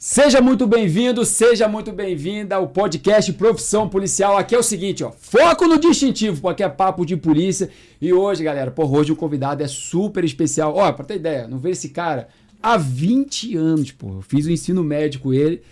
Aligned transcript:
Seja 0.00 0.40
muito 0.40 0.64
bem-vindo, 0.64 1.24
seja 1.24 1.66
muito 1.66 1.90
bem-vinda 1.90 2.54
ao 2.54 2.68
podcast 2.68 3.32
Profissão 3.32 3.88
Policial. 3.88 4.36
Aqui 4.36 4.54
é 4.54 4.58
o 4.58 4.62
seguinte, 4.62 5.02
ó, 5.02 5.10
foco 5.10 5.66
no 5.66 5.76
distintivo, 5.76 6.40
porque 6.40 6.62
é 6.62 6.68
papo 6.68 7.04
de 7.04 7.16
polícia. 7.16 7.68
E 8.00 8.12
hoje, 8.12 8.44
galera, 8.44 8.70
por 8.70 8.88
hoje 8.94 9.10
o 9.10 9.16
convidado 9.16 9.60
é 9.60 9.66
super 9.66 10.22
especial. 10.22 10.72
Ó, 10.76 10.92
pra 10.92 11.04
ter 11.04 11.16
ideia, 11.16 11.48
não 11.48 11.58
vejo 11.58 11.72
esse 11.72 11.88
cara 11.88 12.28
há 12.62 12.76
20 12.76 13.56
anos, 13.56 13.90
pô. 13.90 14.18
Eu 14.18 14.22
fiz 14.22 14.46
o 14.46 14.52
ensino 14.52 14.84
médio 14.84 15.18
com 15.18 15.34
ele. 15.34 15.62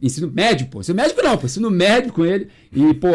Ensino 0.00 0.32
médio, 0.32 0.68
pô. 0.68 0.80
Ensino 0.80 0.96
médico 0.96 1.22
não, 1.22 1.36
pô. 1.36 1.44
Ensino 1.44 1.70
médio 1.70 2.14
com 2.14 2.24
ele. 2.24 2.48
E, 2.72 2.94
pô, 2.94 3.08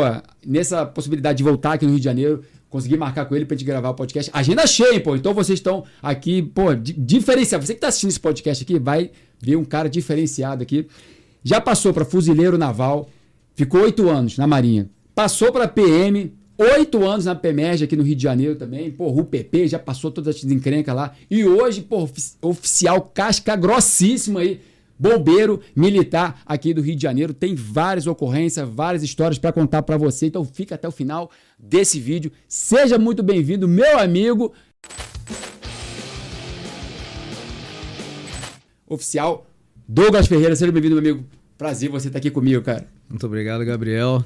nessa 0.45 0.85
possibilidade 0.85 1.39
de 1.39 1.43
voltar 1.43 1.73
aqui 1.73 1.85
no 1.85 1.91
Rio 1.93 1.99
de 1.99 2.05
Janeiro, 2.05 2.43
consegui 2.69 2.97
marcar 2.97 3.25
com 3.25 3.35
ele 3.35 3.45
pra 3.45 3.57
gente 3.57 3.65
gravar 3.65 3.89
o 3.89 3.95
podcast. 3.95 4.29
Agenda 4.31 4.67
cheia, 4.67 5.01
pô. 5.01 5.15
Então 5.15 5.33
vocês 5.33 5.57
estão 5.57 5.85
aqui, 6.03 6.43
pô, 6.43 6.75
diferenciado. 6.75 7.65
Você 7.65 7.73
que 7.73 7.79
tá 7.81 7.87
assistindo 7.87 8.11
esse 8.11 8.19
podcast 8.19 8.63
aqui, 8.63 8.77
vai 8.77 9.09
ver 9.41 9.55
um 9.55 9.65
cara 9.65 9.89
diferenciado 9.89 10.63
aqui. 10.63 10.87
Já 11.43 11.59
passou 11.59 11.93
para 11.93 12.05
fuzileiro 12.05 12.57
naval, 12.57 13.09
ficou 13.55 13.81
oito 13.81 14.09
anos 14.09 14.37
na 14.37 14.45
Marinha. 14.45 14.89
Passou 15.15 15.51
para 15.51 15.67
PM, 15.67 16.33
oito 16.57 17.03
anos 17.05 17.25
na 17.25 17.35
PEMERG 17.35 17.83
aqui 17.83 17.95
no 17.95 18.03
Rio 18.03 18.15
de 18.15 18.23
Janeiro 18.23 18.55
também. 18.55 18.91
Pô, 18.91 19.07
o 19.07 19.25
PP 19.25 19.67
já 19.67 19.79
passou 19.79 20.11
todas 20.11 20.35
as 20.35 20.43
encrencas 20.43 20.95
lá. 20.95 21.13
E 21.29 21.43
hoje, 21.43 21.81
pô, 21.81 22.07
oficial 22.41 23.01
casca 23.01 23.55
grossíssima 23.55 24.41
aí. 24.41 24.61
Bombeiro 24.97 25.59
militar 25.75 26.39
aqui 26.45 26.75
do 26.75 26.81
Rio 26.81 26.95
de 26.95 27.01
Janeiro 27.01 27.33
tem 27.33 27.55
várias 27.55 28.05
ocorrências, 28.05 28.69
várias 28.69 29.01
histórias 29.01 29.39
para 29.39 29.51
contar 29.51 29.81
para 29.81 29.97
você. 29.97 30.27
Então 30.27 30.45
fica 30.45 30.75
até 30.75 30.87
o 30.87 30.91
final 30.91 31.31
desse 31.57 31.99
vídeo. 31.99 32.31
Seja 32.47 32.99
muito 32.99 33.23
bem-vindo, 33.23 33.67
meu 33.67 33.97
amigo. 33.97 34.53
Oficial 38.91 39.47
Douglas 39.87 40.27
Ferreira, 40.27 40.53
seja 40.53 40.69
bem-vindo, 40.69 41.01
meu 41.01 41.11
amigo. 41.13 41.25
Prazer 41.57 41.89
você 41.89 42.07
estar 42.07 42.19
aqui 42.19 42.29
comigo, 42.29 42.61
cara. 42.61 42.85
Muito 43.09 43.25
obrigado, 43.25 43.63
Gabriel. 43.63 44.21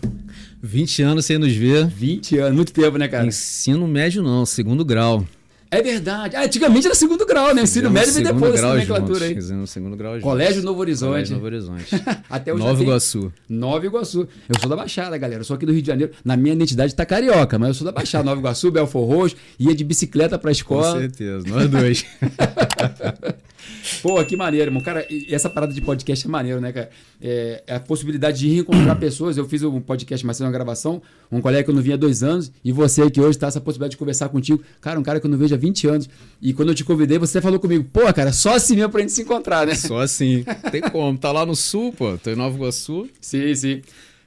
20 0.60 1.04
anos 1.04 1.26
sem 1.26 1.38
nos 1.38 1.54
ver. 1.54 1.86
20 1.86 2.40
anos, 2.40 2.56
muito 2.56 2.74
tempo, 2.74 2.98
né, 2.98 3.08
cara? 3.08 3.28
Ensino 3.28 3.88
médio 3.88 4.24
não, 4.24 4.44
segundo 4.44 4.84
grau. 4.84 5.24
É 5.70 5.84
verdade. 5.84 6.36
Ah, 6.36 6.46
antigamente 6.46 6.88
era 6.88 6.96
segundo 6.96 7.26
grau, 7.28 7.54
né? 7.54 7.62
Ensino 7.62 7.92
médio 7.92 8.14
vem 8.14 8.24
depois 8.24 8.54
dessa 8.54 8.68
nomenclatura 8.68 9.26
aí. 9.26 9.36
Fizemos 9.36 9.70
segundo 9.70 9.96
grau 9.96 10.14
juntos. 10.14 10.24
Colégio 10.24 10.64
Novo 10.64 10.80
Horizonte. 10.80 11.10
Colégio 11.12 11.34
Novo 11.36 11.46
Horizonte. 11.46 11.96
Até 12.30 12.54
hoje 12.54 12.64
Nova 12.64 12.82
Iguaçu. 12.82 13.34
Nova 13.48 13.86
Iguaçu. 13.86 14.28
Eu 14.50 14.60
sou 14.60 14.70
da 14.70 14.76
Baixada, 14.76 15.16
galera. 15.16 15.42
Eu 15.42 15.46
sou 15.46 15.56
aqui 15.56 15.66
do 15.66 15.74
Rio 15.74 15.82
de 15.82 15.88
Janeiro. 15.88 16.14
Na 16.24 16.36
minha 16.36 16.56
identidade 16.56 16.96
tá 16.96 17.06
carioca, 17.06 17.60
mas 17.60 17.68
eu 17.70 17.74
sou 17.76 17.86
da 17.86 17.92
Baixada. 17.92 18.24
Nova 18.24 18.40
Iguaçu, 18.40 18.72
Belfor 18.72 19.08
Roxo. 19.08 19.36
Ia 19.60 19.76
de 19.76 19.84
bicicleta 19.84 20.40
pra 20.40 20.52
escola. 20.52 20.94
Com 20.94 21.00
certeza, 21.00 21.48
nós 21.48 21.70
dois. 21.70 22.06
Pô, 24.02 24.24
que 24.24 24.36
maneiro, 24.36 24.68
irmão. 24.68 24.82
Cara, 24.82 25.06
essa 25.30 25.50
parada 25.50 25.74
de 25.74 25.82
podcast 25.82 26.26
é 26.26 26.30
maneiro, 26.30 26.60
né, 26.60 26.72
cara? 26.72 26.90
É, 27.22 27.64
é 27.68 27.76
a 27.76 27.80
possibilidade 27.80 28.40
de 28.40 28.48
reencontrar 28.48 28.98
pessoas. 29.00 29.38
Eu 29.38 29.48
fiz 29.48 29.64
um 29.64 29.80
podcast, 29.80 30.26
mas 30.26 30.40
uma 30.40 30.52
gravação, 30.52 31.02
um 31.32 31.42
colega 31.42 31.64
que 31.64 31.70
eu 31.70 31.76
não 31.76 31.82
via 31.82 31.96
há 31.96 31.98
dois 31.98 32.24
anos, 32.24 32.52
e 32.64 32.72
você 32.72 33.10
que 33.10 33.22
hoje 33.22 33.38
tá 33.38 33.48
essa 33.48 33.62
possibilidade 33.62 33.92
de 33.92 33.98
conversar 33.98 34.30
contigo. 34.30 34.62
Cara, 34.82 35.00
um 35.00 35.04
cara 35.04 35.20
que 35.20 35.26
eu 35.26 35.32
não 35.32 35.38
vejo 35.38 35.54
há 35.54 35.58
20 35.58 35.88
anos. 35.88 36.10
E 36.42 36.54
quando 36.54 36.70
eu 36.70 36.76
te 36.76 36.84
convidei, 36.84 37.18
você 37.18 37.42
falou 37.42 37.60
comigo, 37.60 37.86
pô, 37.92 38.02
cara, 38.14 38.32
só 38.34 38.56
assim 38.56 38.76
mesmo 38.76 38.92
pra 38.92 39.02
gente 39.02 39.12
se 39.12 39.22
encontrar, 39.22 39.66
né? 39.66 39.76
Só 39.76 40.00
assim. 40.00 40.44
Tem 40.72 40.82
como. 40.82 41.18
Tá 41.18 41.32
lá 41.32 41.46
no 41.46 41.56
sul, 41.56 41.94
pô. 41.94 42.18
Tô 42.18 42.30
em 42.30 42.36
Nova 42.36 42.56
Iguaçu. 42.56 43.08
Sim, 43.22 43.54
sim. 43.56 43.82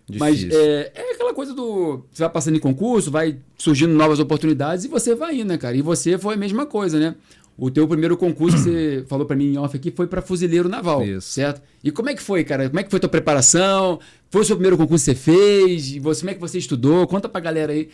Difícil. 0.08 0.18
Mas 0.18 0.42
é, 0.44 0.92
é, 0.94 1.12
aquela 1.12 1.34
coisa 1.34 1.52
do. 1.52 2.02
Você 2.10 2.22
vai 2.22 2.30
passando 2.30 2.56
em 2.56 2.60
concurso, 2.60 3.10
vai 3.10 3.36
surgindo 3.58 3.92
novas 3.92 4.18
oportunidades 4.18 4.86
e 4.86 4.88
você 4.88 5.14
vai 5.14 5.34
indo, 5.34 5.48
né, 5.48 5.58
cara? 5.58 5.76
E 5.76 5.82
você 5.82 6.16
foi 6.16 6.34
a 6.34 6.36
mesma 6.36 6.64
coisa, 6.64 6.98
né? 6.98 7.14
O 7.58 7.72
teu 7.72 7.88
primeiro 7.88 8.16
concurso, 8.16 8.56
você 8.62 9.04
falou 9.08 9.26
para 9.26 9.34
mim 9.34 9.54
em 9.54 9.58
off 9.58 9.76
aqui, 9.76 9.90
foi 9.90 10.06
para 10.06 10.22
fuzileiro 10.22 10.68
naval, 10.68 11.04
Isso. 11.04 11.32
certo? 11.32 11.60
E 11.82 11.90
como 11.90 12.08
é 12.08 12.14
que 12.14 12.22
foi, 12.22 12.44
cara? 12.44 12.68
Como 12.68 12.78
é 12.78 12.84
que 12.84 12.90
foi 12.90 12.98
a 12.98 13.00
tua 13.00 13.10
preparação? 13.10 13.98
Foi 14.30 14.42
o 14.42 14.44
seu 14.44 14.54
primeiro 14.54 14.76
concurso 14.76 15.04
que 15.04 15.10
você 15.10 15.14
fez? 15.16 15.90
E 15.90 15.98
você, 15.98 16.20
como 16.20 16.30
é 16.30 16.34
que 16.34 16.40
você 16.40 16.58
estudou? 16.58 17.04
Conta 17.08 17.28
pra 17.28 17.40
galera 17.40 17.72
aí, 17.72 17.88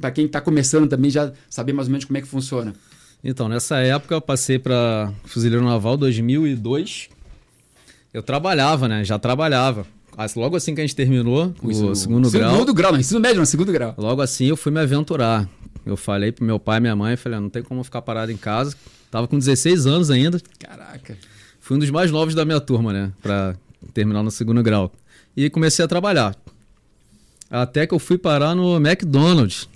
para 0.00 0.10
quem 0.10 0.26
tá 0.26 0.40
começando 0.40 0.88
também 0.88 1.10
já 1.10 1.32
saber 1.50 1.74
mais 1.74 1.86
ou 1.88 1.92
menos 1.92 2.06
como 2.06 2.16
é 2.16 2.22
que 2.22 2.28
funciona. 2.28 2.74
Então, 3.22 3.48
nessa 3.48 3.78
época 3.78 4.14
eu 4.14 4.20
passei 4.20 4.58
para 4.58 5.12
fuzileiro 5.24 5.64
naval 5.64 5.96
2002. 5.96 7.08
Eu 8.12 8.22
trabalhava, 8.22 8.88
né? 8.88 9.04
Já 9.04 9.18
trabalhava. 9.18 9.86
Logo 10.36 10.56
assim 10.56 10.74
que 10.74 10.80
a 10.80 10.84
gente 10.84 10.94
terminou 10.94 11.52
o, 11.62 11.68
o 11.68 11.94
segundo 11.94 12.30
grau. 12.30 12.52
Segundo 12.52 12.72
grau, 12.72 12.92
não, 12.92 13.00
ensino 13.00 13.18
médio, 13.18 13.38
não, 13.38 13.44
segundo 13.44 13.72
grau. 13.72 13.94
Logo 13.98 14.22
assim 14.22 14.46
eu 14.46 14.56
fui 14.56 14.70
me 14.70 14.80
aventurar. 14.80 15.48
Eu 15.84 15.96
falei 15.96 16.32
pro 16.32 16.44
meu 16.44 16.58
pai 16.58 16.78
e 16.78 16.80
minha 16.80 16.96
mãe, 16.96 17.16
falei, 17.16 17.38
ah, 17.38 17.40
não 17.40 17.50
tem 17.50 17.62
como 17.62 17.82
ficar 17.84 18.00
parado 18.00 18.30
em 18.30 18.36
casa. 18.36 18.74
Tava 19.14 19.28
com 19.28 19.38
16 19.38 19.86
anos 19.86 20.10
ainda. 20.10 20.40
Caraca. 20.58 21.16
Fui 21.60 21.76
um 21.76 21.78
dos 21.78 21.88
mais 21.88 22.10
novos 22.10 22.34
da 22.34 22.44
minha 22.44 22.60
turma, 22.60 22.92
né? 22.92 23.12
Pra 23.22 23.54
terminar 23.92 24.24
no 24.24 24.30
segundo 24.32 24.60
grau. 24.60 24.92
E 25.36 25.48
comecei 25.48 25.84
a 25.84 25.86
trabalhar. 25.86 26.36
Até 27.48 27.86
que 27.86 27.94
eu 27.94 28.00
fui 28.00 28.18
parar 28.18 28.56
no 28.56 28.74
McDonald's. 28.74 29.68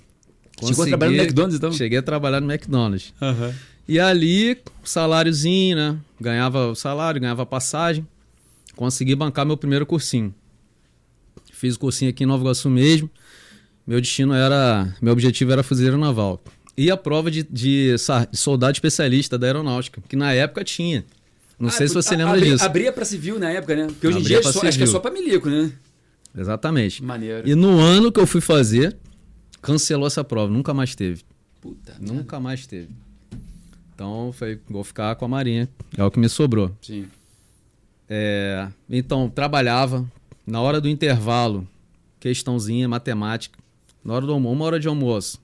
Consegui, 0.57 0.67
Chegou 0.67 0.83
a 0.83 0.87
trabalhar 0.89 1.11
no 1.11 1.17
McDonald's, 1.23 1.55
então? 1.57 1.71
Cheguei 1.71 1.99
a 1.99 2.01
trabalhar 2.01 2.41
no 2.41 2.51
McDonald's. 2.51 3.13
Uhum. 3.21 3.53
E 3.87 3.97
ali, 3.97 4.57
saláriozinho, 4.83 5.77
né? 5.77 5.97
Ganhava 6.19 6.67
o 6.67 6.75
salário, 6.75 7.21
ganhava 7.21 7.45
passagem. 7.45 8.05
Consegui 8.75 9.15
bancar 9.15 9.45
meu 9.45 9.55
primeiro 9.55 9.85
cursinho. 9.85 10.35
Fiz 11.53 11.77
o 11.77 11.79
cursinho 11.79 12.09
aqui 12.09 12.25
em 12.25 12.27
Nova 12.27 12.43
Iguaçu 12.43 12.69
mesmo. 12.69 13.09
Meu 13.87 14.01
destino 14.01 14.33
era. 14.33 14.93
Meu 15.01 15.13
objetivo 15.13 15.53
era 15.53 15.63
fuzileiro 15.63 15.97
naval. 15.97 16.41
E 16.79 16.89
a 16.89 16.95
prova 16.95 17.29
de, 17.29 17.43
de, 17.43 17.93
de 18.31 18.37
soldado 18.37 18.71
especialista 18.71 19.37
da 19.37 19.47
aeronáutica, 19.47 20.01
que 20.07 20.15
na 20.15 20.31
época 20.31 20.63
tinha. 20.63 21.03
Não 21.59 21.67
ah, 21.67 21.71
sei 21.73 21.89
se 21.89 21.93
você 21.93 22.15
lembra 22.15 22.37
abri, 22.37 22.51
disso. 22.51 22.63
Abria 22.63 22.93
para 22.93 23.03
civil 23.03 23.37
na 23.37 23.51
época, 23.51 23.75
né? 23.75 23.87
Porque 23.87 24.07
hoje 24.07 24.17
abria 24.19 24.37
em 24.37 24.39
dia 24.41 24.49
é 24.49 24.53
só, 24.53 24.65
acho 24.65 24.77
que 24.77 24.83
é 24.85 24.87
só 24.87 24.97
para 24.97 25.11
milico, 25.11 25.49
né? 25.49 25.73
Exatamente. 26.33 27.03
Maneiro. 27.03 27.45
E 27.45 27.53
no 27.53 27.77
ano 27.79 28.13
que 28.13 28.17
eu 28.17 28.25
fui 28.25 28.39
fazer, 28.39 28.95
cancelou 29.61 30.07
essa 30.07 30.23
prova. 30.23 30.49
Nunca 30.49 30.73
mais 30.73 30.95
teve. 30.95 31.21
Puta. 31.59 31.97
Nunca 31.99 32.37
merda. 32.37 32.39
mais 32.39 32.65
teve. 32.65 32.87
Então, 33.93 34.31
foi, 34.31 34.57
vou 34.69 34.85
ficar 34.85 35.13
com 35.17 35.25
a 35.25 35.27
Marinha. 35.27 35.67
É 35.97 36.03
o 36.05 36.09
que 36.09 36.17
me 36.17 36.29
sobrou. 36.29 36.71
Sim. 36.81 37.07
É, 38.07 38.69
então, 38.89 39.29
trabalhava. 39.29 40.09
Na 40.47 40.61
hora 40.61 40.79
do 40.79 40.87
intervalo, 40.87 41.67
questãozinha, 42.21 42.87
matemática. 42.87 43.59
Na 44.01 44.13
hora 44.13 44.25
do 44.25 44.31
almoço, 44.31 44.55
uma 44.55 44.63
hora 44.63 44.79
de 44.79 44.87
almoço, 44.87 45.41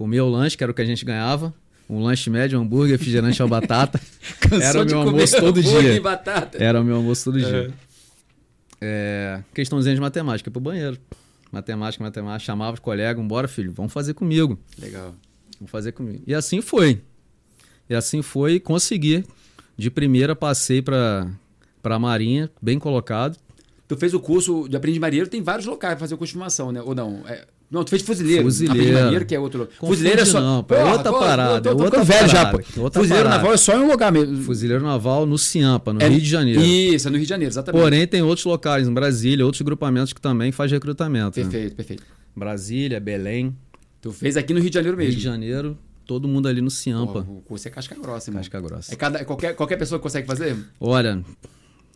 comia 0.00 0.24
o 0.24 0.30
lanche, 0.30 0.56
que 0.56 0.64
era 0.64 0.70
o 0.70 0.74
que 0.74 0.80
a 0.80 0.84
gente 0.86 1.04
ganhava. 1.04 1.52
Um 1.86 2.02
lanche 2.02 2.30
médio, 2.30 2.58
um 2.58 2.62
hambúrguer, 2.62 2.92
refrigerante 2.92 3.42
ou 3.42 3.48
batata. 3.48 4.00
era 4.50 4.80
o 4.82 4.86
meu 4.86 5.00
almoço 5.02 5.38
todo 5.38 5.62
dia. 5.62 6.02
Era 6.54 6.80
o 6.80 6.84
meu 6.84 6.96
almoço 6.96 7.24
todo 7.24 7.38
dia. 7.38 7.70
É, 8.80 9.42
questãozinha 9.52 9.94
de 9.94 10.00
matemática, 10.00 10.50
pro 10.50 10.58
banheiro. 10.58 10.96
Matemática, 11.52 12.02
matemática. 12.02 12.46
Chamava 12.46 12.72
os 12.72 12.80
colegas, 12.80 13.22
bora 13.26 13.46
filho, 13.46 13.72
vamos 13.72 13.92
fazer 13.92 14.14
comigo. 14.14 14.58
Legal. 14.78 15.14
Vamos 15.58 15.70
fazer 15.70 15.92
comigo. 15.92 16.22
E 16.26 16.34
assim 16.34 16.62
foi. 16.62 17.02
E 17.86 17.94
assim 17.94 18.22
foi, 18.22 18.58
consegui. 18.58 19.22
De 19.76 19.90
primeira 19.90 20.34
passei 20.34 20.80
para 20.80 21.28
a 21.84 21.98
Marinha, 21.98 22.50
bem 22.62 22.78
colocado. 22.78 23.36
Tu 23.86 23.98
fez 23.98 24.14
o 24.14 24.20
curso 24.20 24.66
de 24.66 24.76
aprendiz 24.76 24.98
marinheiro, 24.98 25.28
tem 25.28 25.42
vários 25.42 25.66
locais 25.66 25.92
para 25.92 26.00
fazer 26.00 26.14
o 26.14 26.18
curso 26.18 26.32
de 26.32 26.38
formação, 26.38 26.72
né? 26.72 26.80
Ou 26.80 26.94
não? 26.94 27.22
É... 27.26 27.46
Não, 27.70 27.84
tu 27.84 27.90
fez 27.90 28.02
fuzileiro. 28.02 28.42
Fuzileiro. 28.42 28.98
Marinheiro, 28.98 29.24
que 29.24 29.32
é 29.32 29.38
outro 29.38 29.60
lugar. 29.60 29.74
Fuzileiro 29.78 30.20
é 30.20 30.24
só. 30.24 30.40
Não, 30.40 30.66
é 30.68 30.84
outra 30.92 31.12
parada. 31.12 31.60
Tô, 31.60 31.70
tô, 31.70 31.76
tô, 31.76 31.84
outra 31.84 32.02
velho 32.02 32.28
parada, 32.28 32.62
já. 32.64 32.82
Outra 32.82 33.00
fuzileiro 33.00 33.28
parada. 33.28 33.42
naval 33.42 33.54
é 33.54 33.56
só 33.56 33.76
em 33.76 33.80
um 33.80 33.88
lugar 33.88 34.10
mesmo. 34.10 34.42
Fuzileiro 34.42 34.82
naval 34.82 35.24
no 35.24 35.38
Ciampa, 35.38 35.92
no 35.92 36.02
é, 36.02 36.08
Rio 36.08 36.20
de 36.20 36.28
Janeiro. 36.28 36.60
Isso, 36.60 37.06
é 37.06 37.10
no 37.12 37.16
Rio 37.16 37.24
de 37.24 37.30
Janeiro, 37.30 37.52
exatamente. 37.52 37.80
Porém, 37.80 38.06
tem 38.08 38.22
outros 38.22 38.44
locais, 38.44 38.88
em 38.88 38.92
Brasília, 38.92 39.46
outros 39.46 39.62
grupamentos 39.62 40.12
que 40.12 40.20
também 40.20 40.50
fazem 40.50 40.74
recrutamento. 40.74 41.30
Perfeito, 41.30 41.70
né? 41.70 41.76
perfeito. 41.76 42.02
Brasília, 42.34 42.98
Belém. 42.98 43.56
Tu 44.00 44.10
fez 44.12 44.36
aqui 44.36 44.52
no 44.52 44.58
Rio 44.58 44.70
de 44.70 44.74
Janeiro 44.74 44.96
mesmo? 44.96 45.10
Rio 45.10 45.18
de 45.18 45.24
Janeiro, 45.24 45.78
todo 46.04 46.26
mundo 46.26 46.48
ali 46.48 46.60
no 46.60 46.70
Ciampa. 46.70 47.22
Pô, 47.22 47.34
o 47.34 47.42
curso 47.42 47.68
é 47.68 47.70
casca 47.70 47.94
grossa, 47.94 48.30
irmão. 48.30 48.42
Casca 48.42 48.60
grossa. 48.60 48.92
É 48.92 48.96
cada, 48.96 49.24
qualquer, 49.24 49.54
qualquer 49.54 49.76
pessoa 49.76 50.00
que 50.00 50.02
consegue 50.02 50.26
fazer? 50.26 50.56
Olha, 50.80 51.22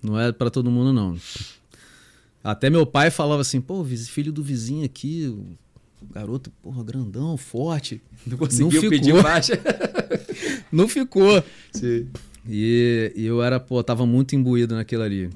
não 0.01 0.21
é 0.21 0.31
para 0.31 0.51
todo 0.51 0.71
mundo, 0.71 0.93
não. 0.93 1.17
Até 2.45 2.71
meu 2.71 2.87
pai 2.87 3.11
falava 3.11 3.41
assim, 3.41 3.61
pô, 3.61 3.85
filho 3.85 4.31
do 4.31 4.43
vizinho 4.43 4.85
aqui, 4.85 5.35
o 6.09 6.15
garoto, 6.15 6.51
porra, 6.63 6.83
grandão, 6.85 7.37
forte. 7.37 8.01
Não 8.27 8.37
conseguiu 8.37 8.83
não 8.83 8.91
pedir 8.91 9.23
baixa. 9.23 9.61
não 10.71 10.89
ficou. 10.89 11.43
Sim. 11.73 12.07
E, 12.49 13.13
e, 13.17 13.25
eu 13.25 13.43
era, 13.43 13.59
pô, 13.59 13.83
tava 13.83 14.05
muito 14.05 14.37
imbuído 14.37 14.75
naquilo 14.75 15.03
ali. 15.03 15.31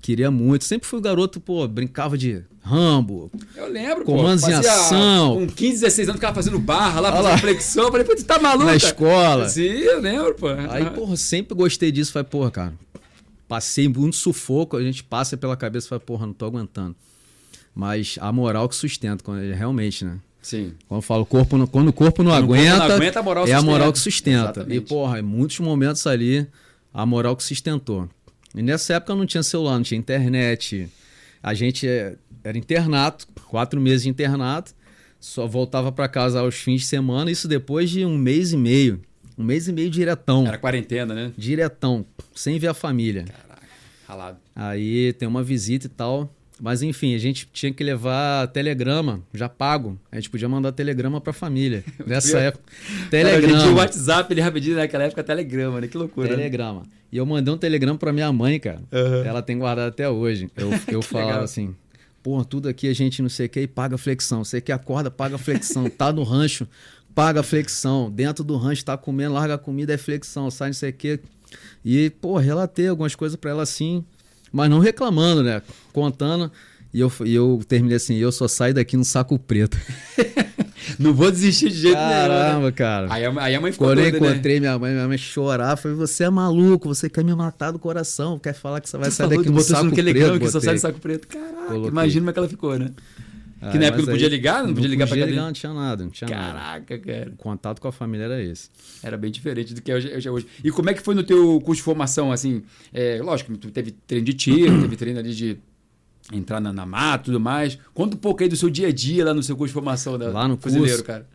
Queria 0.00 0.30
muito. 0.30 0.64
Sempre 0.64 0.86
fui 0.86 0.98
o 0.98 1.02
garoto, 1.02 1.40
pô, 1.40 1.66
brincava 1.66 2.18
de 2.18 2.42
Rambo. 2.62 3.30
Eu 3.56 3.68
lembro, 3.68 4.04
Comandos 4.04 4.44
pô. 4.44 4.50
em 4.50 4.54
ação. 4.54 5.34
Com 5.34 5.46
15, 5.46 5.80
16 5.80 6.08
anos, 6.08 6.18
ficava 6.18 6.34
fazendo 6.34 6.58
barra 6.58 7.00
lá, 7.00 7.10
fazendo 7.10 7.30
lá. 7.30 7.38
flexão. 7.38 7.84
Eu 7.84 7.90
falei, 7.90 8.06
pô, 8.06 8.16
tu 8.16 8.24
tá 8.24 8.38
maluco? 8.38 8.64
Na 8.64 8.76
escola. 8.76 9.48
Sim, 9.48 9.62
eu 9.62 10.00
lembro, 10.00 10.34
pô. 10.34 10.48
Aí, 10.48 10.90
porra, 10.90 11.16
sempre 11.16 11.54
gostei 11.54 11.92
disso. 11.92 12.12
Falei, 12.12 12.28
porra, 12.28 12.50
cara, 12.50 12.74
passei 13.46 13.88
muito 13.88 14.16
sufoco, 14.16 14.76
a 14.76 14.82
gente 14.82 15.04
passa 15.04 15.36
pela 15.36 15.56
cabeça 15.56 15.86
e 15.86 15.88
fala, 15.88 16.00
porra, 16.00 16.26
não 16.26 16.34
tô 16.34 16.46
aguentando. 16.46 16.96
Mas 17.74 18.16
a 18.20 18.30
moral 18.30 18.68
que 18.68 18.76
sustenta, 18.76 19.22
quando, 19.24 19.40
realmente, 19.52 20.04
né? 20.04 20.18
Sim. 20.40 20.74
Quando 20.86 20.98
eu 20.98 21.02
falo 21.02 21.24
corpo, 21.24 21.66
quando 21.68 21.88
o 21.88 21.92
corpo 21.92 22.22
não 22.22 22.32
quando 22.32 22.44
aguenta, 22.44 22.70
corpo 22.70 22.88
não 22.88 22.96
aguenta 22.96 23.20
a 23.20 23.22
moral 23.22 23.44
é 23.44 23.46
sustenta. 23.46 23.62
a 23.62 23.72
moral 23.72 23.92
que 23.92 23.98
sustenta. 23.98 24.38
Exatamente. 24.42 24.76
E, 24.76 24.80
porra, 24.80 25.18
em 25.18 25.22
muitos 25.22 25.58
momentos 25.58 26.06
ali, 26.06 26.46
a 26.92 27.04
moral 27.04 27.34
que 27.34 27.42
sustentou. 27.42 28.08
E 28.54 28.62
nessa 28.62 28.94
época 28.94 29.14
não 29.14 29.26
tinha 29.26 29.42
celular, 29.42 29.76
não 29.76 29.82
tinha 29.82 29.98
internet. 29.98 30.88
A 31.42 31.54
gente 31.54 31.88
é, 31.88 32.16
era 32.44 32.56
internato, 32.56 33.26
quatro 33.48 33.80
meses 33.80 34.02
de 34.02 34.08
internato, 34.10 34.72
só 35.18 35.46
voltava 35.46 35.90
para 35.90 36.06
casa 36.06 36.40
aos 36.40 36.54
fins 36.54 36.82
de 36.82 36.86
semana, 36.86 37.30
isso 37.30 37.48
depois 37.48 37.90
de 37.90 38.04
um 38.04 38.16
mês 38.16 38.52
e 38.52 38.56
meio. 38.56 39.00
Um 39.36 39.42
mês 39.42 39.66
e 39.66 39.72
meio 39.72 39.90
diretão. 39.90 40.46
Era 40.46 40.58
quarentena, 40.58 41.14
né? 41.14 41.32
Diretão, 41.36 42.06
sem 42.34 42.58
ver 42.58 42.68
a 42.68 42.74
família. 42.74 43.24
Caraca, 43.24 43.66
ralado. 44.06 44.38
Aí 44.54 45.12
tem 45.14 45.26
uma 45.26 45.42
visita 45.42 45.86
e 45.86 45.88
tal. 45.88 46.32
Mas 46.60 46.82
enfim, 46.82 47.14
a 47.14 47.18
gente 47.18 47.48
tinha 47.52 47.72
que 47.72 47.82
levar 47.82 48.46
telegrama, 48.48 49.20
já 49.32 49.48
pago. 49.48 49.98
A 50.10 50.16
gente 50.16 50.30
podia 50.30 50.48
mandar 50.48 50.70
telegrama 50.72 51.20
pra 51.20 51.32
família. 51.32 51.84
Nessa 52.06 52.38
época. 52.38 52.64
Telegrama. 53.10 53.58
Cara, 53.58 53.70
o 53.70 53.74
WhatsApp, 53.74 54.32
ele 54.32 54.40
rapidinho 54.40 54.76
naquela 54.76 55.04
época, 55.04 55.24
telegrama, 55.24 55.80
né? 55.80 55.88
Que 55.88 55.98
loucura. 55.98 56.28
Né? 56.28 56.36
Telegrama. 56.36 56.80
Né? 56.80 56.86
E 57.10 57.16
eu 57.16 57.26
mandei 57.26 57.52
um 57.52 57.58
telegrama 57.58 57.98
pra 57.98 58.12
minha 58.12 58.32
mãe, 58.32 58.60
cara. 58.60 58.80
Uhum. 58.92 59.24
Ela 59.24 59.42
tem 59.42 59.58
guardado 59.58 59.88
até 59.88 60.08
hoje. 60.08 60.48
Eu, 60.56 60.70
eu 60.88 61.02
falava 61.02 61.30
legal. 61.30 61.44
assim: 61.44 61.74
pô, 62.22 62.44
tudo 62.44 62.68
aqui 62.68 62.88
a 62.88 62.94
gente 62.94 63.20
não 63.20 63.28
sei 63.28 63.46
o 63.46 63.48
que 63.48 63.60
e 63.60 63.66
paga 63.66 63.98
flexão. 63.98 64.44
Você 64.44 64.60
que 64.60 64.70
acorda, 64.70 65.10
paga 65.10 65.36
flexão. 65.36 65.90
tá 65.90 66.12
no 66.12 66.22
rancho, 66.22 66.68
paga 67.14 67.42
flexão. 67.42 68.08
Dentro 68.08 68.44
do 68.44 68.56
rancho, 68.56 68.84
tá 68.84 68.96
comendo, 68.96 69.34
larga 69.34 69.54
a 69.54 69.58
comida, 69.58 69.92
é 69.92 69.98
flexão. 69.98 70.48
Sai 70.52 70.68
não 70.68 70.74
sei 70.74 70.90
o 70.90 70.92
que. 70.92 71.18
E, 71.84 72.10
pô, 72.10 72.36
relatei 72.38 72.86
algumas 72.88 73.16
coisas 73.16 73.36
para 73.36 73.50
ela 73.50 73.62
assim 73.64 74.04
mas 74.54 74.70
não 74.70 74.78
reclamando, 74.78 75.42
né? 75.42 75.60
Contando. 75.92 76.50
E 76.92 77.00
eu, 77.00 77.12
e 77.24 77.34
eu 77.34 77.60
terminei 77.66 77.96
assim, 77.96 78.14
eu 78.14 78.30
só 78.30 78.46
saio 78.46 78.72
daqui 78.72 78.96
no 78.96 79.04
saco 79.04 79.36
preto. 79.36 79.76
não 80.96 81.12
vou 81.12 81.28
desistir 81.28 81.68
de 81.70 81.76
jeito 81.76 81.96
Caramba, 81.96 82.28
nenhum. 82.28 82.38
Caramba, 82.38 82.66
né? 82.66 82.72
cara. 82.72 83.06
Aí, 83.10 83.24
a, 83.24 83.42
aí 83.42 83.54
a 83.56 83.60
mãe 83.60 83.72
ficou 83.72 83.88
Quando 83.88 83.98
eu 83.98 84.08
encontrei 84.10 84.60
né? 84.60 84.68
minha 84.68 84.78
mãe, 84.78 84.92
minha 84.92 85.08
mãe 85.08 85.18
chorar, 85.18 85.76
falei, 85.76 85.96
você 85.96 86.22
é 86.22 86.30
maluco, 86.30 86.86
você 86.86 87.10
quer 87.10 87.24
me 87.24 87.34
matar 87.34 87.72
do 87.72 87.80
coração, 87.80 88.38
quer 88.38 88.54
falar 88.54 88.80
que 88.80 88.88
você 88.88 88.96
vai 88.96 89.08
tu 89.08 89.14
sair 89.14 89.28
daqui 89.28 89.50
no 89.50 89.60
saco 89.60 89.90
preto. 89.90 90.04
Legal, 90.04 90.38
que 90.38 90.48
só 90.48 90.60
sai 90.60 90.74
do 90.74 90.80
saco 90.80 91.00
preto. 91.00 91.26
Caraca, 91.26 91.66
Coloquei. 91.66 91.90
imagina 91.90 92.20
como 92.20 92.30
é 92.30 92.32
que 92.32 92.38
ela 92.38 92.48
ficou, 92.48 92.78
né? 92.78 92.90
Que 93.70 93.78
na 93.78 93.86
época 93.86 94.02
não 94.02 94.12
podia 94.12 94.28
ligar? 94.28 94.60
Não, 94.60 94.68
não 94.68 94.74
podia 94.74 94.88
ligar 94.88 95.08
podia 95.08 95.24
pra 95.24 95.30
ligar, 95.30 95.44
não 95.46 95.52
tinha 95.52 95.72
nada, 95.72 96.04
não 96.04 96.10
tinha 96.10 96.28
Caraca, 96.28 96.94
nada. 96.96 96.98
cara. 96.98 97.30
O 97.30 97.36
contato 97.36 97.80
com 97.80 97.88
a 97.88 97.92
família 97.92 98.24
era 98.24 98.42
esse. 98.42 98.68
Era 99.02 99.16
bem 99.16 99.30
diferente 99.30 99.74
do 99.74 99.80
que 99.80 99.90
é 99.90 99.94
hoje. 99.94 100.30
Hoje. 100.30 100.46
E 100.62 100.70
como 100.70 100.90
é 100.90 100.94
que 100.94 101.02
foi 101.02 101.14
no 101.14 101.22
teu 101.22 101.60
curso 101.60 101.80
de 101.80 101.82
formação, 101.82 102.32
assim? 102.32 102.62
É, 102.92 103.20
lógico, 103.22 103.56
tu 103.56 103.70
teve 103.70 103.92
treino 103.92 104.26
de 104.26 104.34
tiro, 104.34 104.80
teve 104.82 104.96
treino 104.96 105.18
ali 105.18 105.34
de 105.34 105.58
entrar 106.32 106.60
na, 106.60 106.72
na 106.72 106.86
mata 106.86 107.24
e 107.24 107.26
tudo 107.26 107.40
mais. 107.40 107.78
Conta 107.92 108.16
um 108.16 108.18
pouco 108.18 108.42
aí 108.42 108.48
do 108.48 108.56
seu 108.56 108.70
dia 108.70 108.88
a 108.88 108.92
dia 108.92 109.24
lá 109.24 109.34
no 109.34 109.42
seu 109.42 109.56
curso 109.56 109.70
de 109.70 109.74
formação 109.74 110.18
da, 110.18 110.28
lá 110.28 110.48
no 110.48 110.56
curso, 110.56 111.04
cara. 111.04 111.26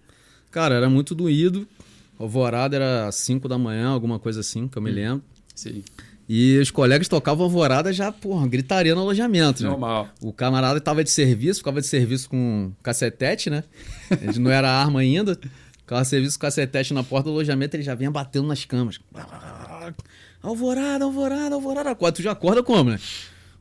Cara, 0.52 0.76
era 0.76 0.90
muito 0.90 1.14
doído. 1.14 1.68
Alvorada 2.18 2.76
era 2.76 3.12
5 3.12 3.48
da 3.48 3.58
manhã, 3.58 3.88
alguma 3.88 4.20
coisa 4.20 4.42
assim, 4.42 4.68
que 4.68 4.78
eu 4.78 4.82
me 4.82 4.92
hum. 4.92 4.96
lembro. 4.96 5.24
Sim. 5.56 5.84
E 6.32 6.60
os 6.60 6.70
colegas 6.70 7.08
tocavam 7.08 7.46
alvorada 7.46 7.92
já, 7.92 8.12
porra, 8.12 8.48
gritaria 8.48 8.94
no 8.94 9.02
alojamento. 9.02 9.64
Né? 9.64 9.70
Normal. 9.70 10.10
O 10.22 10.32
camarada 10.32 10.78
estava 10.78 11.04
de 11.04 11.10
serviço, 11.10 11.62
ficava 11.62 11.82
de 11.82 11.88
serviço 11.88 12.30
com 12.30 12.72
cacetete, 12.84 13.50
né? 13.50 13.64
Ele 14.22 14.38
não 14.38 14.52
era 14.52 14.70
arma 14.70 15.00
ainda. 15.00 15.36
Ficava 15.80 16.04
de 16.04 16.08
serviço 16.08 16.38
com 16.38 16.42
cacetete 16.42 16.94
na 16.94 17.04
porta 17.04 17.30
do 17.30 17.32
alojamento, 17.32 17.76
ele 17.76 17.82
já 17.82 17.96
vinha 17.96 18.12
batendo 18.12 18.48
nas 18.48 18.64
camas. 18.64 19.00
Alvorada, 20.40 21.04
alvorada, 21.04 21.56
alvorada. 21.56 21.96
Tu 22.12 22.22
já 22.22 22.34
acorda 22.34 22.62
como, 22.62 22.92
né? 22.92 23.00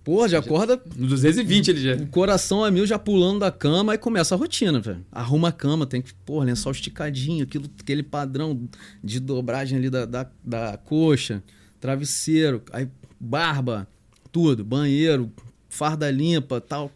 Porra, 0.04 0.28
já 0.28 0.38
acorda. 0.38 0.78
No 0.94 1.06
220 1.06 1.68
ele 1.68 1.80
já. 1.80 1.94
O 1.94 2.06
coração 2.08 2.62
a 2.62 2.70
mil 2.70 2.86
já 2.86 2.98
pulando 2.98 3.38
da 3.40 3.50
cama 3.50 3.94
e 3.94 3.98
começa 3.98 4.34
a 4.34 4.38
rotina, 4.38 4.78
velho. 4.78 5.02
Arruma 5.10 5.48
a 5.48 5.52
cama, 5.52 5.86
tem 5.86 6.02
que, 6.02 6.12
porra, 6.12 6.44
lençol 6.44 6.72
esticadinho, 6.72 7.44
aquilo, 7.44 7.64
aquele 7.80 8.02
padrão 8.02 8.68
de 9.02 9.20
dobragem 9.20 9.78
ali 9.78 9.88
da, 9.88 10.04
da, 10.04 10.26
da 10.44 10.76
coxa 10.76 11.42
travesseiro, 11.80 12.62
aí 12.72 12.88
barba, 13.18 13.88
tudo, 14.30 14.64
banheiro, 14.64 15.30
farda 15.68 16.10
limpa, 16.10 16.60
tal. 16.60 16.90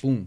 Pum, 0.00 0.24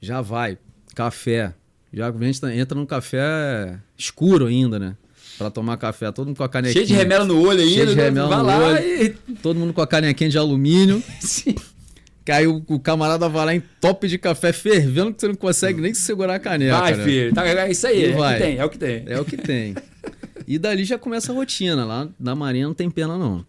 já 0.00 0.20
vai. 0.20 0.58
Café. 0.94 1.54
Já 1.92 2.08
a 2.08 2.12
gente 2.12 2.44
entra 2.46 2.78
num 2.78 2.86
café 2.86 3.78
escuro 3.98 4.46
ainda, 4.46 4.78
né? 4.78 4.96
Pra 5.36 5.50
tomar 5.50 5.76
café, 5.76 6.12
todo 6.12 6.26
mundo 6.26 6.36
com 6.36 6.44
a 6.44 6.48
canequinha. 6.48 6.84
Cheio 6.84 6.86
de 6.86 6.94
remela 6.94 7.24
no 7.24 7.40
olho 7.40 7.60
ainda. 7.60 7.72
Cheio 7.72 7.86
de 7.86 7.94
né? 7.96 8.02
remela 8.04 8.42
no 8.42 8.64
olho. 8.64 8.78
E... 8.78 9.10
Todo 9.42 9.58
mundo 9.58 9.72
com 9.72 9.80
a 9.80 9.86
canequinha 9.86 10.28
de 10.28 10.38
alumínio. 10.38 11.02
Sim. 11.20 11.54
Que 12.24 12.30
aí 12.30 12.46
o, 12.46 12.78
camarada 12.78 13.28
vai 13.28 13.46
lá 13.46 13.54
em 13.54 13.62
top 13.80 14.06
de 14.06 14.18
café 14.18 14.52
fervendo 14.52 15.14
que 15.14 15.20
você 15.20 15.28
não 15.28 15.34
consegue 15.34 15.80
nem 15.80 15.94
segurar 15.94 16.34
a 16.34 16.38
caneca. 16.38 16.78
Vai, 16.78 16.94
né? 16.94 17.04
filho. 17.04 17.34
Tá, 17.34 17.46
é 17.46 17.70
isso 17.70 17.86
aí. 17.86 18.04
É 18.04 18.12
vai. 18.12 18.34
o 18.34 18.38
que 18.38 18.44
tem, 18.44 18.58
é 18.58 18.64
o 18.64 18.68
que 18.68 18.78
tem. 18.78 19.04
É 19.06 19.20
o 19.20 19.24
que 19.24 19.36
tem. 19.36 19.74
E 20.50 20.58
dali 20.58 20.82
já 20.82 20.98
começa 20.98 21.30
a 21.30 21.34
rotina. 21.34 21.84
Lá 21.84 22.08
na 22.18 22.34
Marinha 22.34 22.66
não 22.66 22.74
tem 22.74 22.90
pena, 22.90 23.16
não. 23.16 23.46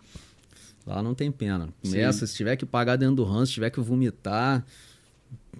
Lá 0.86 1.01
não 1.01 1.15
tem 1.15 1.31
pena. 1.31 1.68
Começa, 1.81 2.19
Sim. 2.19 2.27
se 2.27 2.38
tiver 2.38 2.56
que 2.56 2.63
pagar 2.63 2.95
dentro 2.95 3.15
do 3.15 3.24
ranço, 3.24 3.48
se 3.48 3.53
tiver 3.53 3.71
que 3.71 3.81
vomitar. 3.81 4.63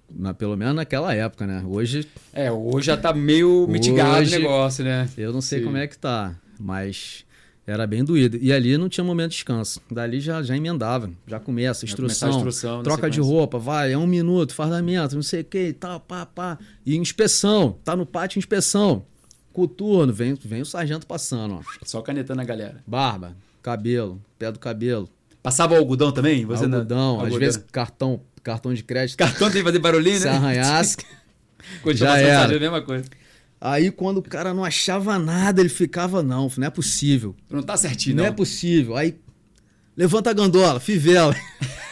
Na, 0.08 0.36
pelo 0.36 0.56
menos 0.56 0.76
naquela 0.76 1.16
época, 1.16 1.48
né? 1.48 1.64
Hoje. 1.66 2.08
É, 2.32 2.52
hoje 2.52 2.86
já 2.86 2.96
tá 2.96 3.12
meio 3.12 3.66
mitigado 3.68 4.24
o 4.24 4.30
negócio, 4.30 4.84
né? 4.84 5.10
Eu 5.18 5.34
não 5.34 5.42
sei 5.42 5.58
Sim. 5.58 5.66
como 5.66 5.78
é 5.78 5.88
que 5.88 5.98
tá, 5.98 6.36
mas 6.60 7.26
era 7.66 7.88
bem 7.88 8.04
doído. 8.04 8.38
E 8.40 8.54
ali 8.54 8.78
não 8.78 8.88
tinha 8.88 9.04
momento 9.04 9.32
de 9.32 9.38
descanso. 9.38 9.82
Dali 9.90 10.20
já, 10.20 10.44
já 10.44 10.56
emendava, 10.56 11.10
já 11.26 11.40
começa, 11.40 11.86
instrução, 11.86 12.30
a 12.30 12.36
instrução 12.36 12.84
troca 12.84 13.10
de 13.10 13.20
roupa, 13.20 13.58
vai, 13.58 13.94
é 13.94 13.98
um 13.98 14.06
minuto, 14.06 14.54
fardamento, 14.54 15.16
não 15.16 15.24
sei 15.24 15.42
o 15.42 15.46
que 15.46 15.74
tal, 15.74 16.02
pá, 16.02 16.24
pá. 16.24 16.60
E 16.86 16.96
inspeção, 16.96 17.80
tá 17.84 17.96
no 17.96 18.06
pátio, 18.06 18.38
inspeção. 18.38 19.08
Coturno, 19.54 20.14
vem, 20.14 20.34
vem 20.34 20.62
o 20.62 20.66
sargento 20.66 21.06
passando, 21.06 21.56
ó. 21.56 21.62
Só 21.84 22.02
canetando 22.02 22.42
a 22.42 22.46
galera. 22.46 22.84
Barba, 22.88 23.36
cabelo, 23.62 24.22
pé 24.40 24.52
do 24.52 24.60
cabelo. 24.60 25.10
Passava 25.44 25.78
algodão 25.78 26.12
também? 26.12 26.46
Você 26.46 26.66
algodão, 26.66 27.18
não... 27.18 27.26
às 27.26 27.34
vezes 27.36 27.64
cartão, 27.72 28.22
cartão 28.44 28.74
de 28.74 28.84
crédito. 28.84 29.18
Cartão 29.18 29.50
tem 29.50 29.62
que 29.62 29.68
fazer 29.68 29.80
barulhinho, 29.80 30.20
Se 30.20 30.26
né? 30.26 30.32
Se 30.32 30.38
arranhasse. 30.38 30.98
já 31.94 32.18
era. 32.18 32.56
a 32.56 32.60
mesma 32.60 32.82
coisa. 32.82 33.06
Aí 33.60 33.92
quando 33.92 34.18
o 34.18 34.24
cara 34.24 34.54
não 34.54 34.64
achava 34.64 35.20
nada, 35.20 35.62
ele 35.62 35.70
ficava, 35.70 36.24
não, 36.24 36.52
não 36.58 36.68
é 36.68 36.70
possível. 36.70 37.36
Não 37.50 37.62
tá 37.62 37.78
certinho, 37.78 38.16
não. 38.16 38.24
Não 38.24 38.30
é 38.30 38.34
possível. 38.34 38.96
Aí, 38.96 39.20
levanta 39.96 40.30
a 40.30 40.34
gandola, 40.34 40.80
fivela. 40.80 41.36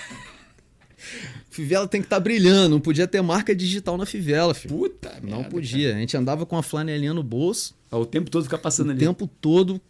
fivela 1.59 1.87
tem 1.87 2.01
que 2.01 2.05
estar 2.05 2.15
tá 2.15 2.19
brilhando, 2.21 2.69
não 2.69 2.79
podia 2.79 3.07
ter 3.07 3.21
marca 3.21 3.53
digital 3.53 3.97
na 3.97 4.05
fivela, 4.05 4.53
filho. 4.53 4.75
Puta 4.75 5.19
Não 5.21 5.39
merda, 5.39 5.49
podia. 5.49 5.87
Cara. 5.89 5.97
A 5.97 5.99
gente 5.99 6.17
andava 6.17 6.45
com 6.45 6.57
a 6.57 6.63
flanelinha 6.63 7.13
no 7.13 7.21
bolso. 7.21 7.75
O 7.91 8.05
tempo 8.05 8.29
todo 8.29 8.43
ficar 8.43 8.57
passando 8.57 8.87
o 8.87 8.91
ali. 8.91 8.99
O 8.99 9.07
tempo 9.07 9.27
todo 9.27 9.81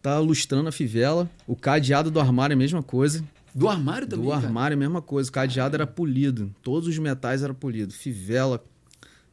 tá 0.00 0.18
lustrando 0.18 0.68
a 0.68 0.72
fivela. 0.72 1.28
O 1.46 1.56
cadeado 1.56 2.10
do 2.10 2.20
armário 2.20 2.54
é 2.54 2.56
a 2.56 2.58
mesma 2.58 2.82
coisa. 2.82 3.24
Do 3.54 3.68
armário 3.68 4.06
também? 4.06 4.26
Do 4.26 4.32
armário 4.32 4.74
é 4.74 4.76
a 4.76 4.78
mesma 4.78 5.02
coisa. 5.02 5.28
O 5.28 5.32
cadeado 5.32 5.74
era 5.74 5.86
polido. 5.86 6.54
Todos 6.62 6.88
os 6.88 6.98
metais 6.98 7.42
eram 7.42 7.54
polidos. 7.54 7.96
Fivela, 7.96 8.62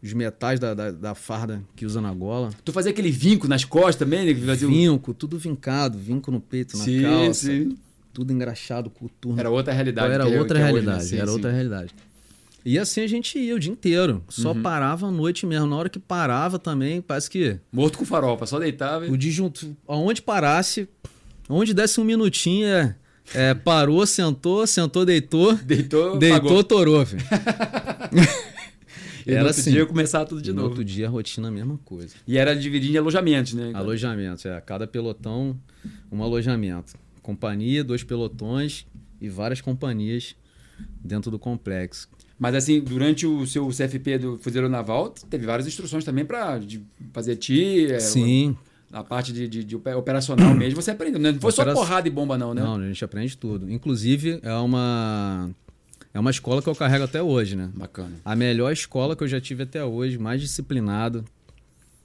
os 0.01 0.13
metais 0.13 0.60
da, 0.60 0.74
da, 0.74 0.91
da, 0.91 1.15
farda 1.15 1.62
que 1.75 1.86
usa 1.86 2.01
na 2.01 2.13
gola. 2.13 2.50
Tu 2.63 2.71
fazia 2.71 2.91
aquele 2.91 3.12
vinco 3.12 3.48
nas 3.48 3.63
costas 3.63 3.98
também? 3.98 4.25
Né? 4.25 4.55
Vinco, 4.55 5.13
tudo 5.13 5.38
vincado. 5.38 6.00
Vinco 6.00 6.31
no 6.31 6.39
peito, 6.41 6.77
na 6.77 6.83
sim, 6.83 7.01
calça. 7.03 7.48
Sim. 7.48 7.77
Tudo 8.15 8.31
engraxado, 8.31 8.89
coturno. 8.89 9.38
Era 9.38 9.50
outra 9.50 9.74
realidade. 9.74 10.13
Era 10.13 10.24
é 10.24 10.39
outra 10.39 10.57
é 10.57 10.63
realidade. 10.63 10.98
Hoje, 11.00 11.03
né? 11.03 11.10
sim, 11.10 11.17
era 11.17 11.27
sim. 11.27 11.34
outra 11.34 11.51
realidade. 11.51 11.93
E 12.63 12.79
assim 12.79 13.01
a 13.01 13.07
gente 13.07 13.38
ia 13.38 13.53
o 13.53 13.60
dia 13.60 13.74
inteiro. 13.74 14.24
Só 14.29 14.53
uhum. 14.53 14.62
parava 14.62 15.07
à 15.07 15.12
noite 15.12 15.45
mesmo. 15.45 15.67
Na 15.67 15.75
hora 15.75 15.89
que 15.89 16.00
parava 16.00 16.57
também, 16.57 17.01
parece 17.01 17.29
que. 17.29 17.60
Morto 17.74 17.98
com 17.98 18.05
farofa, 18.05 18.45
só 18.45 18.57
deitava. 18.57 19.05
E... 19.05 19.12
O 19.12 19.17
disjunto. 19.17 19.75
Aonde 19.86 20.22
parasse, 20.22 20.88
onde 21.50 21.74
desse 21.74 22.00
um 22.00 22.05
minutinho, 22.05 22.65
é, 22.65 22.95
é, 23.34 23.53
parou, 23.53 24.07
sentou, 24.07 24.65
sentou, 24.65 25.05
deitou. 25.05 25.53
Deitou, 25.55 26.17
deitou, 26.17 26.41
pagou. 26.41 26.63
torou, 26.63 27.05
filho. 27.05 27.22
e 29.27 29.34
era 29.34 29.41
no 29.41 29.48
outro 29.48 29.60
assim. 29.60 29.72
dia 29.72 29.86
começar 29.86 30.24
tudo 30.24 30.41
de 30.41 30.51
e 30.51 30.53
novo. 30.53 30.67
No 30.67 30.69
outro 30.69 30.86
dia 30.86 31.07
a 31.07 31.10
rotina 31.10 31.50
a 31.50 31.51
mesma 31.51 31.77
coisa. 31.84 32.15
E 32.25 32.38
era 32.38 32.55
dividido 32.55 32.93
em 32.93 32.98
alojamentos, 32.98 33.55
né? 33.55 33.72
Alojamentos, 33.74 34.45
é. 34.45 34.62
Cada 34.62 34.88
pelotão, 34.88 35.60
um 36.10 36.24
alojamento. 36.24 36.93
Companhia, 37.25 37.84
dois 37.84 38.03
pelotões 38.03 38.86
e 39.20 39.27
várias 39.27 39.60
companhias 39.60 40.36
dentro 41.03 41.32
do 41.32 41.39
complexo. 41.39 42.08
Mas 42.38 42.53
assim, 42.53 42.79
durante 42.79 43.25
o 43.25 43.48
seu 43.48 43.67
CFP 43.70 44.20
do 44.20 44.38
Fuzileiro 44.38 44.70
Naval, 44.70 45.10
teve 45.10 45.44
várias 45.44 45.67
instruções 45.67 46.03
também 46.05 46.24
para 46.24 46.60
fazer 47.12 47.36
TIR. 47.38 48.00
Sim. 48.00 48.55
A 48.91 49.03
parte 49.03 49.34
de, 49.34 49.48
de, 49.48 49.63
de, 49.63 49.75
operacional 49.75 50.53
mesmo, 50.55 50.79
você 50.79 50.91
aprendeu. 50.91 51.20
Né? 51.20 51.32
Não 51.32 51.39
foi 51.39 51.51
Opera... 51.51 51.74
só 51.74 51.82
porrada 51.82 52.08
e 52.08 52.12
bomba, 52.12 52.38
não, 52.38 52.53
né? 52.53 52.62
Não, 52.62 52.75
a 52.75 52.88
gente 52.88 53.03
aprende 53.03 53.36
tudo. 53.36 53.72
Inclusive, 53.72 54.39
é 54.44 54.53
uma. 54.53 55.50
É 56.13 56.20
uma 56.20 56.29
escola 56.29 56.62
que 56.62 56.70
eu 56.70 56.75
carrego 56.75 57.05
até 57.05 57.24
hoje, 57.24 57.55
né? 57.55 57.72
Bacana. 57.74 58.13
A 58.24 58.36
melhor 58.36 58.72
escola 58.72 59.15
que 59.15 59.24
eu 59.24 59.27
já 59.27 59.41
tive 59.41 59.63
até 59.63 59.84
hoje, 59.84 60.20
mais 60.20 60.39
disciplinado, 60.39 61.25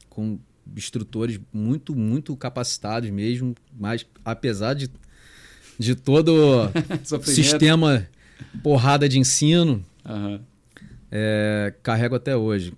com 0.08 0.38
instrutores 0.74 1.38
muito, 1.52 1.94
muito 1.94 2.34
capacitados 2.36 3.10
mesmo, 3.10 3.54
mas 3.78 4.06
apesar 4.24 4.74
de, 4.74 4.90
de 5.80 5.94
todo 5.94 6.70
o 7.10 7.22
sistema 7.24 8.06
porrada 8.62 9.08
de 9.08 9.18
ensino, 9.18 9.84
Uhum. 10.08 10.40
É, 11.12 11.74
carrego 11.82 12.14
até 12.14 12.34
hoje. 12.36 12.72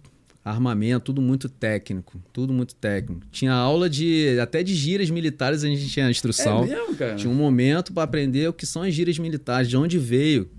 armamento, 0.44 1.04
tudo 1.06 1.22
muito 1.22 1.48
técnico, 1.48 2.20
tudo 2.32 2.52
muito 2.52 2.74
técnico. 2.74 3.22
Tinha 3.30 3.52
aula 3.52 3.88
de 3.88 4.38
até 4.40 4.62
de 4.62 4.74
gírias 4.74 5.08
militares 5.08 5.62
a 5.62 5.68
gente 5.68 5.88
tinha 5.88 6.10
instrução. 6.10 6.64
É 6.64 6.66
mesmo, 6.66 6.96
cara? 6.96 7.14
Tinha 7.14 7.30
um 7.30 7.34
momento 7.34 7.92
para 7.92 8.02
aprender 8.02 8.48
o 8.48 8.52
que 8.52 8.66
são 8.66 8.82
as 8.82 8.92
gírias 8.92 9.18
militares, 9.18 9.68
de 9.68 9.76
onde 9.76 9.98
veio 9.98 10.50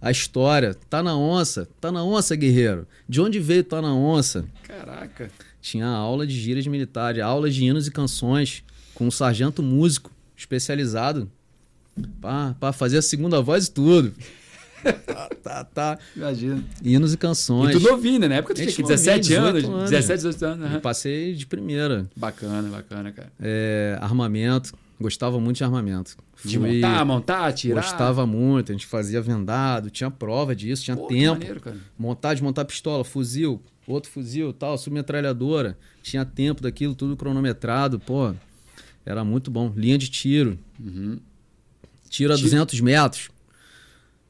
a 0.00 0.10
história. 0.10 0.74
Tá 0.88 1.02
na 1.02 1.16
onça, 1.16 1.68
tá 1.80 1.90
na 1.90 2.04
onça, 2.04 2.36
guerreiro. 2.36 2.86
De 3.08 3.20
onde 3.20 3.40
veio 3.40 3.64
tá 3.64 3.82
na 3.82 3.92
onça? 3.94 4.44
Caraca. 4.62 5.30
Tinha 5.60 5.86
aula 5.86 6.26
de 6.26 6.38
gírias 6.38 6.66
militares, 6.66 7.20
aula 7.22 7.50
de 7.50 7.64
hinos 7.64 7.88
e 7.88 7.90
canções 7.90 8.62
com 8.94 9.06
um 9.06 9.10
sargento 9.10 9.62
músico 9.62 10.10
especializado 10.36 11.28
para 12.20 12.72
fazer 12.72 12.98
a 12.98 13.02
segunda 13.02 13.40
voz 13.40 13.66
e 13.66 13.72
tudo. 13.72 14.12
tá, 15.06 15.30
tá, 15.42 15.64
tá. 15.64 15.98
Imagina. 16.14 16.62
Hinos 16.82 17.14
e 17.14 17.16
canções. 17.16 17.74
E 17.74 17.78
tu 17.80 17.88
novinho, 17.88 18.20
né? 18.20 18.28
Na 18.28 18.34
época 18.36 18.54
tu 18.54 18.58
tinha 18.58 18.68
Gente, 18.68 18.82
17 18.82 19.34
novinho, 19.34 19.40
anos, 19.48 19.60
18 19.62 19.76
anos. 19.76 19.90
17, 19.90 20.16
18 20.18 20.44
anos. 20.44 20.60
Eu 20.66 20.72
aham. 20.72 20.80
passei 20.80 21.34
de 21.34 21.46
primeira. 21.46 22.06
Bacana, 22.14 22.68
bacana, 22.68 23.12
cara. 23.12 23.32
É, 23.40 23.96
armamento. 24.00 24.72
Gostava 25.00 25.40
muito 25.40 25.56
de 25.56 25.64
armamento. 25.64 26.16
De 26.44 26.58
Fui- 26.58 26.74
montar, 26.76 27.04
montar, 27.04 27.52
tirar. 27.52 27.80
Gostava 27.82 28.26
muito, 28.26 28.70
a 28.70 28.74
gente 28.74 28.86
fazia 28.86 29.20
vendado, 29.20 29.90
tinha 29.90 30.10
prova 30.10 30.54
disso, 30.54 30.84
tinha 30.84 30.96
Pô, 30.96 31.06
tempo. 31.08 31.32
maneiro, 31.40 31.60
cara. 31.60 31.76
Montar, 31.98 32.34
desmontar 32.34 32.64
pistola, 32.64 33.02
fuzil, 33.04 33.60
outro 33.88 34.10
fuzil, 34.10 34.52
tal, 34.52 34.78
submetralhadora. 34.78 35.76
Tinha 36.02 36.24
tempo 36.24 36.62
daquilo, 36.62 36.94
tudo 36.94 37.16
cronometrado, 37.16 37.98
pô. 37.98 38.32
Era 39.04 39.24
muito 39.24 39.50
bom. 39.50 39.72
Linha 39.74 39.98
de 39.98 40.08
tiro. 40.08 40.58
Uhum. 40.78 41.18
Tiro 42.14 42.32
a 42.32 42.36
Tiro- 42.36 42.48
200 42.48 42.80
metros. 42.80 43.28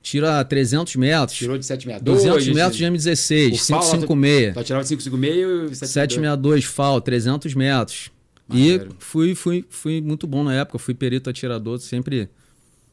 Tiro 0.03 0.27
a 0.27 0.43
300 0.43 0.97
metros. 0.97 1.37
Tirou 1.37 1.59
de 1.59 1.67
762. 1.67 2.23
200 2.43 2.55
metros 2.55 2.77
de 2.77 2.85
M16, 2.87 3.53
O 3.53 3.59
FAL, 3.59 3.81
556. 3.81 4.55
Tu 4.55 4.65
tirava 4.65 4.85
de 4.85 4.89
556 4.89 5.73
e 5.73 5.77
762. 5.77 5.79
762 5.81 6.65
FAL, 6.65 7.01
300 7.03 7.55
metros. 7.55 8.11
E 8.51 8.81
fui, 8.99 9.35
fui, 9.35 9.65
fui 9.69 10.01
muito 10.01 10.27
bom 10.27 10.43
na 10.43 10.55
época, 10.55 10.79
fui 10.79 10.95
perito 10.95 11.29
atirador, 11.29 11.79
sempre 11.79 12.29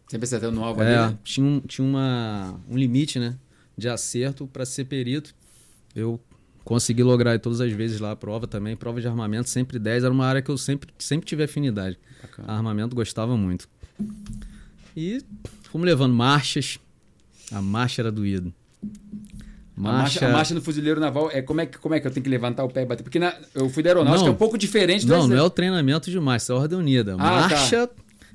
Sempre 0.10 0.26
acertando 0.26 0.56
no 0.58 0.64
alvo 0.66 0.82
É, 0.84 0.98
ali, 0.98 1.12
né? 1.14 1.18
tinha, 1.24 1.46
um, 1.48 1.60
tinha 1.62 1.88
uma, 1.88 2.60
um 2.70 2.78
limite, 2.78 3.18
né? 3.18 3.36
De 3.78 3.88
acerto 3.88 4.46
para 4.46 4.66
ser 4.66 4.84
perito. 4.84 5.34
Eu 5.96 6.20
consegui 6.66 7.02
lograr 7.02 7.40
todas 7.40 7.62
as 7.62 7.72
vezes 7.72 8.02
lá 8.02 8.12
a 8.12 8.16
prova 8.16 8.46
também. 8.46 8.76
Prova 8.76 9.00
de 9.00 9.08
armamento, 9.08 9.50
sempre 9.50 9.80
10. 9.80 10.04
Era 10.04 10.12
uma 10.14 10.26
área 10.26 10.42
que 10.42 10.52
eu 10.52 10.58
sempre, 10.58 10.90
sempre 11.00 11.26
tive 11.26 11.44
afinidade. 11.44 11.98
Armamento 12.46 12.94
gostava 12.94 13.38
muito. 13.38 13.70
E 14.96 15.22
fomos 15.72 15.86
levando 15.86 16.14
marchas. 16.14 16.80
A 17.52 17.62
marcha 17.62 18.02
era 18.02 18.12
doído. 18.12 18.54
A 19.78 19.82
marcha, 19.82 20.26
a 20.28 20.32
marcha 20.32 20.54
no 20.54 20.62
fuzileiro 20.62 21.00
naval 21.00 21.30
é 21.32 21.42
como, 21.42 21.62
é 21.62 21.66
que, 21.66 21.78
como 21.78 21.96
é 21.96 22.00
que 22.00 22.06
eu 22.08 22.12
tenho 22.12 22.24
que 22.24 22.30
levantar 22.30 22.64
o 22.64 22.70
pé 22.70 22.84
e 22.84 22.86
bater? 22.86 23.04
Porque 23.04 23.18
na- 23.20 23.34
eu 23.56 23.70
fui 23.70 23.82
da 23.82 23.90
aeronáutica, 23.90 24.26
Não. 24.26 24.32
é 24.32 24.36
um 24.36 24.38
pouco 24.38 24.58
diferente 24.58 25.06
do 25.06 25.10
Não, 25.10 25.18
não 25.20 25.24
é 25.24 25.28
exército. 25.30 25.46
o 25.48 25.50
treinamento 25.50 26.12
de 26.12 26.20
marcha, 26.20 26.54
é 26.54 26.56
a 26.56 26.60
ordem 26.60 26.78
unida. 26.78 27.16
Ah, 27.16 27.18
tá. 27.18 27.50
marcha 27.50 27.90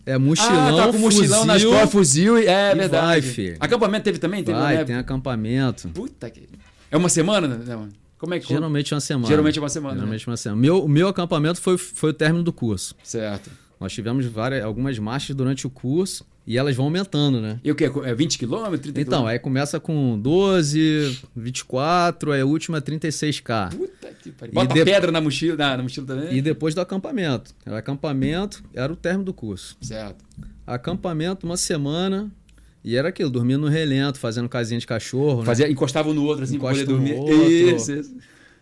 é 0.05 0.19
mochilão, 0.19 0.79
ah, 0.79 0.87
tá 0.87 0.93
com 0.93 0.99
mochilão 0.99 1.45
nas 1.45 1.63
fuzil, 1.63 1.71
costas, 1.71 1.91
fuzil. 1.93 2.37
É 2.39 2.73
e 2.73 2.75
verdade. 2.75 3.07
vai, 3.07 3.23
filho. 3.23 3.57
Acampamento 3.61 4.05
teve 4.05 4.19
também? 4.19 4.43
Teve, 4.43 4.59
Vai, 4.59 4.77
né? 4.79 4.85
tem 4.85 4.97
acampamento. 4.97 5.89
Puta 5.91 6.29
que... 6.31 6.49
É 6.91 6.97
uma 6.97 7.09
semana? 7.09 7.47
né? 7.49 7.89
Como 8.19 8.33
é 8.35 8.41
que... 8.41 8.49
Geralmente 8.49 8.93
é 8.93 8.97
uma 8.97 9.01
semana. 9.01 9.29
Geralmente 9.29 9.59
é 9.59 9.63
uma 9.63 9.69
semana, 9.69 9.95
Geralmente 9.95 10.27
é 10.27 10.31
uma 10.31 10.37
semana. 10.37 10.61
Meu, 10.61 10.85
o 10.85 10.89
meu 10.89 11.09
acampamento 11.09 11.61
foi, 11.61 11.77
foi 11.79 12.11
o 12.11 12.15
término 12.15 12.43
do 12.43 12.53
curso. 12.53 12.95
Certo. 13.05 13.51
Nós 13.79 13.93
tivemos 13.93 14.25
várias, 14.27 14.65
algumas 14.65 14.99
marchas 14.99 15.37
durante 15.37 15.67
o 15.67 15.71
curso 15.71 16.25
e 16.47 16.57
elas 16.57 16.75
vão 16.75 16.87
aumentando, 16.87 17.41
né? 17.41 17.61
E 17.63 17.71
o 17.71 17.75
quê? 17.75 17.91
É 18.05 18.15
20 18.15 18.39
quilômetros? 18.39 18.81
30 18.81 19.01
Então, 19.01 19.11
quilômetros? 19.11 19.33
aí 19.33 19.39
começa 19.39 19.79
com 19.81 20.19
12, 20.19 21.19
24, 21.37 22.33
aí 22.33 22.41
a 22.41 22.47
última 22.47 22.79
é 22.79 22.81
36K. 22.81 23.71
Puta 23.77 24.09
que 24.23 24.31
pariu. 24.33 24.55
Bota 24.55 24.75
de- 24.75 24.85
pedra 24.85 25.13
na 25.13 25.21
mochila, 25.21 25.57
na, 25.57 25.77
na 25.77 25.83
mochila 25.83 26.07
também? 26.07 26.35
E 26.37 26.41
depois 26.41 26.75
do 26.75 26.81
acampamento. 26.81 27.55
O 27.67 27.75
acampamento 27.75 28.63
era 28.73 28.93
o 28.93 28.97
término 28.97 29.25
do 29.25 29.35
curso. 29.35 29.77
Certo. 29.83 30.25
Acampamento, 30.67 31.45
uma 31.47 31.57
semana, 31.57 32.31
e 32.83 32.97
era 32.97 33.09
aquilo, 33.09 33.31
dormindo 33.31 33.61
no 33.63 33.69
relento, 33.69 34.19
fazendo 34.19 34.49
casinha 34.49 34.81
de 34.81 34.87
cachorro, 34.87 35.41
né? 35.41 35.45
Fazia, 35.47 35.71
encostava 35.71 36.09
um 36.09 36.15
no 36.15 36.25
outro 36.25 36.45
assim 36.45 36.59
pra 36.59 36.73
Encosta 36.73 36.85
poder 36.87 36.95
um 36.99 37.05
dormir. 37.05 37.15
outro. 37.21 37.51
Isso, 37.53 37.93
isso. 37.93 38.15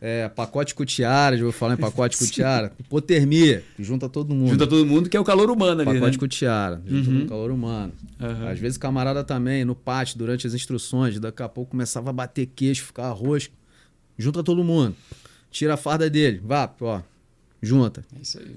É, 0.07 0.29
pacote 0.29 0.75
cutiara, 0.75 1.35
já 1.35 1.43
vou 1.45 1.51
falar 1.51 1.73
em 1.75 1.77
pacote 1.79 2.19
cutiara. 2.19 2.71
Hipotermia, 2.79 3.65
que 3.75 3.83
junta 3.83 4.07
todo 4.07 4.35
mundo. 4.35 4.51
Junta 4.51 4.67
todo 4.67 4.85
mundo 4.85 5.09
que 5.09 5.17
é 5.17 5.21
o 5.21 5.25
calor 5.25 5.51
humano 5.51 5.81
ali, 5.81 5.95
Pacote 5.95 6.13
né? 6.13 6.19
cutiara, 6.19 6.83
junto 6.87 7.11
Uhum. 7.11 7.21
com 7.23 7.27
calor 7.29 7.51
humano. 7.51 7.91
Aham. 8.21 8.49
Às 8.51 8.59
vezes 8.59 8.77
camarada 8.77 9.25
também, 9.25 9.65
no 9.65 9.75
pátio, 9.75 10.19
durante 10.19 10.47
as 10.47 10.53
instruções, 10.53 11.19
daqui 11.19 11.43
a 11.43 11.49
pouco 11.49 11.71
começava 11.71 12.11
a 12.11 12.13
bater 12.13 12.45
queixo, 12.55 12.85
ficar 12.85 13.05
arroz. 13.07 13.51
Junta 14.19 14.43
todo 14.43 14.63
mundo. 14.63 14.95
Tira 15.51 15.73
a 15.73 15.77
farda 15.79 16.11
dele. 16.11 16.39
Vá, 16.45 16.71
ó. 16.83 17.01
Junta. 17.63 18.05
É 18.15 18.21
isso 18.21 18.39
aí. 18.39 18.57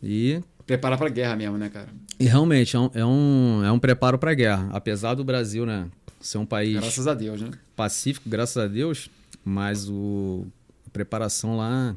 E, 0.00 0.40
Preparar 0.64 0.96
pra 0.96 1.08
guerra 1.08 1.34
mesmo, 1.34 1.58
né, 1.58 1.68
cara? 1.70 1.88
e 2.20 2.24
realmente 2.26 2.76
é 2.76 2.78
um, 2.78 2.90
é, 2.94 3.04
um, 3.04 3.64
é 3.64 3.72
um 3.72 3.80
preparo 3.80 4.16
para 4.16 4.32
guerra. 4.32 4.68
Apesar 4.72 5.14
do 5.14 5.24
Brasil, 5.24 5.66
né, 5.66 5.88
ser 6.20 6.38
um 6.38 6.46
país 6.46 6.74
Graças 6.74 7.08
a 7.08 7.14
Deus, 7.14 7.40
né? 7.40 7.50
pacífico, 7.74 8.28
graças 8.30 8.56
a 8.56 8.68
Deus, 8.68 9.10
mas 9.44 9.88
o, 9.90 10.46
preparação 10.94 11.56
lá 11.58 11.94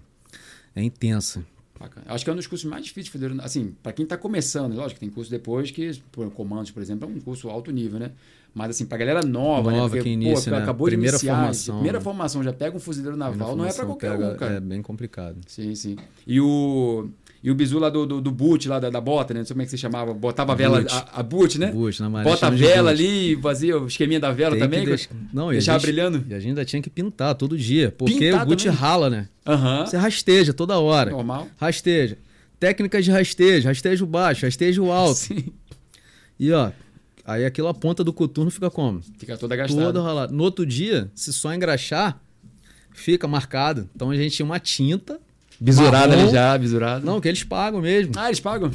é 0.75 0.84
intensa. 0.84 1.46
Bacana. 1.80 2.08
Acho 2.10 2.24
que 2.24 2.30
é 2.32 2.34
um 2.34 2.36
dos 2.36 2.48
cursos 2.48 2.68
mais 2.70 2.84
difíceis 2.84 3.06
de 3.06 3.12
fazer. 3.12 3.32
Assim, 3.42 3.75
para 3.84 3.94
quem 3.94 4.04
está 4.04 4.18
começando, 4.18 4.74
lógico 4.75 4.96
que 4.96 5.00
tem 5.01 5.10
curso 5.10 5.30
depois 5.30 5.70
que, 5.70 5.94
por 6.12 6.30
comandos, 6.32 6.72
por 6.72 6.82
exemplo, 6.82 7.08
é 7.08 7.12
um 7.16 7.20
curso 7.22 7.48
alto 7.50 7.72
nível, 7.72 8.00
né? 8.00 8.12
Mas 8.54 8.72
assim, 8.72 8.88
pra 8.88 8.98
galera 8.98 9.22
nova, 9.22 9.70
né? 9.72 9.77
Nova, 9.77 9.89
Porque, 9.96 10.04
que 10.04 10.10
inicia, 10.10 10.51
pô, 10.51 10.58
né? 10.58 10.63
acabou 10.63 10.88
Primeira 10.88 11.16
de 11.16 11.24
iniciar, 11.24 11.36
formação, 11.38 11.75
primeira 11.75 11.98
né? 12.00 12.04
formação, 12.04 12.44
já 12.44 12.51
pega 12.51 12.75
um 12.75 12.80
fuzileiro 12.80 13.16
naval, 13.16 13.56
não 13.56 13.63
é 13.63 13.68
pra 13.68 13.86
Formação 13.86 13.86
qualquer 13.86 14.12
pega- 14.18 14.34
um, 14.34 14.38
cara. 14.38 14.54
É 14.56 14.60
bem 14.60 14.82
complicado. 14.82 15.38
Sim, 15.46 15.75
sim. 15.75 15.96
E 16.25 16.42
o. 16.42 17.08
E 17.48 17.51
o 17.51 17.56
bizu 17.56 17.80
lá 17.80 17.89
do, 17.89 18.06
do, 18.06 18.20
do 18.20 18.30
boot, 18.30 18.68
lá 18.68 18.77
da, 18.77 18.89
da 18.89 19.00
bota, 19.00 19.34
né? 19.34 19.39
Não 19.39 19.46
sei 19.46 19.54
como 19.54 19.62
é 19.62 19.66
que 19.66 19.72
você 19.72 19.77
chamava. 19.77 20.13
Botava 20.13 20.51
a 20.51 20.56
vela, 20.56 20.82
Boot. 20.82 20.94
a, 20.94 21.20
a 21.20 21.24
boot, 21.24 21.58
né? 21.58 21.72
Boot, 21.72 22.01
na 22.01 22.10
Marinha 22.10 22.34
Bota 22.34 22.48
a 22.48 22.50
vela 22.50 22.89
ali, 22.92 23.38
fazia 23.42 23.77
o 23.80 23.88
esqueminha 23.88 24.20
da 24.20 24.32
vela 24.34 24.51
Tem 24.51 24.60
também. 24.66 24.82
que 24.82 24.86
deix- 24.88 25.10
Não, 25.32 25.50
deixava 25.50 25.80
gente- 25.80 25.88
brilhando. 25.88 26.25
E 26.27 26.34
a 26.34 26.39
gente 26.42 26.50
ainda 26.50 26.66
tinha 26.66 26.82
que 26.82 26.89
pintar 26.89 27.36
todo 27.36 27.58
dia, 27.58 27.89
porque 27.98 28.16
Pintar 28.32 28.44
o 28.44 28.48
boot 28.48 28.66
também? 28.66 28.77
rala, 28.77 29.10
né? 29.10 29.30
Aham. 29.46 29.86
Você 29.86 29.96
rasteja 29.96 30.54
toda 30.54 30.77
hora. 30.77 31.12
Normal. 31.12 31.48
Rasteja. 31.56 32.18
Técnicas 32.60 33.06
de 33.06 33.12
rastejo, 33.12 33.66
rastejo 33.70 34.06
baixo, 34.06 34.46
rastejo 34.46 34.92
alto. 34.92 35.16
Sim. 35.18 35.46
E 36.38 36.51
ó, 36.51 36.72
aí 37.24 37.46
aquilo 37.46 37.70
a 37.70 37.74
ponta 37.74 38.04
do 38.04 38.12
coturno 38.12 38.51
fica 38.51 38.70
como? 38.70 39.01
Fica 39.18 39.38
toda 39.38 39.56
gastada. 39.56 39.86
Todo 39.86 40.01
ralado. 40.04 40.34
No 40.34 40.44
outro 40.44 40.66
dia, 40.66 41.10
se 41.16 41.32
só 41.32 41.54
engraxar, 41.54 42.20
fica 42.92 43.25
marcado. 43.25 43.89
Então 43.96 44.10
a 44.10 44.16
gente 44.18 44.36
tinha 44.36 44.46
uma 44.46 44.60
tinta. 44.60 45.18
Bisurada 45.60 46.08
marrom. 46.10 46.22
ali 46.22 46.32
já, 46.32 46.58
bisurada. 46.58 47.06
Não, 47.06 47.20
que 47.20 47.28
eles 47.28 47.44
pagam 47.44 47.82
mesmo. 47.82 48.14
Ah, 48.16 48.28
eles 48.28 48.40
pagam? 48.40 48.72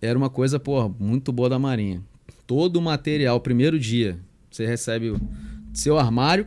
Era 0.00 0.18
uma 0.18 0.28
coisa, 0.28 0.58
pô, 0.58 0.88
muito 0.98 1.32
boa 1.32 1.48
da 1.48 1.58
Marinha. 1.58 2.02
Todo 2.46 2.76
o 2.76 2.82
material, 2.82 3.40
primeiro 3.40 3.78
dia, 3.78 4.18
você 4.50 4.66
recebe 4.66 5.10
o 5.10 5.20
seu 5.72 5.98
armário, 5.98 6.46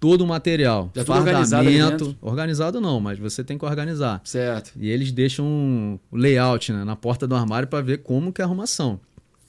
todo 0.00 0.22
o 0.22 0.26
material. 0.26 0.90
Já 0.94 1.04
tudo 1.04 1.18
organizado? 1.18 2.16
Organizado 2.20 2.80
não, 2.80 3.00
mas 3.00 3.18
você 3.18 3.44
tem 3.44 3.58
que 3.58 3.64
organizar. 3.64 4.20
Certo. 4.24 4.72
E 4.78 4.88
eles 4.88 5.12
deixam 5.12 5.98
o 6.10 6.16
layout 6.16 6.72
né, 6.72 6.84
na 6.84 6.96
porta 6.96 7.26
do 7.26 7.34
armário 7.34 7.68
para 7.68 7.82
ver 7.82 7.98
como 7.98 8.32
que 8.32 8.40
é 8.40 8.44
a 8.44 8.46
arrumação. 8.46 8.98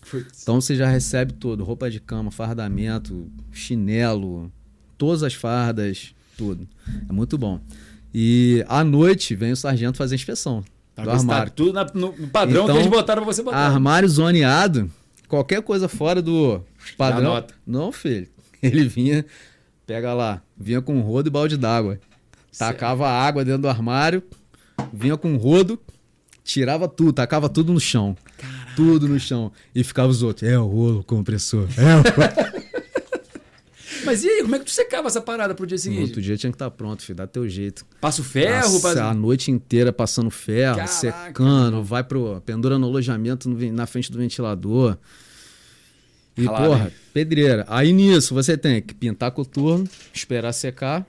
Putz. 0.10 0.44
Então 0.44 0.62
você 0.62 0.76
já 0.76 0.88
recebe 0.88 1.34
tudo: 1.34 1.64
roupa 1.64 1.90
de 1.90 2.00
cama, 2.00 2.32
fardamento, 2.32 3.28
chinelo, 3.52 4.52
todas 4.98 5.24
as 5.24 5.34
fardas, 5.34 6.14
tudo. 6.38 6.68
É 7.10 7.12
muito 7.12 7.38
bom. 7.38 7.60
E 8.18 8.64
à 8.70 8.82
noite 8.82 9.36
vem 9.36 9.52
o 9.52 9.56
sargento 9.58 9.98
fazer 9.98 10.16
a 10.16 10.18
inspeção 10.18 10.64
Pra 10.96 11.04
do 11.04 11.20
se 11.20 11.28
tá 11.28 11.34
armário. 11.34 11.52
tudo 11.52 11.74
na- 11.74 11.86
no 11.94 12.14
padrão 12.30 12.64
Então, 12.64 12.76
que 12.78 12.82
eles 12.84 12.90
botaram 12.92 13.24
pra 13.24 13.34
você 13.34 13.44
botar. 13.44 13.58
Armário 13.58 14.08
zoneado, 14.08 14.90
qualquer 15.28 15.62
coisa 15.62 15.90
fora 15.90 16.22
do 16.22 16.62
padrão. 16.98 17.44
Não, 17.68 17.92
filho. 17.92 18.28
Ele 18.64 18.88
vinha, 18.88 19.26
pega 19.86 20.14
lá, 20.14 20.42
vinha 20.58 20.82
com 20.82 20.96
um 20.96 21.02
rodo 21.02 21.28
e 21.28 21.32
balde 21.32 21.58
d'água. 21.58 22.00
Tacava 22.58 23.06
água 23.10 23.44
dentro 23.44 23.64
do 23.64 23.68
armário, 23.68 24.24
vinha 24.94 25.18
com 25.18 25.34
um 25.34 25.38
rodo, 25.38 25.78
tirava 26.42 26.88
tudo, 26.88 27.12
tacava 27.12 27.50
tudo 27.50 27.74
no 27.74 27.80
chão. 27.82 28.16
Tudo 28.78 29.10
no 29.10 29.20
chão. 29.20 29.52
E 29.74 29.84
ficava 29.84 30.08
os 30.08 30.24
outros. 30.24 30.50
É 30.50 30.58
o 30.58 30.66
rolo 30.66 31.04
compressor. 31.04 31.68
É 31.78 31.96
o 31.96 31.98
rolo. 31.98 32.56
Mas 34.06 34.24
e 34.24 34.30
aí, 34.30 34.42
como 34.44 34.56
é 34.56 34.60
que 34.60 34.66
tu 34.66 34.72
secava 34.72 35.08
essa 35.08 35.20
parada 35.22 35.54
pro 35.56 35.66
dia 35.66 35.76
No 35.76 35.80
seguinte? 35.80 36.02
outro 36.04 36.22
dia 36.22 36.38
tinha 36.38 36.52
que 36.52 36.56
estar 36.56 36.70
pronto, 36.72 37.02
filho. 37.04 37.16
Dá 37.18 37.26
teu 37.28 37.48
jeito. 37.50 37.86
Passa 38.00 38.22
o 38.22 38.24
ferro? 38.24 38.72
Nossa, 38.74 38.80
passa- 38.82 39.06
A 39.06 39.14
noite 39.14 39.50
inteira 39.52 39.92
passando 39.92 40.30
ferro, 40.30 40.76
Caraca. 40.78 40.94
secando, 40.94 41.84
vai 41.84 42.04
pro. 42.04 42.42
pendura 42.46 42.78
no 42.80 42.88
alojamento 42.88 43.50
no 43.50 43.72
na 43.74 43.86
frente 43.86 44.12
do 44.12 44.18
ventilador. 44.18 44.98
E, 46.38 46.44
Ralado, 46.46 46.66
porra, 46.68 46.86
hein? 46.86 46.92
pedreira. 47.14 47.66
Aí 47.68 47.94
nisso 47.94 48.34
você 48.34 48.58
tem 48.58 48.82
que 48.82 48.94
pintar 48.94 49.32
coturno, 49.32 49.88
esperar 50.14 50.52
secar, 50.54 51.06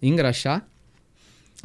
engraxar, 0.00 0.66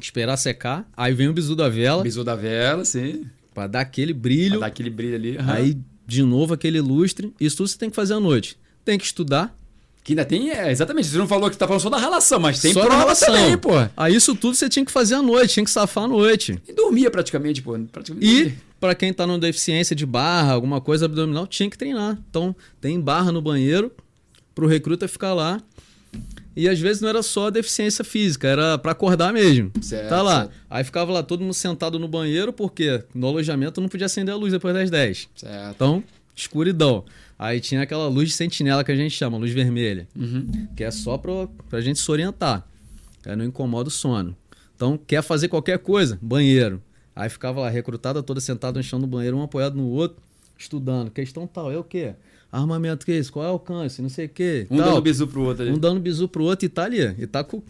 esperar 0.01 0.37
secar. 0.37 0.89
Aí 0.95 1.13
vem 1.13 1.27
o 1.29 1.33
bizu 1.33 1.55
da 1.55 1.69
vela, 1.69 2.03
Bisu 2.03 2.23
da 2.23 2.35
vela, 2.35 2.83
sim. 2.85 3.25
pra 3.53 3.67
dar 3.67 3.81
aquele 3.81 4.13
Pra 4.13 4.21
brilho. 4.21 4.59
dar 4.59 4.65
aquele 4.67 4.89
brilho 4.89 5.15
ali. 5.15 5.37
Aham. 5.37 5.53
Aí, 5.53 5.77
de 6.05 6.23
novo, 6.23 6.53
aquele 6.53 6.81
lustre. 6.81 7.33
Isso 7.39 7.57
tudo 7.57 7.67
você 7.69 7.77
tem 7.77 7.89
que 7.89 7.95
fazer 7.95 8.15
à 8.15 8.19
noite. 8.19 8.57
Tem 8.83 8.97
que 8.97 9.05
estudar, 9.05 9.57
Que 10.03 10.13
ainda 10.13 10.25
tem, 10.25 10.49
é, 10.49 10.71
exatamente, 10.71 11.07
você 11.07 11.17
não 11.17 11.27
falou 11.27 11.49
que 11.51 11.57
tá 11.57 11.67
falando 11.67 11.81
só 11.81 11.89
da 11.89 11.97
relação, 11.97 12.39
mas 12.39 12.59
tem 12.59 12.73
Só 12.73 12.81
prova 12.81 12.97
relação. 12.97 13.27
também, 13.33 13.57
pô. 13.57 13.71
Aí 13.95 14.15
isso 14.15 14.33
tudo 14.35 14.55
você 14.55 14.67
tinha 14.69 14.83
que 14.85 14.91
fazer 14.91 15.15
à 15.15 15.21
noite, 15.21 15.53
tinha 15.55 15.63
que 15.63 15.69
safar 15.69 16.05
à 16.05 16.07
noite. 16.07 16.59
E 16.67 16.73
dormia 16.73 17.11
praticamente, 17.11 17.61
pô. 17.61 17.77
Praticamente 17.91 18.25
E 18.25 18.35
dormia. 18.43 18.57
para 18.79 18.95
quem 18.95 19.13
tá 19.13 19.27
numa 19.27 19.37
deficiência 19.37 19.95
de 19.95 20.05
barra, 20.05 20.53
alguma 20.53 20.81
coisa 20.81 21.05
abdominal, 21.05 21.45
tinha 21.45 21.69
que 21.69 21.77
treinar. 21.77 22.17
Então, 22.29 22.55
tem 22.81 22.99
barra 22.99 23.31
no 23.31 23.41
banheiro 23.41 23.91
pro 24.55 24.65
recruta 24.67 25.07
ficar 25.07 25.33
lá. 25.33 25.61
E 26.55 26.67
às 26.67 26.79
vezes 26.79 27.01
não 27.01 27.07
era 27.09 27.21
só 27.21 27.47
a 27.47 27.49
deficiência 27.51 28.03
física, 28.03 28.47
era 28.47 28.77
para 28.79 28.91
acordar 28.93 29.31
mesmo. 29.31 29.71
Certo, 29.81 30.09
tá 30.09 30.21
lá. 30.21 30.39
certo. 30.41 30.51
Aí 30.69 30.83
ficava 30.83 31.11
lá 31.11 31.21
todo 31.21 31.41
mundo 31.41 31.53
sentado 31.53 31.99
no 31.99 32.07
banheiro, 32.07 32.51
porque 32.51 33.03
no 33.13 33.27
alojamento 33.27 33.79
não 33.79 33.87
podia 33.87 34.07
acender 34.07 34.33
a 34.33 34.37
luz 34.37 34.51
depois 34.51 34.73
das 34.73 34.89
10. 34.89 35.29
Certo. 35.35 35.71
Então, 35.75 36.03
escuridão. 36.35 37.05
Aí 37.39 37.61
tinha 37.61 37.81
aquela 37.81 38.07
luz 38.09 38.27
de 38.27 38.35
sentinela 38.35 38.83
que 38.83 38.91
a 38.91 38.95
gente 38.95 39.11
chama, 39.15 39.37
luz 39.37 39.51
vermelha, 39.53 40.07
Uhum. 40.13 40.67
que 40.75 40.83
é 40.83 40.91
só 40.91 41.17
pra, 41.17 41.47
pra 41.69 41.79
gente 41.79 41.97
se 41.97 42.11
orientar. 42.11 42.67
Aí 43.25 43.33
não 43.35 43.45
incomoda 43.45 43.87
o 43.87 43.91
sono. 43.91 44.35
Então, 44.75 44.99
quer 45.07 45.21
fazer 45.23 45.47
qualquer 45.47 45.79
coisa? 45.79 46.19
Banheiro. 46.21 46.81
Aí 47.15 47.29
ficava 47.29 47.61
lá, 47.61 47.69
recrutada 47.69 48.21
toda 48.21 48.39
sentada 48.41 48.77
no 48.77 48.83
chão 48.83 48.99
do 48.99 49.07
banheiro, 49.07 49.37
um 49.37 49.43
apoiado 49.43 49.75
no 49.75 49.87
outro, 49.87 50.21
estudando. 50.57 51.09
Questão 51.11 51.47
tal, 51.47 51.71
é 51.71 51.77
o 51.77 51.83
quê? 51.83 52.13
Armamento 52.51 53.05
que 53.05 53.11
é 53.13 53.17
isso? 53.19 53.31
Qual 53.31 53.45
é 53.45 53.47
o 53.47 53.51
alcance? 53.51 54.01
Não 54.01 54.09
sei 54.09 54.25
o 54.25 54.29
quê. 54.29 54.67
Um 54.69 54.77
tal. 54.77 54.87
dando 54.89 55.01
bisu 55.01 55.27
pro 55.27 55.41
outro 55.43 55.63
ali. 55.63 55.71
Um 55.71 55.77
dando 55.77 55.99
bisu 56.01 56.27
pro 56.27 56.43
outro 56.43 56.65
e 56.65 56.69
tá 56.69 56.83
ali. 56.85 56.99
E 57.17 57.27
tá 57.27 57.43
com, 57.43 57.61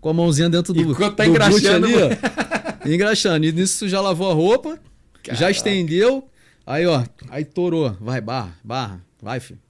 com 0.00 0.08
a 0.08 0.12
mãozinha 0.14 0.48
dentro 0.48 0.72
do, 0.72 0.80
Enquanto 0.80 1.14
tá 1.16 1.24
do 1.24 1.30
engraxando, 1.30 1.86
ali, 1.86 1.94
ó. 1.96 2.08
engraxando. 2.88 3.44
E 3.44 3.52
nisso 3.52 3.88
já 3.88 4.00
lavou 4.00 4.30
a 4.30 4.34
roupa, 4.34 4.78
já 5.24 5.34
Caraca. 5.34 5.50
estendeu. 5.50 6.28
Aí, 6.66 6.86
ó, 6.86 7.04
aí 7.28 7.44
torou. 7.44 7.94
Vai, 8.00 8.20
barra, 8.20 8.56
barra. 8.64 9.00
Vai, 9.22 9.38
filho. 9.38 9.60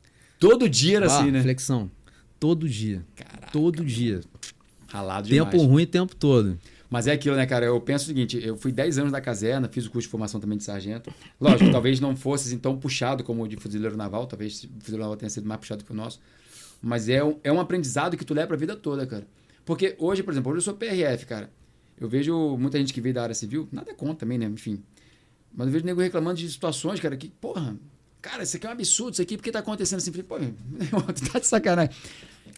Todo 0.40 0.68
dia 0.68 0.96
era 0.96 1.06
assim, 1.06 1.30
né? 1.30 1.42
Flexão. 1.42 1.90
Todo 2.40 2.68
dia. 2.68 3.04
Caraca, 3.14 3.52
Todo 3.52 3.84
dia. 3.84 4.20
Ralado 4.88 5.28
Tempo 5.28 5.50
demais. 5.50 5.68
ruim 5.70 5.82
o 5.84 5.86
tempo 5.86 6.16
todo. 6.16 6.58
Mas 6.90 7.06
é 7.06 7.12
aquilo, 7.12 7.36
né, 7.36 7.46
cara? 7.46 7.64
Eu 7.64 7.80
penso 7.80 8.04
o 8.04 8.06
seguinte: 8.08 8.38
eu 8.42 8.56
fui 8.56 8.72
10 8.72 8.98
anos 8.98 9.12
da 9.12 9.20
caserna, 9.20 9.68
fiz 9.68 9.86
o 9.86 9.90
curso 9.90 10.06
de 10.06 10.10
formação 10.10 10.40
também 10.40 10.58
de 10.58 10.64
sargento. 10.64 11.12
Lógico, 11.40 11.70
talvez 11.72 12.00
não 12.00 12.16
fosse 12.16 12.48
assim, 12.48 12.58
tão 12.58 12.76
puxado 12.76 13.22
como 13.22 13.44
o 13.44 13.48
de 13.48 13.56
fuzileiro 13.56 13.96
naval, 13.96 14.26
talvez 14.26 14.64
o 14.64 14.68
fuzileiro 14.80 15.02
naval 15.02 15.16
tenha 15.16 15.30
sido 15.30 15.46
mais 15.46 15.60
puxado 15.60 15.84
que 15.84 15.92
o 15.92 15.94
nosso. 15.94 16.20
Mas 16.82 17.08
é 17.08 17.22
um, 17.22 17.38
é 17.44 17.52
um 17.52 17.60
aprendizado 17.60 18.16
que 18.16 18.24
tu 18.24 18.34
leva 18.34 18.48
pra 18.48 18.56
vida 18.56 18.74
toda, 18.74 19.06
cara. 19.06 19.26
Porque 19.64 19.94
hoje, 19.98 20.22
por 20.22 20.32
exemplo, 20.32 20.50
hoje 20.50 20.58
eu 20.58 20.62
sou 20.62 20.74
PRF, 20.74 21.24
cara. 21.26 21.50
Eu 21.98 22.08
vejo 22.08 22.56
muita 22.56 22.78
gente 22.78 22.92
que 22.92 23.00
veio 23.00 23.14
da 23.14 23.22
área 23.22 23.34
civil, 23.34 23.68
nada 23.70 23.94
contra 23.94 24.16
também, 24.16 24.36
né? 24.36 24.46
Enfim. 24.46 24.82
Mas 25.54 25.68
eu 25.68 25.72
vejo 25.72 25.84
nego 25.84 26.00
reclamando 26.00 26.38
de 26.38 26.50
situações, 26.50 26.98
cara, 26.98 27.16
que, 27.16 27.28
porra, 27.28 27.76
cara, 28.22 28.42
isso 28.44 28.56
aqui 28.56 28.66
é 28.66 28.68
um 28.70 28.72
absurdo, 28.72 29.12
isso 29.12 29.22
aqui, 29.22 29.36
por 29.36 29.42
que 29.42 29.50
tá 29.52 29.58
acontecendo 29.58 29.98
assim? 29.98 30.10
Pô, 30.12 30.36
tá 31.32 31.38
de 31.38 31.46
sacanagem. 31.46 31.92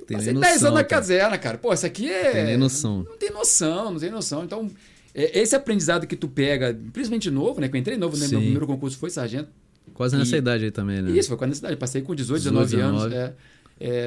Tem 0.06 0.16
passei 0.18 0.32
nem 0.32 0.40
10 0.42 0.54
noção, 0.54 0.68
anos 0.68 0.78
na 0.80 0.84
caserna, 0.84 1.38
cara. 1.38 1.58
Pô, 1.58 1.72
isso 1.72 1.86
aqui 1.86 2.08
é. 2.10 2.30
Tem 2.32 2.44
nem 2.44 2.56
noção. 2.56 3.02
Não 3.04 3.16
tem 3.16 3.30
noção, 3.30 3.90
não 3.92 3.98
tem 3.98 4.10
noção. 4.10 4.44
Então, 4.44 4.70
é, 5.14 5.40
esse 5.40 5.56
aprendizado 5.56 6.06
que 6.06 6.14
tu 6.16 6.28
pega, 6.28 6.78
principalmente 6.92 7.30
novo, 7.30 7.60
né? 7.60 7.68
Que 7.68 7.76
eu 7.76 7.80
entrei 7.80 7.96
novo, 7.96 8.16
né? 8.16 8.28
Meu 8.28 8.40
primeiro 8.40 8.66
concurso 8.66 8.98
foi 8.98 9.08
sargento. 9.10 9.48
Quase 9.94 10.16
nessa 10.16 10.36
E- 10.36 10.38
idade 10.38 10.64
aí 10.64 10.70
também, 10.70 11.00
né? 11.00 11.10
Isso, 11.12 11.28
foi 11.28 11.36
com 11.38 11.44
a 11.44 11.46
necessidade. 11.46 11.76
Passei 11.76 12.02
com 12.02 12.14
18, 12.14 12.42
18, 12.42 12.66
19 12.70 12.80
anos. 12.82 13.02
19. 13.10 13.14
É, 13.16 13.34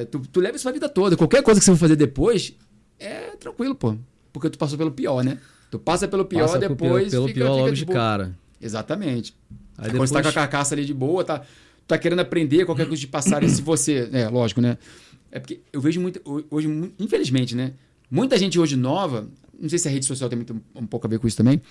É, 0.02 0.06
tu, 0.06 0.20
tu 0.32 0.40
leva 0.40 0.56
isso 0.56 0.64
pra 0.64 0.72
vida 0.72 0.88
toda. 0.88 1.18
Qualquer 1.18 1.42
coisa 1.44 1.60
que 1.60 1.66
você 1.66 1.72
for 1.72 1.78
fazer 1.78 1.96
depois, 1.96 2.54
é 3.00 3.36
tranquilo, 3.40 3.76
pô. 3.76 3.96
Porque 4.32 4.50
tu 4.50 4.58
passou 4.58 4.78
pelo 4.78 4.92
pior, 4.92 5.24
né? 5.24 5.40
Tu 5.72 5.78
passa 5.80 6.08
pelo 6.08 6.24
pior, 6.26 6.42
Passa 6.48 6.58
depois. 6.60 7.10
pelo, 7.12 7.26
pelo 7.26 7.28
fica, 7.28 7.40
pior 7.40 7.52
fica 7.54 7.62
logo 7.64 7.72
de 7.76 7.86
boa. 7.86 7.98
cara. 7.98 8.36
Exatamente. 8.62 9.36
Aí 9.78 9.90
Quando 9.90 10.00
você 10.00 10.14
tá 10.14 10.20
depois- 10.20 10.22
com 10.24 10.40
a 10.40 10.44
carcaça 10.44 10.74
ali 10.76 10.84
de 10.86 10.94
boa, 10.94 11.24
tá, 11.24 11.42
tá 11.88 11.98
querendo 11.98 12.20
aprender 12.20 12.66
qualquer 12.66 12.88
coisa 12.88 13.00
de 13.00 13.08
passarem 13.08 13.48
se 13.48 13.62
você. 13.62 14.10
É, 14.12 14.28
lógico, 14.28 14.60
né? 14.62 14.78
É 15.32 15.40
porque 15.40 15.60
eu 15.72 15.80
vejo 15.82 16.00
muito. 16.02 16.22
Hoje, 16.50 16.68
infelizmente, 17.00 17.56
né? 17.56 17.74
Muita 18.10 18.38
gente 18.38 18.58
hoje 18.60 18.76
nova, 18.78 19.28
não 19.60 19.68
sei 19.70 19.78
se 19.78 19.88
a 19.88 19.92
rede 19.92 20.06
social 20.06 20.30
tem 20.30 20.38
muito, 20.38 20.56
um 20.76 20.86
pouco 20.88 21.06
a 21.06 21.10
ver 21.10 21.20
com 21.20 21.28
isso 21.28 21.36
também, 21.36 21.62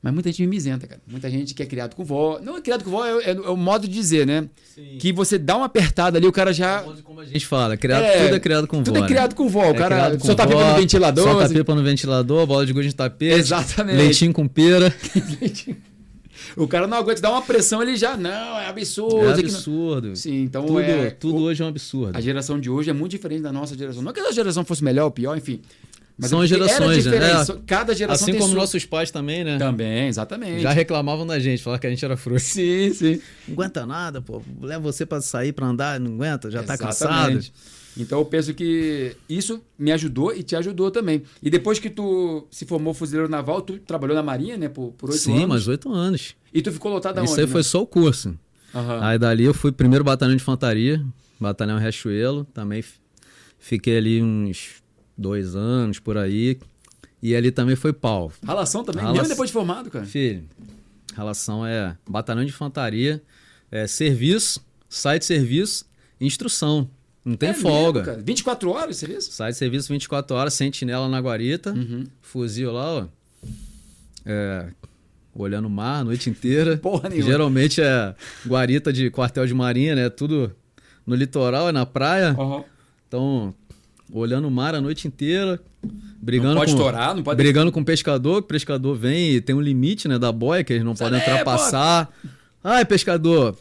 mas 0.00 0.14
muita 0.14 0.28
gente 0.30 0.40
mimizenta, 0.42 0.86
cara. 0.86 1.00
Muita 1.06 1.28
gente 1.28 1.52
que 1.52 1.62
é 1.62 1.66
criado 1.66 1.96
com 1.96 2.04
vó. 2.04 2.38
Não 2.40 2.56
é 2.56 2.60
criado 2.60 2.84
com 2.84 2.90
vó, 2.90 3.04
é, 3.04 3.24
é- 3.24 3.30
é 3.32 3.50
o 3.50 3.56
modo 3.56 3.88
de 3.88 3.92
dizer, 3.92 4.24
né? 4.26 4.48
Que 5.00 5.12
você 5.12 5.36
dá 5.36 5.56
uma 5.56 5.66
apertada 5.66 6.16
ali, 6.18 6.26
o 6.28 6.32
cara 6.32 6.52
já. 6.52 6.82
Como 7.02 7.20
a 7.20 7.24
gente 7.24 7.44
fala, 7.46 7.76
criado, 7.76 8.04
É, 8.04 8.24
tudo 8.26 8.36
é 8.36 8.40
criado 8.40 8.66
com 8.68 8.82
tudo 8.84 8.92
vó. 8.94 8.98
é 8.98 9.00
né? 9.02 9.08
criado 9.08 9.34
com 9.34 9.48
vó. 9.48 9.62
O 9.66 9.70
É 9.70 9.74
cara 9.74 10.18
só 10.20 10.34
tá 10.34 10.46
pipa 10.46 10.70
no 10.72 10.76
ventilador. 10.76 11.24
Só 11.24 11.38
tá 11.38 11.44
assim. 11.46 11.54
pipa 11.54 11.74
no 11.74 11.82
ventilador, 11.82 12.46
bola 12.46 12.64
de 12.64 12.72
gude 12.72 12.88
de 12.88 12.94
tapete. 12.94 13.34
Exatamente. 13.40 13.96
Leitinho 13.96 14.32
com 14.32 14.46
pera. 14.46 14.94
o 16.56 16.66
cara 16.68 16.86
não 16.86 16.98
aguenta 16.98 17.20
dar 17.20 17.30
uma 17.30 17.42
pressão, 17.42 17.82
ele 17.82 17.96
já. 17.96 18.16
Não, 18.16 18.58
é 18.58 18.68
absurdo. 18.68 19.18
É 19.26 19.32
aqui 19.32 19.42
não- 19.42 19.48
absurdo. 19.50 20.16
Sim, 20.16 20.42
então 20.42 20.66
tudo 20.66 20.80
é. 20.80 21.10
tudo 21.10 21.38
o- 21.38 21.42
hoje 21.42 21.62
é 21.62 21.64
um 21.64 21.68
absurdo. 21.68 22.16
A 22.16 22.20
geração 22.20 22.58
de 22.60 22.70
hoje 22.70 22.90
é 22.90 22.92
muito 22.92 23.12
diferente 23.12 23.42
da 23.42 23.52
nossa 23.52 23.76
geração. 23.76 24.02
Não 24.02 24.12
que 24.12 24.20
a 24.20 24.32
geração 24.32 24.64
fosse 24.64 24.82
melhor 24.84 25.04
ou 25.04 25.10
pior, 25.10 25.36
enfim. 25.36 25.60
Mas 26.16 26.30
São 26.30 26.40
é 26.40 26.44
as 26.44 26.48
gerações, 26.48 27.06
né? 27.06 27.16
É. 27.16 27.44
Cada 27.66 27.92
geração 27.92 28.22
Assim 28.22 28.30
tem 28.32 28.40
como 28.40 28.52
sua... 28.52 28.60
nossos 28.60 28.84
pais 28.84 29.10
também, 29.10 29.42
né? 29.42 29.58
Também, 29.58 30.06
exatamente. 30.06 30.62
Já 30.62 30.70
reclamavam 30.70 31.26
da 31.26 31.40
gente, 31.40 31.60
falavam 31.60 31.80
que 31.80 31.86
a 31.88 31.90
gente 31.90 32.04
era 32.04 32.16
frouxo. 32.16 32.46
Sim, 32.54 32.94
sim. 32.94 33.20
Não 33.48 33.54
aguenta 33.54 33.84
nada, 33.84 34.22
pô. 34.22 34.40
Leva 34.62 34.80
você 34.80 35.04
pra 35.04 35.20
sair, 35.20 35.52
pra 35.52 35.66
andar, 35.66 35.98
não 35.98 36.14
aguenta, 36.14 36.52
já 36.52 36.62
tá 36.62 36.78
cansado. 36.78 37.40
Então 37.96 38.18
eu 38.18 38.24
penso 38.24 38.52
que 38.54 39.16
isso 39.28 39.62
me 39.78 39.92
ajudou 39.92 40.34
e 40.34 40.42
te 40.42 40.56
ajudou 40.56 40.90
também. 40.90 41.22
E 41.42 41.48
depois 41.48 41.78
que 41.78 41.88
tu 41.88 42.46
se 42.50 42.64
formou 42.66 42.92
fuzileiro 42.92 43.28
naval, 43.30 43.62
tu 43.62 43.78
trabalhou 43.78 44.16
na 44.16 44.22
Marinha, 44.22 44.56
né, 44.56 44.68
por 44.68 44.92
oito 45.02 45.16
Sim, 45.16 45.36
anos. 45.36 45.48
mas 45.48 45.68
oito 45.68 45.92
anos. 45.92 46.34
E 46.52 46.60
tu 46.60 46.72
ficou 46.72 46.92
lotado 46.92 47.18
Isso 47.22 47.32
aonde? 47.32 47.42
aí 47.42 47.46
foi 47.46 47.60
né? 47.60 47.62
só 47.64 47.82
o 47.82 47.86
curso. 47.86 48.36
Aham. 48.74 48.98
Aí 49.02 49.18
dali 49.18 49.44
eu 49.44 49.54
fui 49.54 49.70
primeiro 49.70 50.02
batalhão 50.04 50.34
de 50.34 50.42
infantaria, 50.42 51.04
batalhão 51.38 51.78
Riachuelo, 51.78 52.44
também 52.52 52.82
fiquei 53.58 53.96
ali 53.96 54.20
uns 54.22 54.82
dois 55.16 55.54
anos 55.54 56.00
por 56.00 56.18
aí. 56.18 56.58
E 57.22 57.34
ali 57.34 57.50
também 57.50 57.74
foi 57.76 57.92
pau. 57.92 58.30
Ralação 58.44 58.84
também, 58.84 59.00
Ralação. 59.02 59.22
mesmo 59.22 59.34
depois 59.34 59.48
de 59.48 59.54
formado, 59.54 59.90
cara. 59.90 60.04
Filho, 60.04 60.44
relação 61.14 61.64
é 61.64 61.96
batalhão 62.08 62.44
de 62.44 62.50
infantaria, 62.50 63.22
é 63.70 63.86
serviço, 63.86 64.60
sai 64.90 65.18
de 65.18 65.24
serviço, 65.24 65.86
instrução. 66.20 66.90
Não 67.24 67.36
tem 67.36 67.48
É 67.50 67.54
folga. 67.54 68.00
mesmo, 68.00 68.12
cara. 68.14 68.22
24 68.24 68.70
horas, 68.70 68.96
seria 68.98 69.16
isso? 69.18 69.32
Sai 69.32 69.50
de 69.52 69.56
serviço 69.56 69.90
24 69.92 70.36
horas, 70.36 70.52
sentinela 70.54 71.08
na 71.08 71.18
guarita, 71.20 71.72
Uhum. 71.72 72.04
fuzil 72.20 72.70
lá, 72.72 72.84
ó. 72.90 73.06
É, 74.26 74.66
olhando 75.34 75.66
o 75.66 75.70
mar 75.70 76.00
a 76.00 76.04
noite 76.04 76.28
inteira. 76.30 76.76
Porra 76.82 77.08
nenhuma. 77.08 77.30
Geralmente 77.30 77.80
é 77.80 78.14
guarita 78.46 78.92
de 78.92 79.10
quartel 79.10 79.46
de 79.46 79.54
marinha, 79.54 79.94
né? 79.94 80.08
Tudo 80.10 80.52
no 81.06 81.14
litoral, 81.14 81.68
é 81.68 81.72
na 81.72 81.86
praia. 81.86 82.30
Aham. 82.38 82.64
Então, 83.08 83.54
olhando 84.12 84.48
o 84.48 84.50
mar 84.50 84.74
a 84.74 84.80
noite 84.80 85.06
inteira, 85.08 85.60
brigando 86.20 86.54
Não 86.54 86.60
pode 86.60 86.72
com 86.72 86.78
estourar, 86.78 87.14
não 87.14 87.22
pode- 87.22 87.36
brigando 87.36 87.70
com 87.72 87.80
o 87.80 87.84
pescador, 87.84 88.42
que 88.42 88.46
o 88.46 88.48
pescador 88.48 88.94
vem 88.96 89.32
e 89.32 89.40
tem 89.40 89.54
um 89.54 89.60
limite, 89.60 90.08
né, 90.08 90.18
da 90.18 90.32
boia 90.32 90.64
que 90.64 90.72
eles 90.72 90.84
não 90.84 90.96
Sai 90.96 91.06
podem 91.08 91.20
daí, 91.20 91.28
ultrapassar. 91.30 92.10
Ai, 92.62 92.84
pescador. 92.84 93.56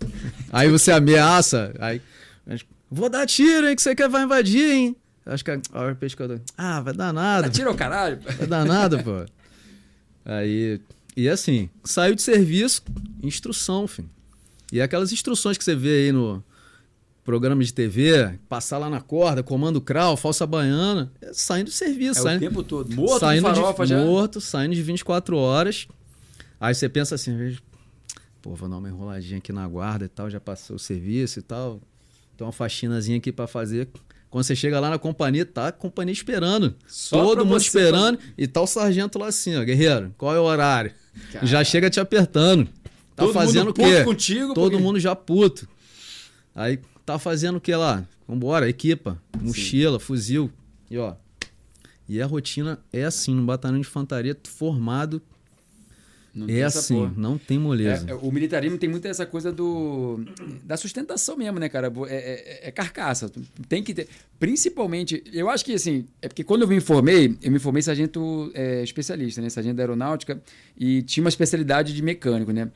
Aí 0.52 0.69
você 0.69 0.91
ameaça, 0.91 1.73
aí 1.80 2.02
vou 2.93 3.10
dar 3.10 3.25
tiro, 3.25 3.67
hein, 3.67 3.75
que 3.75 3.82
você 3.82 3.95
quer 3.95 4.08
vai 4.10 4.23
invadir, 4.23 4.71
hein? 4.71 4.95
Acho 5.25 5.43
que 5.43 5.51
aí 5.51 5.60
o 5.91 5.95
pescador, 5.95 6.41
ah, 6.58 6.82
vai 6.82 6.93
dar 6.93 7.13
nada. 7.13 7.49
Tira 7.49 7.71
o 7.71 7.75
caralho. 7.75 8.19
Vai 8.38 8.47
dar 8.47 8.65
nada, 8.65 9.01
pô. 9.01 9.25
Aí, 10.25 10.82
e 11.15 11.29
assim, 11.29 11.69
saiu 11.84 12.15
de 12.15 12.21
serviço, 12.21 12.84
instrução, 13.21 13.88
filho. 13.88 14.10
E 14.71 14.82
aquelas 14.82 15.12
instruções 15.12 15.58
que 15.58 15.63
você 15.63 15.75
vê 15.75 16.06
aí 16.06 16.12
no 16.12 16.43
programa 17.23 17.63
de 17.63 17.73
TV, 17.73 18.38
passar 18.49 18.77
lá 18.77 18.89
na 18.89 18.99
corda, 18.99 19.41
comando 19.41 19.79
crawl, 19.79 20.17
falsa 20.17 20.45
baiana, 20.45 21.12
é 21.21 21.32
saindo 21.34 21.67
de 21.67 21.73
serviço, 21.73 22.19
É 22.19 22.21
o 22.21 22.23
saindo, 22.23 22.39
tempo 22.41 22.63
todo. 22.63 22.93
Morto 22.93 23.19
saindo 23.21 23.47
de 23.49 23.56
farofa 23.56 23.84
de 23.86 23.89
já. 23.91 24.03
morto, 24.03 24.41
saindo 24.41 24.75
de 24.75 24.82
24 24.82 25.38
horas. 25.38 25.88
Aí 26.60 26.75
você 26.75 26.89
pensa 26.89 27.15
assim, 27.15 27.56
pô, 28.41 28.56
vou 28.56 28.67
dar 28.67 28.77
uma 28.77 28.89
enroladinha 28.89 29.38
aqui 29.38 29.53
na 29.53 29.65
guarda 29.67 30.06
e 30.06 30.10
tal, 30.10 30.29
já 30.29 30.39
passou 30.39 30.75
o 30.75 30.79
serviço 30.79 31.39
e 31.39 31.41
tal. 31.41 31.79
Tem 32.38 32.46
uma 32.46 32.52
faxinazinha 32.54 33.17
aqui 33.17 33.32
pra 33.32 33.48
fazer. 33.48 33.88
Quando 34.30 34.43
você 34.46 34.56
chega 34.56 34.80
lá 34.80 34.89
na 34.89 34.98
companhia, 34.98 35.46
tá 35.46 35.67
a 35.67 35.72
companhia 35.72 36.12
esperando. 36.13 36.76
Só 36.88 37.22
Todo 37.24 37.46
mundo 37.46 37.62
esperando. 37.62 38.17
E 38.38 38.48
tá 38.48 38.62
o 38.62 38.67
sargento 38.67 39.19
lá 39.19 39.28
assim, 39.28 39.56
ó, 39.56 39.63
guerreiro, 39.63 40.13
qual 40.17 40.36
é 40.36 40.39
o 40.39 40.43
horário? 40.43 40.91
Já 41.43 41.63
chega 41.63 41.89
te 41.89 42.00
apertando. 42.00 42.65
Tá 43.15 43.26
Todo 43.26 43.34
fazendo 43.34 43.69
o 43.69 43.74
quê? 43.74 44.04
contigo, 44.04 44.54
Todo 44.56 44.72
porque- 44.72 44.84
mundo 44.84 45.00
já 45.00 45.15
puto. 45.15 45.67
Aí 46.56 46.80
tá 47.06 47.19
fazendo 47.19 47.58
o 47.58 47.62
que 47.62 47.76
lá? 47.76 48.04
Vambora, 48.28 48.67
equipa, 48.67 49.22
mochila, 49.39 50.00
fuzil. 50.00 50.52
E 50.89 50.98
ó. 50.98 51.13
E 52.10 52.19
a 52.22 52.26
rotina 52.26 52.80
é 52.91 53.04
assim, 53.04 53.36
no 53.36 53.43
batalhão 53.43 53.80
de 53.80 53.88
infantaria 53.88 54.36
formado 54.46 55.22
Não 56.36 56.48
é 56.50 56.63
assim, 56.63 56.96
porra. 56.96 57.13
não 57.15 57.38
tem 57.38 57.60
moleza. 57.60 58.06
É, 58.08 58.12
é, 58.12 58.15
o 58.15 58.32
militarismo 58.32 58.78
tem 58.78 58.89
muito 58.89 59.08
essa 59.08 59.24
coisa 59.26 59.52
do 59.52 60.19
da 60.63 60.76
sustentação 60.76 61.38
mesmo, 61.38 61.60
né, 61.60 61.69
cara? 61.69 61.93
É, 62.08 62.15
é- 62.65 62.67
é 62.69 62.72
carcaça. 62.72 63.32
Tem 63.69 63.84
que 63.84 63.93
ter. 63.93 64.08
Principalmente, 64.39 65.24
eu 65.32 65.50
acho 65.50 65.63
que 65.63 65.74
assim, 65.74 66.06
é 66.22 66.28
porque 66.28 66.43
quando 66.43 66.63
eu 66.63 66.67
me 66.67 66.80
formei, 66.82 67.38
eu 67.41 67.52
me 67.52 67.60
formei 67.60 67.82
sargento 67.82 68.52
é, 68.54 68.84
especialista, 68.84 69.41
né? 69.41 69.50
Sargento 69.50 69.76
da 69.78 69.84
aeronáutica, 69.84 70.41
e 70.78 71.02
tinha 71.04 71.24
uma 71.24 71.30
especialidade 71.30 71.93
de 71.93 72.02
mecânico, 72.02 72.52
né? 72.52 72.69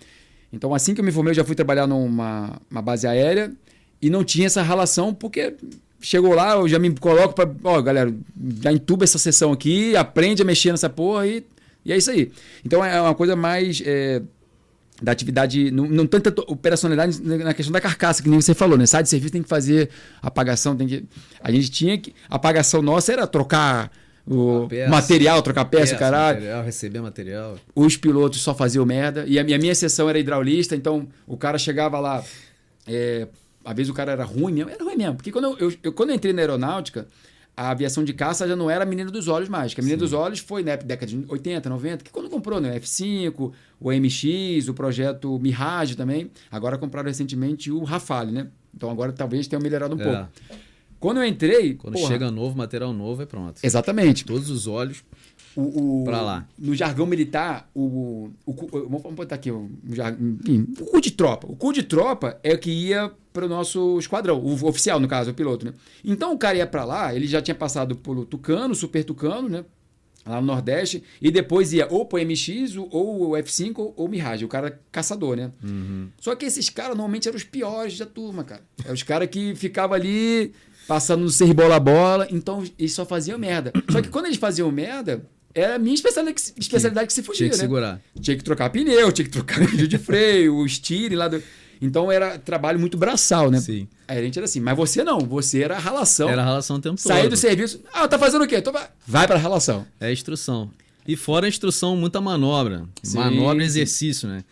Então, 0.54 0.74
assim 0.74 0.94
que 0.94 1.02
eu 1.02 1.06
me 1.06 1.12
formei, 1.12 1.32
eu 1.32 1.36
já 1.36 1.44
fui 1.44 1.56
trabalhar 1.56 1.88
numa 1.88 2.62
uma 2.72 2.82
base 2.82 3.06
aérea 3.06 3.52
e 4.02 4.10
não 4.10 4.24
tinha 4.24 4.46
essa 4.46 4.62
relação, 4.62 5.14
porque 5.14 5.56
chegou 6.00 6.34
lá, 6.34 6.54
eu 6.54 6.68
já 6.70 6.80
me 6.80 6.90
coloco 6.96 7.34
pra. 7.34 7.50
Ó, 7.64 7.82
galera, 7.82 8.14
já 8.62 8.72
entuba 8.72 9.04
essa 9.04 9.18
sessão 9.18 9.52
aqui, 9.52 9.96
aprende 9.96 10.42
a 10.42 10.46
mexer 10.46 10.72
nessa 10.72 10.90
porra 10.90 11.28
e, 11.28 11.44
e 11.88 11.94
é 11.94 11.98
isso 11.98 12.12
aí. 12.12 12.32
Então 12.64 12.84
é 12.86 13.02
uma 13.02 13.16
coisa 13.16 13.36
mais. 13.36 13.82
é, 13.86 14.22
da 15.00 15.12
atividade, 15.12 15.70
não, 15.70 15.86
não 15.88 16.08
tanta 16.08 16.34
operacionalidade 16.52 17.22
na 17.22 17.54
questão 17.54 17.72
da 17.72 17.80
carcaça, 17.80 18.24
que 18.24 18.28
nem 18.28 18.42
você 18.42 18.56
falou, 18.56 18.76
né? 18.80 18.86
Sai 18.88 19.04
de 19.04 19.10
serviço 19.10 19.32
tem 19.32 19.44
que 19.44 19.48
fazer 19.50 19.90
apagação, 20.24 20.76
tem 20.76 20.88
que. 20.88 21.06
A 21.40 21.52
gente 21.52 21.70
tinha 21.70 21.98
que. 22.00 22.16
A 22.28 22.36
apagação 22.38 22.82
nossa 22.82 23.14
era 23.14 23.28
trocar 23.28 23.92
o 24.26 24.66
peça. 24.68 24.90
material, 24.90 25.42
trocar 25.44 25.66
peça, 25.66 25.96
caralho. 25.96 26.40
Material, 26.40 26.64
receber 26.64 27.00
material. 27.00 27.58
Os 27.76 27.96
pilotos 27.96 28.42
só 28.42 28.56
faziam 28.56 28.84
merda. 28.88 29.24
E 29.28 29.38
a 29.38 29.44
minha, 29.44 29.56
a 29.58 29.60
minha 29.60 29.76
sessão 29.76 30.10
era 30.10 30.18
hidraulista, 30.18 30.76
então 30.76 31.08
o 31.28 31.38
cara 31.38 31.60
chegava 31.60 32.00
lá. 32.00 32.24
É, 32.88 33.28
às 33.64 33.76
vezes 33.76 33.92
o 33.92 33.94
cara 33.94 34.14
era 34.14 34.24
ruim 34.24 34.52
mesmo. 34.54 34.72
Era 34.72 34.84
ruim 34.84 34.96
mesmo. 34.98 35.14
Porque 35.16 35.32
quando 35.32 35.46
eu, 35.60 35.70
eu- 35.70 35.78
eu- 35.84 35.94
quando 35.94 36.10
eu 36.10 36.16
entrei 36.16 36.34
na 36.34 36.42
aeronáutica, 36.42 37.08
a 37.58 37.72
aviação 37.72 38.04
de 38.04 38.14
caça 38.14 38.48
já 38.48 38.56
não 38.56 38.70
era 38.70 38.84
a 38.84 38.88
menina 38.88 39.10
dos 39.10 39.28
olhos 39.28 39.50
mais. 39.50 39.74
Que 39.74 39.82
a 39.82 39.84
menina 39.84 40.00
dos 40.00 40.14
olhos 40.14 40.38
foi 40.40 40.62
na 40.64 40.72
época- 40.74 40.88
década 40.88 41.12
de 41.12 41.26
80, 41.28 41.68
90, 41.68 42.04
que 42.04 42.12
quando 42.12 42.30
comprou, 42.30 42.62
né? 42.62 42.72
O 42.72 42.80
F5, 42.80 43.52
o 43.80 43.92
MX, 43.92 44.68
o 44.70 44.74
projeto 44.76 45.40
Mirage 45.40 45.96
também. 45.98 46.30
Agora 46.52 46.78
compraram 46.78 47.08
recentemente 47.08 47.72
o 47.72 47.84
Rafale, 47.84 48.32
né? 48.32 48.48
Então 48.76 48.92
agora 48.92 49.12
talvez 49.12 49.48
tenha 49.48 49.60
melhorado 49.60 49.96
um 49.96 50.00
É. 50.00 50.04
pouco. 50.04 50.30
Quando 51.00 51.18
eu 51.18 51.26
entrei. 51.26 51.74
Quando 51.76 51.94
porra, 51.96 52.08
chega 52.08 52.32
novo, 52.32 52.56
material 52.58 52.94
novo, 52.94 53.22
é 53.22 53.26
pronto. 53.26 53.60
Exatamente. 53.64 54.24
Todos 54.26 54.50
os 54.50 54.66
olhos. 54.68 55.04
O, 55.58 56.02
o- 56.02 56.04
Pra 56.06 56.22
lá. 56.22 56.48
No 56.58 56.76
jargão 56.76 57.06
militar, 57.08 57.68
o, 57.74 58.30
o, 58.46 58.54
cu- 58.54 58.70
vamos 58.88 59.14
botar 59.16 59.36
aqui 59.36 59.50
o, 59.52 59.70
o, 59.90 59.96
jar- 59.96 60.16
enfim, 60.20 60.68
o 60.80 60.86
cu 60.86 61.02
de 61.02 61.10
tropa. 61.12 61.48
O 61.52 61.56
cu 61.56 61.74
de 61.74 61.82
tropa 61.84 62.40
é 62.44 62.54
o 62.54 62.60
que 62.60 62.70
ia 62.70 63.12
para 63.34 63.46
o 63.46 63.50
nosso 63.50 63.98
esquadrão, 64.00 64.40
o 64.40 64.54
oficial, 64.68 65.00
no 65.00 65.08
caso, 65.08 65.32
o 65.32 65.34
piloto, 65.34 65.66
né? 65.66 65.74
Então 66.06 66.32
o 66.34 66.38
cara 66.38 66.58
ia 66.58 66.68
para 66.68 66.86
lá, 66.86 67.14
ele 67.16 67.28
já 67.28 67.42
tinha 67.42 67.56
passado 67.56 67.96
pelo 67.96 68.24
Tucano, 68.26 68.74
Super 68.76 69.04
Tucano, 69.04 69.50
né? 69.50 69.66
Lá 70.26 70.42
no 70.42 70.48
Nordeste, 70.48 71.02
e 71.22 71.32
depois 71.32 71.72
ia 71.72 71.88
ou 71.90 72.06
pro 72.06 72.20
MX, 72.20 72.76
o- 72.76 72.88
ou 72.92 73.30
o 73.30 73.32
F5 73.38 73.74
ou 73.78 73.94
o 74.06 74.08
Mirage, 74.10 74.44
o 74.46 74.48
cara 74.50 74.80
caçador, 74.92 75.38
né? 75.38 75.52
Só 76.20 76.36
que 76.36 76.46
esses 76.46 76.70
caras 76.70 76.96
normalmente 76.98 77.28
eram 77.28 77.38
os 77.38 77.44
piores 77.44 77.98
da 77.98 78.06
turma, 78.06 78.44
cara. 78.44 78.62
É 78.86 78.92
os 78.92 79.04
caras 79.04 79.28
que 79.30 79.56
ficavam 79.56 79.96
ali 79.96 80.52
passando 80.88 81.22
no 81.22 81.30
ser 81.30 81.54
bola 81.54 81.80
bola, 81.80 82.28
então 82.32 82.64
eles 82.78 82.92
só 82.94 83.06
faziam 83.06 83.38
merda. 83.40 83.72
Só 83.90 84.02
que 84.02 84.10
quando 84.10 84.26
eles 84.26 84.38
faziam 84.38 84.72
merda, 84.72 85.26
era 85.60 85.76
a 85.76 85.80
minha 85.80 85.96
especialidade 85.96 86.36
que, 86.36 86.42
se- 86.42 86.54
especialidade 86.58 87.08
que 87.08 87.14
se 87.14 87.24
fugia, 87.24 87.40
Tinha 87.40 87.50
que 87.50 87.56
né? 87.58 87.62
segurar. 87.62 88.02
Tinha 88.22 88.38
que 88.38 88.44
trocar 88.44 88.70
pneu, 88.70 89.12
tinha 89.12 89.26
que 89.26 89.32
trocar 89.32 89.60
pneu 89.68 89.88
de 89.88 89.98
freio, 89.98 90.56
o 90.56 90.66
estire 90.66 91.16
lá 91.16 91.28
do... 91.28 91.42
Então 91.82 92.12
era 92.12 92.40
trabalho 92.40 92.80
muito 92.80 92.98
braçal, 92.98 93.52
né? 93.52 93.60
Sim. 93.60 93.88
Aí 94.08 94.18
a 94.18 94.22
gente 94.24 94.38
era 94.40 94.46
assim, 94.46 94.60
mas 94.60 94.76
você 94.76 95.04
não, 95.04 95.20
você 95.20 95.62
era 95.62 95.78
ralação. 95.78 96.28
Era 96.30 96.42
a 96.42 96.46
relação 96.46 96.78
o 96.78 96.82
tempo 96.82 96.96
todo. 96.96 97.08
Sair 97.08 97.30
do 97.30 97.38
serviço, 97.38 97.82
ah, 97.94 98.08
tá 98.08 98.18
fazendo 98.18 98.44
o 98.44 98.48
quê? 98.48 98.62
Tô... 98.62 98.74
Vai 99.06 99.28
pra 99.28 99.38
relação. 99.38 99.86
É 100.00 100.08
a 100.08 100.12
instrução. 100.12 100.72
E 101.08 101.16
fora 101.16 101.46
a 101.46 101.50
instrução, 101.50 101.96
muita 101.96 102.20
manobra. 102.20 102.86
Sim, 103.04 103.18
manobra 103.18 103.64
e 103.64 103.66
exercício, 103.68 104.28
né? 104.28 104.44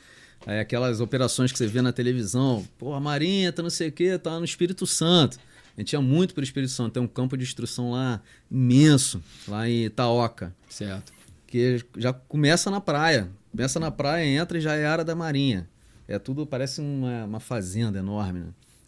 Aí 0.45 0.59
aquelas 0.59 1.01
operações 1.01 1.51
que 1.51 1.57
você 1.57 1.65
vê 1.65 1.81
na 1.81 1.91
televisão. 1.91 2.63
Pô, 2.77 2.93
a 2.93 2.99
Marinha 2.99 3.51
tá 3.51 3.63
não 3.63 3.69
sei 3.71 3.89
o 3.89 3.91
quê, 3.91 4.17
tá 4.19 4.37
no 4.37 4.45
Espírito 4.45 4.85
Santo. 4.85 5.39
A 5.77 5.81
gente 5.81 5.93
ia 5.93 6.01
muito 6.01 6.33
pro 6.33 6.43
Espírito 6.43 6.71
Santo. 6.71 6.93
Tem 6.93 7.03
um 7.03 7.07
campo 7.07 7.35
de 7.35 7.43
instrução 7.43 7.91
lá 7.91 8.21
imenso, 8.49 9.21
lá 9.47 9.67
em 9.67 9.85
Itaoca. 9.85 10.55
Certo. 10.69 11.13
Que 11.45 11.83
já 11.97 12.13
começa 12.13 12.71
na 12.71 12.79
praia. 12.79 13.29
Começa 13.51 13.79
na 13.79 13.91
praia, 13.91 14.25
entra 14.25 14.57
e 14.57 14.61
já 14.61 14.75
é 14.75 14.85
área 14.85 15.03
da 15.03 15.15
Marinha. 15.15 15.67
É 16.07 16.19
tudo, 16.19 16.45
parece 16.45 16.81
uma, 16.81 17.25
uma 17.25 17.39
fazenda 17.39 17.99
enorme, 17.99 18.41
né? 18.41 18.47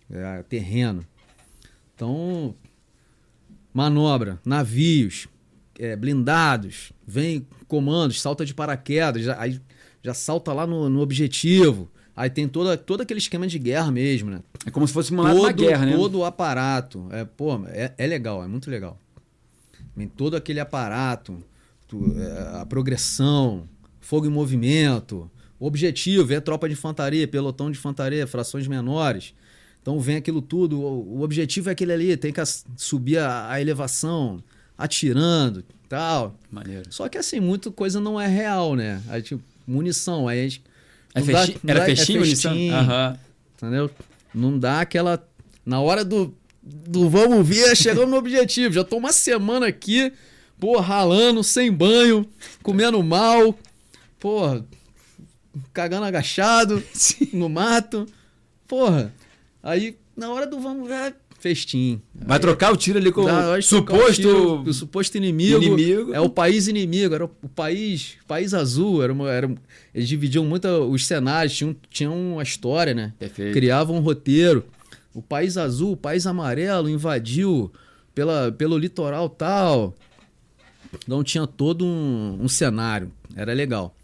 É 0.10 0.44
terreno. 0.44 1.06
Então, 1.94 2.56
manobra, 3.74 4.40
navios, 4.46 5.28
é, 5.80 5.96
blindados, 5.96 6.94
vem 7.06 7.46
comandos, 7.68 8.22
salta 8.22 8.46
de 8.46 8.54
paraquedas, 8.54 9.24
já, 9.24 9.40
aí 9.40 9.60
já 10.02 10.14
salta 10.14 10.54
lá 10.54 10.66
no, 10.66 10.90
no 10.90 11.02
objetivo. 11.02 11.90
Aí 12.18 12.32
tem 12.32 12.48
toda, 12.48 12.76
todo 12.76 13.02
aquele 13.02 13.20
esquema 13.20 13.46
de 13.46 13.60
guerra 13.60 13.92
mesmo, 13.92 14.32
né? 14.32 14.42
É 14.66 14.72
como 14.72 14.88
se 14.88 14.92
fosse 14.94 15.12
uma, 15.12 15.32
uma 15.32 15.54
todo, 15.54 15.56
guerra, 15.68 15.86
né? 15.86 15.96
todo 15.96 16.18
o 16.18 16.26
aparato. 16.26 17.08
É, 17.12 17.24
pô, 17.24 17.64
é, 17.68 17.94
é 17.96 18.08
legal, 18.08 18.44
é 18.44 18.48
muito 18.48 18.72
legal. 18.72 19.00
Vem 19.96 20.08
todo 20.08 20.36
aquele 20.36 20.60
aparato, 20.60 21.38
tu- 21.88 22.16
é, 22.18 22.60
a 22.62 22.66
progressão, 22.66 23.70
fogo 24.02 24.26
em 24.26 24.30
movimento, 24.32 25.30
o 25.60 25.68
objetivo 25.68 26.34
é 26.34 26.40
tropa 26.40 26.68
de 26.68 26.74
infantaria, 26.74 27.28
pelotão 27.28 27.70
de 27.70 27.78
infantaria, 27.78 28.26
frações 28.26 28.68
menores. 28.68 29.36
Então 29.80 30.00
vem 30.00 30.16
aquilo 30.18 30.42
tudo, 30.42 30.80
o, 30.82 31.20
o 31.20 31.22
objetivo 31.22 31.70
é 31.70 31.74
aquele 31.74 31.94
ali, 31.94 32.18
tem 32.18 32.34
que 32.34 32.42
subir 32.76 33.20
a, 33.20 33.52
a 33.52 33.62
elevação, 33.62 34.44
atirando, 34.76 35.64
tal. 35.88 36.36
Maneiro. 36.52 36.92
Só 36.92 37.08
que 37.08 37.18
assim, 37.20 37.40
muita 37.40 37.70
coisa 37.72 38.00
não 38.00 38.20
é 38.20 38.26
real, 38.28 38.76
né? 38.76 39.02
Aí, 39.08 39.22
tipo, 39.22 39.44
munição, 39.68 40.28
aí 40.28 40.40
a 40.40 40.44
gente 40.44 40.64
É 41.18 41.22
não 41.22 41.28
dá- 41.34 41.48
Era 41.68 41.80
dá- 41.80 41.84
é 41.92 41.96
festinho, 41.96 42.22
Nissan? 42.22 42.50
festinho, 42.52 42.74
Aham. 42.76 43.20
Entendeu? 43.56 43.92
Não 44.34 44.60
dá 44.60 44.82
aquela. 44.82 45.28
Na 45.66 45.82
hora 45.82 46.06
do, 46.06 46.34
do 46.62 47.10
vamos 47.10 47.48
ver, 47.48 47.76
chegando 47.78 48.08
no 48.08 48.18
objetivo. 48.18 48.74
Já 48.74 48.84
tô 48.84 48.98
uma 48.98 49.12
semana 49.12 49.68
aqui, 49.68 50.12
pô, 50.60 50.80
ralando, 50.80 51.44
sem 51.44 51.72
banho, 51.72 52.28
comendo 52.64 53.02
mal, 53.04 53.58
pô, 54.20 54.62
cagando 55.74 56.06
agachado 56.06 56.84
no 57.34 57.50
mato. 57.50 58.06
Porra. 58.68 59.14
Aí, 59.64 59.98
na 60.16 60.30
hora 60.30 60.46
do 60.46 60.60
vamos 60.60 60.88
ver, 60.88 61.16
festim. 61.48 62.02
Vai 62.14 62.40
trocar 62.40 62.74
o 62.74 62.78
tiro 62.78 62.98
ali 63.00 63.12
com 63.12 63.22
o 63.22 63.62
suposto... 63.62 64.22
tiro, 64.22 64.62
o 64.62 64.74
suposto 64.74 65.18
inimigo, 65.18 65.64
inimigo. 65.64 66.14
É 66.14 66.20
o 66.20 66.30
país 66.30 66.68
inimigo, 66.68 67.16
era 67.16 67.26
o, 67.26 67.30
país, 67.50 68.16
país 68.28 68.54
azul. 68.54 69.02
Era 69.02 69.14
uma, 69.14 69.30
era, 69.30 69.50
eles 69.94 70.10
dividiam 70.10 70.44
muito 70.44 70.68
os 70.68 71.06
cenários, 71.06 71.56
tinham, 71.56 71.76
tinham 71.90 72.34
uma 72.34 72.44
história, 72.44 72.94
né? 72.94 73.14
Perfeito. 73.18 73.54
Criavam 73.54 73.98
um 73.98 74.02
roteiro. 74.02 74.66
O 75.14 75.22
país 75.22 75.58
azul, 75.58 75.94
o 75.94 75.98
país 75.98 76.28
amarelo 76.28 76.90
invadiu 76.90 77.72
pela, 78.14 78.52
pelo 78.52 78.78
litoral 78.78 79.30
tal. 79.30 79.96
Então 81.04 81.24
tinha 81.24 81.48
todo 81.48 81.86
um, 81.86 82.40
um 82.42 82.48
cenário. 82.48 83.12
Era 83.36 83.54
legal. 83.54 83.96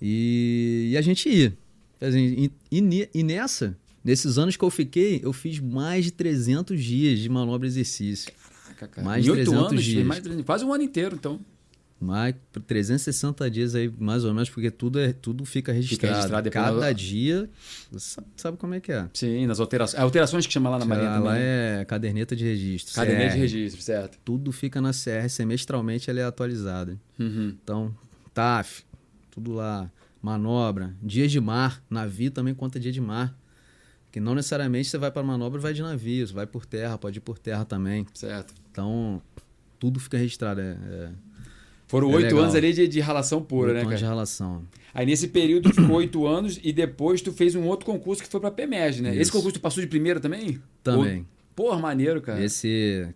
E, 0.00 0.88
e 0.92 0.96
a 0.96 1.02
gente 1.02 1.28
ia. 1.28 1.52
E, 2.00 2.50
e 2.70 3.08
e 3.12 3.22
nessa, 3.22 3.76
nesses 4.04 4.38
anos 4.38 4.56
que 4.56 4.64
eu 4.64 4.70
fiquei, 4.70 5.20
eu 5.22 5.32
fiz 5.32 5.58
mais 5.58 6.04
de 6.04 6.12
300 6.12 6.82
dias 6.82 7.18
de 7.18 7.28
manobra 7.28 7.66
e 7.66 7.70
exercício. 7.70 8.32
Caraca, 8.78 8.88
cara. 8.88 9.06
Mais 9.06 9.28
oito 9.28 9.44
300 9.44 9.66
anos, 9.66 9.84
dias. 9.84 10.06
mais 10.06 10.18
de 10.18 10.24
300, 10.24 10.46
quase 10.46 10.64
um 10.64 10.72
ano 10.72 10.82
inteiro, 10.82 11.16
então. 11.16 11.40
Mais 12.00 12.32
por 12.52 12.62
360 12.62 13.50
dias 13.50 13.74
aí, 13.74 13.92
mais 13.98 14.24
ou 14.24 14.32
menos, 14.32 14.48
porque 14.48 14.70
tudo, 14.70 15.00
é, 15.00 15.12
tudo 15.12 15.44
fica 15.44 15.72
registrado. 15.72 16.14
registrado 16.14 16.44
depois 16.44 16.64
Cada 16.64 16.92
dia, 16.92 17.50
você 17.90 18.10
sabe, 18.10 18.26
sabe 18.36 18.56
como 18.56 18.74
é 18.74 18.80
que 18.80 18.92
é. 18.92 19.08
Sim, 19.12 19.46
nas 19.48 19.58
alterações. 19.58 20.00
Alterações 20.00 20.46
que 20.46 20.52
chama 20.52 20.70
lá 20.70 20.78
na 20.78 20.84
Marinha 20.84 21.08
lá, 21.08 21.16
também. 21.16 21.28
lá 21.28 21.34
né? 21.34 21.80
é 21.80 21.84
caderneta 21.84 22.36
de 22.36 22.44
registro. 22.44 22.94
Caderneta 22.94 23.30
de 23.30 23.34
CR. 23.34 23.40
registro, 23.40 23.82
certo. 23.82 24.18
Tudo 24.24 24.52
fica 24.52 24.80
na 24.80 24.92
CR, 24.92 25.28
semestralmente 25.28 26.08
ela 26.08 26.20
é 26.20 26.24
atualizada. 26.24 26.96
Uhum. 27.18 27.56
Então, 27.62 27.92
TAF, 28.32 28.84
tudo 29.30 29.52
lá. 29.52 29.90
Manobra, 30.22 30.94
dias 31.02 31.30
de 31.30 31.40
mar, 31.40 31.82
navio 31.88 32.30
também 32.30 32.52
conta 32.54 32.78
dia 32.78 32.90
de 32.90 33.00
mar. 33.00 33.36
Que 34.18 34.24
não 34.24 34.34
necessariamente 34.34 34.88
você 34.88 34.98
vai 34.98 35.12
para 35.12 35.22
manobra 35.22 35.60
e 35.60 35.62
vai 35.62 35.72
de 35.72 35.80
navio, 35.80 36.26
você 36.26 36.34
vai 36.34 36.44
por 36.44 36.66
terra, 36.66 36.98
pode 36.98 37.18
ir 37.18 37.20
por 37.20 37.38
terra 37.38 37.64
também. 37.64 38.04
Certo. 38.12 38.52
Então, 38.68 39.22
tudo 39.78 40.00
fica 40.00 40.18
registrado. 40.18 40.60
É, 40.60 40.72
é, 40.72 41.10
Foram 41.86 42.10
É 42.10 42.16
oito 42.16 42.24
legal. 42.26 42.40
anos 42.40 42.54
ali 42.56 42.72
de, 42.72 42.88
de 42.88 42.98
ralação 42.98 43.40
pura, 43.40 43.72
né, 43.72 43.78
oito 43.78 43.86
anos 43.86 43.90
cara? 43.90 43.98
de 43.98 44.04
relação. 44.04 44.62
Aí 44.92 45.06
nesse 45.06 45.28
período 45.28 45.72
ficou 45.72 45.94
oito 45.98 46.26
anos 46.26 46.58
e 46.64 46.72
depois 46.72 47.22
tu 47.22 47.32
fez 47.32 47.54
um 47.54 47.64
outro 47.68 47.86
concurso 47.86 48.20
que 48.20 48.28
foi 48.28 48.40
pra 48.40 48.50
PEMEG, 48.50 49.02
né? 49.02 49.10
Esse 49.12 49.22
Isso. 49.22 49.32
concurso 49.32 49.56
tu 49.56 49.60
passou 49.62 49.80
de 49.80 49.86
primeira 49.88 50.18
também? 50.18 50.60
Também. 50.82 51.24
Pô, 51.54 51.66
Porra, 51.66 51.78
maneiro, 51.80 52.20
cara. 52.20 52.42
Esse 52.44 53.06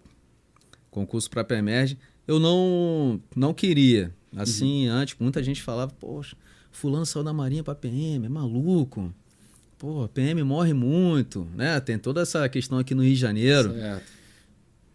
concurso 0.89 1.29
para 1.29 1.43
PEMERG, 1.43 1.99
eu 2.29 2.39
não 2.39 3.21
não 3.35 3.53
queria. 3.53 4.15
Assim, 4.37 4.89
Uhum. 4.89 4.95
antes, 4.95 5.17
muita 5.19 5.43
gente 5.43 5.61
falava, 5.63 5.93
poxa, 5.99 6.37
fulano 6.71 7.05
saiu 7.05 7.25
da 7.25 7.33
Marinha 7.33 7.65
para 7.65 7.75
PM, 7.75 8.25
é 8.25 8.29
maluco. 8.29 9.13
Pô, 9.83 10.07
PM 10.15 10.41
morre 10.45 10.73
muito, 10.73 11.45
né? 11.57 11.81
Tem 11.81 11.99
toda 11.99 12.21
essa 12.23 12.49
questão 12.49 12.79
aqui 12.79 12.95
no 12.95 13.03
Rio 13.03 13.15
de 13.15 13.19
Janeiro. 13.21 13.75
Certo. 13.75 14.13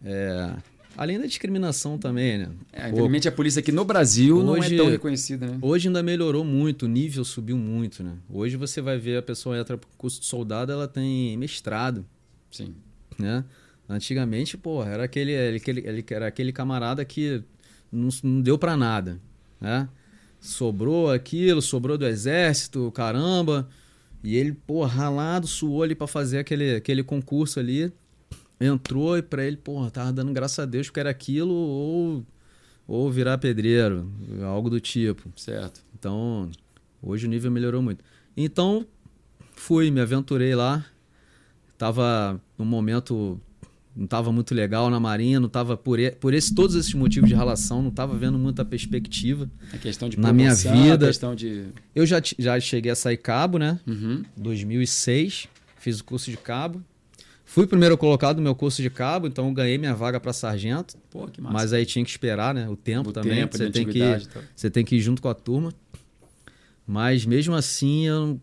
É, 0.02 0.54
além 0.96 1.18
da 1.20 1.26
discriminação 1.26 1.98
também, 1.98 2.38
né? 2.38 2.48
É, 2.72 2.88
infelizmente 2.88 3.28
a 3.28 3.32
polícia 3.32 3.60
aqui 3.60 3.70
no 3.70 3.84
Brasil 3.84 4.42
não 4.42 4.56
é 4.56 4.60
Hoje- 4.60 4.76
tão 4.78 4.88
reconhecida, 4.88 5.46
né? 5.46 5.58
Hoje 5.60 5.88
ainda 5.88 6.02
melhorou 6.02 6.42
muito, 6.42 6.86
o 6.86 6.88
nível 6.88 7.22
subiu 7.22 7.58
muito, 7.58 8.02
né? 8.02 8.14
Hoje 8.30 8.56
você 8.56 8.80
vai 8.80 8.96
ver 8.96 9.18
a 9.18 9.22
pessoa 9.22 9.58
entra 9.58 9.76
pro 9.76 9.86
curso 9.98 10.20
de 10.20 10.26
soldado, 10.26 10.72
ela 10.72 10.88
tem 10.88 11.36
mestrado. 11.36 12.02
Sim. 12.50 12.74
né? 13.18 13.44
Antigamente, 13.86 14.56
pô, 14.56 14.82
era 14.82 15.04
aquele, 15.04 15.36
aquele, 15.54 15.86
ele, 15.86 16.04
era 16.10 16.26
aquele 16.28 16.50
camarada 16.50 17.04
que 17.04 17.42
não, 17.92 18.08
não 18.22 18.40
deu 18.40 18.56
pra 18.56 18.74
nada, 18.74 19.20
né? 19.60 19.86
Sobrou 20.40 21.10
aquilo, 21.10 21.60
sobrou 21.60 21.98
do 21.98 22.06
exército, 22.06 22.90
caramba. 22.92 23.68
E 24.22 24.36
ele, 24.36 24.52
pô, 24.52 24.84
ralado, 24.84 25.46
suou 25.46 25.82
ali 25.82 25.94
pra 25.94 26.06
fazer 26.06 26.38
aquele, 26.38 26.76
aquele 26.76 27.02
concurso 27.02 27.60
ali. 27.60 27.92
entrou 28.60 29.16
e 29.16 29.22
pra 29.22 29.44
ele, 29.44 29.56
porra, 29.56 29.90
tava 29.90 30.12
dando 30.12 30.32
graças 30.32 30.58
a 30.58 30.66
Deus 30.66 30.88
porque 30.88 31.00
era 31.00 31.10
aquilo 31.10 31.54
ou, 31.54 32.26
ou 32.86 33.10
virar 33.10 33.38
pedreiro, 33.38 34.10
algo 34.42 34.68
do 34.68 34.80
tipo. 34.80 35.30
Certo. 35.36 35.82
Então, 35.98 36.50
hoje 37.02 37.26
o 37.26 37.30
nível 37.30 37.50
melhorou 37.50 37.80
muito. 37.80 38.04
Então, 38.36 38.86
fui, 39.52 39.90
me 39.90 40.00
aventurei 40.00 40.54
lá. 40.54 40.84
Tava 41.76 42.40
num 42.58 42.64
momento 42.64 43.40
não 43.98 44.04
estava 44.04 44.30
muito 44.30 44.54
legal 44.54 44.88
na 44.88 45.00
marinha, 45.00 45.40
não 45.40 45.48
estava 45.48 45.76
por, 45.76 45.98
por 46.20 46.32
esse, 46.32 46.54
todos 46.54 46.76
esses 46.76 46.94
motivos 46.94 47.28
de 47.28 47.34
relação, 47.34 47.82
não 47.82 47.88
estava 47.88 48.16
vendo 48.16 48.38
muita 48.38 48.64
perspectiva. 48.64 49.50
A 49.72 49.76
questão 49.78 50.08
de 50.08 50.16
na 50.16 50.32
minha 50.32 50.54
vida. 50.54 51.06
A 51.06 51.08
questão 51.08 51.34
de... 51.34 51.64
Eu 51.92 52.06
já, 52.06 52.22
já 52.38 52.60
cheguei 52.60 52.92
a 52.92 52.94
sair 52.94 53.16
cabo, 53.16 53.58
né? 53.58 53.80
Uhum. 53.84 54.22
2006, 54.36 55.48
fiz 55.80 55.98
o 55.98 56.04
curso 56.04 56.30
de 56.30 56.36
cabo. 56.36 56.80
Fui 57.44 57.66
primeiro 57.66 57.98
colocado 57.98 58.36
no 58.36 58.42
meu 58.42 58.54
curso 58.54 58.80
de 58.80 58.88
cabo, 58.88 59.26
então 59.26 59.52
ganhei 59.52 59.76
minha 59.78 59.94
vaga 59.96 60.20
para 60.20 60.32
sargento. 60.32 60.96
Pô, 61.10 61.26
que 61.26 61.40
massa. 61.40 61.52
Mas 61.54 61.72
aí 61.72 61.84
tinha 61.84 62.04
que 62.04 62.10
esperar, 62.10 62.54
né? 62.54 62.68
O 62.68 62.76
tempo 62.76 63.10
O 63.10 63.12
também. 63.12 63.34
tempo, 63.34 63.56
você 63.56 63.68
tem 63.68 63.84
que 63.84 63.98
tal. 63.98 64.42
você 64.54 64.70
tem 64.70 64.84
que 64.84 64.94
ir 64.94 65.00
junto 65.00 65.20
com 65.20 65.28
a 65.28 65.34
turma. 65.34 65.74
Mas 66.86 67.26
mesmo 67.26 67.54
assim 67.56 68.06
eu 68.06 68.40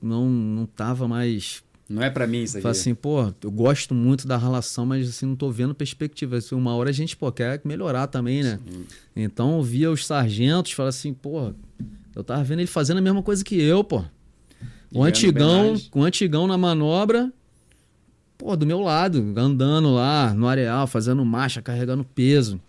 não 0.00 0.28
não 0.28 0.66
tava 0.66 1.06
mais 1.06 1.62
Não 1.88 2.02
é 2.02 2.08
pra 2.08 2.26
mim 2.26 2.42
isso 2.42 2.56
aqui. 2.56 2.62
Fala 2.62 2.72
assim, 2.72 2.94
pô, 2.94 3.32
eu 3.42 3.50
gosto 3.50 3.94
muito 3.94 4.26
da 4.26 4.36
relação, 4.36 4.86
mas 4.86 5.08
assim, 5.08 5.26
não 5.26 5.36
tô 5.36 5.50
vendo 5.50 5.74
perspectiva. 5.74 6.36
Assim, 6.36 6.54
uma 6.54 6.74
hora 6.74 6.90
a 6.90 6.92
gente, 6.92 7.16
pô, 7.16 7.30
quer 7.30 7.60
melhorar 7.64 8.06
também, 8.06 8.42
né? 8.42 8.58
Sim. 8.66 8.84
Então 9.14 9.56
eu 9.56 9.62
via 9.62 9.90
os 9.90 10.06
sargentos, 10.06 10.72
fala 10.72 10.88
assim, 10.88 11.12
pô, 11.12 11.52
eu 12.14 12.24
tava 12.24 12.42
vendo 12.44 12.60
ele 12.60 12.66
fazendo 12.66 12.98
a 12.98 13.02
mesma 13.02 13.22
coisa 13.22 13.44
que 13.44 13.60
eu, 13.60 13.84
pô. 13.84 14.02
E 14.90 14.96
O 14.96 15.00
ganhando 15.00 15.08
antigão, 15.08 15.76
o 15.94 16.02
antigão 16.02 16.46
na 16.46 16.56
manobra, 16.56 17.32
pô, 18.38 18.56
do 18.56 18.66
meu 18.66 18.80
lado, 18.80 19.34
andando 19.36 19.92
lá 19.92 20.32
no 20.34 20.46
areal, 20.46 20.86
fazendo 20.86 21.24
marcha, 21.24 21.60
carregando 21.60 22.04
peso. 22.04 22.60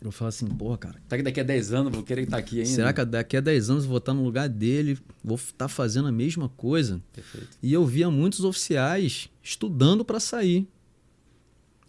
Eu 0.00 0.12
falo 0.12 0.28
assim, 0.28 0.46
pô, 0.46 0.76
cara, 0.76 1.00
Tá 1.08 1.16
que 1.16 1.22
daqui 1.22 1.40
a 1.40 1.42
10 1.42 1.72
anos 1.72 1.92
vou 1.92 2.02
querer 2.02 2.22
estar 2.22 2.36
aqui 2.36 2.58
ainda. 2.58 2.70
será 2.70 2.92
que 2.92 3.04
daqui 3.04 3.36
a 3.36 3.40
10 3.40 3.70
anos 3.70 3.84
eu 3.84 3.88
vou 3.88 3.98
estar 3.98 4.12
no 4.12 4.22
lugar 4.22 4.48
dele, 4.48 4.98
vou 5.24 5.36
estar 5.36 5.68
fazendo 5.68 6.06
a 6.08 6.12
mesma 6.12 6.48
coisa? 6.50 7.00
Perfeito. 7.12 7.56
E 7.62 7.72
eu 7.72 7.84
via 7.86 8.10
muitos 8.10 8.44
oficiais 8.44 9.30
estudando 9.42 10.04
para 10.04 10.20
sair, 10.20 10.68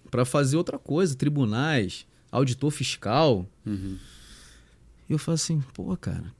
para 0.09 0.23
fazer 0.23 0.55
outra 0.55 0.79
coisa, 0.79 1.15
tribunais, 1.15 2.07
auditor 2.31 2.71
fiscal. 2.71 3.45
Uhum. 3.65 3.97
E 5.09 5.13
eu 5.13 5.19
falo 5.19 5.35
assim, 5.35 5.61
pô, 5.73 5.95
cara, 5.97 6.33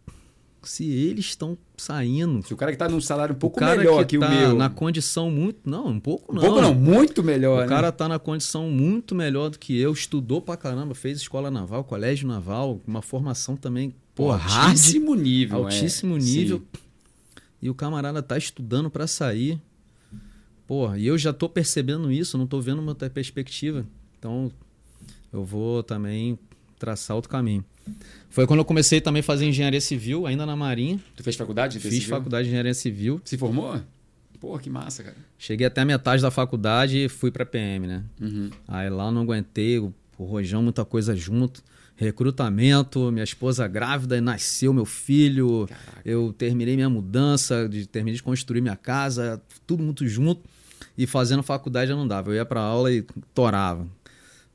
se 0.68 0.84
eles 0.90 1.26
estão 1.26 1.58
saindo, 1.78 2.46
Se 2.46 2.54
o 2.54 2.58
cara 2.58 2.72
que 2.72 2.78
tá 2.78 2.90
num 2.90 3.00
salário 3.00 3.36
um 3.36 3.38
pouco 3.38 3.64
melhor 3.64 4.06
que 4.06 4.18
que, 4.18 4.20
tá 4.20 4.28
o 4.28 4.30
meu. 4.30 4.56
na 4.56 4.70
condição 4.70 5.30
muito, 5.32 5.60
não, 5.70 5.88
um 5.88 6.00
pouco 6.00 6.32
Um 6.32 6.36
não. 6.36 6.42
pouco 6.42 6.62
não, 6.62 6.74
muito 6.74 7.24
melhor. 7.24 7.60
O 7.60 7.62
né? 7.62 7.68
cara 7.68 7.92
tá 7.92 8.08
na 8.08 8.20
condição 8.20 8.70
muito 8.70 9.16
melhor 9.16 9.50
do 9.50 9.58
que 9.60 9.78
eu, 9.80 9.92
estudou 9.94 10.42
pra 10.42 10.58
caramba, 10.58 10.94
fez 10.94 11.20
escola 11.20 11.50
naval, 11.50 11.84
colégio 11.84 12.28
naval, 12.28 12.82
uma 12.86 13.02
formação 13.02 13.56
também, 13.56 13.94
pô, 14.14 14.32
hard, 14.32 14.70
altíssimo 14.70 15.16
nível. 15.16 15.60
é. 15.60 15.64
altíssimo 15.64 16.18
nível. 16.18 16.58
Sim. 16.60 16.82
E 17.62 17.70
o 17.70 17.74
camarada 17.76 18.22
tá 18.22 18.38
estudando 18.38 18.90
pra 18.90 19.08
sair. 19.08 19.60
Porra, 20.68 20.98
e 21.00 21.08
eu 21.08 21.18
já 21.18 21.32
tô 21.32 21.48
percebendo 21.48 22.12
isso, 22.12 22.38
não 22.38 22.46
tô 22.46 22.60
vendo 22.60 22.80
uma 22.80 22.92
outra 22.92 23.10
perspectiva. 23.10 23.86
Então, 24.20 24.52
eu 25.32 25.44
vou 25.46 25.82
também 25.82 26.38
traçar 26.78 27.16
outro 27.16 27.32
caminho. 27.32 27.64
Foi 28.30 28.46
quando 28.46 28.60
eu 28.60 28.66
comecei 28.66 29.02
também 29.02 29.22
a 29.22 29.24
fazer 29.24 29.46
engenharia 29.46 29.82
civil, 29.82 30.26
ainda 30.26 30.46
na 30.46 30.56
Marinha. 30.56 31.00
Tu 31.16 31.24
fez 31.24 31.36
faculdade? 31.36 31.80
Fiz 31.80 32.04
faculdade 32.06 32.44
de 32.44 32.50
engenharia 32.50 32.74
civil. 32.74 33.22
Se 33.24 33.38
formou? 33.38 33.80
Pô, 34.40 34.58
que 34.60 34.70
massa, 34.70 35.04
cara. 35.04 35.16
Cheguei 35.38 35.66
até 35.66 35.82
a 35.82 35.86
metade 35.86 36.22
da 36.22 36.30
faculdade 36.30 37.06
e 37.06 37.10
fui 37.10 37.32
pra 37.32 37.46
PM, 37.46 37.88
né? 37.88 38.04
Uhum. 38.22 38.52
Aí 38.68 38.90
lá 38.90 39.08
eu 39.08 39.12
não 39.12 39.24
aguentei, 39.24 39.80
o 39.80 39.92
o 40.18 40.26
rojão, 40.26 40.64
muita 40.64 40.84
coisa 40.84 41.16
junto. 41.16 41.64
Recrutamento, 41.96 43.12
minha 43.12 43.24
esposa 43.24 43.68
grávida, 43.68 44.18
e 44.18 44.22
nasceu 44.22 44.74
meu 44.74 44.86
filho. 44.86 45.66
Caraca. 45.68 46.02
Eu 46.06 46.34
terminei 46.34 46.76
minha 46.76 46.90
mudança, 46.90 47.68
de, 47.68 47.88
terminei 47.88 48.16
de 48.16 48.24
construir 48.24 48.62
minha 48.62 48.76
casa, 48.76 49.42
tudo 49.66 49.84
muito 49.84 50.08
junto. 50.08 50.42
E 50.96 51.08
fazendo 51.08 51.42
faculdade 51.42 51.90
já 51.90 51.96
não 51.96 52.08
dava. 52.08 52.32
Eu 52.32 52.36
ia 52.36 52.46
pra 52.46 52.62
aula 52.62 52.92
e 52.92 53.04
torava. 53.34 53.88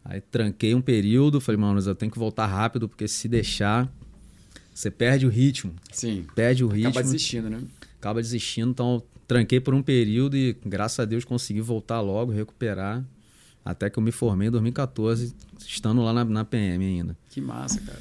Aí 0.04 0.20
tranquei 0.20 0.74
um 0.74 0.80
período, 0.80 1.40
falei, 1.40 1.60
mano, 1.60 1.80
eu 1.80 1.94
tenho 1.94 2.10
que 2.10 2.18
voltar 2.18 2.46
rápido, 2.46 2.88
porque 2.88 3.06
se 3.06 3.28
deixar, 3.28 3.92
você 4.74 4.90
perde 4.90 5.26
o 5.26 5.28
ritmo. 5.28 5.74
Sim. 5.92 6.26
Perde 6.34 6.64
o 6.64 6.68
ritmo 6.68 6.90
Acaba 6.90 7.02
desistindo, 7.04 7.48
né? 7.48 7.62
acaba 7.98 8.20
desistindo. 8.20 8.70
Então, 8.70 9.02
tranquei 9.28 9.60
por 9.60 9.74
um 9.74 9.82
período 9.82 10.36
e, 10.36 10.56
graças 10.66 10.98
a 10.98 11.04
Deus, 11.04 11.24
consegui 11.24 11.60
voltar 11.60 12.00
logo, 12.00 12.32
recuperar. 12.32 13.04
Até 13.64 13.88
que 13.88 13.96
eu 13.96 14.02
me 14.02 14.10
formei 14.10 14.48
em 14.48 14.50
2014, 14.50 15.32
estando 15.60 16.02
lá 16.02 16.12
na, 16.12 16.24
na 16.24 16.44
PM 16.44 16.84
ainda. 16.84 17.16
Que 17.30 17.40
massa, 17.40 17.80
cara. 17.80 18.00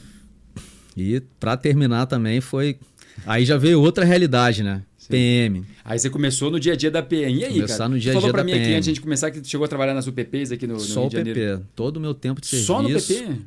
E 0.98 1.22
para 1.40 1.56
terminar 1.56 2.08
também 2.08 2.42
foi. 2.42 2.80
Aí 3.28 3.46
já 3.46 3.58
veio 3.58 3.80
outra 3.80 4.04
realidade, 4.04 4.64
né? 4.64 4.84
Sim. 5.02 5.08
PM. 5.10 5.66
Aí 5.84 5.98
você 5.98 6.12
começou 6.12 6.52
no 6.52 6.60
dia 6.60 6.74
a 6.74 6.76
dia 6.76 6.92
da 6.92 7.02
PM. 7.02 7.40
E 7.40 7.44
aí, 7.44 7.54
Começar 7.56 7.78
cara? 7.80 7.90
no 7.90 8.00
dia 8.00 8.12
a 8.12 8.14
tu 8.14 8.18
falou 8.18 8.28
dia 8.28 8.34
pra 8.34 8.42
da 8.42 8.46
mim 8.46 8.52
aqui 8.52 8.62
PM. 8.62 8.76
antes 8.76 8.86
de 8.86 8.92
a 8.92 8.94
gente 8.94 9.02
começar 9.02 9.32
que 9.32 9.44
chegou 9.44 9.66
a 9.66 9.68
trabalhar 9.68 9.96
nas 9.96 10.06
UPPs 10.06 10.52
aqui 10.52 10.68
no, 10.68 10.76
no 10.76 10.80
Só 10.80 11.02
Rio 11.02 11.10
o 11.10 11.12
Janeiro. 11.12 11.40
PP. 11.40 11.64
Todo 11.76 11.98
o 11.98 12.00
meu 12.00 12.14
tempo 12.14 12.40
de 12.40 12.46
serviço. 12.46 12.68
Só 12.68 12.82
no 12.84 12.90
PP? 12.90 13.42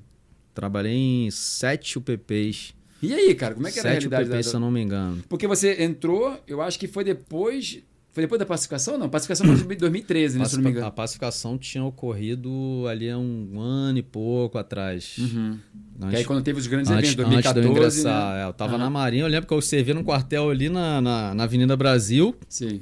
Trabalhei 0.52 0.96
em 0.96 1.30
sete 1.30 1.96
UPPs. 1.96 2.74
E 3.00 3.14
aí, 3.14 3.34
cara, 3.36 3.54
como 3.54 3.68
é 3.68 3.70
que 3.70 3.78
era 3.78 3.90
a 3.90 3.92
sete 3.92 4.08
realidade 4.08 4.30
UPPs, 4.30 4.46
da... 4.46 4.50
se 4.50 4.56
eu 4.56 4.60
não 4.60 4.70
me 4.70 4.80
engano. 4.82 5.22
Porque 5.28 5.46
você 5.46 5.82
entrou, 5.84 6.36
eu 6.48 6.60
acho 6.60 6.76
que 6.78 6.88
foi 6.88 7.04
depois... 7.04 7.78
Foi 8.14 8.22
depois 8.22 8.38
da 8.38 8.46
pacificação? 8.46 8.96
Não, 8.96 9.08
pacificação 9.10 9.44
foi 9.44 9.74
em 9.74 9.78
2013, 9.78 10.38
né, 10.38 10.44
se 10.44 10.54
não 10.56 10.62
me 10.62 10.70
engano. 10.70 10.86
A 10.86 10.90
pacificação 10.90 11.58
tinha 11.58 11.82
ocorrido 11.82 12.86
ali 12.88 13.10
há 13.10 13.18
um 13.18 13.60
ano 13.60 13.98
e 13.98 14.02
pouco 14.02 14.56
atrás. 14.56 15.16
Uhum. 15.18 15.58
Antes- 15.96 16.10
Que 16.10 16.16
aí 16.18 16.24
quando 16.24 16.40
teve 16.44 16.60
os 16.60 16.66
grandes 16.68 16.92
Antes, 16.92 17.12
eventos, 17.12 17.36
antes 17.36 17.52
de 17.52 17.58
eu 17.58 17.64
2014, 17.64 17.98
ingressar, 18.00 18.34
né? 18.36 18.42
é, 18.42 18.46
eu 18.46 18.52
tava 18.52 18.74
Aham. 18.76 18.84
na 18.84 18.88
Marinha, 18.90 19.24
eu 19.24 19.26
lembro 19.28 19.48
que 19.48 19.52
eu 19.52 19.60
servi 19.60 19.92
num 19.92 20.04
quartel 20.04 20.48
ali 20.48 20.68
na, 20.68 21.00
na, 21.00 21.34
na 21.34 21.42
Avenida 21.42 21.76
Brasil 21.76 22.36
Sim. 22.48 22.80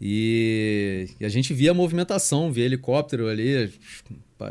e, 0.00 1.08
e 1.18 1.24
a 1.24 1.28
gente 1.28 1.52
via 1.52 1.72
a 1.72 1.74
movimentação, 1.74 2.52
via 2.52 2.64
helicóptero 2.64 3.26
ali, 3.26 3.72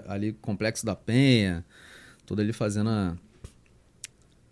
ali 0.10 0.34
Complexo 0.42 0.86
da 0.86 0.94
Penha, 0.94 1.64
tudo 2.26 2.42
ali 2.42 2.52
fazendo 2.52 2.90
a, 2.90 3.16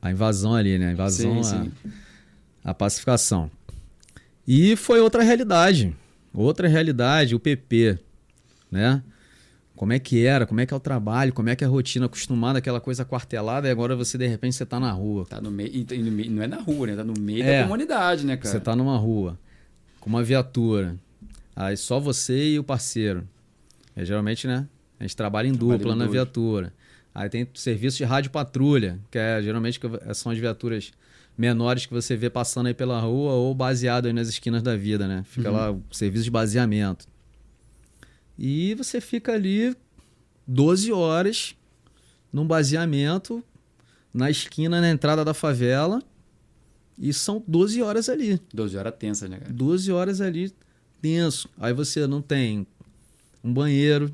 a 0.01 0.09
invasão 0.09 0.53
ali, 0.55 0.77
né? 0.77 0.87
A 0.87 0.91
invasão, 0.93 1.43
Sim, 1.43 1.57
a, 1.57 1.63
sim. 1.63 1.71
a 2.63 2.73
pacificação. 2.73 3.51
E 4.47 4.75
foi 4.75 4.99
outra 4.99 5.23
realidade, 5.23 5.95
outra 6.33 6.67
realidade, 6.67 7.33
o 7.35 7.39
PP, 7.39 7.97
né? 8.71 9.01
Como 9.75 9.91
é 9.91 9.99
que 9.99 10.25
era, 10.25 10.45
como 10.45 10.61
é 10.61 10.65
que 10.65 10.73
é 10.73 10.77
o 10.77 10.79
trabalho, 10.79 11.33
como 11.33 11.49
é 11.49 11.55
que 11.55 11.63
é 11.63 11.67
a 11.67 11.69
rotina, 11.69 12.05
acostumado 12.05 12.55
àquela 12.55 12.79
coisa 12.79 13.03
quartelada 13.03 13.67
e 13.67 13.71
agora 13.71 13.93
você 13.95 14.17
de 14.17 14.25
repente 14.25 14.55
você 14.55 14.65
tá 14.65 14.79
na 14.79 14.91
rua. 14.91 15.25
Tá 15.25 15.41
no 15.41 15.51
meio, 15.51 15.69
e- 15.69 15.85
e 15.93 15.97
meio- 16.03 16.31
não 16.31 16.43
é 16.43 16.47
na 16.47 16.61
rua, 16.61 16.87
né? 16.87 16.95
Tá 16.95 17.03
no 17.03 17.13
meio 17.19 17.43
É. 17.43 17.57
da 17.57 17.63
comunidade, 17.63 18.25
né, 18.25 18.37
cara? 18.37 18.49
Você 18.49 18.59
tá 18.61 18.73
numa 18.75 18.97
rua 18.97 19.37
com 19.99 20.09
uma 20.09 20.23
viatura, 20.23 20.95
aí 21.55 21.75
só 21.75 21.99
você 21.99 22.51
e 22.53 22.59
o 22.59 22.63
parceiro. 22.63 23.27
É, 23.95 24.05
geralmente, 24.05 24.47
né? 24.47 24.65
A 24.97 25.03
gente 25.03 25.15
trabalha 25.15 25.47
em 25.47 25.53
Trabalha 25.55 25.77
dupla 25.77 25.93
em 25.93 25.97
na 25.97 26.05
dupla. 26.05 26.11
viatura. 26.21 26.73
Aí 27.13 27.27
tem 27.29 27.45
serviço 27.53 27.97
de 27.97 28.03
rádio 28.05 28.31
patrulha, 28.31 28.97
que 29.11 29.17
é 29.17 29.41
geralmente 29.41 29.77
que 29.79 29.87
são 30.13 30.31
as 30.31 30.37
viaturas 30.37 30.91
menores 31.37 31.85
que 31.85 31.93
você 31.93 32.15
vê 32.15 32.29
passando 32.29 32.67
aí 32.67 32.73
pela 32.73 32.99
rua 32.99 33.33
ou 33.33 33.53
baseado 33.53 34.05
aí 34.05 34.13
nas 34.13 34.27
esquinas 34.29 34.63
da 34.63 34.75
vida, 34.75 35.07
né? 35.07 35.23
Fica 35.27 35.49
Uhum. 35.51 35.55
lá 35.57 35.71
o 35.71 35.81
serviço 35.91 36.23
de 36.23 36.31
baseamento. 36.31 37.07
E 38.37 38.73
você 38.75 38.99
fica 39.01 39.33
ali 39.33 39.75
12 40.47 40.91
horas 40.91 41.55
num 42.31 42.45
baseamento 42.45 43.43
na 44.13 44.29
esquina, 44.29 44.79
na 44.81 44.89
entrada 44.89 45.23
da 45.25 45.33
favela. 45.33 46.01
E 46.97 47.11
são 47.13 47.43
12 47.45 47.81
horas 47.81 48.07
ali. 48.07 48.39
12 48.53 48.77
horas 48.77 48.93
tensa, 48.97 49.27
né, 49.27 49.37
cara? 49.37 49.51
12 49.51 49.91
horas 49.91 50.21
ali 50.21 50.53
tenso. 51.01 51.49
Aí 51.57 51.73
você 51.73 52.07
não 52.07 52.21
tem 52.21 52.65
um 53.43 53.53
banheiro, 53.53 54.13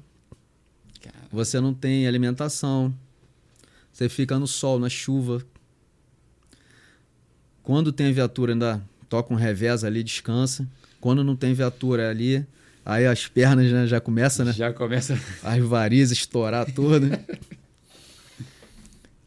Cara, 1.02 1.16
você 1.32 1.60
não 1.60 1.74
tem 1.74 2.08
alimentação. 2.08 2.94
Você 3.94 4.08
fica 4.10 4.38
no 4.40 4.48
sol, 4.48 4.80
na 4.80 4.90
chuva. 4.90 5.44
Quando 7.64 7.92
tem 7.92 8.12
viatura, 8.12 8.54
ainda 8.54 8.82
toca 9.08 9.34
um 9.34 9.38
revés 9.38 9.84
ali, 9.84 10.04
descansa. 10.04 10.68
Quando 11.00 11.24
não 11.24 11.36
tem 11.36 11.54
viatura 11.54 12.10
ali, 12.10 12.46
aí 12.86 13.06
as 13.06 13.28
pernas 13.28 13.72
né, 13.72 13.88
já 13.88 14.00
começam, 14.00 14.46
né? 14.46 14.54
Já 14.54 14.72
começa... 14.72 15.20
As 15.44 15.64
varizes 15.64 16.18
estourar 16.18 16.72
todas. 16.72 17.12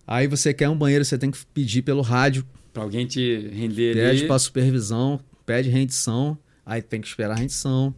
aí 0.06 0.26
você 0.26 0.54
quer 0.54 0.68
um 0.68 0.76
banheiro, 0.76 1.04
você 1.04 1.18
tem 1.18 1.30
que 1.30 1.38
pedir 1.52 1.82
pelo 1.82 2.02
rádio 2.02 2.44
pra 2.72 2.82
alguém 2.82 3.06
te 3.06 3.48
render 3.52 3.94
Pede 3.94 4.18
ali. 4.20 4.26
para 4.26 4.38
supervisão, 4.38 5.20
pede 5.46 5.70
rendição, 5.70 6.36
aí 6.66 6.82
tem 6.82 7.00
que 7.00 7.06
esperar 7.06 7.34
a 7.34 7.38
rendição. 7.38 7.94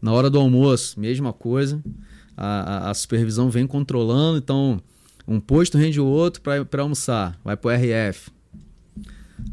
Na 0.00 0.12
hora 0.12 0.30
do 0.30 0.38
almoço, 0.38 0.98
mesma 1.00 1.32
coisa. 1.32 1.82
A, 2.36 2.86
a, 2.86 2.90
a 2.90 2.94
supervisão 2.94 3.50
vem 3.50 3.66
controlando, 3.66 4.38
então 4.38 4.80
um 5.26 5.40
posto 5.40 5.76
rende 5.76 6.00
o 6.00 6.06
outro 6.06 6.40
para 6.40 6.82
almoçar, 6.82 7.38
vai 7.44 7.56
pro 7.56 7.70
RF. 7.70 8.30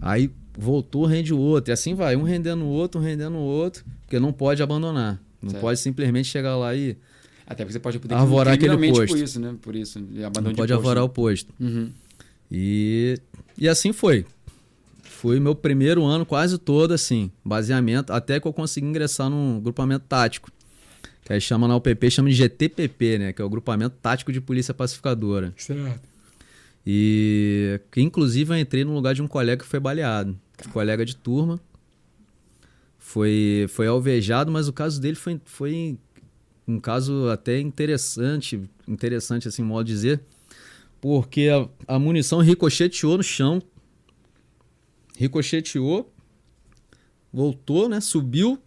Aí 0.01 0.29
voltou, 0.57 1.05
rende 1.05 1.33
o 1.33 1.37
outro, 1.37 1.71
e 1.71 1.73
assim 1.73 1.93
vai, 1.93 2.15
um 2.15 2.23
rendendo 2.23 2.63
o 2.63 2.67
outro, 2.67 2.99
um 2.99 3.03
rendendo 3.03 3.35
o 3.37 3.41
outro, 3.41 3.83
porque 4.01 4.19
não 4.19 4.31
pode 4.31 4.61
abandonar. 4.63 5.19
Não 5.41 5.49
Certo. 5.51 5.61
pode 5.61 5.79
simplesmente 5.79 6.27
chegar 6.27 6.55
lá 6.55 6.75
e. 6.75 6.97
Até 7.45 7.63
porque 7.63 7.73
você 7.73 7.79
pode 7.79 7.99
poder 7.99 8.15
Arvorar 8.15 8.53
aquele 8.55 8.75
posto. 8.91 9.07
por 9.13 9.17
isso, 9.17 9.39
né? 9.39 9.55
Por 9.61 9.75
isso, 9.75 9.99
abandono 9.99 10.45
Não 10.45 10.51
de 10.51 10.57
pode 10.57 10.71
posto. 10.71 10.73
avorar 10.73 11.03
o 11.03 11.09
posto. 11.09 11.53
Uhum. 11.59 11.89
E, 12.51 13.19
e 13.57 13.67
assim 13.69 13.93
foi. 13.93 14.25
Foi 15.03 15.39
meu 15.39 15.53
primeiro 15.55 16.03
ano 16.03 16.25
quase 16.25 16.57
todo 16.57 16.93
assim, 16.93 17.31
baseamento, 17.43 18.11
até 18.13 18.39
que 18.39 18.47
eu 18.47 18.53
consegui 18.53 18.87
ingressar 18.87 19.29
num 19.29 19.59
grupamento 19.59 20.05
tático. 20.07 20.49
Que 21.23 21.33
aí 21.33 21.41
chama 21.41 21.67
na 21.67 21.75
UPP, 21.75 22.09
chama 22.11 22.29
de 22.29 22.35
GTPP, 22.35 23.17
né? 23.17 23.33
Que 23.33 23.41
é 23.41 23.45
o 23.45 23.49
Grupamento 23.49 23.95
Tático 23.99 24.31
de 24.31 24.39
Polícia 24.39 24.75
Pacificadora. 24.75 25.51
Certo. 25.57 25.99
E 26.85 27.81
que 27.91 28.01
inclusive 28.01 28.53
eu 28.53 28.59
entrei 28.59 28.83
no 28.83 28.93
lugar 28.93 29.15
de 29.15 29.21
um 29.21 29.27
colega 29.27 29.63
que 29.63 29.69
foi 29.69 29.79
baleado. 29.79 30.39
Colega 30.71 31.05
de 31.05 31.15
turma. 31.15 31.59
Foi, 32.97 33.67
foi 33.69 33.87
alvejado, 33.87 34.51
mas 34.51 34.67
o 34.67 34.73
caso 34.73 34.99
dele 34.99 35.15
foi, 35.15 35.39
foi 35.45 35.97
um 36.67 36.79
caso 36.79 37.29
até 37.29 37.59
interessante, 37.59 38.61
interessante 38.87 39.47
assim, 39.47 39.61
modo 39.61 39.85
de 39.85 39.93
dizer, 39.93 40.21
porque 40.99 41.49
a, 41.49 41.95
a 41.95 41.99
munição 41.99 42.39
ricocheteou 42.39 43.17
no 43.17 43.23
chão, 43.23 43.61
ricocheteou, 45.17 46.11
voltou, 47.31 47.87
né, 47.87 48.01
subiu, 48.01 48.57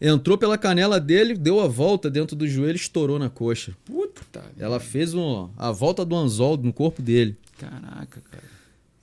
entrou 0.00 0.38
pela 0.38 0.56
canela 0.56 0.98
dele, 0.98 1.34
deu 1.34 1.60
a 1.60 1.66
volta 1.68 2.10
dentro 2.10 2.34
do 2.34 2.46
joelho, 2.46 2.76
e 2.76 2.80
estourou 2.80 3.18
na 3.18 3.28
coxa. 3.28 3.76
Puta. 3.84 4.07
Ela 4.58 4.80
fez 4.80 5.14
um, 5.14 5.48
a 5.56 5.70
volta 5.70 6.04
do 6.04 6.14
anzol 6.14 6.56
no 6.56 6.72
corpo 6.72 7.02
dele. 7.02 7.36
Caraca, 7.58 8.20
cara. 8.30 8.44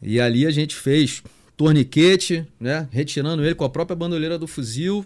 E 0.01 0.19
ali 0.19 0.45
a 0.45 0.51
gente 0.51 0.75
fez 0.75 1.23
torniquete, 1.57 2.45
né? 2.59 2.87
Retirando 2.91 3.43
ele 3.43 3.55
com 3.55 3.63
a 3.63 3.69
própria 3.69 3.95
bandoleira 3.95 4.37
do 4.37 4.47
fuzil. 4.47 5.05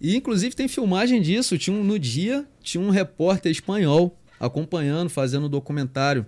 E 0.00 0.16
inclusive 0.16 0.54
tem 0.54 0.68
filmagem 0.68 1.20
disso. 1.20 1.58
Tinha 1.58 1.76
um, 1.76 1.84
no 1.84 1.98
dia 1.98 2.46
tinha 2.62 2.82
um 2.82 2.90
repórter 2.90 3.50
espanhol 3.50 4.18
acompanhando, 4.38 5.10
fazendo 5.10 5.46
um 5.46 5.50
documentário. 5.50 6.24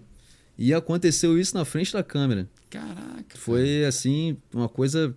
E 0.59 0.75
aconteceu 0.75 1.39
isso 1.39 1.57
na 1.57 1.65
frente 1.65 1.93
da 1.93 2.03
câmera. 2.03 2.49
Caraca. 2.69 3.37
Foi 3.37 3.85
assim, 3.85 4.37
uma 4.53 4.69
coisa 4.69 5.15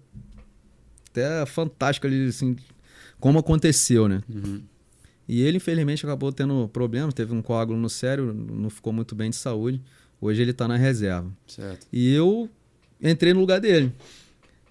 até 1.09 1.45
fantástica 1.45 2.07
ali, 2.07 2.27
assim, 2.27 2.55
como 3.19 3.39
aconteceu, 3.39 4.07
né? 4.07 4.21
Uhum. 4.27 4.63
E 5.27 5.41
ele, 5.41 5.57
infelizmente, 5.57 6.05
acabou 6.05 6.31
tendo 6.31 6.67
problemas, 6.67 7.13
teve 7.13 7.33
um 7.33 7.41
coágulo 7.41 7.79
no 7.79 7.89
cérebro, 7.89 8.33
não 8.33 8.69
ficou 8.69 8.91
muito 8.91 9.15
bem 9.15 9.29
de 9.29 9.35
saúde. 9.35 9.81
Hoje 10.19 10.41
ele 10.41 10.53
tá 10.53 10.67
na 10.67 10.77
reserva. 10.77 11.31
Certo. 11.47 11.87
E 11.91 12.13
eu 12.13 12.49
entrei 13.01 13.33
no 13.33 13.39
lugar 13.39 13.59
dele. 13.59 13.91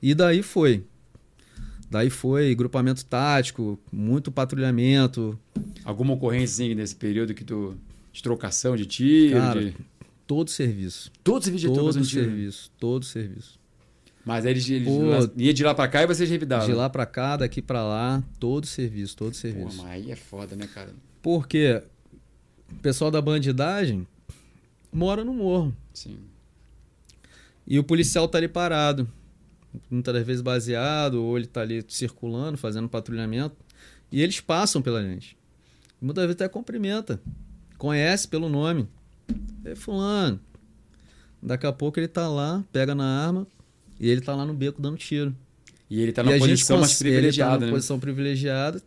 E 0.03 0.15
daí 0.15 0.43
foi. 0.43 0.85
Daí 1.91 2.09
foi 2.09 2.55
grupamento 2.55 3.05
tático, 3.05 3.79
muito 3.93 4.33
patrulhamento. 4.33 5.39
Alguma 5.85 6.15
ocorrência 6.15 6.75
nesse 6.75 6.97
período 6.97 7.35
que 7.35 7.45
tu. 7.45 7.77
de 8.13 8.23
trocação 8.23 8.77
de 8.77 8.87
tiro? 8.87 9.39
Cara, 9.39 9.61
de... 9.61 9.77
Todo 10.27 10.49
serviço. 10.49 11.11
Todo 11.23 11.43
serviço 11.43 11.63
de 11.63 11.69
Todo 11.69 11.77
trocação 11.77 12.03
de 12.03 12.09
tiro. 12.09 12.25
serviço. 12.25 12.71
Todo 12.79 13.05
serviço. 13.05 13.61
Mas 14.25 14.45
aí 14.47 14.53
eles, 14.53 14.69
eles 14.71 14.87
Pô. 14.89 15.03
lá- 15.03 15.31
ia 15.37 15.53
de 15.53 15.65
lá 15.65 15.75
pra 15.75 15.89
cá 15.89 16.03
e 16.03 16.07
vocês 16.07 16.29
revidavam. 16.31 16.67
De 16.67 16.73
lá 16.73 16.89
pra 16.89 17.05
cá, 17.05 17.37
daqui 17.37 17.61
pra 17.61 17.83
lá, 17.83 18.23
todo 18.39 18.67
serviço, 18.67 19.17
todo 19.17 19.29
Pô, 19.33 19.35
serviço. 19.35 19.79
mas 19.79 19.87
aí 19.91 20.11
é 20.13 20.17
foda, 20.17 20.55
né, 20.55 20.69
cara? 20.73 20.91
Porque 21.21 21.83
o 22.71 22.75
pessoal 22.77 23.11
da 23.11 23.21
bandidagem 23.21 24.07
mora 24.93 25.25
no 25.25 25.35
morro. 25.35 25.75
Sim. 25.93 26.19
E 27.67 27.79
o 27.79 27.85
policial 27.85 28.29
tá 28.29 28.39
ali 28.39 28.49
parado. 28.49 29.09
Muitas 29.91 30.13
das 30.15 30.27
vezes 30.27 30.43
baseado, 30.43 31.15
ou 31.23 31.37
ele 31.39 31.47
tá 31.47 31.63
ali 31.63 31.85
circulando, 31.89 32.59
fazendo 32.59 32.89
patrulhamento. 32.89 33.57
E 34.11 34.21
eles 34.21 34.41
passam 34.41 34.83
pela 34.83 35.03
gente. 35.03 35.37
Muitas 36.01 36.25
vezes 36.25 36.35
até 36.37 36.49
cumprimenta. 36.49 37.21
Conhece 37.79 38.29
pelo 38.29 38.49
nome. 38.49 38.87
É 39.65 39.75
fulano. 39.75 40.39
Daqui 41.43 41.67
a 41.67 41.73
pouco 41.73 41.99
ele 41.99 42.09
tá 42.09 42.29
lá, 42.29 42.63
pega 42.71 42.95
na 42.95 43.05
arma, 43.27 43.47
e 44.03 44.11
ele 44.11 44.21
tá 44.21 44.35
lá 44.35 44.45
no 44.45 44.53
beco 44.53 44.83
dando 44.83 44.97
tiro. 44.97 45.33
E 45.89 46.01
ele 46.03 46.11
tá 46.11 46.25
e 46.25 46.33
a 46.33 46.39
gente 46.39 46.49
posição 46.49 46.81
mais 46.81 46.99
privilegiada, 46.99 47.53
ele 47.53 47.55
tá 47.55 47.61
né? 47.61 47.67
numa 47.67 47.77
posição 47.77 48.01
privilegiada. 48.01 48.83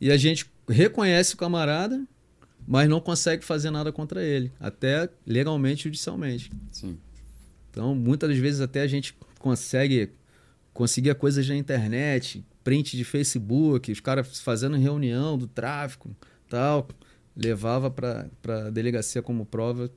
E 0.00 0.10
a 0.10 0.16
gente 0.16 0.46
reconhece 0.66 1.34
o 1.34 1.36
camarada, 1.36 2.02
mas 2.66 2.88
não 2.88 3.00
consegue 3.00 3.44
fazer 3.44 3.70
nada 3.70 3.92
contra 3.92 4.22
ele. 4.24 4.50
Até 4.58 5.10
legalmente, 5.26 5.84
judicialmente. 5.84 6.50
Sim. 6.72 6.96
Então, 7.70 7.94
muitas 7.94 8.30
das 8.30 8.38
vezes 8.38 8.62
até 8.62 8.80
a 8.80 8.86
gente 8.86 9.14
consegue 9.38 10.10
conseguir 10.72 11.14
coisas 11.16 11.46
na 11.46 11.56
internet, 11.56 12.42
print 12.62 12.96
de 12.96 13.04
Facebook, 13.04 13.92
os 13.92 14.00
caras 14.00 14.40
fazendo 14.40 14.76
reunião 14.78 15.36
do 15.36 15.46
tráfico, 15.46 16.16
tal, 16.48 16.88
levava 17.36 17.90
para 17.90 18.30
para 18.40 18.70
delegacia 18.70 19.20
como 19.20 19.44
prova 19.44 19.90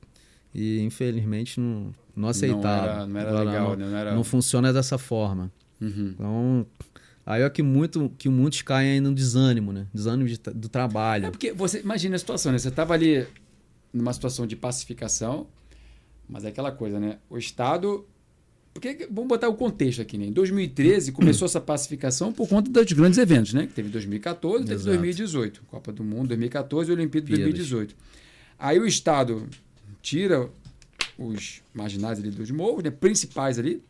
e 0.54 0.80
infelizmente 0.80 1.58
não 1.58 1.94
não 2.18 2.28
aceitava. 2.28 3.06
Não 3.06 3.20
era, 3.20 3.30
não 3.30 3.40
era 3.40 3.50
legal, 3.50 3.70
não, 3.70 3.76
né? 3.76 3.86
Não 3.90 3.96
era... 3.96 4.14
não 4.14 4.24
funciona 4.24 4.72
dessa 4.72 4.98
forma. 4.98 5.50
Uhum. 5.80 6.10
Então, 6.14 6.66
aí 7.24 7.42
é 7.42 7.50
que 7.50 7.62
muito 7.62 8.12
que 8.18 8.28
muitos 8.28 8.62
caem 8.62 8.92
aí 8.92 9.00
no 9.00 9.14
desânimo, 9.14 9.72
né? 9.72 9.86
Desânimo 9.94 10.28
de 10.28 10.36
do 10.38 10.66
É 10.66 10.70
trabalho. 10.70 11.30
porque 11.30 11.52
você 11.52 11.80
imagina 11.80 12.16
a 12.16 12.18
situação, 12.18 12.52
né? 12.52 12.58
Você 12.58 12.70
tava 12.70 12.94
ali 12.94 13.26
numa 13.92 14.12
situação 14.12 14.46
de 14.46 14.56
pacificação, 14.56 15.46
mas 16.28 16.44
é 16.44 16.48
aquela 16.48 16.72
coisa, 16.72 16.98
né? 16.98 17.18
O 17.30 17.38
Estado. 17.38 18.04
Porque, 18.74 19.08
vamos 19.10 19.28
botar 19.28 19.48
o 19.48 19.54
contexto 19.54 20.02
aqui, 20.02 20.16
né? 20.18 20.26
Em 20.26 20.32
2013 20.32 21.10
começou 21.10 21.46
essa 21.46 21.60
pacificação 21.60 22.32
por 22.32 22.48
conta 22.48 22.70
dos 22.70 22.92
grandes 22.92 23.18
eventos, 23.18 23.52
né? 23.52 23.66
Que 23.66 23.72
teve 23.72 23.88
2014 23.88 24.56
e 24.56 24.66
teve 24.66 24.74
Exato. 24.74 24.88
2018. 24.90 25.62
Copa 25.68 25.90
do 25.92 26.04
Mundo 26.04 26.28
2014 26.28 26.90
e 26.90 26.94
Olimpíada 26.94 27.26
de 27.26 27.32
Olimpíadas. 27.32 27.68
2018. 27.68 27.96
Aí 28.58 28.78
o 28.78 28.86
Estado 28.86 29.48
tira 30.00 30.48
os 31.18 31.60
marginais 31.74 32.18
ali 32.18 32.30
dos 32.30 32.50
morros, 32.50 32.82
né? 32.84 32.90
Principais 32.90 33.58
ali, 33.58 33.82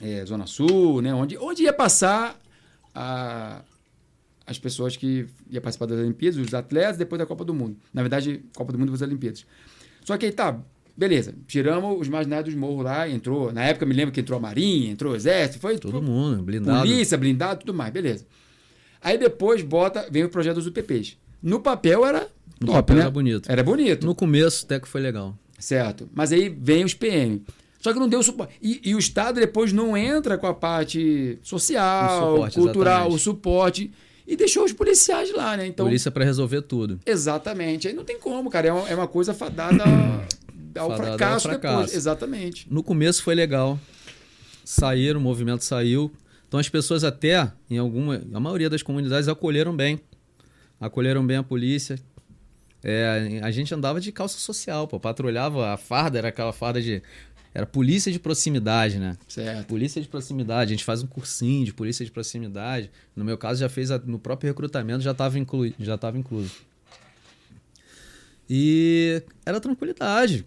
é, 0.00 0.24
Zona 0.24 0.46
Sul, 0.46 1.02
né? 1.02 1.12
Onde, 1.12 1.36
onde 1.38 1.64
ia 1.64 1.72
passar 1.72 2.38
a, 2.94 3.62
as 4.46 4.58
pessoas 4.58 4.96
que 4.96 5.26
iam 5.50 5.60
participar 5.62 5.86
das 5.86 5.98
Olimpíadas, 5.98 6.38
os 6.38 6.54
atletas, 6.54 6.96
depois 6.96 7.18
da 7.18 7.26
Copa 7.26 7.44
do 7.44 7.52
Mundo. 7.52 7.76
Na 7.92 8.02
verdade, 8.02 8.42
Copa 8.54 8.72
do 8.72 8.78
Mundo 8.78 8.88
e 8.90 8.92
das 8.92 9.02
Olimpíadas. 9.02 9.44
Só 10.04 10.16
que 10.16 10.26
aí 10.26 10.32
tá, 10.32 10.60
beleza, 10.96 11.34
tiramos 11.46 11.98
os 12.00 12.08
marginais 12.08 12.44
dos 12.44 12.54
morros 12.54 12.84
lá, 12.84 13.08
entrou, 13.08 13.52
na 13.52 13.64
época 13.64 13.84
me 13.86 13.94
lembro 13.94 14.12
que 14.12 14.20
entrou 14.20 14.36
a 14.38 14.40
Marinha, 14.40 14.90
entrou 14.92 15.12
o 15.12 15.16
Exército, 15.16 15.58
foi 15.60 15.78
Todo 15.78 16.00
mundo, 16.02 16.42
blindado. 16.42 16.80
polícia, 16.80 17.16
blindado, 17.18 17.60
tudo 17.60 17.74
mais, 17.74 17.92
beleza. 17.92 18.26
Aí 19.00 19.18
depois 19.18 19.62
bota, 19.62 20.06
vem 20.10 20.24
o 20.24 20.28
projeto 20.28 20.56
dos 20.56 20.66
UPPs. 20.66 21.16
No 21.42 21.60
papel 21.60 22.06
era 22.06 22.28
No 22.60 22.66
top, 22.68 22.72
papel 22.78 22.96
né? 22.96 23.02
era 23.02 23.10
bonito. 23.10 23.52
Era 23.52 23.62
bonito. 23.62 24.06
No 24.06 24.14
começo 24.14 24.64
até 24.64 24.78
que 24.80 24.88
foi 24.88 25.00
legal. 25.00 25.36
Certo. 25.64 26.08
Mas 26.12 26.30
aí 26.30 26.48
vem 26.50 26.84
os 26.84 26.92
PM. 26.92 27.42
Só 27.80 27.92
que 27.92 27.98
não 27.98 28.08
deu 28.08 28.22
suporte. 28.22 28.54
E, 28.60 28.80
e 28.84 28.94
o 28.94 28.98
Estado 28.98 29.40
depois 29.40 29.72
não 29.72 29.96
entra 29.96 30.36
com 30.36 30.46
a 30.46 30.52
parte 30.54 31.38
social, 31.42 32.32
O 32.32 32.34
suporte, 32.34 32.54
cultural, 32.54 32.94
exatamente. 32.96 33.14
o 33.14 33.18
suporte. 33.18 33.92
E 34.26 34.36
deixou 34.36 34.64
os 34.64 34.72
policiais 34.72 35.30
lá, 35.34 35.56
né? 35.56 35.66
Então, 35.66 35.86
Polícia 35.86 36.10
para 36.10 36.24
resolver 36.24 36.62
tudo. 36.62 36.98
exatamente. 37.06 37.88
Aí 37.88 37.94
não 37.94 38.04
tem 38.04 38.18
como, 38.18 38.50
cara. 38.50 38.68
É 38.68 38.72
uma, 38.72 38.88
é 38.90 38.94
uma 38.94 39.08
coisa 39.08 39.32
fadada 39.34 39.82
ao 39.84 39.88
Fadada 40.74 40.80
ao 40.80 40.96
fracasso, 40.96 41.48
depois. 41.48 41.60
fracasso. 41.72 41.96
Exatamente. 41.96 42.66
No 42.70 42.82
começo 42.82 43.22
foi 43.22 43.34
legal. 43.34 43.78
Saíram, 44.64 45.18
o 45.20 45.22
movimento 45.22 45.64
saiu. 45.64 46.10
Então 46.48 46.60
as 46.60 46.68
pessoas 46.68 47.04
até, 47.04 47.50
em 47.70 47.78
alguma, 47.78 48.22
a 48.32 48.40
maioria 48.40 48.68
das 48.70 48.82
comunidades 48.82 49.28
acolheram 49.28 49.74
bem. 49.74 49.98
Acolheram 50.80 51.26
bem 51.26 51.36
a 51.38 51.42
polícia. 51.42 51.98
É, 52.86 53.40
a 53.42 53.50
gente 53.50 53.74
andava 53.74 53.98
de 53.98 54.12
calça 54.12 54.38
social, 54.38 54.86
pô. 54.86 55.00
Patrulhava, 55.00 55.72
a 55.72 55.76
farda 55.78 56.18
era 56.18 56.28
aquela 56.28 56.52
farda 56.52 56.82
de. 56.82 57.02
Era 57.54 57.64
polícia 57.64 58.12
de 58.12 58.18
proximidade, 58.18 58.98
né? 58.98 59.16
Certo. 59.28 59.68
Polícia 59.68 60.02
de 60.02 60.08
proximidade. 60.08 60.70
A 60.72 60.74
gente 60.74 60.84
faz 60.84 61.02
um 61.02 61.06
cursinho 61.06 61.64
de 61.64 61.72
polícia 61.72 62.04
de 62.04 62.10
proximidade. 62.10 62.90
No 63.16 63.24
meu 63.24 63.38
caso, 63.38 63.60
já 63.60 63.68
fez 63.68 63.90
a- 63.90 63.98
no 63.98 64.18
próprio 64.18 64.48
recrutamento, 64.50 65.00
já 65.02 65.12
estava 65.12 65.38
inclu, 65.38 65.72
já 65.78 65.96
tava 65.96 66.18
incluso. 66.18 66.50
E 68.48 69.22
era 69.46 69.60
tranquilidade. 69.60 70.44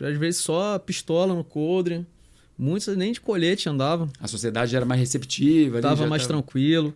Às 0.00 0.18
vezes 0.18 0.40
só 0.40 0.78
pistola 0.78 1.32
no 1.34 1.44
coldre. 1.44 2.04
Muitos 2.58 2.94
nem 2.96 3.12
de 3.12 3.20
colete 3.20 3.68
andavam. 3.68 4.10
A 4.20 4.26
sociedade 4.28 4.74
era 4.76 4.84
mais 4.84 5.00
receptiva. 5.00 5.76
ali, 5.76 5.82
Tava 5.82 6.02
já 6.02 6.06
mais 6.08 6.22
tava- 6.22 6.34
tranquilo. 6.34 6.94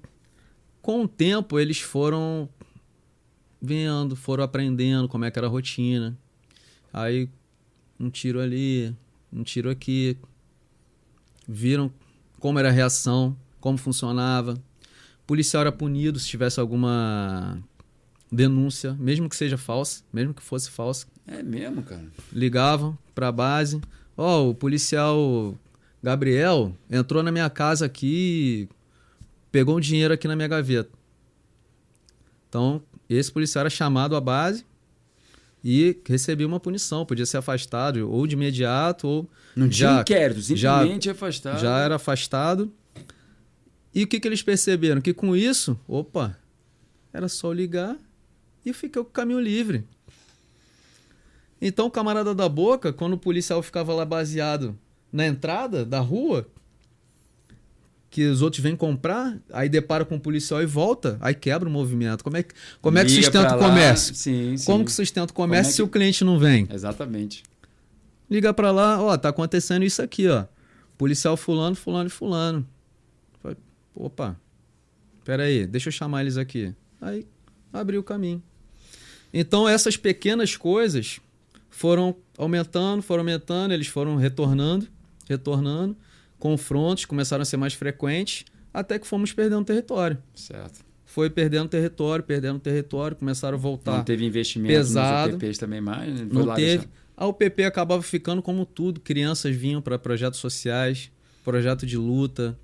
Com 0.83 1.03
o 1.05 1.09
tempo, 1.09 1.59
eles 1.59 1.79
foram 1.81 2.49
vendo, 3.61 4.17
foram 4.17 4.45
aprendendo 4.45 5.09
como 5.09 5.25
é 5.25 5.31
que 5.31 5.39
era 5.39 5.47
a 5.47 5.51
rotina. 5.51 6.17
Aí, 6.93 7.29
um 7.99 8.11
tiro 8.11 8.41
ali, 8.41 8.95
um 9.33 9.43
tiro 9.43 9.71
aqui. 9.71 10.17
Viram 11.49 11.93
como 12.41 12.59
era 12.59 12.69
a 12.69 12.73
reação, 12.73 13.37
como 13.61 13.79
funcionava. 13.79 14.55
O 15.23 15.27
policial 15.27 15.63
era 15.63 15.73
punido 15.73 16.19
se 16.19 16.29
tivesse 16.29 16.61
alguma 16.61 17.59
denúncia, 18.31 18.95
mesmo 18.95 19.29
que 19.29 19.37
seja 19.37 19.57
falsa, 19.57 20.03
mesmo 20.13 20.35
que 20.35 20.43
fosse 20.43 20.71
falsa 20.71 21.07
É 21.27 21.43
mesmo, 21.43 21.83
cara. 21.83 22.07
ligavam 22.33 22.97
para 23.15 23.29
a 23.29 23.33
base. 23.33 23.81
Ó, 24.17 24.51
o 24.51 24.55
policial 24.55 25.57
Gabriel 26.03 26.77
entrou 26.91 27.23
na 27.23 27.33
minha 27.33 27.51
casa 27.51 27.87
aqui 27.87 28.69
e 28.69 28.75
pegou 29.51 29.77
um 29.77 29.81
dinheiro 29.81 30.15
aqui 30.15 30.29
na 30.29 30.37
minha 30.37 30.49
gaveta. 30.49 30.91
Então, 32.49 32.83
esse 33.15 33.31
policial 33.31 33.61
era 33.63 33.71
chamado 33.71 34.17
à 34.17 34.21
base 34.21 34.65
e 35.65 35.97
recebi 36.07 36.45
uma 36.45 36.61
punição, 36.61 37.05
podia 37.07 37.27
ser 37.27 37.39
afastado 37.39 38.11
ou 38.11 38.27
de 38.27 38.35
imediato 38.35 39.07
ou 39.07 39.31
Não 39.55 39.69
tinha 39.69 39.89
já, 39.95 40.01
inquérito, 40.01 40.41
já- 40.41 40.79
simplesmente 40.79 41.11
afastado. 41.11 41.61
já 41.61 41.79
era 41.79 41.97
afastado. 41.97 42.73
E 43.95 44.03
o 44.05 44.07
que, 44.07 44.21
que 44.21 44.29
eles 44.29 44.43
perceberam? 44.43 45.01
Que 45.01 45.15
com 45.15 45.35
isso, 45.35 45.79
opa, 45.89 46.37
era 47.13 47.29
só 47.29 47.53
ligar 47.53 47.97
e 48.65 48.73
com 48.73 49.01
o 49.01 49.05
caminho 49.05 49.41
livre. 49.41 49.85
Então 51.61 51.87
o 51.87 51.91
camarada 51.91 52.35
da 52.35 52.49
boca, 52.49 52.93
quando 52.93 53.15
o 53.15 53.19
policial 53.19 53.63
ficava 53.63 53.95
lá 53.95 54.05
baseado 54.05 54.79
na 55.13 55.27
entrada 55.27 55.85
da 55.85 56.01
rua, 56.01 56.47
que 58.11 58.25
os 58.27 58.41
outros 58.41 58.63
vêm 58.63 58.75
comprar, 58.77 59.37
aí 59.53 59.69
depara 59.69 60.05
com 60.05 60.17
o 60.17 60.21
policial 60.21 60.63
e 60.63 60.67
volta, 60.67 61.19
aí 61.21 61.35
quebra 61.35 61.69
o 61.69 61.73
movimento. 61.73 62.23
Como 62.25 62.37
é 62.37 62.43
que, 62.43 62.55
como 62.81 62.97
é 62.99 63.05
que 63.05 63.11
sustenta 63.11 63.57
o 63.57 63.59
comércio? 63.59 64.15
Sim, 64.15 64.57
sim. 64.57 64.65
Como 64.65 64.85
que 64.85 64.93
sustenta 64.93 65.33
o 65.33 65.35
comércio 65.35 65.69
é 65.69 65.73
se 65.73 65.77
que- 65.77 65.83
o 65.83 65.89
cliente 65.89 66.25
não 66.25 66.39
vem? 66.39 66.67
Exatamente. 66.73 67.43
Liga 68.31 68.53
pra 68.55 68.71
lá, 68.71 69.01
ó, 69.03 69.17
tá 69.17 69.29
acontecendo 69.29 69.85
isso 69.85 70.01
aqui, 70.03 70.27
ó. 70.29 70.45
Policial 70.97 71.37
fulano, 71.37 71.77
fulano 71.77 72.07
e 72.07 72.11
fulano. 72.11 72.67
Opa, 73.95 74.37
pera 75.25 75.45
aí, 75.45 75.67
deixa 75.67 75.89
eu 75.89 75.93
chamar 75.93 76.21
eles 76.23 76.37
aqui. 76.37 76.75
Aí 77.01 77.27
abriu 77.73 78.01
o 78.01 78.05
caminho. 78.05 78.43
Então 79.33 79.69
essas 79.69 79.97
pequenas 79.97 80.55
coisas 80.57 81.19
foram 81.71 82.15
aumentando, 82.39 83.03
foram 83.03 83.21
aumentando, 83.23 83.73
eles 83.73 83.87
foram 83.87 84.17
retornando, 84.17 84.87
retornando, 85.29 85.97
confrontos 86.39 87.05
começaram 87.05 87.43
a 87.43 87.45
ser 87.45 87.57
mais 87.57 87.75
frequentes, 87.75 88.45
até 88.73 88.99
que 88.99 89.07
fomos 89.07 89.33
perdendo 89.33 89.65
território. 89.65 90.19
Certo. 90.35 90.85
Foi 91.05 91.31
perdendo 91.31 91.69
território, 91.69 92.23
perdendo 92.25 92.59
território, 92.59 93.17
começaram 93.17 93.57
a 93.57 93.61
voltar 93.61 93.97
Não 93.99 94.05
teve 94.05 94.25
investimento 94.25 94.75
pesado. 94.75 95.33
nos 95.33 95.37
OPPs 95.37 95.59
também 95.59 95.81
mais. 95.81 96.13
né? 96.21 96.29
Não 96.31 96.55
teve. 96.55 96.79
deixar. 96.79 96.89
A 97.17 97.27
UPP 97.27 97.65
acabava 97.65 98.03
ficando 98.03 98.43
como 98.43 98.67
tudo. 98.67 99.01
Crianças 99.01 99.55
vinham 99.57 99.81
para 99.81 99.99
projetos 99.99 100.39
sociais, 100.39 101.11
projeto 101.43 101.87
de 101.87 101.97
luta, 101.97 102.59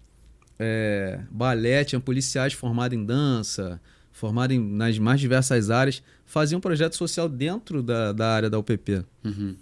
é, 0.58 1.20
balé, 1.30 1.82
tinha 1.84 1.98
policiais 2.00 2.52
formados 2.52 2.98
em 2.98 3.02
dança, 3.04 3.80
formados 4.10 4.54
em- 4.54 4.60
nas 4.60 4.98
mais 4.98 5.18
diversas 5.20 5.70
áreas, 5.70 6.02
faziam 6.26 6.60
projeto 6.60 6.96
social 6.96 7.28
dentro 7.30 7.82
da, 7.82 8.12
da 8.12 8.28
área 8.28 8.50
da 8.50 8.58
UPP. 8.58 9.02
Uhum. 9.24 9.56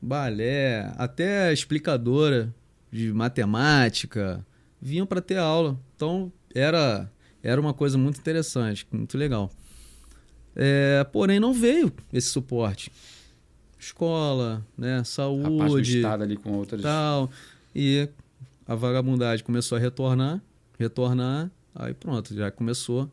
Balé, 0.00 0.92
até 0.96 1.52
explicadora 1.52 2.54
de 2.90 3.12
matemática, 3.12 4.44
vinham 4.80 5.06
para 5.06 5.20
ter 5.20 5.38
aula. 5.38 5.78
Então 5.96 6.32
era, 6.54 7.10
era 7.42 7.60
uma 7.60 7.74
coisa 7.74 7.96
muito 7.98 8.18
interessante, 8.18 8.86
muito 8.92 9.16
legal. 9.18 9.50
É, 10.56 11.04
porém, 11.12 11.38
não 11.38 11.52
veio 11.52 11.92
esse 12.12 12.28
suporte. 12.28 12.90
Escola, 13.78 14.64
né, 14.76 14.94
A 14.94 14.96
parte 14.96 15.04
do 15.04 15.08
saúde, 15.08 15.96
Estado 15.98 16.22
ali 16.24 16.36
com 16.36 16.52
outras. 16.52 16.82
tal. 16.82 17.30
E 17.74 18.08
a 18.66 18.74
vagabundagem 18.74 19.44
começou 19.44 19.76
a 19.76 19.80
retornar, 19.80 20.42
retornar, 20.78 21.48
aí 21.74 21.94
pronto, 21.94 22.34
já 22.34 22.50
começou. 22.50 23.08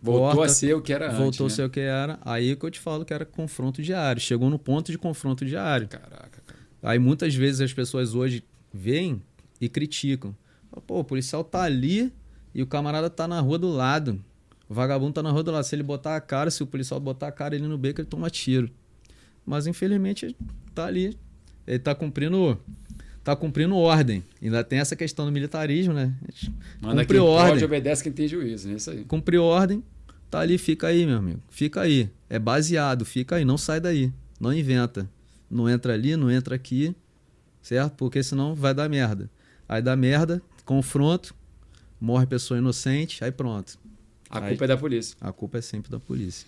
Voltou 0.00 0.34
Porta, 0.36 0.44
a 0.52 0.54
ser 0.54 0.74
o 0.74 0.82
que 0.82 0.92
era 0.92 1.08
voltou 1.10 1.44
a 1.44 1.46
antes. 1.46 1.56
ser 1.56 1.64
o 1.64 1.70
que 1.70 1.80
era. 1.80 2.18
Aí 2.22 2.54
que 2.54 2.64
eu 2.64 2.70
te 2.70 2.78
falo 2.78 3.04
que 3.06 3.14
era 3.14 3.24
confronto 3.24 3.82
diário. 3.82 4.20
Chegou 4.20 4.50
no 4.50 4.58
ponto 4.58 4.92
de 4.92 4.98
confronto 4.98 5.46
diário. 5.46 5.88
né? 5.90 5.98
Caraca, 5.98 6.42
cara. 6.46 6.58
Aí 6.82 6.98
muitas 6.98 7.34
vezes 7.34 7.62
as 7.62 7.72
pessoas 7.72 8.14
hoje 8.14 8.44
veem 8.74 9.22
e 9.60 9.68
criticam. 9.68 10.34
Pô, 10.84 10.98
o 10.98 11.04
policial 11.04 11.44
tá 11.44 11.62
ali 11.62 12.12
e 12.52 12.60
o 12.60 12.66
camarada 12.66 13.08
tá 13.08 13.28
na 13.28 13.40
rua 13.40 13.56
do 13.56 13.68
lado. 13.68 14.20
O 14.68 14.74
vagabundo 14.74 15.12
tá 15.12 15.22
na 15.22 15.30
rua 15.30 15.44
do 15.44 15.52
lado. 15.52 15.64
Se 15.64 15.76
ele 15.76 15.84
botar 15.84 16.16
a 16.16 16.20
cara, 16.20 16.50
se 16.50 16.62
o 16.62 16.66
policial 16.66 16.98
botar 16.98 17.28
a 17.28 17.32
cara 17.32 17.54
ele 17.54 17.68
no 17.68 17.78
beco, 17.78 18.00
ele 18.00 18.08
toma 18.08 18.28
tiro. 18.28 18.68
Mas 19.46 19.68
infelizmente 19.68 20.36
tá 20.74 20.86
ali. 20.86 21.16
Ele 21.64 21.78
tá 21.78 21.94
cumprindo 21.94 22.58
tá 23.22 23.36
cumprindo 23.36 23.76
ordem. 23.76 24.22
Ainda 24.42 24.64
tem 24.64 24.80
essa 24.80 24.96
questão 24.96 25.24
do 25.24 25.32
militarismo, 25.32 25.94
né? 25.94 26.12
Manda 26.80 27.02
cumpre 27.02 27.18
quem 27.18 27.26
ordem. 27.26 27.52
pode, 27.52 27.64
obedece 27.64 28.02
quem 28.02 28.12
tem 28.12 28.28
juízo, 28.28 28.68
né? 28.68 28.74
Isso 28.74 28.90
aí. 28.90 29.04
Cumprir 29.04 29.38
ordem, 29.38 29.82
tá 30.30 30.40
ali, 30.40 30.58
fica 30.58 30.88
aí, 30.88 31.06
meu 31.06 31.16
amigo. 31.16 31.40
Fica 31.48 31.80
aí. 31.80 32.10
É 32.28 32.38
baseado, 32.38 33.04
fica 33.04 33.36
aí, 33.36 33.44
não 33.44 33.56
sai 33.56 33.80
daí. 33.80 34.12
Não 34.38 34.52
inventa. 34.52 35.08
Não 35.50 35.68
entra 35.68 35.94
ali, 35.94 36.16
não 36.16 36.30
entra 36.30 36.54
aqui, 36.54 36.94
certo? 37.64 37.94
Porque 37.94 38.22
senão 38.22 38.54
vai 38.54 38.74
dar 38.74 38.88
merda. 38.88 39.28
Aí 39.66 39.80
dá 39.80 39.96
merda, 39.96 40.42
confronto, 40.64 41.34
morre 41.98 42.26
pessoa 42.26 42.58
inocente, 42.58 43.24
aí 43.24 43.32
pronto. 43.32 43.78
A 44.28 44.38
Aí- 44.40 44.50
culpa 44.50 44.64
é 44.64 44.68
da 44.68 44.76
polícia. 44.76 45.16
A 45.20 45.32
culpa 45.32 45.58
é 45.58 45.60
sempre 45.62 45.90
da 45.90 45.98
polícia. 45.98 46.46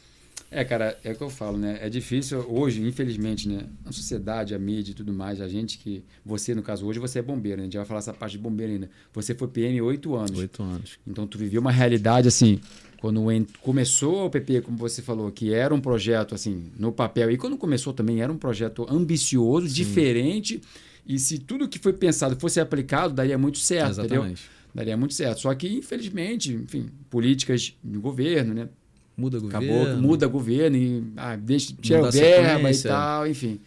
É, 0.51 0.63
cara, 0.65 0.97
é 1.03 1.13
o 1.13 1.17
que 1.17 1.23
eu 1.23 1.31
falo, 1.31 1.57
né? 1.57 1.79
É 1.81 1.89
difícil 1.89 2.39
hoje, 2.49 2.81
infelizmente, 2.87 3.49
né? 3.49 3.63
A 3.85 3.91
sociedade, 3.91 4.55
a 4.55 4.59
mídia 4.59 4.93
e 4.93 4.95
tudo 4.95 5.13
mais, 5.13 5.41
a 5.41 5.49
gente 5.49 5.79
que. 5.79 6.05
Você, 6.25 6.55
no 6.55 6.63
caso, 6.63 6.87
hoje 6.87 6.99
você 7.01 7.19
é 7.19 7.23
bombeiro, 7.23 7.57
né? 7.57 7.63
A 7.63 7.65
gente 7.65 7.77
vai 7.79 7.87
falar 7.87 7.99
essa 7.99 8.13
parte 8.13 8.33
de 8.33 8.39
bombeiro 8.39 8.73
ainda. 8.75 8.91
Você 9.13 9.35
foi 9.35 9.49
PM 9.49 9.81
oito 9.81 10.15
anos. 10.15 10.39
Oito 10.39 10.63
anos. 10.63 10.99
Então 11.07 11.27
tu 11.27 11.37
viveu 11.39 11.61
uma 11.61 11.73
realidade 11.73 12.29
assim, 12.29 12.61
quando 13.01 13.25
começou 13.61 14.27
o 14.27 14.31
PP, 14.31 14.61
como 14.61 14.77
você 14.77 15.03
falou, 15.03 15.33
que 15.33 15.53
era 15.53 15.75
um 15.75 15.81
projeto 15.81 16.35
assim, 16.35 16.71
no 16.79 16.93
papel, 16.93 17.31
e 17.31 17.37
quando 17.37 17.57
começou 17.57 17.93
também 17.93 18.21
era 18.21 18.33
um 18.33 18.39
projeto 18.39 18.87
ambicioso, 18.89 19.69
diferente, 19.69 20.61
e 21.07 21.19
se 21.19 21.39
tudo 21.39 21.69
que 21.69 21.79
foi 21.79 21.93
pensado 21.93 22.37
fosse 22.37 22.59
aplicado, 22.61 23.15
daria 23.15 23.39
muito 23.39 23.59
certo, 23.59 23.93
entendeu? 24.01 24.17
Exatamente. 24.23 24.43
Daria 24.75 24.97
muito 24.97 25.15
certo. 25.15 25.41
Só 25.41 25.55
que, 25.55 25.69
infelizmente, 25.69 26.53
enfim, 26.53 26.91
políticas 27.09 27.75
de 27.83 27.99
governo, 27.99 28.53
né? 28.53 28.69
Muda 29.17 29.39
governo. 29.39 29.83
Acabou 29.83 29.97
muda 30.03 30.27
governo 30.27 30.77
e 30.77 31.05
ah, 31.17 31.37
deixa, 31.37 31.73
tira 31.81 32.11
verba 32.11 32.71
e 32.71 32.83
tal, 32.83 33.27
enfim. 33.27 33.61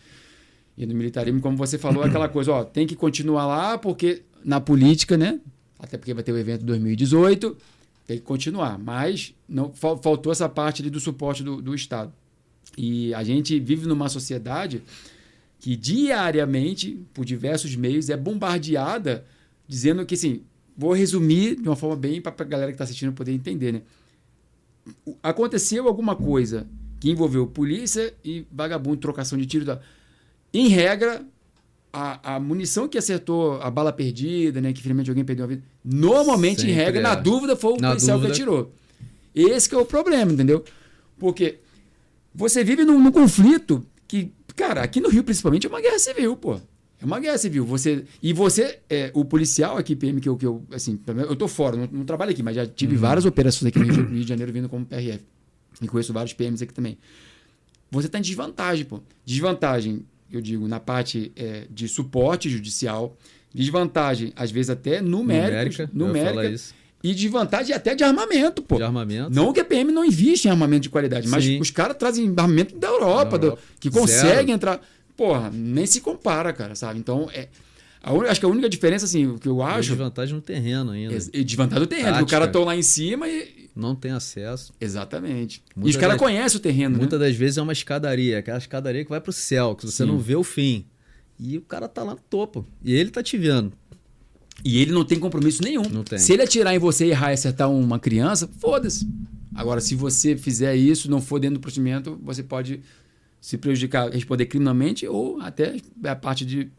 E 0.78 0.86
no 0.86 0.94
militarismo, 0.94 1.42
como 1.42 1.58
você 1.58 1.78
falou, 1.78 2.04
é 2.04 2.08
aquela 2.08 2.28
coisa, 2.30 2.52
ó, 2.52 2.64
tem 2.64 2.86
que 2.86 2.96
continuar 2.96 3.48
lá, 3.48 3.78
porque 3.78 4.22
na 4.46 4.62
política, 4.62 5.18
né? 5.18 5.40
Até 5.80 5.98
porque 5.98 6.14
vai 6.14 6.24
ter 6.24 6.32
o 6.32 6.38
evento 6.38 6.64
2018, 6.66 7.58
tem 8.06 8.18
que 8.18 8.24
continuar. 8.24 8.78
Mas 8.78 9.34
não 9.48 9.74
fal- 9.74 9.98
faltou 9.98 10.32
essa 10.32 10.48
parte 10.48 10.82
ali 10.82 10.92
do 10.92 11.00
suporte 11.00 11.42
do, 11.44 11.62
do 11.62 11.74
Estado. 11.74 12.14
E 12.78 13.14
a 13.16 13.24
gente 13.24 13.60
vive 13.60 13.88
numa 13.88 14.10
sociedade 14.10 14.84
que 15.60 15.76
diariamente, 15.76 17.00
por 17.14 17.26
diversos 17.26 17.76
meios, 17.76 18.10
é 18.10 18.16
bombardeada 18.18 19.26
dizendo 19.68 20.06
que, 20.06 20.16
assim, 20.16 20.42
vou 20.78 20.94
resumir 20.94 21.56
de 21.56 21.68
uma 21.68 21.76
forma 21.76 21.96
bem 21.96 22.22
para 22.22 22.34
a 22.38 22.44
galera 22.44 22.72
que 22.72 22.76
está 22.76 22.86
assistindo 22.86 23.12
poder 23.14 23.34
entender, 23.34 23.74
né? 23.74 23.82
aconteceu 25.22 25.88
alguma 25.88 26.16
coisa 26.16 26.68
que 27.00 27.10
envolveu 27.10 27.46
polícia 27.48 28.14
e 28.24 28.46
vagabundo, 28.52 28.98
trocação 28.98 29.38
de 29.38 29.46
tiro. 29.46 29.66
tal. 29.66 29.80
Em 30.54 30.68
regra, 30.68 31.24
a, 31.94 32.36
a 32.36 32.40
munição 32.40 32.88
que 32.88 32.98
acertou 32.98 33.62
a 33.62 33.70
bala 33.70 33.94
perdida, 33.94 34.60
né, 34.60 34.74
que 34.74 34.82
finalmente 34.82 35.10
alguém 35.10 35.24
perdeu 35.24 35.46
a 35.46 35.48
vida, 35.48 35.64
normalmente, 35.84 36.60
em 36.64 36.70
Sempre 36.70 36.74
regra, 36.76 37.00
é. 37.00 37.04
na 37.04 37.16
dúvida, 37.16 37.56
foi 37.56 37.74
o 37.74 37.78
Na 37.82 37.90
policial 37.90 38.18
dúvida- 38.18 38.34
que 38.36 38.42
atirou. 38.42 38.74
Esse 39.34 39.70
que 39.70 39.76
é 39.76 39.78
o 39.78 39.86
problema, 39.86 40.32
entendeu? 40.32 40.64
Porque 41.18 41.60
você 42.34 42.64
vive 42.64 42.84
num, 42.84 43.02
num 43.02 43.12
conflito 43.12 43.86
que, 44.08 44.32
cara, 44.60 44.82
aqui 44.84 45.00
no 45.00 45.10
Rio 45.10 45.24
principalmente 45.24 45.66
é 45.66 45.70
uma 45.70 45.82
guerra 45.82 45.98
civil, 46.00 46.36
pô. 46.36 46.60
É 47.02 47.06
uma 47.06 47.20
guerra 47.20 47.38
civil. 47.38 47.66
Você, 47.66 48.04
e 48.22 48.34
você, 48.34 48.80
é, 48.90 49.10
o 49.14 49.24
policial 49.24 49.78
aqui, 49.78 49.96
PM, 49.96 50.20
que 50.20 50.28
eu, 50.28 50.36
que 50.36 50.46
eu 50.46 50.62
assim, 50.72 51.00
eu 51.08 51.36
tô 51.36 51.48
fora, 51.48 51.78
não, 51.78 51.88
não 51.92 52.06
trabalho 52.06 52.32
aqui, 52.32 52.44
mas 52.44 52.56
já 52.56 52.66
tive 52.68 52.96
Uhum. 52.96 53.02
várias 53.02 53.26
operações 53.26 53.70
aqui 53.70 53.80
no 53.80 53.86
Rio, 53.86 54.06
Rio 54.06 54.22
de 54.22 54.28
Janeiro 54.28 54.52
vindo 54.52 54.68
como 54.68 54.86
PRF. 54.86 55.24
E 55.82 55.88
conheço 55.88 56.12
vários 56.12 56.34
PMs 56.34 56.62
aqui 56.62 56.74
também. 56.74 56.98
Você 57.90 58.10
tá 58.10 58.20
em 58.20 58.22
desvantagem, 58.22 58.84
pô. 58.86 59.00
Desvantagem, 59.26 60.06
eu 60.30 60.42
digo, 60.42 60.68
na 60.68 60.80
parte 60.80 61.32
é, 61.38 61.66
de 61.72 61.88
suporte 61.88 62.50
judicial. 62.50 63.16
Desvantagem, 63.54 64.34
às 64.36 64.52
vezes 64.52 64.70
até 64.70 65.02
numérica, 65.02 65.90
Numérica. 65.94 66.34
numérica 66.38 66.64
e 67.04 67.14
desvantagem 67.14 67.74
até 67.76 67.96
de 67.96 68.04
armamento, 68.04 68.62
pô. 68.62 68.76
De 68.78 68.84
armamento. 68.84 69.30
Não 69.34 69.54
que 69.54 69.60
a 69.60 69.66
PM 69.66 69.92
não 69.92 70.04
investe 70.04 70.48
em 70.48 70.52
armamento 70.52 70.84
de 70.84 70.90
qualidade, 70.90 71.28
mas 71.28 71.44
Sim. 71.46 71.60
os 71.60 71.72
caras 71.72 71.96
trazem 71.98 72.28
armamento 72.30 72.76
da 72.78 72.88
Europa, 72.90 73.32
Da 73.32 73.38
do- 73.38 73.46
Europa. 73.48 73.62
que 73.80 73.90
conseguem 73.90 74.54
entrar. 74.54 74.82
Porra, 75.16 75.50
nem 75.54 75.86
se 75.86 76.02
compara, 76.02 76.52
cara, 76.54 76.76
sabe? 76.76 77.00
Então, 77.00 77.30
é, 77.34 77.48
a 78.02 78.14
un- 78.14 78.22
acho 78.24 78.40
que 78.40 78.46
a 78.46 78.50
única 78.50 78.70
diferença, 78.70 79.06
assim, 79.06 79.28
o 79.28 79.38
que 79.40 79.48
eu 79.48 79.60
E 79.60 79.62
acho. 79.64 79.90
desvantagem 79.90 80.34
no 80.36 80.42
terreno 80.42 80.92
ainda. 80.92 81.18
E 81.34 81.44
desvantagem 81.44 81.84
do 81.84 81.88
terreno, 81.88 82.08
que 82.08 82.14
o 82.14 82.20
Tática. 82.20 82.32
cara 82.32 82.46
estão 82.46 82.64
lá 82.64 82.76
em 82.76 82.82
cima 82.84 83.28
e. 83.28 83.70
Não 83.76 83.96
tem 83.96 84.12
acesso. 84.12 84.74
Exatamente. 84.82 85.62
e 85.76 85.80
Muitas 85.80 85.96
os 85.96 86.02
caras 86.02 86.16
das- 86.18 86.22
conhecem 86.22 86.58
o 86.58 86.62
terreno, 86.62 86.98
Muitas 86.98 87.20
né? 87.20 87.28
das 87.28 87.36
vezes 87.36 87.58
é 87.58 87.62
uma 87.62 87.72
escadaria, 87.72 88.40
aquela 88.40 88.58
escadaria 88.58 89.04
que 89.06 89.10
vai 89.10 89.22
pro 89.22 89.32
céu, 89.32 89.74
que 89.76 89.86
você 89.86 90.04
Sim. 90.04 90.10
não 90.10 90.18
vê 90.20 90.36
o 90.36 90.44
fim. 90.44 90.86
E 91.40 91.58
o 91.58 91.62
cara 91.62 91.88
tá 91.88 92.04
lá 92.04 92.12
no 92.12 92.20
topo. 92.30 92.66
E 92.84 92.94
ele 92.94 93.10
tá 93.10 93.24
te 93.24 93.38
vendo. 93.38 93.72
E 94.64 94.80
ele 94.82 94.92
não 94.92 95.06
tem 95.06 95.20
compromisso 95.20 95.62
nenhum. 95.64 95.84
Tem. 96.04 96.20
Se 96.20 96.34
ele 96.34 96.42
atirar 96.44 96.76
em 96.76 96.80
você 96.80 97.06
e 97.08 97.10
errar 97.12 97.32
e 97.32 97.34
acertar 97.34 97.70
uma 97.72 98.00
criança, 98.00 98.48
foda-se. 98.60 99.08
Agora, 99.56 99.80
se 99.82 99.96
você 99.96 100.36
fizer 100.38 100.76
isso, 100.76 101.10
não 101.10 101.22
for 101.22 101.40
dentro 101.40 101.56
do 101.58 101.62
procedimento, 101.62 102.20
você 102.24 102.44
pode 102.44 102.82
se 103.42 103.58
prejudicar, 103.58 104.10
responder 104.12 104.46
criminalmente 104.46 105.08
ou 105.08 105.40
até 105.42 105.78
a 106.04 106.16
parte 106.16 106.46
de 106.46 106.70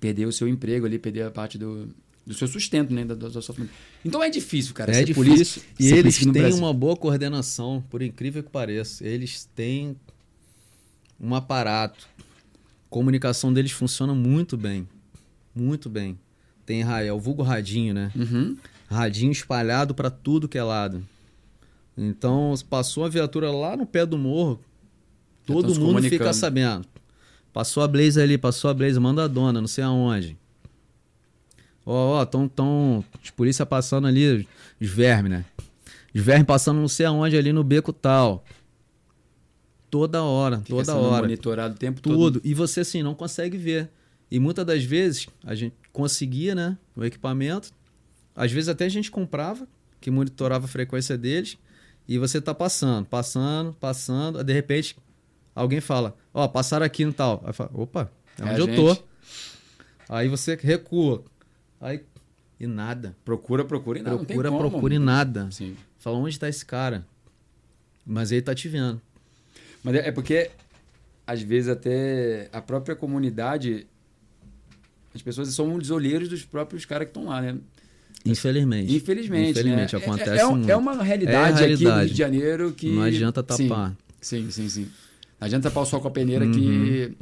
perder 0.00 0.26
o 0.26 0.32
seu 0.32 0.48
emprego 0.48 0.86
ali, 0.86 0.98
perder 0.98 1.22
a 1.24 1.30
parte 1.30 1.58
do, 1.58 1.88
do 2.26 2.34
seu 2.34 2.48
sustento, 2.48 2.92
né? 2.94 3.04
Da, 3.04 3.14
da 3.14 3.30
sua 3.42 3.54
família. 3.54 3.74
Então 4.04 4.22
é 4.22 4.30
difícil, 4.30 4.74
cara. 4.74 4.90
é 4.92 5.04
difícil. 5.04 5.14
polícia- 5.34 5.62
e 5.78 5.88
eles 5.92 6.16
têm 6.18 6.52
uma 6.58 6.72
boa 6.72 6.96
coordenação, 6.96 7.84
por 7.90 8.00
incrível 8.02 8.42
que 8.42 8.50
pareça. 8.50 9.06
Eles 9.06 9.48
têm 9.54 9.96
um 11.20 11.34
aparato. 11.34 12.06
A 12.18 12.88
comunicação 12.90 13.52
deles 13.52 13.72
funciona 13.72 14.14
muito 14.14 14.56
bem. 14.56 14.88
Muito 15.54 15.88
bem. 15.90 16.18
Tem 16.68 16.82
é 16.82 17.10
o 17.10 17.18
vulgo 17.18 17.42
radinho, 17.42 17.94
né? 17.94 18.12
Uhum. 18.14 18.54
Radinho 18.90 19.32
espalhado 19.32 19.94
para 19.94 20.10
tudo 20.10 20.46
que 20.46 20.58
é 20.58 20.62
lado. 20.62 21.02
Então, 21.96 22.52
passou 22.68 23.06
a 23.06 23.08
viatura 23.08 23.50
lá 23.50 23.74
no 23.74 23.86
pé 23.86 24.04
do 24.04 24.18
morro, 24.18 24.60
todo 25.46 25.74
mundo 25.80 26.02
fica 26.02 26.30
sabendo. 26.34 26.84
Passou 27.54 27.82
a 27.82 27.88
Blaze 27.88 28.20
ali, 28.20 28.36
passou 28.36 28.70
a 28.70 28.74
Blaze, 28.74 29.00
manda 29.00 29.24
a 29.24 29.26
dona, 29.26 29.62
não 29.62 29.66
sei 29.66 29.82
aonde. 29.82 30.36
Ó, 31.86 32.20
ó, 32.20 32.26
tão, 32.26 32.46
tão, 32.46 33.02
os 33.24 33.30
polícia 33.30 33.64
passando 33.64 34.06
ali, 34.06 34.46
os 34.78 34.90
vermes, 34.90 35.30
né? 35.30 35.46
Os 36.14 36.20
vermes 36.20 36.46
passando 36.46 36.78
não 36.78 36.88
sei 36.88 37.06
aonde 37.06 37.34
ali 37.34 37.50
no 37.50 37.64
beco 37.64 37.94
tal. 37.94 38.44
Toda 39.90 40.22
hora, 40.22 40.58
Fica 40.58 40.68
toda 40.68 40.96
hora. 40.96 41.22
monitorado 41.22 41.76
o 41.76 41.78
tempo 41.78 42.02
todo. 42.02 42.14
Tudo. 42.14 42.40
E 42.44 42.52
você, 42.52 42.80
assim, 42.80 43.02
não 43.02 43.14
consegue 43.14 43.56
ver. 43.56 43.88
E 44.30 44.38
muitas 44.38 44.66
das 44.66 44.84
vezes 44.84 45.26
a 45.42 45.54
gente 45.54 45.74
conseguia, 45.98 46.54
né? 46.54 46.78
O 46.94 47.04
equipamento. 47.04 47.72
Às 48.34 48.52
vezes 48.52 48.68
até 48.68 48.84
a 48.84 48.88
gente 48.88 49.10
comprava, 49.10 49.66
que 50.00 50.12
monitorava 50.12 50.66
a 50.66 50.68
frequência 50.68 51.18
deles. 51.18 51.58
E 52.06 52.16
você 52.18 52.40
tá 52.40 52.54
passando, 52.54 53.04
passando, 53.04 53.72
passando. 53.74 54.42
De 54.44 54.52
repente, 54.52 54.96
alguém 55.54 55.80
fala: 55.80 56.16
Ó, 56.32 56.46
passaram 56.46 56.86
aqui 56.86 57.04
no 57.04 57.12
tal. 57.12 57.42
Aí 57.44 57.52
fala: 57.52 57.70
opa, 57.74 58.10
é 58.38 58.42
É 58.42 58.44
onde 58.44 58.54
a 58.54 58.64
eu 58.64 58.76
tô. 58.76 58.94
gente. 58.94 59.04
Aí 60.08 60.28
você 60.28 60.54
recua. 60.54 61.24
Aí. 61.80 62.04
E 62.60 62.66
nada. 62.66 63.16
Procura, 63.24 63.64
procura 63.64 63.98
e 63.98 64.02
tem 64.04 64.16
procura, 64.16 64.50
como. 64.50 64.70
procura 64.70 64.94
e 64.94 64.98
nada. 65.00 65.48
Sim. 65.50 65.76
Fala: 65.98 66.16
onde 66.16 66.38
tá 66.38 66.48
esse 66.48 66.64
cara? 66.64 67.04
Mas 68.06 68.30
ele 68.30 68.42
tá 68.42 68.54
te 68.54 68.68
vendo. 68.68 69.00
Mas 69.82 69.94
é 69.96 70.08
é 70.08 70.12
porque, 70.12 70.50
às 71.26 71.42
vezes, 71.42 71.68
até 71.68 72.48
a 72.52 72.62
própria 72.62 72.94
comunidade, 72.96 73.86
as 75.14 75.22
pessoas 75.22 75.48
são 75.54 75.74
os 75.74 75.90
olheiros 75.90 76.28
dos 76.28 76.44
próprios 76.44 76.84
caras 76.84 77.06
que 77.06 77.10
estão 77.10 77.26
lá, 77.26 77.40
né? 77.40 77.56
Infelizmente. 78.24 78.94
Infelizmente. 78.94 79.50
Infelizmente, 79.50 79.96
né? 79.96 80.02
Acontece 80.02 80.30
é, 80.30 80.38
é 80.40 80.46
um- 80.46 80.50
muito. 80.56 80.70
é 80.70 80.76
uma 80.76 81.02
realidade, 81.02 81.62
É 81.62 81.64
a 81.64 81.66
aqui 81.66 81.74
do 81.74 81.78
Rio 81.78 81.88
realidade. 81.88 82.10
de 82.12 82.18
Janeiro 82.18 82.72
que. 82.72 82.90
Não 82.90 83.02
adianta 83.02 83.42
tapar. 83.42 83.96
Sim, 84.20 84.50
sim, 84.50 84.50
sim. 84.50 84.68
sim. 84.68 84.88
Não 85.40 85.46
adianta 85.46 85.68
tapar 85.70 85.82
o 85.84 85.86
sol 85.86 86.00
com 86.00 86.08
a 86.08 86.10
peneira 86.10 86.44
Uhum. 86.44 86.52
que. 86.52 87.12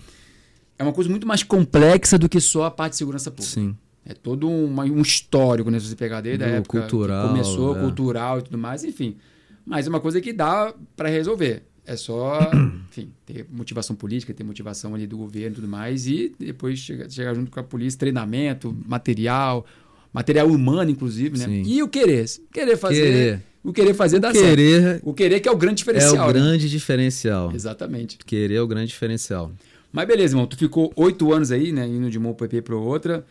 É 0.79 0.83
uma 0.83 0.93
coisa 0.93 1.09
muito 1.11 1.27
mais 1.27 1.43
complexa 1.43 2.19
do 2.19 2.29
que 2.29 2.41
só 2.41 2.65
a 2.65 2.71
parte 2.71 2.93
de 2.93 2.99
segurança 2.99 3.31
pública. 3.31 3.53
Sim. 3.61 3.77
É 4.05 4.15
todo 4.15 4.49
uma- 4.49 4.85
um 4.85 5.01
histórico, 5.03 5.71
né? 5.71 5.79
Se 5.81 5.87
você 5.89 5.97
pegar 5.97 6.21
desde 6.21 6.45
a 6.45 6.49
Do 6.49 6.55
época 6.55 6.81
cultural, 6.81 7.23
que 7.25 7.29
começou, 7.31 7.77
é. 7.77 7.81
cultural 7.81 8.39
e 8.39 8.43
tudo 8.43 8.59
mais, 8.59 8.85
enfim. 8.85 9.17
Mas 9.65 9.87
é 9.87 9.91
uma 9.91 10.01
coisa 10.01 10.21
que 10.21 10.33
dá 10.33 10.73
para 10.97 11.09
resolver. 11.09 11.65
É 11.87 11.97
só, 11.97 12.51
enfim, 12.91 13.11
ter 13.25 13.47
motivação 13.51 13.95
política, 13.95 14.35
ter 14.35 14.43
motivação 14.45 14.95
ali 14.95 15.07
do 15.07 15.17
governo 15.17 15.53
e 15.53 15.55
tudo 15.55 15.69
mais, 15.69 16.07
e 16.07 16.35
depois 16.39 16.79
chegar, 16.81 17.09
chegar 17.09 17.35
junto 17.35 17.51
com 17.51 17.61
a 17.61 17.63
polícia, 17.63 17.99
treinamento, 17.99 18.77
material, 18.87 19.65
material 20.13 20.49
humano, 20.49 20.91
inclusive, 20.91 21.39
né? 21.39 21.45
Sim. 21.45 21.63
E 21.65 21.83
o 21.83 21.89
querer. 21.89 22.27
Querer 22.53 22.77
fazer. 22.77 23.03
Querer. 23.03 23.43
O 23.63 23.73
querer 23.73 23.95
fazer 23.95 24.21
dá 24.21 24.33
certo. 24.33 24.47
Querer 24.47 25.01
O 25.03 25.13
querer 25.13 25.41
que 25.41 25.49
é 25.49 25.53
o 25.53 25.57
grande 25.57 25.75
é 25.75 25.85
diferencial. 25.85 26.25
o 26.25 26.27
né? 26.27 26.33
grande 26.33 26.69
diferencial. 26.69 27.53
Exatamente. 27.53 28.19
Querer 28.25 28.55
é 28.55 28.61
o 28.61 28.67
grande 28.67 28.89
diferencial. 28.89 29.51
Mas 29.93 30.07
beleza, 30.07 30.35
irmão. 30.35 30.47
Tu 30.47 30.57
ficou 30.57 30.93
oito 30.95 31.33
anos 31.33 31.51
aí, 31.51 31.73
né? 31.73 31.87
Indo 31.87 32.09
de 32.09 32.17
uma 32.17 32.31
UPP 32.31 32.63
para 32.63 32.77
outra. 32.77 33.27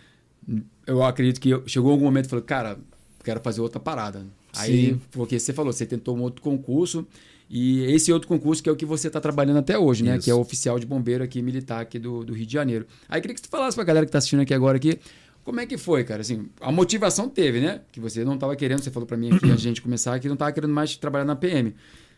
Eu 0.86 1.04
acredito 1.04 1.40
que 1.40 1.50
chegou 1.68 1.92
algum 1.92 2.04
momento 2.04 2.26
e 2.26 2.30
falou, 2.30 2.44
cara, 2.44 2.78
quero 3.24 3.40
fazer 3.40 3.62
outra 3.62 3.80
parada. 3.80 4.26
Aí, 4.58 4.90
Sim. 4.90 5.02
porque 5.12 5.40
você 5.40 5.54
falou, 5.54 5.72
você 5.72 5.86
tentou 5.86 6.18
um 6.18 6.22
outro 6.22 6.42
concurso. 6.42 7.08
E 7.50 7.84
esse 7.86 8.12
outro 8.12 8.28
concurso 8.28 8.62
que 8.62 8.70
é 8.70 8.72
o 8.72 8.76
que 8.76 8.86
você 8.86 9.08
está 9.08 9.22
trabalhando 9.22 9.58
até 9.58 9.78
hoje, 9.78 10.04
né? 10.04 10.16
Isso. 10.16 10.26
Que 10.26 10.32
é 10.32 10.34
o 10.34 10.40
oficial 10.40 10.80
de 10.80 10.86
bombeiro 10.86 11.24
aqui, 11.24 11.42
militar 11.42 11.82
aqui 11.82 12.00
do, 12.00 12.24
do 12.24 12.34
Rio 12.34 12.46
de 12.46 12.54
Janeiro. 12.54 12.88
Aí 13.08 13.22
queria 13.22 13.36
que 13.36 13.42
você 13.42 13.48
falasse 13.48 13.76
pra 13.76 13.84
galera 13.84 14.06
que 14.06 14.12
tá 14.12 14.18
assistindo 14.18 14.42
aqui 14.42 14.54
agora 14.54 14.78
aqui, 14.78 15.00
como 15.44 15.60
é 15.60 15.66
que 15.68 15.78
foi, 15.78 16.04
cara? 16.04 16.22
Assim, 16.22 16.48
a 16.60 16.72
motivação 16.72 17.30
teve, 17.30 17.62
né? 17.62 17.82
Que 17.92 18.00
você 18.00 18.26
não 18.26 18.34
estava 18.34 18.56
querendo, 18.56 18.82
você 18.82 18.90
falou 18.90 19.06
para 19.06 19.16
mim 19.16 19.32
aqui 19.32 19.52
a 19.52 19.56
gente 19.56 19.80
começar, 19.80 20.20
que 20.20 20.28
não 20.28 20.34
estava 20.34 20.52
querendo 20.52 20.74
mais 20.74 20.98
trabalhar 20.98 21.26
na 21.26 21.36
PM. 21.36 21.76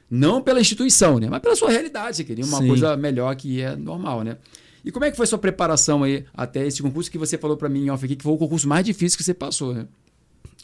Não 0.10 0.42
pela 0.42 0.62
instituição, 0.62 1.20
né? 1.20 1.28
Mas 1.30 1.42
pela 1.42 1.54
sua 1.54 1.70
realidade. 1.70 2.16
Você 2.16 2.24
queria 2.24 2.46
uma 2.46 2.60
Sim. 2.60 2.68
coisa 2.68 2.96
melhor 2.96 3.36
que 3.36 3.62
é 3.62 3.76
normal, 3.76 4.24
né? 4.24 4.38
E 4.86 4.92
como 4.92 5.04
é 5.04 5.12
que 5.12 5.18
foi 5.18 5.28
sua 5.28 5.38
preparação 5.38 6.04
aí 6.04 6.24
até 6.34 6.66
esse 6.66 6.82
concurso 6.82 7.12
que 7.12 7.18
você 7.18 7.38
falou 7.38 7.58
para 7.58 7.68
mim 7.68 7.84
em 7.84 7.90
off 7.90 8.06
aqui, 8.06 8.16
que 8.16 8.24
foi 8.24 8.32
o 8.32 8.38
concurso 8.38 8.66
mais 8.66 8.86
difícil 8.86 9.18
que 9.18 9.24
você 9.26 9.34
passou, 9.34 9.74
né? 9.74 9.86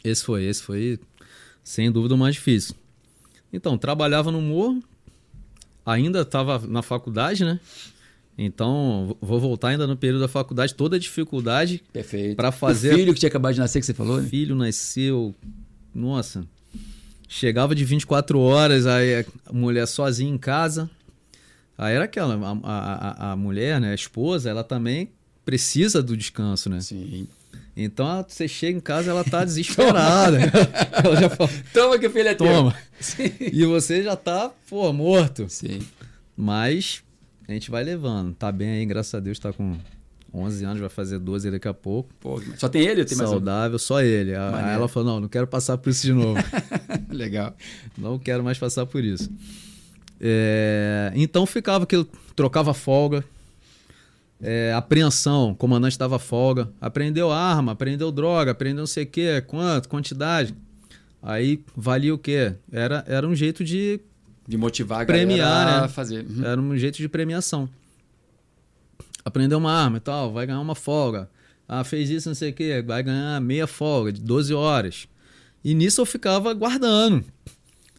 Esse 0.02 0.24
foi, 0.24 0.44
esse 0.44 0.62
foi, 0.62 0.98
sem 1.62 1.92
dúvida, 1.92 2.14
o 2.14 2.18
mais 2.18 2.34
difícil. 2.34 2.74
Então, 3.54 3.78
trabalhava 3.78 4.32
no 4.32 4.40
morro, 4.40 4.82
ainda 5.86 6.22
estava 6.22 6.58
na 6.66 6.82
faculdade, 6.82 7.44
né? 7.44 7.60
Então, 8.36 9.16
vou 9.20 9.38
voltar 9.38 9.68
ainda 9.68 9.86
no 9.86 9.96
período 9.96 10.22
da 10.22 10.28
faculdade, 10.28 10.74
toda 10.74 10.96
a 10.96 10.98
dificuldade. 10.98 11.82
Pra 12.34 12.50
fazer- 12.50 12.92
O 12.94 12.96
filho 12.98 13.14
que 13.14 13.20
tinha 13.20 13.28
acabado 13.28 13.54
de 13.54 13.60
nascer, 13.60 13.78
que 13.78 13.86
você 13.86 13.94
falou, 13.94 14.20
né? 14.20 14.28
Filho 14.28 14.56
nasceu, 14.56 15.32
nossa, 15.94 16.44
chegava 17.28 17.74
de 17.76 17.84
24 17.84 18.40
horas, 18.40 18.86
aí 18.86 19.24
a 19.46 19.52
mulher 19.52 19.86
sozinha 19.86 20.32
em 20.32 20.38
casa. 20.38 20.90
Aí 21.78 21.94
era 21.94 22.04
aquela, 22.04 22.34
a, 22.34 22.58
a, 22.64 23.28
a- 23.28 23.32
a 23.32 23.36
mulher, 23.36 23.80
né, 23.80 23.92
a 23.92 23.94
esposa, 23.94 24.50
ela 24.50 24.64
também 24.64 25.10
precisa 25.44 26.02
do 26.02 26.16
descanso, 26.16 26.68
né? 26.68 26.80
Sim. 26.80 27.28
Então 27.76 28.24
você 28.26 28.46
chega 28.46 28.78
em 28.78 28.80
casa, 28.80 29.10
ela 29.10 29.24
tá 29.24 29.42
desesperada. 29.44 30.38
ela 31.04 31.16
já 31.16 31.28
fala, 31.30 31.50
Toma 31.72 31.98
que 31.98 32.06
o 32.06 32.10
filho 32.10 32.28
é 32.28 32.34
toma. 32.34 32.74
Sim. 33.00 33.32
E 33.40 33.64
você 33.64 34.02
já 34.02 34.14
tá, 34.16 34.50
pô, 34.68 34.92
morto. 34.92 35.46
Sim. 35.48 35.80
Mas 36.36 37.02
a 37.48 37.52
gente 37.52 37.70
vai 37.70 37.82
levando. 37.82 38.34
Tá 38.34 38.50
bem 38.52 38.70
aí, 38.70 38.86
graças 38.86 39.14
a 39.14 39.20
Deus, 39.20 39.38
tá 39.38 39.52
com 39.52 39.76
11 40.32 40.64
anos, 40.64 40.80
vai 40.80 40.88
fazer 40.88 41.18
12 41.18 41.50
daqui 41.50 41.68
a 41.68 41.74
pouco. 41.74 42.10
Pô, 42.20 42.40
só 42.56 42.68
tem 42.68 42.82
ele 42.82 43.02
ou 43.02 43.06
tem 43.06 43.16
mais 43.16 43.30
um? 43.30 43.34
Saudável, 43.34 43.78
só 43.78 44.02
ele. 44.02 44.34
Aí 44.34 44.74
ela 44.74 44.88
falou: 44.88 45.12
não, 45.12 45.20
não 45.20 45.28
quero 45.28 45.46
passar 45.46 45.78
por 45.78 45.90
isso 45.90 46.02
de 46.02 46.12
novo. 46.12 46.40
Legal. 47.10 47.54
não 47.96 48.18
quero 48.18 48.42
mais 48.42 48.58
passar 48.58 48.86
por 48.86 49.04
isso. 49.04 49.30
É, 50.20 51.12
então 51.14 51.46
ficava 51.46 51.86
que 51.86 52.06
trocava 52.34 52.74
folga. 52.74 53.24
É, 54.40 54.72
apreensão, 54.74 55.50
o 55.52 55.54
comandante 55.54 55.98
dava 55.98 56.18
folga. 56.18 56.70
Aprendeu 56.80 57.30
arma, 57.32 57.72
aprendeu 57.72 58.10
droga, 58.12 58.50
aprendeu 58.50 58.80
não 58.80 58.86
sei 58.86 59.04
o 59.04 59.06
que, 59.06 59.40
quanto, 59.42 59.88
quantidade. 59.88 60.54
Aí 61.22 61.64
valia 61.74 62.12
o 62.14 62.18
quê? 62.18 62.54
Era, 62.70 63.02
era 63.08 63.26
um 63.26 63.34
jeito 63.34 63.64
de 63.64 64.00
De 64.46 64.56
motivar 64.58 65.02
a 65.02 65.06
Premiar, 65.06 65.48
galera 65.48 65.78
a 65.78 65.82
né? 65.82 65.88
fazer. 65.88 66.26
Uhum. 66.28 66.44
Era 66.44 66.60
um 66.60 66.76
jeito 66.76 66.98
de 66.98 67.08
premiação. 67.08 67.68
Aprendeu 69.24 69.56
uma 69.58 69.72
arma 69.72 69.96
e 69.96 70.00
tal, 70.00 70.32
vai 70.32 70.46
ganhar 70.46 70.60
uma 70.60 70.74
folga. 70.74 71.30
Ah, 71.66 71.82
fez 71.82 72.10
isso, 72.10 72.28
não 72.28 72.34
sei 72.34 72.50
o 72.50 72.52
quê, 72.52 72.82
vai 72.86 73.02
ganhar 73.02 73.40
meia 73.40 73.66
folga 73.66 74.12
de 74.12 74.20
12 74.20 74.52
horas. 74.52 75.08
E 75.64 75.74
nisso 75.74 76.02
eu 76.02 76.06
ficava 76.06 76.52
guardando. 76.52 77.24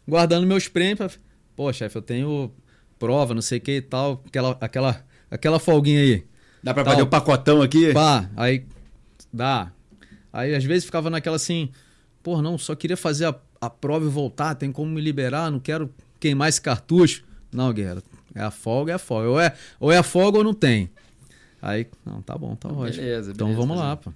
Guardando 0.06 0.46
meus 0.46 0.68
prêmios. 0.68 0.98
pra- 0.98 1.10
Pô, 1.56 1.72
chefe, 1.72 1.96
eu 1.98 2.02
tenho 2.02 2.52
prova, 2.98 3.34
não 3.34 3.42
sei 3.42 3.58
o 3.58 3.60
que 3.60 3.72
e 3.78 3.82
tal. 3.82 4.22
Aquela, 4.28 4.56
aquela, 4.60 5.04
aquela 5.30 5.58
folguinha 5.58 6.00
aí. 6.00 6.24
Dá 6.62 6.74
pra 6.74 6.84
Tal. 6.84 6.92
fazer 6.92 7.02
o 7.02 7.06
pacotão 7.06 7.62
aqui? 7.62 7.92
Pá, 7.92 8.28
aí 8.36 8.64
dá. 9.32 9.70
Aí 10.32 10.54
às 10.54 10.64
vezes 10.64 10.84
ficava 10.84 11.08
naquela 11.08 11.36
assim, 11.36 11.70
pô, 12.22 12.42
não, 12.42 12.58
só 12.58 12.74
queria 12.74 12.96
fazer 12.96 13.26
a, 13.26 13.34
a 13.60 13.70
prova 13.70 14.04
e 14.04 14.08
voltar, 14.08 14.54
tem 14.54 14.72
como 14.72 14.90
me 14.90 15.00
liberar, 15.00 15.50
não 15.50 15.60
quero 15.60 15.92
queimar 16.18 16.48
esse 16.48 16.60
cartucho. 16.60 17.24
Não, 17.52 17.72
guerreiro, 17.72 18.02
é 18.34 18.42
a 18.42 18.50
folga, 18.50 18.92
é 18.92 18.94
a 18.96 18.98
folga. 18.98 19.28
Ou 19.28 19.40
é, 19.40 19.54
ou 19.80 19.92
é 19.92 19.98
a 19.98 20.02
folga 20.02 20.38
ou 20.38 20.44
não 20.44 20.52
tem. 20.52 20.90
Aí, 21.62 21.86
não, 22.04 22.20
tá 22.20 22.36
bom, 22.36 22.54
tá 22.54 22.68
ótimo. 22.68 23.02
Beleza, 23.02 23.32
então 23.32 23.48
beleza, 23.48 23.66
vamos 23.66 23.76
fazer. 23.78 23.88
lá, 23.88 23.96
pô. 23.96 24.12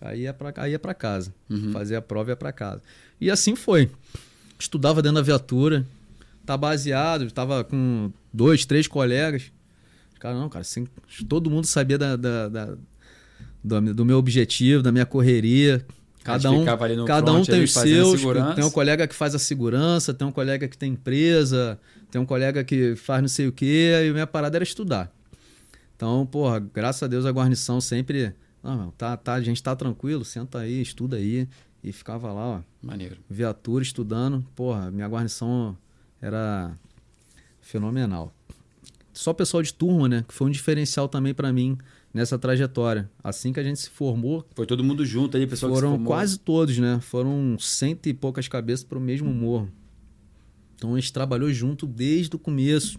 Aí 0.00 0.20
ia 0.20 0.32
pra, 0.32 0.52
aí 0.56 0.72
ia 0.72 0.78
pra 0.78 0.94
casa. 0.94 1.34
Uhum. 1.48 1.72
Fazer 1.72 1.96
a 1.96 2.02
prova 2.02 2.30
e 2.30 2.32
ia 2.32 2.36
pra 2.36 2.52
casa. 2.52 2.80
E 3.20 3.30
assim 3.30 3.54
foi. 3.54 3.90
Estudava 4.58 5.02
dentro 5.02 5.16
da 5.16 5.22
viatura, 5.22 5.84
tá 6.46 6.56
baseado, 6.56 7.30
tava 7.30 7.64
com 7.64 8.10
dois, 8.32 8.64
três 8.64 8.86
colegas. 8.86 9.50
Cara, 10.20 10.34
não, 10.38 10.48
cara, 10.48 10.60
assim, 10.60 10.86
todo 11.28 11.50
mundo 11.50 11.64
sabia 11.66 11.98
da, 11.98 12.14
da- 12.14 12.48
da- 12.48 12.76
do, 13.64 13.94
do 13.94 14.04
meu 14.04 14.18
objetivo, 14.18 14.82
da 14.82 14.92
minha 14.92 15.04
correria. 15.06 15.84
Cada 16.22 16.50
um, 16.60 16.64
cada 17.06 17.32
um 17.32 17.36
tem 17.52 17.64
os 17.64 17.72
seus. 17.94 18.20
Tem 18.54 18.64
um 18.64 18.70
colega 18.70 19.08
que 19.08 19.14
faz 19.14 19.34
a 19.34 19.38
segurança, 19.38 20.12
tem 20.14 20.28
um 20.28 20.32
colega 20.32 20.68
que 20.68 20.76
tem 20.78 20.92
empresa, 20.92 21.80
tem 22.10 22.20
um 22.20 22.26
colega 22.26 22.62
que 22.62 22.94
faz 22.94 23.22
não 23.22 23.28
sei 23.28 23.48
o 23.48 23.52
quê, 23.52 23.92
e 24.06 24.12
minha 24.12 24.26
parada 24.26 24.56
era 24.58 24.62
estudar. 24.62 25.10
Então, 25.96 26.24
porra, 26.26 26.58
graças 26.60 27.02
a 27.02 27.06
Deus 27.06 27.24
a 27.26 27.30
guarnição 27.30 27.80
sempre. 27.80 28.34
Não, 28.62 28.76
meu, 28.76 28.92
tá, 28.92 29.16
tá, 29.16 29.32
a 29.34 29.40
gente 29.42 29.62
tá 29.62 29.74
tranquilo, 29.74 30.22
senta 30.24 30.58
aí, 30.58 30.80
estuda 30.82 31.16
aí. 31.16 31.48
E 31.82 31.92
ficava 31.92 32.30
lá, 32.30 32.46
ó, 32.46 32.60
Maneiro. 32.82 33.16
viatura, 33.28 33.82
estudando. 33.82 34.44
Porra, 34.54 34.90
minha 34.90 35.08
guarnição 35.08 35.74
era 36.20 36.76
fenomenal. 37.62 38.34
Só 39.20 39.34
pessoal 39.34 39.62
de 39.62 39.74
turma, 39.74 40.08
né? 40.08 40.24
Que 40.26 40.32
foi 40.32 40.46
um 40.46 40.50
diferencial 40.50 41.06
também 41.06 41.34
pra 41.34 41.52
mim 41.52 41.76
nessa 42.12 42.38
trajetória. 42.38 43.10
Assim 43.22 43.52
que 43.52 43.60
a 43.60 43.62
gente 43.62 43.78
se 43.78 43.90
formou, 43.90 44.48
Foi 44.54 44.64
todo 44.64 44.82
mundo 44.82 45.04
junto 45.04 45.36
ali, 45.36 45.46
pessoal 45.46 45.70
que 45.70 45.78
se 45.78 45.84
foram 45.84 46.02
quase 46.02 46.38
todos, 46.38 46.78
né? 46.78 46.98
Foram 47.02 47.54
cento 47.58 48.06
e 48.06 48.14
poucas 48.14 48.48
cabeças 48.48 48.82
pro 48.82 48.98
mesmo 48.98 49.30
morro. 49.30 49.70
Então 50.74 50.94
a 50.94 50.98
gente 50.98 51.12
trabalhou 51.12 51.52
junto 51.52 51.86
desde 51.86 52.34
o 52.34 52.38
começo. 52.38 52.98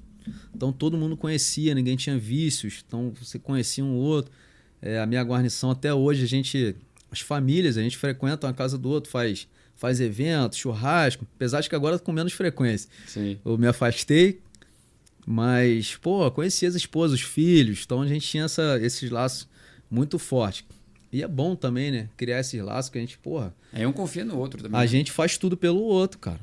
Então 0.53 0.71
todo 0.71 0.95
mundo 0.95 1.17
conhecia, 1.17 1.73
ninguém 1.73 1.95
tinha 1.95 2.19
vícios, 2.19 2.83
então 2.87 3.11
você 3.19 3.39
conhecia 3.39 3.83
um 3.83 3.95
outro. 3.95 4.31
É, 4.79 4.99
a 4.99 5.07
minha 5.07 5.23
guarnição 5.23 5.71
até 5.71 5.91
hoje, 5.91 6.23
a 6.23 6.27
gente, 6.27 6.75
as 7.09 7.19
famílias, 7.19 7.77
a 7.77 7.81
gente 7.81 7.97
frequenta 7.97 8.45
uma 8.45 8.53
casa 8.53 8.77
do 8.77 8.87
outro, 8.89 9.09
faz, 9.09 9.47
faz 9.75 9.99
evento, 9.99 10.55
churrasco, 10.55 11.25
apesar 11.35 11.61
de 11.61 11.69
que 11.69 11.75
agora 11.75 11.97
com 11.97 12.11
menos 12.11 12.33
frequência. 12.33 12.87
Sim. 13.07 13.39
Eu 13.43 13.57
me 13.57 13.65
afastei, 13.65 14.39
mas, 15.31 15.95
pô, 15.95 16.29
conhecia 16.29 16.67
as 16.67 16.75
esposas, 16.75 17.21
os 17.21 17.25
filhos, 17.25 17.83
então 17.85 18.01
a 18.01 18.07
gente 18.07 18.27
tinha 18.27 18.43
essa, 18.43 18.77
esses 18.81 19.09
laços 19.09 19.47
muito 19.89 20.19
fortes. 20.19 20.65
E 21.09 21.23
é 21.23 21.27
bom 21.27 21.55
também, 21.55 21.89
né? 21.89 22.09
Criar 22.17 22.41
esses 22.41 22.61
laços 22.61 22.91
que 22.91 22.97
a 22.97 23.01
gente, 23.01 23.17
porra. 23.17 23.55
Aí 23.71 23.85
um 23.85 23.93
confia 23.93 24.25
no 24.25 24.37
outro 24.37 24.61
também. 24.61 24.77
A 24.77 24.81
né? 24.81 24.87
gente 24.87 25.09
faz 25.09 25.37
tudo 25.37 25.55
pelo 25.55 25.79
outro, 25.79 26.19
cara. 26.19 26.39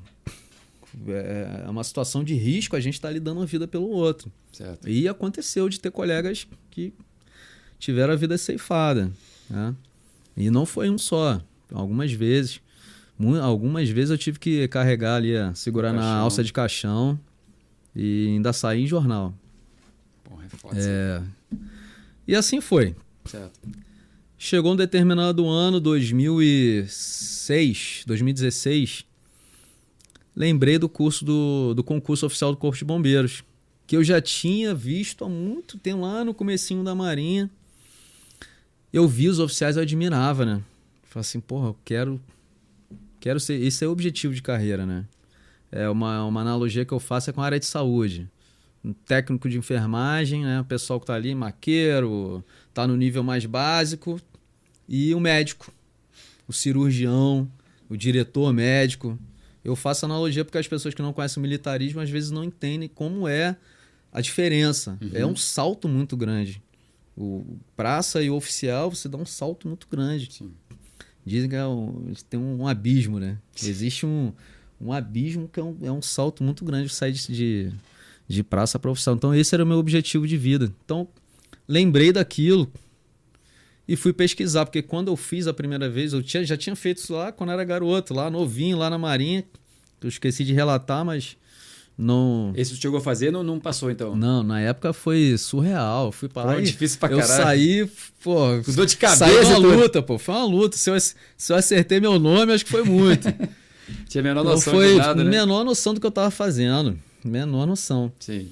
É 1.07 1.69
uma 1.69 1.85
situação 1.85 2.25
de 2.25 2.33
risco, 2.33 2.77
a 2.77 2.81
gente 2.81 2.99
tá 2.99 3.09
ali 3.09 3.21
dando 3.21 3.43
a 3.43 3.45
vida 3.45 3.69
pelo 3.69 3.89
outro. 3.89 4.33
Certo. 4.51 4.89
E 4.89 5.07
aconteceu 5.07 5.69
de 5.69 5.79
ter 5.79 5.91
colegas 5.91 6.47
que 6.71 6.95
tiveram 7.79 8.15
a 8.15 8.17
vida 8.17 8.39
ceifada. 8.39 9.13
Né? 9.51 9.75
E 10.35 10.51
não 10.51 10.65
foi 10.65 10.89
um 10.89 10.97
só. 10.97 11.43
Algumas 11.71 12.11
vezes. 12.11 12.59
Algumas 13.43 13.91
vezes 13.91 14.11
eu 14.11 14.17
tive 14.17 14.39
que 14.39 14.67
carregar 14.69 15.17
ali, 15.17 15.35
segurar 15.55 15.93
na 15.93 16.15
alça 16.15 16.43
de 16.43 16.55
caixão 16.55 17.21
e 17.95 18.27
ainda 18.29 18.53
sair 18.53 18.83
em 18.85 18.87
jornal. 18.87 19.35
Porra, 20.25 20.45
é 20.45 20.49
foda. 20.49 20.77
É, 20.79 21.23
E 22.27 22.35
assim 22.35 22.61
foi. 22.61 22.97
Certo. 23.25 23.61
Chegou 24.37 24.73
um 24.73 24.77
determinado 24.77 25.49
ano, 25.49 25.81
2006, 25.81 28.03
2016, 28.07 29.05
lembrei 30.37 30.79
do 30.79 30.89
curso 30.89 31.25
do, 31.25 31.75
do 31.75 31.83
concurso 31.83 32.25
oficial 32.25 32.53
do 32.53 32.57
Corpo 32.57 32.79
de 32.79 32.85
Bombeiros, 32.85 33.43
que 33.85 33.97
eu 33.97 34.05
já 34.05 34.21
tinha 34.21 34.73
visto 34.73 35.25
há 35.25 35.29
muito 35.29 35.77
tempo, 35.77 36.03
lá 36.03 36.25
no 36.25 36.33
comecinho 36.33 36.85
da 36.85 36.95
Marinha. 36.95 37.51
Eu 38.93 39.09
vi 39.09 39.27
os 39.29 39.41
oficiais, 39.41 39.77
eu 39.77 39.83
admirava, 39.83 40.47
né? 40.47 40.63
Falei 41.03 41.23
assim, 41.23 41.41
porra, 41.41 41.71
eu 41.71 41.77
quero, 41.85 42.21
quero 43.19 43.41
ser... 43.41 43.61
Esse 43.61 43.85
é 43.85 43.89
o 43.89 43.91
objetivo 43.91 44.33
de 44.33 44.41
carreira, 44.41 44.87
né? 44.87 45.05
É 45.71 45.89
uma, 45.89 46.25
uma 46.25 46.41
analogia 46.41 46.85
que 46.85 46.93
eu 46.93 47.01
faço 47.01 47.31
é 47.31 47.33
com 47.33 47.41
a 47.43 47.45
área 47.45 47.59
de 47.61 47.67
saúde. 47.67 48.29
Um 48.85 48.93
técnico 48.93 49.49
de 49.49 49.59
enfermagem, 49.59 50.45
né? 50.45 50.61
O 50.61 50.65
pessoal 50.65 50.99
que 51.01 51.07
tá 51.07 51.15
ali, 51.15 51.35
maqueiro, 51.35 52.45
tá 52.73 52.87
no 52.87 52.97
nível 52.97 53.23
mais 53.23 53.45
básico, 53.45 54.21
e 54.89 55.15
o 55.15 55.21
médico, 55.21 55.73
o 56.47 56.53
cirurgião, 56.53 57.51
o 57.89 57.97
diretor 57.97 58.53
médico. 58.53 59.19
Eu 59.65 59.77
faço 59.77 60.07
analogia 60.07 60.45
porque 60.45 60.57
as 60.59 60.69
pessoas 60.69 60.95
que 60.95 61.03
não 61.03 61.13
conhecem 61.13 61.41
o 61.41 61.43
militarismo 61.43 62.01
às 62.01 62.09
vezes 62.09 62.31
não 62.31 62.43
entendem 62.45 62.89
como 62.89 63.29
é 63.29 63.57
a 64.13 64.21
diferença. 64.21 64.97
É 65.13 65.27
um 65.27 65.37
salto 65.37 65.87
muito 65.89 66.17
grande. 66.17 66.63
O 67.17 67.45
praça 67.77 68.23
e 68.23 68.31
o 68.31 68.35
oficial, 68.37 68.91
você 68.95 69.09
dá 69.09 69.19
um 69.19 69.27
salto 69.27 69.67
muito 69.69 69.87
grande. 69.91 70.33
Sim. 70.33 70.53
Dizem 71.27 71.51
que 71.51 71.57
é 71.57 71.67
um- 71.67 72.13
tem 72.31 72.39
um 72.41 72.67
abismo, 72.67 73.19
né? 73.19 73.37
Existe 73.63 74.07
um, 74.07 74.33
um 74.81 74.93
abismo 74.93 75.49
que 75.49 75.59
é 75.61 75.63
um, 75.63 75.77
é 75.83 75.93
um 75.93 76.03
salto 76.03 76.43
muito 76.43 76.65
grande 76.65 76.89
sair 76.89 77.13
de, 77.13 77.27
de, 77.27 77.73
de 78.27 78.43
praça 78.43 78.79
para 78.79 78.91
oficial. 78.91 79.17
Então, 79.17 79.35
esse 79.35 79.55
era 79.55 79.65
o 79.65 79.67
meu 79.67 79.79
objetivo 79.79 80.27
de 80.27 80.37
vida. 80.37 80.73
Então, 80.85 81.09
lembrei 81.67 82.13
daquilo 82.13 82.71
e 83.87 83.97
fui 83.97 84.13
pesquisar, 84.13 84.67
porque 84.67 84.83
quando 84.83 85.09
eu 85.09 85.17
fiz 85.17 85.47
a 85.47 85.55
primeira 85.55 85.89
vez, 85.89 86.13
eu 86.13 86.23
tinha, 86.23 86.45
já 86.45 86.57
tinha 86.57 86.77
feito 86.77 86.99
isso 86.99 87.15
lá 87.15 87.33
quando 87.33 87.51
era 87.53 87.65
garoto, 87.65 88.15
lá 88.15 88.31
novinho, 88.31 88.77
lá 88.77 88.91
na 88.91 88.99
Marinha. 88.99 89.45
Eu 90.01 90.09
esqueci 90.09 90.45
de 90.45 90.53
relatar, 90.53 91.05
mas 91.05 91.37
não. 91.97 92.53
Esse 92.55 92.77
tu 92.77 92.81
chegou 92.81 92.99
a 92.99 93.01
fazer, 93.01 93.33
não, 93.33 93.43
não 93.43 93.59
passou 93.59 93.91
então. 93.91 94.15
Não, 94.15 94.45
na 94.45 94.61
época 94.61 94.93
foi 94.93 95.37
surreal. 95.37 96.13
Fui 96.13 96.29
Pô, 96.29 96.41
lá 96.45 96.61
difícil 96.61 97.01
pra 97.01 97.11
eu 97.11 97.19
caralho. 97.19 97.43
saí, 97.43 97.91
pô, 98.23 98.63
Com 98.65 98.73
dor 98.73 98.87
de 98.87 98.97
cabeça 98.97 99.25
Saí 99.25 99.35
e 99.35 99.45
uma 99.45 99.59
luta, 99.59 100.01
pô. 100.01 100.17
Foi 100.17 100.35
uma 100.37 100.45
luta. 100.45 100.77
Se 100.77 100.89
eu, 100.89 101.01
se 101.01 101.17
eu 101.53 101.57
acertei 101.57 101.99
meu 101.99 102.17
nome, 102.21 102.53
acho 102.53 102.65
que 102.65 102.71
foi 102.71 102.85
muito. 102.85 103.27
Tinha 104.09 104.21
a 104.21 104.25
menor 104.25 104.45
Não 104.45 104.53
noção 104.53 104.73
foi 104.73 104.93
de 104.93 104.99
nada, 104.99 105.25
né? 105.25 105.31
menor 105.31 105.65
noção 105.65 105.95
do 105.95 106.01
que 106.01 106.07
eu 106.07 106.11
tava 106.11 106.31
fazendo. 106.31 106.99
Menor 107.25 107.67
noção. 107.67 108.13
Sim. 108.21 108.51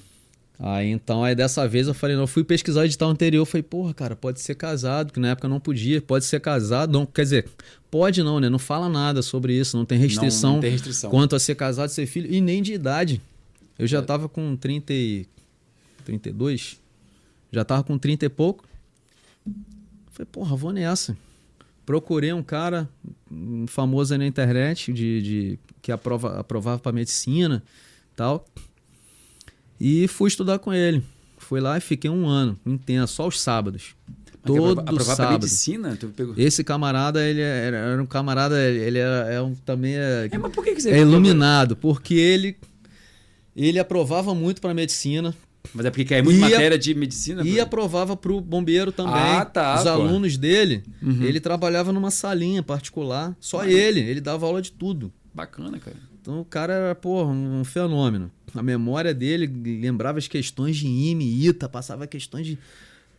Aí 0.59 0.89
então, 0.89 1.23
aí 1.23 1.35
dessa 1.35 1.67
vez 1.67 1.87
eu 1.87 1.93
falei, 1.93 2.15
não, 2.15 2.23
eu 2.23 2.27
fui 2.27 2.43
pesquisar 2.43 2.81
o 2.81 2.83
edital 2.85 3.09
anterior, 3.11 3.41
eu 3.41 3.45
falei, 3.45 3.61
porra, 3.61 3.93
cara, 3.93 4.15
pode 4.15 4.41
ser 4.41 4.55
casado, 4.55 5.13
que 5.13 5.19
na 5.19 5.29
época 5.29 5.47
não 5.47 5.59
podia, 5.59 6.01
pode 6.01 6.25
ser 6.25 6.39
casado, 6.39 6.91
não, 6.91 7.05
quer 7.05 7.21
dizer, 7.21 7.47
pode 7.91 8.23
não, 8.23 8.39
né? 8.39 8.49
Não 8.49 8.57
fala 8.57 8.89
nada 8.89 9.21
sobre 9.21 9.53
isso, 9.53 9.77
não 9.77 9.85
tem 9.85 9.99
restrição, 9.99 10.49
Não, 10.49 10.55
não 10.55 10.61
tem 10.61 10.71
restrição. 10.71 11.11
quanto 11.11 11.35
a 11.35 11.39
ser 11.39 11.53
casado, 11.53 11.89
ser 11.89 12.07
filho, 12.07 12.33
e 12.33 12.41
nem 12.41 12.63
de 12.63 12.73
idade. 12.73 13.21
Eu 13.77 13.85
já 13.85 14.01
tava 14.01 14.27
com 14.27 14.55
30 14.55 14.93
e... 14.93 15.27
32, 16.03 16.79
já 17.51 17.63
tava 17.63 17.83
com 17.83 17.95
30 17.97 18.25
e 18.25 18.29
pouco. 18.29 18.63
Falei, 20.11 20.27
porra, 20.31 20.55
vou 20.55 20.71
nessa. 20.71 21.15
Procurei 21.87 22.33
um 22.33 22.43
cara 22.43 22.89
famoso 23.67 24.13
aí 24.13 24.17
na 24.19 24.27
internet 24.27 24.91
de, 24.91 25.21
de 25.21 25.59
que 25.81 25.89
aprova, 25.89 26.37
aprovava 26.37 26.79
para 26.79 26.91
medicina 26.91 27.63
tal. 28.13 28.45
E 29.79 30.05
fui 30.09 30.27
estudar 30.27 30.59
com 30.59 30.73
ele. 30.73 31.01
Fui 31.37 31.61
lá 31.61 31.77
e 31.77 31.81
fiquei 31.81 32.11
um 32.11 32.27
ano 32.27 32.59
intenso, 32.65 33.13
só 33.13 33.25
os 33.27 33.39
sábados. 33.39 33.95
Todo 34.43 34.57
aprova- 34.71 34.81
aprovar 34.81 35.15
sábado. 35.15 35.31
medicina? 35.43 35.97
Esse 36.37 36.61
camarada, 36.61 37.23
ele 37.25 37.39
era, 37.39 37.77
era 37.77 38.03
um 38.03 38.05
camarada, 38.05 38.61
ele 38.69 38.99
é, 38.99 39.35
é 39.35 39.41
um, 39.41 39.55
também 39.55 39.95
é, 39.95 40.27
É, 40.89 40.97
é 40.97 41.01
iluminado, 41.01 41.75
porque 41.77 42.15
ele 42.15 42.57
ele 43.55 43.79
aprovava 43.79 44.35
muito 44.35 44.59
para 44.61 44.73
medicina 44.73 45.33
Mas 45.73 45.85
é 45.85 45.89
porque 45.89 46.05
cai 46.05 46.21
muito 46.21 46.39
E 46.39 46.43
a- 46.43 46.49
matéria 46.49 46.77
de 46.77 46.93
medicina? 46.95 47.43
e 47.47 47.59
aprovava 47.59 48.15
para 48.15 48.31
o 48.31 48.41
bombeiro 48.41 48.91
também. 48.91 49.13
Ah, 49.13 49.45
tá, 49.45 49.75
Os 49.77 49.83
pô. 49.83 49.89
alunos 49.89 50.37
dele, 50.37 50.83
Uhum. 51.01 51.23
ele 51.23 51.39
trabalhava 51.39 51.91
numa 51.93 52.09
salinha 52.11 52.63
particular, 52.63 53.35
só 53.39 53.63
ele, 53.65 53.99
ele 53.99 54.21
dava 54.21 54.45
aula 54.45 54.61
de 54.61 54.71
tudo. 54.71 55.11
Bacana, 55.33 55.77
cara. 55.79 55.95
Então 56.21 56.41
o 56.41 56.45
cara 56.45 56.73
era, 56.73 56.95
pô, 56.95 57.23
um 57.25 57.63
fenômeno. 57.63 58.31
A 58.55 58.61
memória 58.63 59.13
dele 59.13 59.45
lembrava 59.79 60.17
as 60.17 60.27
questões 60.27 60.75
de 60.77 60.87
IME, 60.87 61.47
ITA, 61.47 61.69
passava 61.69 62.07
questões 62.07 62.45
de 62.45 62.57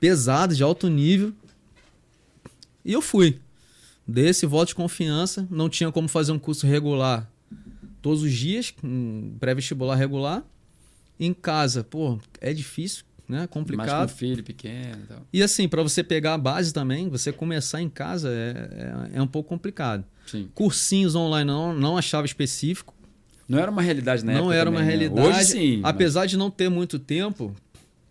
pesadas, 0.01 0.57
de 0.57 0.63
alto 0.63 0.89
nível. 0.89 1.33
E 2.85 2.93
eu 2.93 3.01
fui. 3.03 3.39
Dei 4.07 4.29
esse 4.29 4.47
voto 4.47 4.69
de 4.69 4.75
confiança. 4.75 5.47
Não 5.51 5.69
tinha 5.69 5.93
como 5.93 6.09
fazer 6.09 6.33
um 6.33 6.39
curso 6.39 6.67
regular 6.67 7.31
todos 8.01 8.23
os 8.23 8.33
dias, 8.33 8.73
um 8.83 9.33
pré-vestibular 9.39 9.97
regular. 9.97 10.43
Em 11.21 11.33
casa, 11.35 11.83
pô, 11.83 12.19
é 12.41 12.53
difícil, 12.53 13.05
né? 13.29 13.39
Mais 13.39 13.51
Complicado. 13.51 14.11
com 14.11 14.17
filho 14.17 14.43
pequeno 14.45 15.03
e 15.05 15.07
tal. 15.07 15.27
E 15.33 15.43
assim, 15.43 15.69
para 15.69 15.83
você 15.83 16.03
pegar 16.05 16.35
a 16.35 16.39
base 16.39 16.73
também, 16.73 17.09
você 17.09 17.33
começar 17.33 17.83
em 17.83 17.89
casa 17.89 18.29
é, 18.31 19.11
é, 19.15 19.19
é 19.19 19.23
um 19.23 19.27
pouco 19.27 19.49
complicado. 19.49 20.05
Sim. 20.27 20.49
Cursinhos 20.55 21.15
online 21.15 21.47
não, 21.47 21.75
não 21.75 21.97
achava 21.99 22.27
específico. 22.27 22.95
Não 23.49 23.59
era 23.59 23.71
uma 23.71 23.81
realidade 23.83 24.25
na 24.25 24.33
não 24.33 24.41
época 24.53 24.55
era 24.57 24.71
uma 24.71 24.81
também, 24.81 24.99
né? 24.99 25.05
realidade. 25.07 25.29
Hoje 25.29 25.45
sim. 25.47 25.77
mas- 25.79 25.91
Apesar 25.95 26.27
de 26.27 26.37
não 26.37 26.51
ter 26.51 26.69
muito 26.69 26.99
tempo, 26.99 27.55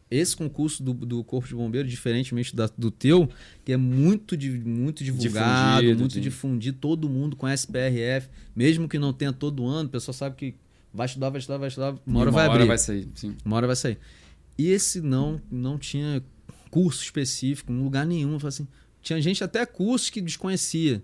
esse 0.09 0.35
concurso 0.35 0.81
do, 0.81 0.93
do 0.93 1.23
Corpo 1.23 1.47
de 1.47 1.53
Bombeiro, 1.53 1.87
diferentemente 1.87 2.55
da- 2.55 2.69
do 2.77 2.89
teu, 2.89 3.29
que 3.63 3.71
é 3.71 3.77
muito, 3.77 4.35
di- 4.35 4.49
muito 4.51 5.03
divulgado, 5.03 5.81
Difundido, 5.81 5.99
muito 5.99 6.13
sim. 6.15 6.21
difundido, 6.21 6.77
todo 6.79 7.07
mundo 7.09 7.35
conhece 7.35 7.67
PRF, 7.67 8.29
mesmo 8.55 8.87
que 8.89 8.97
não 8.97 9.13
tenha 9.13 9.31
todo 9.31 9.65
ano, 9.67 9.87
o 9.87 9.91
pessoal 9.91 10.13
sabe 10.13 10.35
que 10.35 10.55
vai 10.93 11.05
estudar, 11.05 11.29
vai 11.29 11.39
estudar, 11.39 11.57
vai 11.57 11.67
estudar, 11.67 11.95
uma 12.05 12.19
hora 12.21 12.29
E 12.29 12.33
vai 12.33 12.45
abrir. 12.45 12.65
vai 12.67 12.77
sair, 12.77 13.07
sim. 13.15 13.35
Uma 13.45 13.55
hora 13.57 13.67
vai 13.67 13.75
sair. 13.75 13.97
E 14.57 14.67
esse 14.69 15.01
não, 15.01 15.41
não 15.51 15.77
tinha 15.77 16.23
curso 16.71 17.03
específico, 17.03 17.71
em 17.71 17.79
lugar 17.83 18.05
nenhum. 18.05 18.33
Eu 18.33 18.39
falei 18.39 18.49
Assim, 18.49 18.67
tinha 19.01 19.21
gente 19.21 19.43
até 19.43 19.65
cursos 19.65 20.09
que 20.09 20.19
desconhecia. 20.21 21.01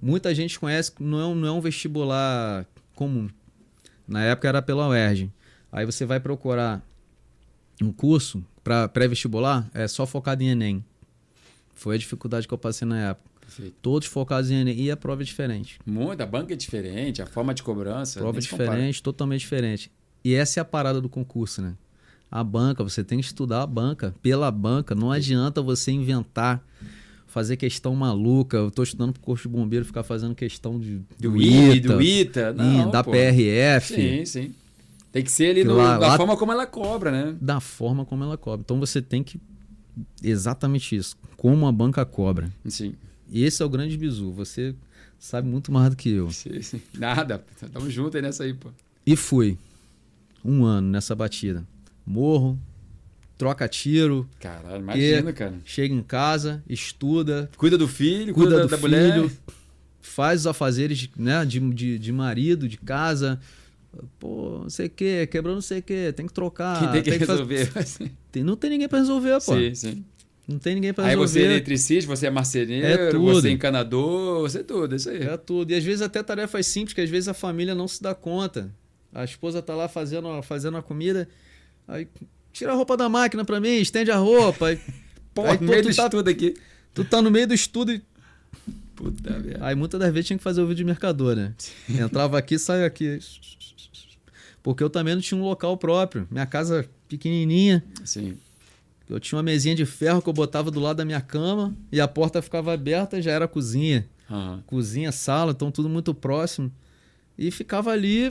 Muita 0.00 0.34
gente 0.34 0.58
conhece, 0.58 0.92
não 1.00 1.20
é, 1.20 1.26
um, 1.26 1.34
não 1.34 1.48
é 1.48 1.52
um 1.52 1.60
vestibular 1.60 2.64
comum. 2.94 3.28
Na 4.06 4.22
época 4.24 4.48
era 4.48 4.62
pela 4.62 4.88
UERJ. 4.88 5.30
Aí 5.70 5.84
você 5.84 6.06
vai 6.06 6.18
procurar 6.20 6.82
um 7.82 7.92
curso 7.92 8.42
para 8.64 8.88
pré-vestibular, 8.88 9.68
é 9.74 9.86
só 9.86 10.06
focado 10.06 10.42
em 10.42 10.48
Enem. 10.48 10.84
Foi 11.74 11.94
a 11.94 11.98
dificuldade 11.98 12.48
que 12.48 12.54
eu 12.54 12.58
passei 12.58 12.86
na 12.88 13.10
época. 13.10 13.27
Perfeito. 13.48 13.76
Todos 13.80 14.06
focados 14.06 14.50
em 14.50 14.56
Enem. 14.60 14.78
E 14.78 14.90
a 14.90 14.96
prova 14.96 15.22
é 15.22 15.24
diferente. 15.24 15.78
Muito, 15.86 16.20
a 16.20 16.26
banca 16.26 16.52
é 16.52 16.56
diferente, 16.56 17.22
a 17.22 17.26
forma 17.26 17.54
de 17.54 17.62
cobrança. 17.62 18.20
Prova 18.20 18.38
compara. 18.40 18.64
diferente, 18.70 19.02
totalmente 19.02 19.40
diferente. 19.40 19.90
E 20.22 20.34
essa 20.34 20.60
é 20.60 20.62
a 20.62 20.64
parada 20.64 21.00
do 21.00 21.08
concurso, 21.08 21.62
né? 21.62 21.74
A 22.30 22.44
banca, 22.44 22.84
você 22.84 23.02
tem 23.02 23.18
que 23.18 23.24
estudar 23.24 23.62
a 23.62 23.66
banca. 23.66 24.14
Pela 24.20 24.50
banca, 24.50 24.94
não 24.94 25.10
adianta 25.10 25.62
você 25.62 25.90
inventar, 25.90 26.62
fazer 27.26 27.56
questão 27.56 27.94
maluca. 27.94 28.58
Eu 28.58 28.70
tô 28.70 28.82
estudando 28.82 29.14
pro 29.14 29.22
curso 29.22 29.48
de 29.48 29.54
bombeiro, 29.54 29.82
ficar 29.86 30.02
fazendo 30.02 30.34
questão 30.34 30.78
de, 30.78 31.00
Do 31.18 31.40
ITA, 31.40 31.88
do 31.94 32.02
ITA. 32.02 32.52
Não, 32.52 32.90
da 32.90 33.02
pô. 33.02 33.12
PRF, 33.12 33.94
Sim, 33.94 34.24
sim. 34.26 34.54
Tem 35.10 35.24
que 35.24 35.32
ser 35.32 35.52
ali 35.52 35.64
no- 35.64 35.74
lá- 35.76 35.96
da 35.96 36.08
lá- 36.08 36.16
forma 36.18 36.36
como 36.36 36.52
ela 36.52 36.66
cobra, 36.66 37.10
né? 37.10 37.34
da 37.40 37.60
forma 37.60 38.04
como 38.04 38.22
ela 38.24 38.36
cobra. 38.36 38.60
Então 38.62 38.78
você 38.78 39.00
tem 39.00 39.22
que. 39.24 39.40
Exatamente 40.22 40.94
isso. 40.94 41.16
Como 41.36 41.66
a 41.66 41.72
banca 41.72 42.04
cobra. 42.04 42.52
Sim. 42.66 42.94
E 43.30 43.44
esse 43.44 43.62
é 43.62 43.66
o 43.66 43.68
grande 43.68 43.96
bizu. 43.96 44.32
Você 44.32 44.74
sabe 45.18 45.48
muito 45.48 45.70
mais 45.72 45.90
do 45.90 45.96
que 45.96 46.08
eu. 46.10 46.30
Sim, 46.30 46.60
sim. 46.62 46.80
Nada. 46.96 47.44
Tamo 47.72 47.90
junto 47.90 48.16
aí 48.16 48.22
nessa 48.22 48.44
aí, 48.44 48.54
pô. 48.54 48.70
E 49.06 49.16
fui. 49.16 49.56
Um 50.44 50.64
ano 50.64 50.88
nessa 50.88 51.14
batida. 51.14 51.66
morro, 52.06 52.58
troca 53.36 53.68
tiro, 53.68 54.28
Caralho, 54.40 54.82
imagina, 54.82 55.32
cara. 55.32 55.54
chega 55.64 55.94
em 55.94 56.02
casa, 56.02 56.62
estuda, 56.68 57.50
Cuida 57.56 57.76
do 57.76 57.86
filho, 57.86 58.32
cuida 58.32 58.50
cuida, 58.52 58.66
do 58.66 58.70
da 58.70 58.78
filho, 58.78 58.88
mulher. 59.22 59.30
faz 60.00 60.40
os 60.42 60.46
afazeres 60.46 61.08
né, 61.16 61.44
de, 61.44 61.60
de, 61.72 61.98
de 61.98 62.12
marido, 62.12 62.68
de 62.68 62.76
casa. 62.78 63.38
Pô, 64.18 64.60
não 64.62 64.70
sei 64.70 64.86
o 64.86 64.90
que, 64.90 65.26
quebrou 65.26 65.54
não 65.54 65.60
sei 65.62 65.78
o 65.80 65.82
que, 65.82 66.12
tem 66.12 66.26
que 66.26 66.32
trocar. 66.32 66.78
Quem 66.78 67.02
tem 67.02 67.18
que 67.18 67.26
fazer- 67.26 67.44
resolver. 67.44 68.12
Tem- 68.30 68.44
não 68.44 68.56
tem 68.56 68.70
ninguém 68.70 68.88
pra 68.88 68.98
resolver, 68.98 69.34
pô. 69.44 69.54
sim, 69.54 69.74
sim. 69.74 70.04
Não 70.48 70.58
tem 70.58 70.74
ninguém 70.76 70.94
Aí 70.96 71.10
resolver. 71.10 71.28
você 71.28 71.40
é 71.40 71.44
eletricista, 71.44 72.16
você 72.16 72.26
é 72.26 72.30
marceneiro, 72.30 72.86
É 72.86 73.12
você 73.12 73.48
é 73.48 73.50
encanador, 73.50 74.40
você 74.40 74.60
é 74.60 74.62
tudo, 74.62 74.96
isso 74.96 75.10
aí. 75.10 75.22
É 75.22 75.36
tudo. 75.36 75.70
E 75.70 75.74
às 75.74 75.84
vezes 75.84 76.00
até 76.00 76.22
tarefas 76.22 76.66
simples, 76.66 76.94
que 76.94 77.02
às 77.02 77.10
vezes 77.10 77.28
a 77.28 77.34
família 77.34 77.74
não 77.74 77.86
se 77.86 78.02
dá 78.02 78.14
conta. 78.14 78.72
A 79.12 79.22
esposa 79.24 79.60
tá 79.60 79.74
lá 79.74 79.88
fazendo, 79.88 80.42
fazendo 80.42 80.78
a 80.78 80.82
comida, 80.82 81.28
aí 81.86 82.08
tira 82.50 82.72
a 82.72 82.74
roupa 82.74 82.96
da 82.96 83.10
máquina 83.10 83.44
pra 83.44 83.60
mim, 83.60 83.76
estende 83.76 84.10
a 84.10 84.16
roupa. 84.16 84.68
Aí, 84.68 84.80
Pô, 85.34 85.44
aí 85.44 85.58
no 85.60 85.66
meio 85.68 85.82
do 85.82 85.90
tu, 85.90 85.96
tá, 85.96 86.04
estudo 86.04 86.30
aqui. 86.30 86.54
tu 86.94 87.04
tá 87.04 87.20
no 87.20 87.30
meio 87.30 87.46
do 87.46 87.52
estudo 87.54 87.92
e. 87.92 88.02
Puta 88.96 89.38
merda. 89.38 89.58
Aí 89.60 89.74
muitas 89.74 90.00
das 90.00 90.10
vezes 90.10 90.28
tinha 90.28 90.38
que 90.38 90.42
fazer 90.42 90.62
o 90.62 90.66
vídeo 90.66 90.78
de 90.78 90.84
mercador, 90.84 91.36
né? 91.36 91.52
Entrava 91.90 92.38
aqui, 92.38 92.58
saia 92.58 92.86
aqui. 92.86 93.18
Porque 94.62 94.82
eu 94.82 94.88
também 94.88 95.14
não 95.14 95.20
tinha 95.20 95.38
um 95.38 95.44
local 95.44 95.76
próprio. 95.76 96.26
Minha 96.30 96.46
casa 96.46 96.88
pequenininha. 97.06 97.84
Sim. 98.04 98.36
Eu 99.08 99.18
tinha 99.18 99.36
uma 99.36 99.42
mesinha 99.42 99.74
de 99.74 99.86
ferro 99.86 100.20
que 100.20 100.28
eu 100.28 100.32
botava 100.32 100.70
do 100.70 100.78
lado 100.78 100.98
da 100.98 101.04
minha 101.04 101.20
cama 101.20 101.74
e 101.90 102.00
a 102.00 102.06
porta 102.06 102.42
ficava 102.42 102.72
aberta, 102.72 103.20
já 103.22 103.30
era 103.32 103.48
cozinha. 103.48 104.06
Aham. 104.30 104.62
cozinha, 104.66 105.10
sala, 105.10 105.52
então 105.52 105.70
tudo 105.70 105.88
muito 105.88 106.12
próximo. 106.12 106.70
E 107.38 107.50
ficava 107.50 107.90
ali, 107.90 108.30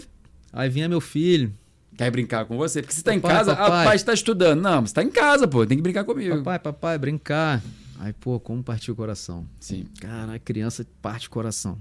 aí 0.53 0.69
vinha 0.69 0.87
meu 0.87 1.01
filho. 1.01 1.51
Quer 1.97 2.11
brincar 2.11 2.45
com 2.45 2.55
você? 2.55 2.81
Porque 2.81 2.93
você 2.93 3.01
tá 3.01 3.15
em 3.15 3.19
casa, 3.19 3.55
papai. 3.55 3.81
ah, 3.81 3.85
pai, 3.85 3.97
você 3.97 4.05
tá 4.05 4.13
estudando. 4.13 4.61
Não, 4.61 4.85
você 4.85 4.93
tá 4.93 5.01
em 5.03 5.09
casa, 5.09 5.47
pô, 5.47 5.65
tem 5.65 5.77
que 5.77 5.81
brincar 5.81 6.03
comigo. 6.03 6.37
Papai, 6.37 6.59
papai, 6.59 6.97
brincar. 6.99 7.63
Aí, 7.99 8.13
pô, 8.13 8.39
como 8.39 8.61
partiu 8.63 8.93
o 8.93 8.97
coração. 8.97 9.47
Sim. 9.59 9.87
Cara, 9.99 10.33
a 10.35 10.39
criança 10.39 10.85
parte 11.01 11.27
o 11.27 11.31
coração. 11.31 11.79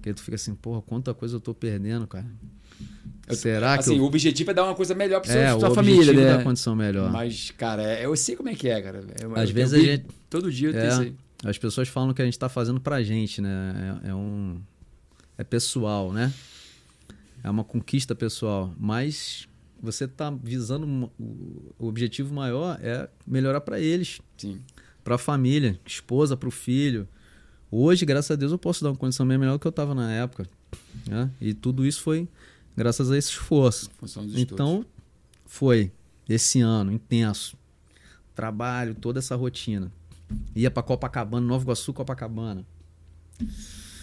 Que 0.00 0.08
aí 0.08 0.14
tu 0.14 0.22
fica 0.22 0.36
assim, 0.36 0.54
porra, 0.54 0.80
quanta 0.80 1.12
coisa 1.12 1.36
eu 1.36 1.40
tô 1.40 1.52
perdendo, 1.52 2.06
cara. 2.06 2.26
Eu- 3.28 3.36
Será 3.36 3.74
que 3.74 3.80
assim, 3.80 3.96
eu... 3.96 4.02
o 4.02 4.06
objetivo 4.06 4.50
é 4.50 4.54
dar 4.54 4.64
uma 4.64 4.74
coisa 4.74 4.94
melhor 4.94 5.20
pra 5.20 5.32
É, 5.32 5.58
sua, 5.58 5.70
família, 5.74 6.12
né? 6.38 6.42
condição 6.42 6.74
melhor. 6.74 7.10
Mas, 7.10 7.50
cara, 7.50 7.82
é- 7.82 8.04
eu 8.06 8.16
sei 8.16 8.36
como 8.36 8.48
é 8.48 8.54
que 8.54 8.68
é, 8.68 8.80
cara. 8.80 9.04
É- 9.20 9.40
Às 9.42 9.48
eu- 9.50 9.54
vezes 9.54 9.72
eu 9.74 9.80
a 9.80 9.82
gente- 9.84 10.06
Todo 10.30 10.50
dia 10.52 10.70
eu 10.70 10.78
É. 10.78 10.88
isso 10.88 11.00
aí. 11.02 11.14
As 11.44 11.56
pessoas 11.58 11.88
falam 11.88 12.12
que 12.12 12.20
a 12.20 12.24
gente 12.24 12.38
tá 12.38 12.48
fazendo 12.48 12.80
pra 12.80 13.02
gente, 13.02 13.40
né? 13.40 14.00
É, 14.04 14.08
é 14.10 14.14
um... 14.14 14.60
É 15.36 15.44
pessoal, 15.44 16.12
né? 16.12 16.32
É 17.44 17.48
uma 17.50 17.62
conquista 17.64 18.14
pessoal. 18.14 18.74
Mas 18.78 19.46
você 19.80 20.08
tá 20.08 20.30
visando... 20.30 21.10
O 21.78 21.86
objetivo 21.86 22.34
maior 22.34 22.78
é 22.82 23.08
melhorar 23.26 23.60
pra 23.60 23.78
eles. 23.80 24.20
Sim. 24.36 24.60
para 25.04 25.14
a 25.14 25.18
família, 25.18 25.78
esposa, 25.86 26.36
para 26.36 26.48
o 26.48 26.52
filho. 26.52 27.08
Hoje, 27.70 28.04
graças 28.04 28.30
a 28.30 28.36
Deus, 28.36 28.52
eu 28.52 28.58
posso 28.58 28.82
dar 28.84 28.90
uma 28.90 28.96
condição 28.96 29.26
bem 29.26 29.38
melhor 29.38 29.52
do 29.54 29.58
que 29.58 29.66
eu 29.66 29.70
estava 29.70 29.94
na 29.94 30.12
época. 30.12 30.46
né? 31.06 31.30
E 31.40 31.54
tudo 31.54 31.86
isso 31.86 32.02
foi 32.02 32.28
graças 32.78 33.10
a 33.10 33.18
esse 33.18 33.30
esforço. 33.30 33.90
Então, 34.34 34.84
foi 35.44 35.92
esse 36.28 36.60
ano 36.60 36.92
intenso. 36.92 37.56
Trabalho, 38.34 38.94
toda 38.94 39.18
essa 39.18 39.34
rotina. 39.34 39.90
Ia 40.54 40.70
para 40.70 40.82
Copacabana, 40.82 41.46
Nova 41.46 41.64
Iguaçu, 41.64 41.92
Copacabana. 41.92 42.64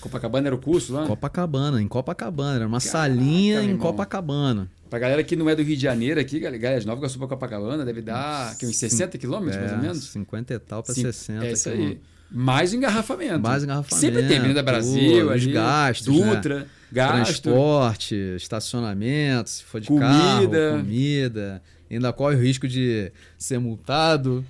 Copacabana 0.02 0.48
era 0.48 0.56
o 0.56 0.60
curso 0.60 0.94
lá? 0.94 1.08
Copacabana, 1.08 1.82
em 1.82 1.88
Copacabana. 1.88 2.56
Era 2.58 2.68
uma 2.68 2.80
Caraca, 2.80 2.92
salinha 2.92 3.62
em 3.62 3.70
irmão. 3.70 3.78
Pra 3.80 4.68
Pra 4.90 5.00
galera 5.00 5.24
que 5.24 5.36
não 5.36 5.50
é 5.50 5.56
do 5.56 5.64
Rio 5.64 5.76
de 5.76 5.82
Janeiro 5.82 6.20
aqui, 6.20 6.40
galera, 6.40 6.80
de 6.80 6.86
Nova 6.86 7.00
Iguaçu 7.00 7.18
pra 7.18 7.28
Copacabana, 7.28 7.86
deve 7.86 8.02
dar 8.02 8.52
aqui, 8.52 8.66
uns 8.66 8.76
60 8.76 9.18
quilômetros, 9.18 9.58
mais 9.58 9.72
ou 9.72 9.78
menos? 9.80 10.04
50 10.04 10.54
e 10.54 10.60
tal 10.60 10.84
Sim, 10.86 11.02
60. 11.02 11.46
É 11.46 11.52
isso 11.52 11.70
quilômetros. 11.70 12.15
Mais 12.32 12.74
engarrafamento. 12.74 13.40
Mais 13.40 13.64
engarrafamento, 13.64 13.96
Sempre 13.96 14.28
tem 14.28 14.38
Avenida 14.40 14.62
Brasil, 14.64 15.30
ali, 15.30 15.52
gastos, 15.52 16.20
né? 16.20 16.36
Dutra, 16.36 16.68
gasto. 16.92 17.42
Transporte, 17.44 18.16
estacionamento, 18.36 19.50
se 19.50 19.64
for 19.64 19.80
de 19.80 19.88
Comida. 19.88 20.08
carro, 20.08 20.80
comida. 20.80 21.62
Ainda 21.90 22.12
corre 22.12 22.36
o 22.36 22.40
risco 22.42 22.68
de 22.68 23.12
ser 23.38 23.60
multado. 23.60 24.44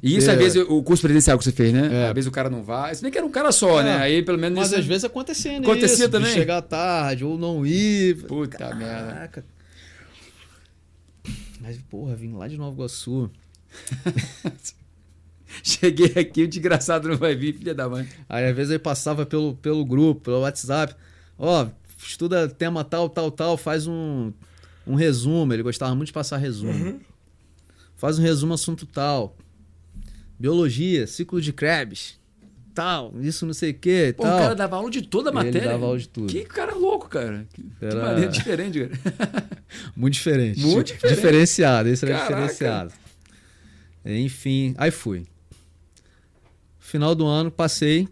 E 0.00 0.16
isso, 0.16 0.30
É. 0.30 0.34
às 0.34 0.38
vezes, 0.38 0.62
o 0.68 0.80
curso 0.82 1.02
presencial 1.02 1.36
que 1.36 1.42
você 1.42 1.50
fez, 1.50 1.72
né? 1.72 2.04
É. 2.04 2.08
Às 2.08 2.14
vezes 2.14 2.28
o 2.28 2.30
cara 2.30 2.48
não 2.48 2.62
vai. 2.62 2.94
Se 2.94 3.02
bem 3.02 3.10
que 3.10 3.18
era 3.18 3.26
um 3.26 3.30
cara 3.32 3.50
só, 3.50 3.80
É. 3.80 3.84
né? 3.84 3.96
Aí 3.96 4.22
pelo 4.22 4.38
menos. 4.38 4.56
Mas 4.58 4.68
isso- 4.68 4.78
às 4.78 4.86
vezes 4.86 5.04
acontecia 5.04 5.58
nisso. 5.58 5.68
Acontecia 5.70 6.06
de 6.06 6.12
também? 6.12 6.32
chegar 6.32 6.62
tarde 6.62 7.24
ou 7.24 7.36
não 7.36 7.66
ir. 7.66 8.22
Puta 8.26 8.72
merda. 8.76 9.12
Caraca. 9.12 9.44
Mas, 11.60 11.78
porra, 11.90 12.14
vim 12.14 12.32
lá 12.34 12.46
de 12.46 12.56
Nova 12.56 12.74
Iguaçu. 12.76 13.28
Cheguei 15.68 16.12
aqui, 16.22 16.44
o 16.44 16.48
desgraçado 16.48 17.08
não 17.08 17.16
vai 17.16 17.34
vir, 17.34 17.54
filha 17.54 17.74
da 17.74 17.88
mãe. 17.88 18.08
Aí 18.28 18.46
às 18.46 18.54
vezes 18.56 18.70
ele 18.70 18.78
passava 18.78 19.26
pelo, 19.26 19.54
pelo 19.56 19.84
grupo, 19.84 20.22
pelo 20.22 20.40
WhatsApp. 20.40 20.94
Ó, 21.38 21.66
estuda 22.02 22.48
tema 22.48 22.82
tal, 22.84 23.08
tal, 23.08 23.30
tal, 23.30 23.56
faz 23.56 23.86
um, 23.86 24.32
um 24.86 24.94
resumo. 24.94 25.52
Ele 25.52 25.62
gostava 25.62 25.94
muito 25.94 26.06
de 26.08 26.12
passar 26.12 26.36
resumo. 26.38 27.00
Faz 27.96 28.18
um 28.18 28.22
resumo 28.22 28.54
assunto 28.54 28.86
tal. 28.86 29.36
Biologia, 30.38 31.06
ciclo 31.06 31.40
de 31.40 31.52
Krebs. 31.52 32.16
Tal, 32.74 33.12
isso 33.20 33.44
não 33.44 33.52
sei 33.52 33.72
o 33.72 33.74
que 33.74 34.14
Pô, 34.16 34.22
tal. 34.22 34.36
o 34.36 34.40
cara 34.40 34.54
dava 34.54 34.76
aula 34.76 34.88
de 34.88 35.02
toda 35.02 35.30
a 35.30 35.32
Ele 35.32 35.44
matéria. 35.46 35.68
dava 35.72 35.84
aula 35.86 35.98
de 35.98 36.08
tudo. 36.08 36.28
Que 36.32 36.44
cara 36.44 36.76
louco, 36.76 37.08
cara. 37.08 37.44
Que, 37.52 37.60
que 37.62 37.84
Era- 37.84 38.02
maneira 38.02 38.30
diferente, 38.30 38.86
cara. 38.86 39.48
Muito 39.96 40.14
diferente. 40.14 40.60
Muito 40.60 40.86
diferente. 40.92 41.16
Diferenciado, 41.16 41.88
esse 41.88 42.04
era 42.04 42.14
Caraca. 42.14 42.34
diferenciado. 42.36 42.92
Enfim, 44.04 44.74
aí 44.78 44.92
fui. 44.92 45.26
Final 46.88 47.14
do 47.14 47.26
ano, 47.26 47.50
passei 47.50 48.08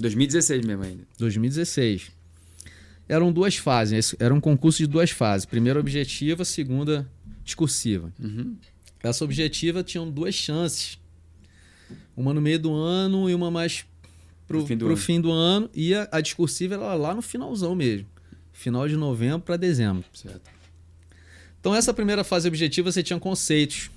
2016 0.00 0.66
mesmo 0.66 0.82
ainda. 0.82 1.04
2016. 1.16 2.10
Eram 3.08 3.32
duas 3.32 3.54
fases, 3.54 4.16
era 4.18 4.34
um 4.34 4.40
concurso 4.40 4.78
de 4.78 4.88
duas 4.88 5.10
fases. 5.10 5.46
Primeira 5.46 5.78
objetiva, 5.78 6.44
segunda 6.44 7.08
discursiva. 7.44 8.12
Uhum. 8.18 8.56
Essa 9.00 9.24
objetiva 9.24 9.84
tinham 9.84 10.10
duas 10.10 10.34
chances. 10.34 10.98
Uma 12.16 12.34
no 12.34 12.40
meio 12.40 12.58
do 12.58 12.74
ano 12.74 13.30
e 13.30 13.34
uma 13.34 13.48
mais 13.48 13.84
pro, 14.48 14.58
Pro 14.58 14.66
fim 14.66 14.76
do 14.76 14.84
pro 14.86 14.94
ano. 14.94 14.96
fim 14.96 15.20
do 15.20 15.30
ano. 15.30 15.70
E 15.72 15.94
a, 15.94 16.08
a 16.10 16.20
discursiva 16.20 16.74
era 16.74 16.94
lá 16.94 17.14
no 17.14 17.22
finalzão 17.22 17.76
mesmo. 17.76 18.08
Final 18.52 18.88
de 18.88 18.96
novembro 18.96 19.38
para 19.40 19.56
dezembro. 19.56 20.04
Certo. 20.12 20.50
Então, 21.60 21.72
essa 21.72 21.94
primeira 21.94 22.24
fase 22.24 22.48
objetiva 22.48 22.90
você 22.90 23.04
tinha 23.04 23.20
conceitos. 23.20 23.88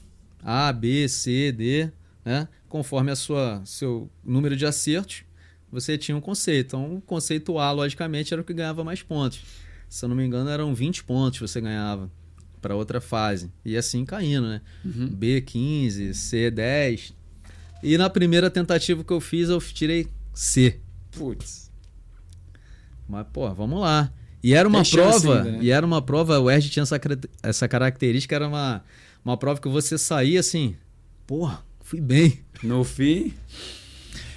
A, 0.44 0.72
B, 0.72 1.08
C, 1.10 1.52
D, 1.52 1.90
né? 2.24 2.48
Conforme 2.78 3.12
a 3.12 3.16
sua 3.16 3.60
seu 3.66 4.08
número 4.24 4.56
de 4.56 4.64
acertos, 4.64 5.24
você 5.72 5.98
tinha 5.98 6.16
um 6.16 6.22
conceito. 6.22 6.68
Então, 6.68 6.98
o 6.98 7.02
conceito 7.02 7.58
A, 7.58 7.72
logicamente, 7.72 8.32
era 8.32 8.40
o 8.40 8.46
que 8.46 8.54
ganhava 8.54 8.84
mais 8.84 9.02
pontos. 9.02 9.42
Se 9.90 10.06
eu 10.06 10.10
não 10.10 10.16
me 10.16 10.24
engano, 10.24 10.48
eram 10.48 10.76
20 10.76 11.04
pontos 11.04 11.40
que 11.40 11.48
você 11.48 11.60
ganhava 11.60 12.08
para 12.62 12.76
outra 12.76 13.02
fase. 13.02 13.52
E 13.66 13.76
assim 13.76 14.06
caindo, 14.06 14.48
né? 14.48 14.62
Uhum. 14.86 15.08
B, 15.08 15.42
15, 15.42 16.14
C, 16.14 16.52
10. 16.52 17.16
E 17.82 17.98
na 17.98 18.12
primeira 18.12 18.48
tentativa 18.48 19.04
que 19.04 19.12
eu 19.12 19.20
fiz, 19.20 19.50
eu 19.50 19.60
tirei 19.60 20.08
C. 20.32 20.80
Putz. 21.10 21.72
Mas, 23.10 23.26
pô, 23.34 23.52
vamos 23.56 23.82
lá. 23.82 24.14
E 24.44 24.54
era 24.54 24.70
uma 24.70 24.84
Tem 24.84 24.92
prova, 24.92 25.38
ainda, 25.40 25.52
né? 25.52 25.60
e 25.64 25.72
era 25.72 25.84
uma 25.84 26.00
prova, 26.00 26.40
o 26.40 26.48
ERG 26.48 26.70
tinha 26.70 26.84
essa, 26.84 27.02
essa 27.42 27.68
característica, 27.68 28.36
era 28.36 28.48
uma, 28.48 28.84
uma 29.26 29.36
prova 29.36 29.60
que 29.60 29.68
você 29.68 29.98
saía 29.98 30.40
assim, 30.40 30.76
porra, 31.26 31.66
fui 31.82 32.02
bem, 32.02 32.42
No 32.64 32.84
fim. 32.84 33.34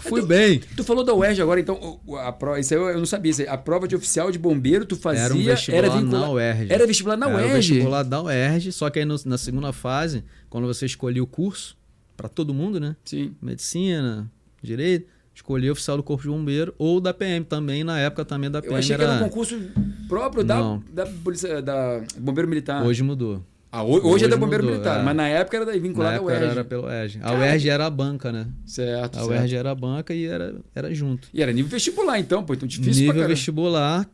fui 0.00 0.20
tu- 0.22 0.26
bem. 0.26 0.60
Tu 0.76 0.82
falou 0.84 1.04
da 1.04 1.14
UERJ 1.14 1.42
agora, 1.42 1.60
então, 1.60 2.00
a 2.18 2.32
prova, 2.32 2.58
isso 2.58 2.72
aí 2.74 2.80
eu, 2.80 2.88
eu 2.88 2.98
não 2.98 3.06
sabia. 3.06 3.30
Isso 3.30 3.42
aí, 3.42 3.48
a 3.48 3.56
prova 3.58 3.86
de 3.86 3.94
oficial 3.94 4.30
de 4.30 4.38
bombeiro 4.38 4.84
tu 4.84 4.96
fazia. 4.96 5.24
Era 5.24 5.34
um 5.34 5.42
vestibular 5.44 5.88
vincula- 5.98 6.20
na 6.20 6.30
UERJ. 6.30 6.72
Era 6.72 6.86
vestibular 6.86 7.16
na 7.16 7.26
Era 7.28 7.36
UERJ. 7.36 7.54
vestibular 7.72 8.02
da 8.02 8.22
UERJ, 8.22 8.72
só 8.72 8.88
que 8.90 8.98
aí 8.98 9.04
no- 9.04 9.16
na 9.26 9.38
segunda 9.38 9.72
fase, 9.72 10.24
quando 10.48 10.66
você 10.66 10.86
escolhia 10.86 11.22
o 11.22 11.26
curso, 11.26 11.76
para 12.16 12.28
todo 12.28 12.52
mundo, 12.54 12.78
né? 12.80 12.96
Sim. 13.04 13.34
Medicina, 13.40 14.30
direito, 14.62 15.06
escolhia 15.34 15.72
oficial 15.72 15.96
do 15.96 16.02
Corpo 16.02 16.22
de 16.22 16.28
Bombeiro 16.28 16.74
ou 16.76 17.00
da 17.00 17.14
PM 17.14 17.44
também, 17.46 17.82
na 17.84 17.98
época 17.98 18.24
também 18.26 18.50
da 18.50 18.58
Eu 18.58 18.62
PM 18.64 18.76
achei 18.78 18.94
que 18.96 19.02
era 19.02 19.12
um 19.12 19.16
era... 19.16 19.24
concurso 19.24 19.58
próprio 20.08 20.44
da, 20.44 20.58
Não. 20.58 20.82
da 20.92 21.06
polícia, 21.06 21.62
da 21.62 22.02
Bombeiro 22.18 22.48
Militar. 22.48 22.84
Hoje 22.84 23.02
mudou. 23.02 23.42
Ah, 23.72 23.82
ho- 23.82 24.04
hoje, 24.04 24.24
é 24.24 24.28
da 24.28 24.34
hoje 24.34 24.40
Bombeiro 24.40 24.64
mudou, 24.64 24.78
Militar, 24.80 25.00
é. 25.00 25.02
mas 25.04 25.14
na 25.16 25.28
época 25.28 25.56
era 25.58 25.78
vinculada 25.78 26.18
ao 26.18 26.24
UERJ. 26.24 26.44
era 26.50 26.64
pelo 26.64 26.90
ERG. 26.90 27.20
A 27.22 27.32
UERJ 27.34 27.68
era 27.70 27.86
a 27.86 27.90
banca, 27.90 28.32
né? 28.32 28.48
Certo, 28.66 29.16
A 29.16 29.20
certo. 29.20 29.30
UERJ 29.30 29.56
era 29.56 29.70
a 29.70 29.74
banca 29.74 30.12
e 30.12 30.24
era, 30.26 30.56
era 30.74 30.92
junto. 30.92 31.28
E 31.32 31.40
era 31.40 31.52
nível 31.52 31.70
vestibular, 31.70 32.18
então, 32.18 32.42
pô. 32.44 32.52
Então 32.54 32.66
difícil 32.66 33.06
Nível 33.06 33.28
vestibular. 33.28 34.08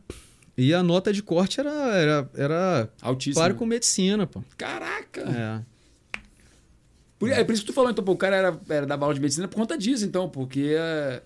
E 0.55 0.73
a 0.73 0.81
nota 0.83 1.11
de 1.11 1.21
corte 1.23 1.59
era, 1.59 1.71
era, 1.71 2.29
era 2.35 2.89
Altíssimo. 3.01 3.41
páreo 3.41 3.55
com 3.55 3.65
medicina, 3.65 4.27
pô. 4.27 4.43
Caraca! 4.57 5.21
É. 5.21 5.61
Por, 7.19 7.31
é 7.31 7.43
por 7.43 7.53
isso 7.53 7.63
que 7.63 7.67
tu 7.71 7.73
falou, 7.73 7.89
então, 7.89 8.03
pô, 8.03 8.11
o 8.11 8.17
cara 8.17 8.35
era, 8.35 8.59
era 8.69 8.85
da 8.85 8.95
aula 8.95 9.13
de 9.13 9.19
medicina 9.19 9.47
por 9.47 9.55
conta 9.55 9.75
disso, 9.77 10.05
então, 10.05 10.29
porque 10.29 10.75
é, 10.77 11.21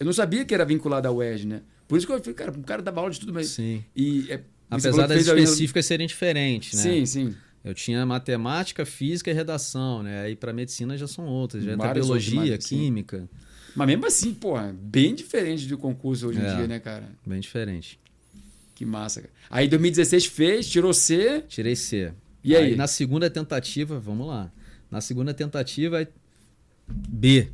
eu 0.00 0.06
não 0.06 0.12
sabia 0.12 0.44
que 0.44 0.52
era 0.52 0.64
vinculado 0.64 1.06
à 1.06 1.12
UERJ, 1.12 1.46
né? 1.46 1.60
Por 1.86 1.96
isso 1.96 2.06
que 2.06 2.12
eu 2.12 2.18
falei, 2.18 2.34
cara, 2.34 2.50
o 2.50 2.62
cara 2.64 2.82
dava 2.82 3.00
aula 3.00 3.12
de 3.12 3.20
tudo, 3.20 3.32
mas. 3.32 3.48
Sim. 3.48 3.84
E, 3.94 4.26
é, 4.30 4.40
Apesar 4.68 5.06
das 5.06 5.28
a- 5.28 5.34
específicas 5.38 5.86
serem 5.86 6.06
diferentes, 6.06 6.74
né? 6.74 6.82
Sim, 6.82 7.06
sim. 7.06 7.34
Eu 7.68 7.74
tinha 7.74 8.06
matemática, 8.06 8.86
física 8.86 9.30
e 9.30 9.34
redação, 9.34 10.02
né? 10.02 10.22
Aí 10.22 10.34
para 10.34 10.54
medicina 10.54 10.96
já 10.96 11.06
são 11.06 11.26
outras, 11.26 11.62
já 11.62 11.74
entra 11.74 11.92
biologia, 11.92 12.56
química, 12.56 13.28
Mas 13.76 13.86
mesmo 13.86 14.06
assim, 14.06 14.32
porra, 14.32 14.74
bem 14.80 15.14
diferente 15.14 15.66
do 15.66 15.76
concurso 15.76 16.28
hoje 16.28 16.38
em 16.40 16.44
É. 16.44 16.56
dia, 16.56 16.66
né, 16.66 16.80
cara? 16.80 17.10
bem 17.26 17.38
diferente. 17.40 18.00
Que 18.74 18.86
massa, 18.86 19.20
cara. 19.20 19.32
Aí 19.50 19.68
2016 19.68 20.24
fez, 20.24 20.66
tirou 20.66 20.94
C. 20.94 21.44
Tirei 21.46 21.76
C. 21.76 22.14
E 22.42 22.56
aí? 22.56 22.74
na 22.74 22.86
segunda 22.86 23.28
tentativa, 23.28 24.00
vamos 24.00 24.26
lá. 24.28 24.50
Na 24.90 25.02
segunda 25.02 25.34
tentativa, 25.34 26.08
B. 26.88 27.48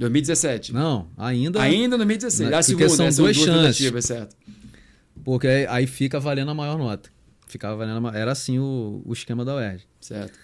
2017. 0.00 0.72
Não, 0.72 1.08
ainda. 1.16 1.62
Ainda 1.62 1.96
2016. 1.96 2.50
Não, 2.50 2.58
a 2.58 2.62
segunda, 2.62 2.88
são 2.88 3.06
né? 3.06 3.12
duas 3.12 3.36
chances. 3.36 3.76
tentativas, 3.76 4.04
certo. 4.04 4.36
Porque 5.22 5.46
aí, 5.46 5.66
aí 5.68 5.86
fica 5.86 6.18
valendo 6.18 6.50
a 6.50 6.54
maior 6.54 6.76
nota. 6.76 7.08
Ficava 7.50 7.76
valendo 7.76 8.08
Era 8.16 8.32
assim 8.32 8.58
o, 8.58 9.02
o 9.04 9.12
esquema 9.12 9.44
da 9.44 9.56
UERJ. 9.56 9.84
Certo. 10.00 10.38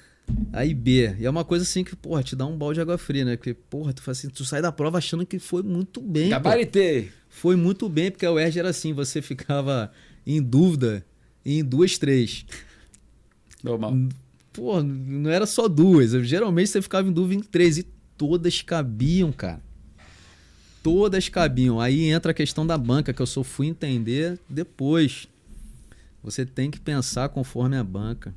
Aí 0.53 0.75
B. 0.75 1.15
E 1.21 1.25
é 1.25 1.31
uma 1.31 1.45
coisa 1.45 1.63
assim 1.63 1.85
que, 1.85 1.95
porra, 1.95 2.23
te 2.23 2.35
dá 2.35 2.45
um 2.45 2.59
balde 2.59 2.75
de 2.77 2.81
água 2.81 2.99
fria, 2.99 3.25
né? 3.25 3.37
Porque, 3.37 3.55
porra, 3.55 3.93
tu, 3.93 4.03
faz 4.03 4.19
assim, 4.19 4.29
tu 4.29 4.45
sai 4.45 4.61
da 4.61 4.73
prova 4.73 4.99
achando 4.99 5.25
que 5.25 5.39
foi 5.39 5.63
muito 5.63 6.01
bem. 6.01 6.25
pô. 6.25 6.31
Gabaritei. 6.31 7.13
Foi 7.29 7.55
muito 7.55 7.89
bem, 7.89 8.11
porque 8.11 8.27
a 8.27 8.33
UERJ 8.33 8.59
era 8.59 8.71
assim, 8.71 8.93
você 8.93 9.23
ficava 9.23 9.93
em 10.27 10.43
dúvida 10.43 11.07
em 11.45 11.63
duas, 11.63 11.97
três. 11.97 12.45
Normal. 13.63 13.97
Pô, 14.53 14.83
não 14.83 15.31
era 15.31 15.47
só 15.47 15.69
duas. 15.69 16.11
Geralmente 16.27 16.71
você 16.71 16.83
ficava 16.83 17.09
em 17.09 17.13
dúvida 17.13 17.41
em 17.41 17.45
três. 17.45 17.79
E 17.79 17.87
todas 18.17 18.63
cabiam, 18.63 19.31
cara. 19.31 19.63
Todas 20.83 21.29
cabiam. 21.29 21.81
Aí 21.81 22.09
entra 22.09 22.33
a 22.33 22.35
questão 22.35 22.67
da 22.67 22.77
banca, 22.77 23.13
que 23.13 23.23
eu 23.23 23.27
só 23.27 23.45
fui 23.45 23.69
entender 23.69 24.39
depois. 24.49 25.29
Você 26.27 26.45
tem 26.45 26.73
que 26.73 26.81
pensar 26.81 27.29
conforme 27.29 27.77
a 27.77 27.85
banca. 27.85 28.35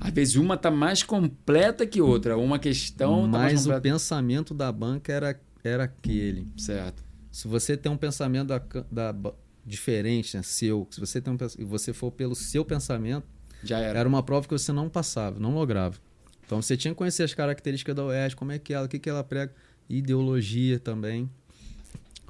Às 0.00 0.10
vezes 0.10 0.36
uma 0.36 0.56
tá 0.56 0.70
mais 0.70 1.02
completa 1.02 1.86
que 1.86 2.00
outra. 2.00 2.34
Uma 2.38 2.58
questão 2.58 3.22
tá 3.30 3.38
mais 3.38 3.52
Mas 3.52 3.60
o 3.60 3.64
completa. 3.64 3.82
pensamento 3.82 4.54
da 4.54 4.72
banca 4.72 5.12
era, 5.12 5.40
era 5.62 5.84
aquele. 5.84 6.48
Certo. 6.56 7.04
Se 7.30 7.46
você 7.46 7.76
tem 7.76 7.92
um 7.92 7.96
pensamento 7.96 8.48
da, 8.48 8.58
da 8.90 9.32
diferente, 9.66 10.34
né, 10.34 10.42
seu, 10.42 10.88
se 10.90 10.98
você 10.98 11.20
tem 11.20 11.30
um, 11.30 11.36
e 11.58 11.64
você 11.64 11.92
for 11.92 12.10
pelo 12.10 12.34
seu 12.34 12.64
pensamento, 12.64 13.26
Já 13.62 13.80
era. 13.80 13.98
era 13.98 14.08
uma 14.08 14.22
prova 14.22 14.48
que 14.48 14.52
você 14.54 14.72
não 14.72 14.88
passava, 14.88 15.38
não 15.38 15.52
lograva. 15.52 15.98
Então 16.46 16.62
você 16.62 16.74
tinha 16.74 16.94
que 16.94 16.98
conhecer 16.98 17.22
as 17.22 17.34
características 17.34 17.94
da 17.94 18.02
UERJ, 18.06 18.34
como 18.34 18.52
é 18.52 18.58
que 18.58 18.72
ela, 18.72 18.86
o 18.86 18.88
que, 18.88 18.98
que 18.98 19.10
ela 19.10 19.22
prega, 19.22 19.52
ideologia 19.90 20.80
também. 20.80 21.28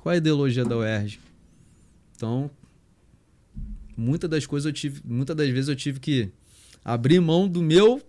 Qual 0.02 0.12
é 0.12 0.16
a 0.16 0.18
ideologia 0.18 0.64
da 0.64 0.76
UERJ? 0.78 1.20
Então, 2.16 2.50
muitas 3.96 4.28
das 4.28 4.46
coisas 4.46 4.66
eu 4.66 4.72
tive, 4.72 5.00
muitas 5.04 5.34
das 5.36 5.48
vezes 5.48 5.68
eu 5.68 5.76
tive 5.76 6.00
que 6.00 6.30
abrir 6.84 7.20
mão 7.20 7.48
do 7.48 7.62
meu 7.62 8.02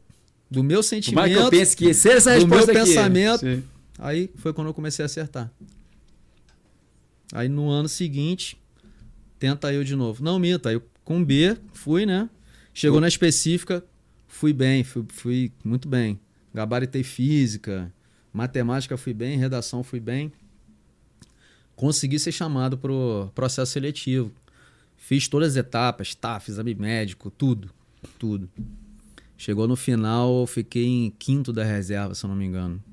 do 0.49 0.63
meu 0.63 0.81
sentimento. 0.81 1.27
que 1.27 1.33
eu 1.33 1.49
que 1.75 1.93
seja 1.93 2.17
essa 2.17 2.39
do 2.39 2.47
meu 2.47 2.57
resposta 2.57 2.71
aqui. 2.71 2.89
pensamento. 2.89 3.39
Sim. 3.39 3.63
Aí 3.99 4.29
foi 4.35 4.53
quando 4.53 4.67
eu 4.67 4.73
comecei 4.73 5.03
a 5.03 5.07
acertar. 5.07 5.51
Aí 7.33 7.49
no 7.49 7.69
ano 7.69 7.89
seguinte, 7.89 8.57
tenta 9.39 9.73
eu 9.73 9.83
de 9.83 9.95
novo. 9.95 10.23
Não, 10.23 10.39
minta. 10.39 10.71
Eu, 10.71 10.81
com 11.03 11.23
B, 11.23 11.57
fui, 11.73 12.05
né? 12.05 12.29
Chegou 12.73 13.01
na 13.01 13.07
específica, 13.07 13.83
fui 14.27 14.53
bem, 14.53 14.83
fui, 14.83 15.03
fui 15.09 15.51
muito 15.63 15.87
bem. 15.87 16.19
Gabaritei 16.53 17.03
física, 17.03 17.91
matemática 18.31 18.95
fui 18.97 19.13
bem, 19.13 19.37
redação 19.37 19.83
fui 19.83 19.99
bem. 19.99 20.31
Consegui 21.75 22.19
ser 22.19 22.31
chamado 22.31 22.77
para 22.77 22.91
o 22.91 23.31
processo 23.33 23.71
seletivo. 23.71 24.31
Fiz 25.07 25.25
todas 25.29 25.51
as 25.51 25.55
etapas, 25.55 26.13
TAF, 26.13 26.51
exame 26.51 26.75
médico, 26.75 27.31
tudo, 27.31 27.69
tudo. 28.19 28.49
Chegou 29.37 29.65
no 29.65 29.77
final, 29.77 30.41
eu 30.41 30.45
fiquei 30.45 30.85
em 30.85 31.09
quinto 31.17 31.53
da 31.53 31.63
reserva, 31.63 32.13
se 32.13 32.25
eu 32.25 32.27
não 32.27 32.35
me 32.35 32.43
engano. 32.43 32.83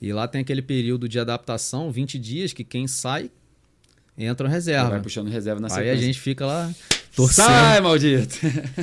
E 0.00 0.12
lá 0.12 0.28
tem 0.28 0.42
aquele 0.42 0.62
período 0.62 1.08
de 1.08 1.18
adaptação, 1.18 1.90
20 1.90 2.20
dias, 2.20 2.52
que 2.52 2.62
quem 2.62 2.86
sai 2.86 3.32
entra 4.16 4.44
na 4.44 4.50
Vai 4.50 4.58
reserva. 4.58 5.00
puxando 5.00 5.26
reserva 5.26 5.60
na 5.60 5.66
Aí 5.66 5.72
sequência. 5.72 5.92
a 5.92 5.96
gente 5.96 6.20
fica 6.20 6.46
lá 6.46 6.72
torcendo, 7.16 7.46
Sai, 7.46 7.80
maldito! 7.80 8.36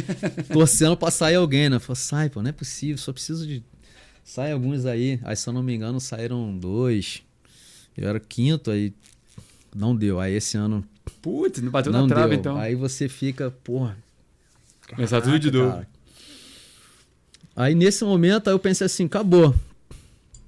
torcendo 0.52 0.98
pra 0.98 1.10
sair 1.10 1.36
alguém, 1.36 1.70
né? 1.70 1.80
Falei, 1.80 1.96
sai, 2.02 2.30
pô, 2.30 2.42
não 2.42 2.50
é 2.50 2.52
possível, 2.52 2.98
só 2.98 3.14
preciso 3.14 3.48
de. 3.48 3.64
Sai 4.26 4.52
alguns 4.52 4.86
aí. 4.86 5.22
Aí, 5.24 5.38
se 5.38 5.48
eu 5.48 5.54
não 5.54 5.64
me 5.64 5.74
engano, 5.74 6.02
saíram 6.02 6.58
dois. 6.58 7.24
Eu 7.96 8.10
era 8.10 8.20
quinto, 8.20 8.72
aí 8.72 8.94
não 9.74 9.96
deu. 9.96 10.20
Aí 10.20 10.34
esse 10.34 10.58
ano 10.58 10.84
Putz, 11.22 11.62
não 11.62 11.72
bateu 11.72 11.92
não 11.92 12.08
na 12.08 12.16
trave, 12.16 12.36
então. 12.36 12.58
Aí 12.58 12.76
você 12.76 13.08
fica, 13.08 13.52
porra. 13.64 13.98
Começar 14.90 15.22
tudo 15.22 15.40
de 15.40 15.52
novo. 15.52 15.86
Aí 17.56 17.74
nesse 17.74 18.04
momento 18.04 18.48
aí 18.48 18.54
eu 18.54 18.60
pensei 18.60 18.86
assim, 18.86 19.06
acabou. 19.06 19.54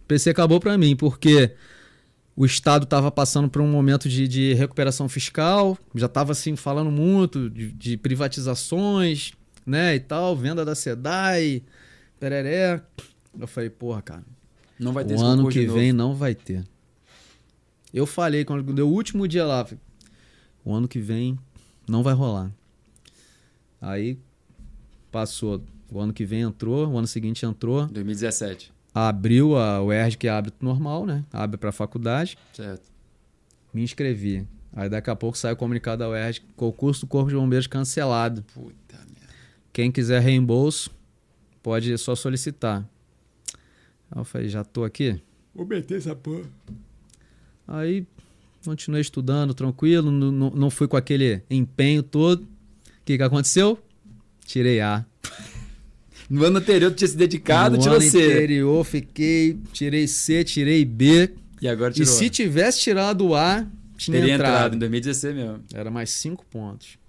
Pensei, 0.08 0.32
acabou 0.32 0.60
pra 0.60 0.78
mim, 0.78 0.96
porque 0.96 1.52
o 2.36 2.46
Estado 2.46 2.84
estava 2.84 3.12
passando 3.12 3.50
por 3.50 3.62
um 3.62 3.68
momento 3.68 4.08
de, 4.08 4.28
de 4.28 4.54
recuperação 4.54 5.10
fiscal, 5.10 5.78
já 5.94 6.06
estava 6.06 6.32
assim 6.32 6.56
falando 6.56 6.90
muito 6.90 7.50
de, 7.50 7.72
de 7.72 7.98
privatizações, 7.98 9.34
né, 9.66 9.96
e 9.96 10.00
tal, 10.00 10.36
venda 10.36 10.64
da 10.64 10.74
SEDAI, 10.74 11.62
pereré. 12.20 12.82
Eu 13.38 13.48
falei, 13.48 13.70
porra, 13.70 14.02
cara, 14.02 14.24
Não 14.80 14.94
vai 14.94 15.04
ter 15.04 15.16
o 15.16 15.22
ano 15.22 15.50
que 15.50 15.66
vem 15.66 15.92
não 15.92 16.16
vai 16.16 16.34
ter. 16.34 16.64
Eu 17.94 18.06
falei 18.06 18.46
quando 18.46 18.72
deu 18.72 18.88
o 18.88 18.94
último 18.94 19.28
dia 19.28 19.46
lá, 19.46 19.66
falei, 19.66 19.80
o 20.64 20.74
ano 20.74 20.88
que 20.88 21.00
vem 21.00 21.38
não 21.88 22.04
vai 22.04 22.14
rolar. 22.14 22.52
Aí 23.82 24.18
passou, 25.12 25.64
o 25.92 26.00
ano 26.00 26.14
que 26.14 26.26
vem 26.26 26.42
entrou, 26.42 26.88
o 26.88 26.98
ano 26.98 27.08
seguinte 27.08 27.46
entrou, 27.46 27.88
2017. 27.88 28.72
abriu 28.94 29.56
a 29.58 29.82
UERJ 29.82 30.18
que 30.18 30.28
abre 30.28 30.52
normal, 30.62 31.06
né? 31.06 31.24
Abre 31.32 31.58
para 31.58 31.72
faculdade, 31.72 32.38
Certo. 32.54 32.84
me 33.74 33.82
inscrevi. 33.82 34.46
Aí 34.74 34.88
daqui 34.90 35.10
a 35.10 35.16
pouco 35.16 35.38
sai 35.38 35.54
o 35.54 35.56
comunicado 35.58 36.00
da 36.00 36.10
UERJ, 36.10 36.42
concurso 36.56 37.02
do 37.02 37.08
Corpo 37.10 37.30
de 37.30 37.36
Bombeiros 37.36 37.66
cancelado. 37.68 38.44
Puta 38.54 38.98
merda. 38.98 39.34
Quem 39.74 39.92
quiser 39.92 40.22
reembolso, 40.22 40.92
pode 41.64 41.98
só 41.98 42.14
solicitar. 42.16 42.88
Aí 44.12 44.20
eu 44.20 44.24
falei, 44.24 44.48
já 44.50 44.64
tô 44.64 44.84
aqui? 44.84 45.22
Vou 45.56 45.66
meter 45.66 45.98
essa 45.98 46.16
porra. 46.16 46.44
Aí 47.68 48.06
continuei 48.64 49.02
estudando 49.02 49.54
tranquilo, 49.54 50.12
não, 50.12 50.50
não, 50.52 50.70
fui 50.70 50.88
com 50.88 50.98
aquele 50.98 51.42
empenho 51.50 52.04
todo. 52.04 52.42
O 52.44 52.48
que, 53.06 53.18
que 53.18 53.24
aconteceu? 53.24 53.78
Tirei 54.46 54.82
A. 54.82 55.06
No 56.30 56.46
ano 56.46 56.60
anterior 56.60 56.92
tu 56.92 56.98
tinha 56.98 57.08
se 57.08 57.18
dedicado, 57.18 57.76
no 57.76 57.82
tirou 57.82 57.98
ano 57.98 58.06
C. 58.08 58.24
anterior 58.24 58.84
fiquei, 58.86 59.58
tirei 59.74 60.08
C, 60.08 60.44
tirei 60.44 60.86
B. 60.86 61.32
E 61.60 61.68
agora 61.68 61.90
E 61.90 61.96
tirou. 61.96 62.14
se 62.14 62.30
tivesse 62.30 62.80
tirado 62.82 63.34
A, 63.34 63.66
tinha 63.98 64.20
Teria 64.20 64.36
entrado. 64.36 64.52
entrado. 64.52 64.76
em 64.76 64.80
2016 64.80 65.36
mesmo. 65.36 65.60
Era 65.74 65.90
mais 65.90 66.12
cinco 66.12 66.46
pontos. 66.46 67.00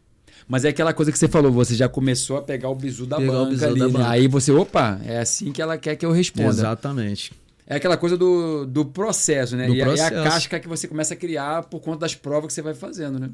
Mas 0.48 0.64
é 0.64 0.70
aquela 0.70 0.94
coisa 0.94 1.12
que 1.12 1.18
você 1.18 1.28
falou, 1.28 1.52
você 1.52 1.74
já 1.74 1.86
começou 1.86 2.38
a 2.38 2.42
pegar 2.42 2.70
o 2.70 2.74
bizu 2.74 3.04
da 3.04 3.18
Pegar 3.18 3.30
o 3.32 3.36
banca 3.44 3.50
bizu 3.50 3.66
ali, 3.66 3.78
da 3.80 3.86
né? 3.88 3.92
banca. 3.92 4.08
Aí 4.08 4.26
você, 4.26 4.52
opa, 4.52 4.98
é 5.04 5.18
assim 5.18 5.52
que 5.52 5.60
ela 5.60 5.76
quer 5.76 5.96
que 5.96 6.06
eu 6.06 6.12
responda. 6.12 6.48
Exatamente. 6.48 7.30
É 7.70 7.76
aquela 7.76 7.96
coisa 7.96 8.16
do, 8.18 8.66
do 8.66 8.84
processo, 8.84 9.56
né? 9.56 9.68
Do 9.68 9.74
e, 9.74 9.80
a- 9.80 9.86
e 9.86 9.90
a 9.90 9.94
processo. 9.94 10.24
casca 10.24 10.58
que 10.58 10.66
você 10.66 10.88
começa 10.88 11.14
a 11.14 11.16
criar 11.16 11.62
por 11.66 11.80
conta 11.80 12.00
das 12.00 12.16
provas 12.16 12.48
que 12.48 12.52
você 12.52 12.62
vai 12.62 12.74
fazendo, 12.74 13.18
né? 13.20 13.30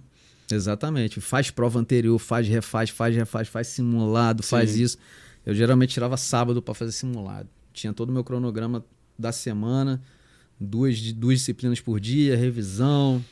Exatamente. 0.52 1.20
Faz 1.22 1.50
prova 1.50 1.78
anterior, 1.80 2.18
faz, 2.18 2.46
refaz, 2.46 2.90
faz, 2.90 3.16
refaz, 3.16 3.48
faz 3.48 3.66
simulado, 3.68 4.42
faz 4.42 4.70
Sim. 4.72 4.82
isso. 4.82 4.98
Eu 5.44 5.54
geralmente 5.54 5.94
tirava 5.94 6.16
sábado 6.18 6.60
para 6.60 6.74
fazer 6.74 6.92
simulado. 6.92 7.48
Tinha 7.72 7.92
todo 7.94 8.10
o 8.10 8.12
meu 8.12 8.22
cronograma 8.22 8.84
da 9.18 9.32
semana, 9.32 10.02
duas, 10.60 11.00
duas 11.12 11.38
disciplinas 11.38 11.80
por 11.80 11.98
dia, 11.98 12.36
revisão, 12.36 13.24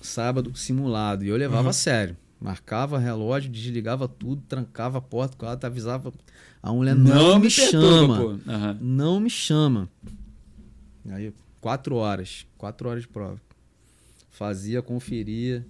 sábado, 0.00 0.52
simulado. 0.56 1.24
E 1.24 1.28
eu 1.28 1.36
levava 1.36 1.64
Uhum. 1.64 1.68
a 1.68 1.72
sério. 1.74 2.16
Marcava 2.40 2.98
relógio, 2.98 3.50
desligava 3.50 4.08
tudo, 4.08 4.42
trancava 4.48 4.98
a 4.98 5.00
porta, 5.00 5.36
cara 5.36 5.58
avisava. 5.62 6.12
A 6.62 6.72
mulher 6.72 6.94
não, 6.94 7.38
me 7.38 7.50
perturba, 7.50 8.16
chama. 8.16 8.40
Aham. 8.48 8.78
Não 8.80 9.20
me 9.20 9.28
chama. 9.28 9.88
Aí, 11.10 11.34
quatro 11.60 11.96
horas. 11.96 12.46
Quatro 12.56 12.88
horas 12.88 13.02
de 13.02 13.08
prova. 13.08 13.40
Fazia, 14.30 14.80
conferia. 14.80 15.66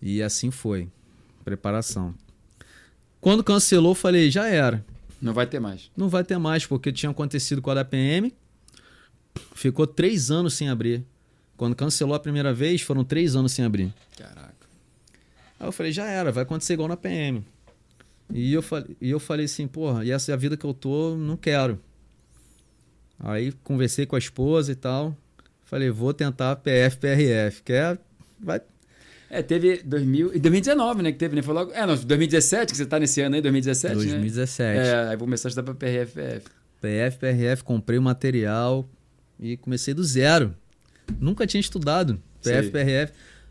E 0.00 0.22
assim 0.22 0.50
foi. 0.50 0.88
Preparação. 1.44 2.14
Quando 3.20 3.44
cancelou, 3.44 3.94
falei, 3.94 4.30
já 4.30 4.46
era. 4.48 4.84
Não 5.20 5.34
vai 5.34 5.46
ter 5.46 5.58
mais. 5.58 5.90
Não 5.96 6.08
vai 6.08 6.24
ter 6.24 6.38
mais, 6.38 6.64
porque 6.64 6.92
tinha 6.92 7.10
acontecido 7.10 7.60
com 7.60 7.70
a 7.70 7.74
da 7.74 7.84
PM. 7.84 8.32
Ficou 9.54 9.86
três 9.86 10.30
anos 10.30 10.54
sem 10.54 10.68
abrir. 10.68 11.04
Quando 11.56 11.74
cancelou 11.74 12.14
a 12.14 12.20
primeira 12.20 12.54
vez, 12.54 12.80
foram 12.80 13.04
três 13.04 13.34
anos 13.34 13.52
sem 13.52 13.64
abrir. 13.64 13.92
Caraca. 14.16 14.57
Aí 15.58 15.66
eu 15.66 15.72
falei, 15.72 15.92
já 15.92 16.06
era, 16.06 16.30
vai 16.30 16.42
acontecer 16.42 16.74
igual 16.74 16.88
na 16.88 16.96
PM. 16.96 17.44
E 18.32 18.52
eu 18.52 18.62
falei, 18.62 18.96
e 19.00 19.10
eu 19.10 19.18
falei 19.18 19.46
assim, 19.46 19.66
porra, 19.66 20.04
e 20.04 20.10
essa 20.10 20.30
é 20.30 20.34
a 20.34 20.36
vida 20.36 20.56
que 20.56 20.64
eu 20.64 20.74
tô, 20.74 21.16
não 21.16 21.36
quero. 21.36 21.80
Aí 23.18 23.52
conversei 23.64 24.06
com 24.06 24.16
a 24.16 24.18
esposa 24.18 24.70
e 24.70 24.74
tal. 24.74 25.16
Falei, 25.64 25.90
vou 25.90 26.14
tentar 26.14 26.56
PF, 26.56 26.98
PRF. 26.98 27.62
Quer? 27.62 27.98
Vai. 28.38 28.60
É, 29.30 29.42
teve 29.42 29.82
2000, 29.82 30.34
e 30.34 30.38
2019, 30.38 31.02
né? 31.02 31.12
Que 31.12 31.18
teve, 31.18 31.36
né? 31.36 31.42
Foi 31.42 31.52
logo. 31.52 31.72
É, 31.72 31.84
não, 31.84 31.94
2017, 31.94 32.72
que 32.72 32.76
você 32.76 32.86
tá 32.86 32.98
nesse 32.98 33.20
ano 33.20 33.34
aí, 33.34 33.42
2017. 33.42 33.94
2017. 33.94 34.78
Né? 34.78 34.88
É, 34.88 35.08
aí 35.08 35.16
vou 35.16 35.26
começar 35.26 35.48
a 35.48 35.50
estudar 35.50 35.64
pra 35.64 35.74
PRFF. 35.74 36.48
PF, 36.80 37.18
PRF, 37.18 37.64
comprei 37.64 37.98
o 37.98 38.02
material 38.02 38.88
e 39.38 39.56
comecei 39.56 39.92
do 39.92 40.02
zero. 40.04 40.54
Nunca 41.20 41.46
tinha 41.46 41.60
estudado 41.60 42.22
PF, 42.42 42.70
Sei. 42.70 43.08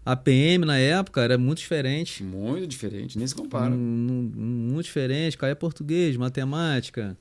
A 0.07 0.15
PM 0.15 0.63
na 0.63 0.77
época 0.77 1.21
era 1.21 1.37
muito 1.37 1.57
diferente. 1.57 2.23
Muito 2.23 2.65
diferente, 2.65 3.17
nem 3.17 3.27
se 3.27 3.35
compara. 3.35 3.69
muito 3.75 4.85
diferente. 4.85 5.37
Caía 5.37 5.53
português, 5.53 6.15
matemática, 6.15 7.17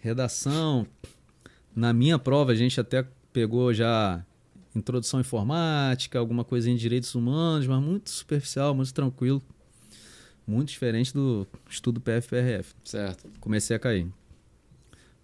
redação. 0.00 0.86
Na 1.76 1.92
minha 1.92 2.18
prova, 2.18 2.52
a 2.52 2.54
gente 2.54 2.80
até 2.80 3.06
pegou 3.30 3.74
já 3.74 4.24
introdução 4.74 5.18
à 5.18 5.20
informática, 5.20 6.18
alguma 6.18 6.44
coisa 6.44 6.70
em 6.70 6.76
direitos 6.76 7.14
humanos, 7.14 7.66
mas 7.66 7.82
muito 7.82 8.08
superficial, 8.08 8.74
muito 8.74 8.94
tranquilo. 8.94 9.42
Muito 10.46 10.70
diferente 10.70 11.12
do 11.12 11.46
estudo 11.68 12.00
PF-PRF. 12.00 12.72
Certo. 12.84 13.28
Comecei 13.38 13.76
a 13.76 13.78
cair. 13.78 14.08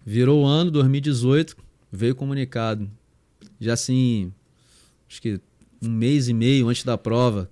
Virou 0.05 0.43
o 0.43 0.47
ano, 0.47 0.71
2018, 0.71 1.57
veio 1.91 2.15
comunicado. 2.15 2.91
Já 3.59 3.73
assim, 3.73 4.31
acho 5.09 5.23
que 5.23 5.41
um 5.85 5.91
mês 5.91 6.29
e 6.29 6.35
meio 6.35 6.69
antes 6.69 6.85
da 6.85 6.97
prova, 6.97 7.51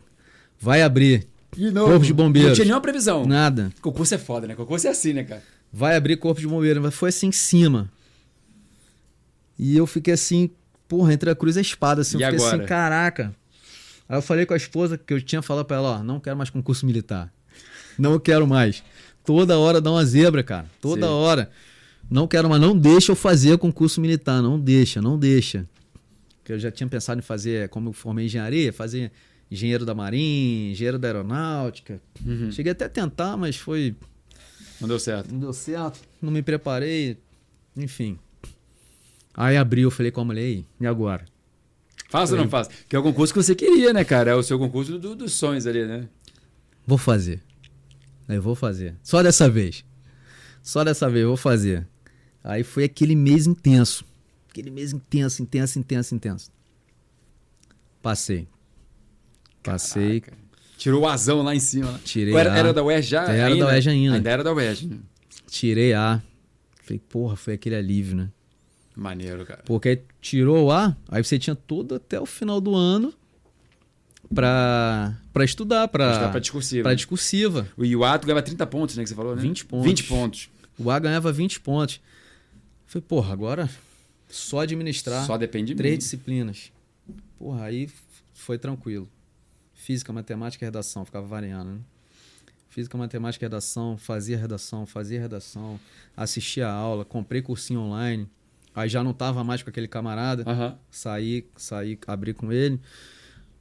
vai 0.59 0.83
abrir. 0.83 1.26
De 1.57 1.70
novo. 1.70 1.91
Corpo 1.91 2.07
de 2.07 2.14
bombeiros. 2.14 2.51
Não 2.51 2.55
tinha 2.55 2.64
nenhuma 2.64 2.80
previsão. 2.80 3.26
Nada. 3.26 3.70
Concurso 3.80 4.14
é 4.14 4.18
foda, 4.18 4.47
né? 4.47 4.55
Concurso 4.55 4.87
é 4.87 4.91
assim, 4.91 5.12
né, 5.12 5.24
cara? 5.24 5.43
Vai 5.72 5.97
abrir 5.97 6.16
corpo 6.16 6.41
de 6.41 6.47
bombeiros, 6.47 6.83
mas 6.83 6.95
foi 6.95 7.11
assim 7.11 7.28
em 7.28 7.33
cima. 7.33 7.91
E 9.59 9.76
eu 9.76 9.87
fiquei 9.87 10.14
assim, 10.14 10.51
porra, 10.89 11.12
entre 11.12 11.30
a 11.30 11.35
cruz 11.35 11.57
e 11.57 11.59
a 11.59 11.62
espada, 11.62 12.01
assim. 12.01 12.18
E 12.18 12.22
eu 12.22 12.30
fiquei 12.30 12.37
assim, 12.37 12.47
agora? 12.47 12.62
assim, 12.62 12.68
caraca. 12.68 13.35
Aí 14.09 14.18
eu 14.18 14.22
falei 14.22 14.45
com 14.45 14.55
a 14.55 14.57
esposa 14.57 14.99
que 14.99 15.12
eu 15.12 15.20
tinha 15.22 15.43
falado 15.43 15.64
pra 15.64 15.76
ela, 15.76 16.01
ó, 16.01 16.03
não 16.03 16.20
quero 16.20 16.37
mais 16.37 16.51
concurso 16.51 16.85
militar. 16.85 17.33
Não 17.99 18.18
quero 18.18 18.47
mais. 18.47 18.83
Toda 19.24 19.59
hora 19.59 19.80
dá 19.80 19.91
uma 19.91 20.05
zebra, 20.05 20.43
cara. 20.43 20.66
Toda 20.80 21.07
Sim. 21.07 21.12
hora. 21.12 21.51
Não 22.11 22.26
quero 22.26 22.49
mais, 22.49 22.61
não 22.61 22.76
deixa 22.76 23.12
eu 23.12 23.16
fazer 23.16 23.57
concurso 23.59 24.01
militar, 24.01 24.43
não 24.43 24.59
deixa, 24.59 25.01
não 25.01 25.18
deixa. 25.18 25.66
Que 26.53 26.57
eu 26.57 26.59
já 26.59 26.70
tinha 26.70 26.86
pensado 26.86 27.18
em 27.18 27.22
fazer, 27.22 27.70
como 27.70 27.88
eu 27.88 27.92
formei 27.94 28.26
engenharia, 28.26 28.72
fazer 28.72 29.11
engenheiro 29.50 29.86
da 29.86 29.94
marinha, 29.94 30.72
engenheiro 30.72 30.98
da 30.98 31.09
aeronáutica. 31.09 31.98
Uhum. 32.24 32.53
Cheguei 32.53 32.72
até 32.72 32.84
a 32.84 32.88
tentar, 32.90 33.38
mas 33.38 33.57
foi 33.57 33.96
não 34.78 34.86
deu 34.86 34.98
certo. 34.98 35.32
Não 35.32 35.40
deu 35.40 35.53
certo, 35.55 36.00
não 36.20 36.30
me 36.30 36.42
preparei, 36.42 37.16
enfim. 37.74 38.18
Aí 39.32 39.57
abriu, 39.57 39.86
eu 39.86 39.90
falei 39.90 40.12
com 40.12 40.20
a 40.20 40.24
mulher, 40.26 40.62
e 40.78 40.86
agora? 40.86 41.24
Faça 42.11 42.34
ou 42.34 42.38
não 42.42 42.50
faça? 42.50 42.70
Que 42.86 42.94
é 42.94 42.98
o 42.98 43.03
concurso 43.03 43.32
que 43.32 43.42
você 43.42 43.55
queria, 43.55 43.94
né, 43.94 44.05
cara? 44.05 44.32
É 44.32 44.34
o 44.34 44.42
seu 44.42 44.59
concurso 44.59 44.98
do, 44.98 45.14
dos 45.14 45.32
sonhos 45.32 45.66
ali, 45.66 45.86
né? 45.86 46.07
Vou 46.86 46.98
fazer. 46.98 47.40
Eu 48.28 48.42
vou 48.42 48.55
fazer. 48.55 48.96
Só 49.03 49.22
dessa 49.22 49.48
vez. 49.48 49.84
Só 50.62 50.84
dessa 50.84 51.09
vez, 51.09 51.22
eu 51.22 51.28
vou 51.28 51.36
fazer. 51.36 51.88
Aí 52.44 52.62
foi 52.62 52.84
aquele 52.84 53.16
mês 53.16 53.46
intenso. 53.46 54.05
Aquele 54.53 54.70
mês 54.70 54.92
intenso, 54.92 55.42
intenso, 55.42 55.78
intenso, 55.78 56.14
intenso. 56.14 56.50
Passei. 58.03 58.46
Passei. 59.62 60.20
Caraca. 60.20 60.42
Tirou 60.76 61.03
o 61.03 61.09
azão 61.09 61.40
lá 61.40 61.55
em 61.55 61.59
cima. 61.59 61.98
Tirei 62.05 62.34
era, 62.34 62.53
a. 62.53 62.59
Era 62.59 62.72
da 62.74 62.82
UERJ 62.82 63.09
já? 63.09 63.22
Era 63.32 63.46
ainda? 63.46 63.64
da 63.64 63.70
UERJ 63.70 63.88
ainda. 63.88 64.16
Ainda 64.16 64.30
era 64.30 64.44
da 64.44 64.53
UERJ. 64.53 64.88
Né? 64.88 64.98
Tirei 65.48 65.94
A. 65.94 66.22
Falei, 66.82 67.00
porra, 67.09 67.34
foi 67.34 67.55
aquele 67.55 67.76
alívio, 67.76 68.14
né? 68.14 68.30
Maneiro, 68.94 69.46
cara. 69.46 69.62
Porque 69.64 69.88
aí 69.88 70.03
tirou 70.20 70.66
o 70.66 70.70
A, 70.70 70.94
aí 71.09 71.24
você 71.24 71.38
tinha 71.38 71.57
todo 71.57 71.94
até 71.94 72.20
o 72.20 72.26
final 72.26 72.61
do 72.61 72.74
ano 72.74 73.14
pra, 74.34 75.16
pra 75.32 75.44
estudar, 75.46 75.88
pra, 75.88 76.05
pra, 76.05 76.12
estudar 76.12 76.30
pra 76.30 76.40
discursiva. 76.40 76.82
Pra 76.82 76.94
discursiva. 76.94 77.66
E 77.78 77.96
o 77.96 78.05
A 78.05 78.18
tu 78.18 78.26
ganhava 78.26 78.42
30 78.42 78.66
pontos, 78.66 78.98
né? 78.98 79.03
Que 79.03 79.09
você 79.09 79.14
falou, 79.14 79.34
né? 79.34 79.40
20 79.40 79.64
pontos. 79.64 79.86
20 79.86 80.05
pontos. 80.05 80.50
O 80.78 80.90
A 80.90 80.98
ganhava 80.98 81.32
20 81.32 81.59
pontos. 81.61 82.03
Falei, 82.86 83.07
porra, 83.09 83.32
agora 83.32 83.70
só 84.33 84.61
administrar. 84.61 85.26
Só 85.26 85.37
depende 85.37 85.72
de 85.72 85.76
Três 85.76 85.93
mim. 85.93 85.99
disciplinas. 85.99 86.72
Porra, 87.39 87.64
aí 87.64 87.89
foi 88.33 88.59
tranquilo. 88.59 89.09
Física, 89.74 90.12
matemática 90.12 90.64
e 90.64 90.66
redação, 90.66 91.05
ficava 91.05 91.26
variando, 91.26 91.72
né? 91.72 91.80
Física, 92.68 92.97
matemática 92.97 93.45
e 93.45 93.47
redação, 93.47 93.99
fazia 93.99 94.39
redação, 94.39 94.87
fazia 94.87 95.20
redação, 95.20 95.78
assistia 96.16 96.68
a 96.68 96.72
aula, 96.72 97.05
comprei 97.05 97.43
cursinho 97.43 97.80
online. 97.80 98.26
Aí 98.74 98.89
já 98.89 99.05
não 99.05 99.12
tava 99.12 99.45
mais 99.45 99.62
com 99.62 99.68
aquele 99.68 99.87
camarada. 99.87 100.45
Uhum. 100.51 100.74
Saí, 100.91 101.47
saí, 101.57 101.99
abri 102.07 102.33
com 102.33 102.51
ele. 102.51 102.80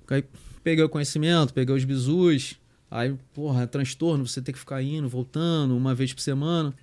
Aí 0.09 0.23
peguei 0.63 0.83
o 0.83 0.89
conhecimento, 0.89 1.53
peguei 1.53 1.75
os 1.75 1.83
bizus. 1.83 2.55
Aí, 2.89 3.13
porra, 3.33 3.63
é 3.63 3.67
transtorno, 3.67 4.27
você 4.27 4.41
tem 4.41 4.53
que 4.53 4.59
ficar 4.59 4.81
indo, 4.81 5.09
voltando, 5.09 5.75
uma 5.75 5.93
vez 5.95 6.13
por 6.13 6.21
semana. 6.21 6.73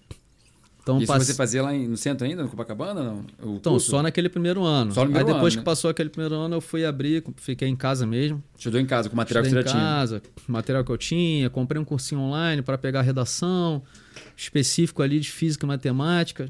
Então, 0.88 1.02
Isso 1.02 1.12
você 1.12 1.34
fazia 1.34 1.62
lá 1.62 1.70
no 1.72 1.96
centro 1.98 2.26
ainda, 2.26 2.42
no 2.42 2.48
Copacabana? 2.48 3.02
Não? 3.02 3.16
O 3.42 3.56
então, 3.56 3.72
curso? 3.72 3.90
só 3.90 4.02
naquele 4.02 4.30
primeiro 4.30 4.64
ano. 4.64 4.90
Só 4.92 5.00
no 5.00 5.08
primeiro 5.08 5.28
Aí 5.28 5.34
depois 5.34 5.52
ano, 5.52 5.60
que 5.60 5.64
né? 5.66 5.70
passou 5.70 5.90
aquele 5.90 6.08
primeiro 6.08 6.34
ano, 6.34 6.56
eu 6.56 6.60
fui 6.62 6.84
abrir, 6.84 7.22
fiquei 7.36 7.68
em 7.68 7.76
casa 7.76 8.06
mesmo. 8.06 8.42
Estudou 8.56 8.80
em 8.80 8.86
casa, 8.86 9.10
com 9.10 9.14
o 9.14 9.16
material 9.16 9.44
Estudei 9.44 9.62
que 9.62 9.68
você 9.68 9.74
já 9.74 9.80
tinha? 9.80 9.90
em 9.90 9.94
casa, 9.94 10.22
material 10.46 10.84
que 10.84 10.90
eu 10.90 10.96
tinha. 10.96 11.50
Comprei 11.50 11.80
um 11.80 11.84
cursinho 11.84 12.22
online 12.22 12.62
para 12.62 12.78
pegar 12.78 13.02
redação, 13.02 13.82
específico 14.34 15.02
ali 15.02 15.20
de 15.20 15.30
física 15.30 15.66
e 15.66 15.68
matemática. 15.68 16.48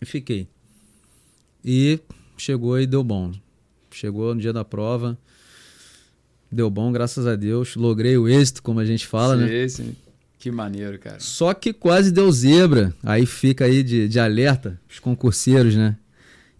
E 0.00 0.06
fiquei. 0.06 0.48
E 1.62 2.00
chegou 2.38 2.80
e 2.80 2.86
deu 2.86 3.04
bom. 3.04 3.32
Chegou 3.90 4.34
no 4.34 4.40
dia 4.40 4.52
da 4.52 4.64
prova, 4.64 5.18
deu 6.50 6.70
bom, 6.70 6.90
graças 6.90 7.26
a 7.26 7.36
Deus. 7.36 7.76
Logrei 7.76 8.16
o 8.16 8.26
êxito, 8.26 8.62
como 8.62 8.80
a 8.80 8.84
gente 8.84 9.06
fala, 9.06 9.36
sim, 9.36 9.44
né? 9.44 9.68
Sim. 9.68 9.96
Que 10.44 10.50
maneiro, 10.50 10.98
cara. 10.98 11.18
Só 11.20 11.54
que 11.54 11.72
quase 11.72 12.12
deu 12.12 12.30
zebra. 12.30 12.94
Aí 13.02 13.24
fica 13.24 13.64
aí 13.64 13.82
de, 13.82 14.06
de 14.06 14.20
alerta 14.20 14.78
os 14.86 14.98
concurseiros, 14.98 15.74
né? 15.74 15.96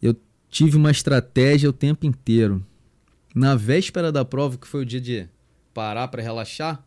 Eu 0.00 0.16
tive 0.48 0.78
uma 0.78 0.90
estratégia 0.90 1.68
o 1.68 1.72
tempo 1.72 2.06
inteiro. 2.06 2.64
Na 3.34 3.54
véspera 3.54 4.10
da 4.10 4.24
prova, 4.24 4.56
que 4.56 4.66
foi 4.66 4.80
o 4.80 4.86
dia 4.86 5.02
de 5.02 5.28
parar 5.74 6.08
para 6.08 6.22
relaxar, 6.22 6.82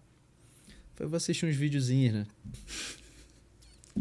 foi 0.95 1.05
vou 1.05 1.17
assistir 1.17 1.45
uns 1.45 1.55
videozinhos, 1.55 2.15
né? 2.15 2.27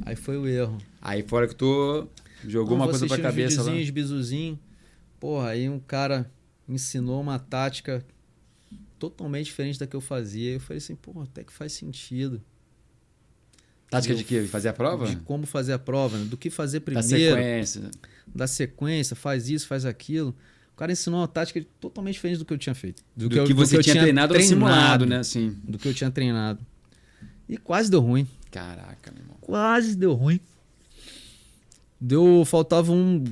Aí 0.07 0.17
foi 0.17 0.39
o 0.39 0.47
erro. 0.47 0.79
Aí 1.03 1.23
fora 1.23 1.47
que 1.47 1.55
tu 1.55 2.09
jogou 2.49 2.79
uma 2.79 2.89
coisa 2.89 3.07
pra 3.07 3.19
cabeça 3.19 3.63
lá. 3.63 3.73
Bizuzinho. 3.93 4.59
Porra, 5.21 5.51
aí 5.51 5.69
um 5.69 5.79
cara 5.79 6.33
ensinou 6.67 7.21
uma 7.21 7.39
tática 7.39 8.03
totalmente 8.99 9.45
diferente 9.45 9.79
da 9.79 9.87
que 9.87 9.95
eu 9.95 10.01
fazia. 10.01 10.53
Eu 10.55 10.61
falei 10.61 10.79
assim, 10.79 10.97
pô, 10.97 11.21
até 11.21 11.45
que 11.45 11.53
faz 11.53 11.75
sentido. 11.75 12.41
Tática 13.91 14.15
de 14.15 14.25
quê? 14.25 14.43
Fazer 14.43 14.69
a 14.69 14.73
prova? 14.73 15.07
De 15.07 15.17
como 15.17 15.47
fazer 15.47 15.73
a 15.73 15.79
prova, 15.79 16.19
né? 16.19 16.25
do 16.25 16.37
que 16.37 16.51
fazer 16.51 16.81
primeiro. 16.81 17.09
Da 17.09 17.17
sequência. 17.17 17.91
Da 18.27 18.47
sequência, 18.47 19.17
faz 19.17 19.49
isso, 19.49 19.67
faz 19.67 19.85
aquilo. 19.85 20.35
O 20.75 20.77
cara 20.77 20.93
ensinou 20.93 21.21
uma 21.21 21.29
tática 21.29 21.65
totalmente 21.81 22.15
diferente 22.15 22.39
do 22.39 22.45
que 22.45 22.53
eu 22.53 22.59
tinha 22.59 22.75
feito. 22.75 23.03
Do, 23.17 23.29
do 23.29 23.33
que, 23.33 23.39
eu, 23.39 23.45
que, 23.45 23.55
você 23.55 23.77
do 23.77 23.79
que 23.79 23.85
tinha, 23.85 23.95
tinha 23.95 24.05
treinado, 24.05 24.35
treinado 24.35 24.55
simulado, 24.55 25.07
né? 25.07 25.19
Assim. 25.19 25.57
Do 25.65 25.79
que 25.79 25.89
eu 25.89 25.95
tinha 25.95 26.11
treinado. 26.11 26.61
E 27.49 27.57
quase 27.57 27.91
deu 27.91 28.01
ruim. 28.01 28.27
Caraca, 28.51 29.11
meu 29.13 29.23
irmão. 29.23 29.37
Quase 29.41 29.97
deu 29.97 30.13
ruim. 30.13 30.41
Deu, 32.01 32.45
faltava 32.45 32.93
um, 32.93 33.25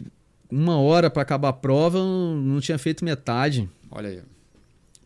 uma 0.51 0.79
hora 0.79 1.11
para 1.11 1.23
acabar 1.23 1.51
a 1.51 1.53
prova, 1.53 1.99
não 1.99 2.61
tinha 2.61 2.79
feito 2.79 3.05
metade. 3.05 3.69
Olha 3.91 4.09
aí. 4.09 4.23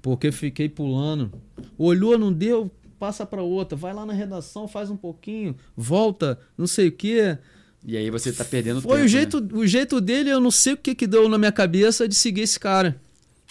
Porque 0.00 0.30
fiquei 0.30 0.68
pulando. 0.68 1.32
Olhou, 1.76 2.16
não 2.16 2.32
deu, 2.32 2.70
passa 2.98 3.24
para 3.24 3.42
outra, 3.42 3.76
vai 3.76 3.92
lá 3.94 4.04
na 4.04 4.12
redação, 4.12 4.66
faz 4.66 4.90
um 4.90 4.96
pouquinho, 4.96 5.56
volta, 5.76 6.38
não 6.56 6.66
sei 6.66 6.88
o 6.88 6.92
quê. 6.92 7.38
E 7.84 7.96
aí 7.96 8.10
você 8.10 8.32
tá 8.32 8.44
perdendo 8.44 8.82
Foi 8.82 8.96
tempo, 8.96 9.04
o 9.04 9.08
jeito, 9.08 9.40
né? 9.40 9.48
o 9.52 9.66
jeito 9.66 10.00
dele, 10.00 10.30
eu 10.30 10.40
não 10.40 10.50
sei 10.50 10.72
o 10.72 10.76
que 10.76 10.94
que 10.94 11.06
deu 11.06 11.28
na 11.28 11.38
minha 11.38 11.52
cabeça 11.52 12.08
de 12.08 12.14
seguir 12.14 12.42
esse 12.42 12.58
cara 12.58 13.00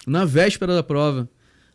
na 0.05 0.25
véspera 0.25 0.75
da 0.75 0.83
prova. 0.83 1.29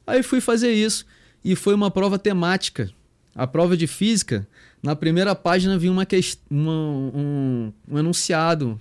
Aí 0.07 0.23
fui 0.23 0.41
fazer 0.41 0.73
isso 0.73 1.07
e 1.45 1.55
foi 1.55 1.75
uma 1.75 1.91
prova 1.91 2.19
temática. 2.19 2.91
A 3.35 3.47
prova 3.47 3.77
de 3.77 3.87
física, 3.87 4.47
na 4.83 4.95
primeira 4.95 5.35
página 5.35 5.79
vinha 5.79 5.93
uma, 5.93 6.07
uma 6.51 6.73
um, 6.73 7.73
um 7.89 7.99
enunciado 7.99 8.79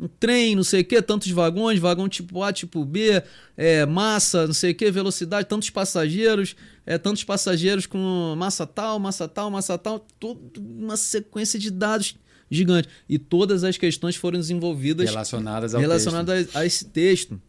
um 0.00 0.08
trem, 0.08 0.56
não 0.56 0.64
sei 0.64 0.80
o 0.80 0.84
que, 0.84 1.00
tantos 1.02 1.30
vagões, 1.30 1.78
vagão 1.78 2.08
tipo 2.08 2.42
A, 2.42 2.52
tipo 2.52 2.84
B, 2.84 3.22
é, 3.56 3.84
massa, 3.84 4.46
não 4.46 4.54
sei 4.54 4.72
o 4.72 4.74
que, 4.74 4.90
velocidade, 4.90 5.46
tantos 5.46 5.68
passageiros, 5.68 6.56
é, 6.86 6.96
tantos 6.96 7.22
passageiros 7.22 7.84
com 7.84 8.34
massa 8.36 8.66
tal, 8.66 8.98
massa 8.98 9.28
tal, 9.28 9.50
massa 9.50 9.76
tal, 9.76 10.00
toda 10.18 10.40
uma 10.58 10.96
sequência 10.96 11.58
de 11.58 11.70
dados 11.70 12.16
gigante. 12.50 12.88
E 13.08 13.18
todas 13.18 13.62
as 13.62 13.76
questões 13.76 14.16
foram 14.16 14.38
desenvolvidas 14.38 15.08
relacionadas, 15.08 15.74
ao 15.74 15.80
relacionadas 15.80 16.44
texto. 16.44 16.56
A, 16.56 16.60
a, 16.60 16.66
esse 16.66 16.84
texto. 16.86 17.40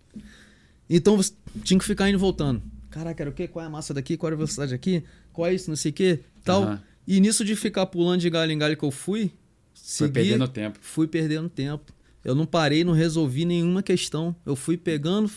Então 0.89 1.15
você 1.15 1.31
tinha 1.63 1.79
que 1.79 1.85
ficar 1.85 2.09
indo 2.09 2.19
voltando. 2.19 2.61
Caraca, 2.89 3.23
era 3.23 3.29
o 3.29 3.33
quê? 3.33 3.47
Qual 3.47 3.63
é 3.63 3.67
a 3.67 3.71
massa 3.71 3.93
daqui? 3.93 4.17
Qual 4.17 4.29
é 4.29 4.33
a 4.33 4.35
velocidade 4.35 4.73
aqui? 4.73 5.03
Qual 5.31 5.47
é 5.47 5.53
isso? 5.53 5.69
Não 5.69 5.77
sei 5.77 5.91
o 5.91 5.93
que, 5.93 6.19
tal. 6.43 6.63
Uhum. 6.63 6.77
E 7.07 7.19
nisso 7.21 7.45
de 7.45 7.55
ficar 7.55 7.85
pulando 7.85 8.19
de 8.19 8.29
galho 8.29 8.51
em 8.51 8.57
galho 8.57 8.75
que 8.75 8.83
eu 8.83 8.91
fui, 8.91 9.31
segui, 9.73 10.11
perdendo 10.11 10.47
tempo. 10.47 10.77
Fui 10.81 11.07
perdendo 11.07 11.49
tempo. 11.49 11.93
Eu 12.23 12.35
não 12.35 12.45
parei, 12.45 12.83
não 12.83 12.93
resolvi 12.93 13.45
nenhuma 13.45 13.81
questão. 13.81 14.35
Eu 14.45 14.55
fui 14.55 14.77
pegando, 14.77 15.29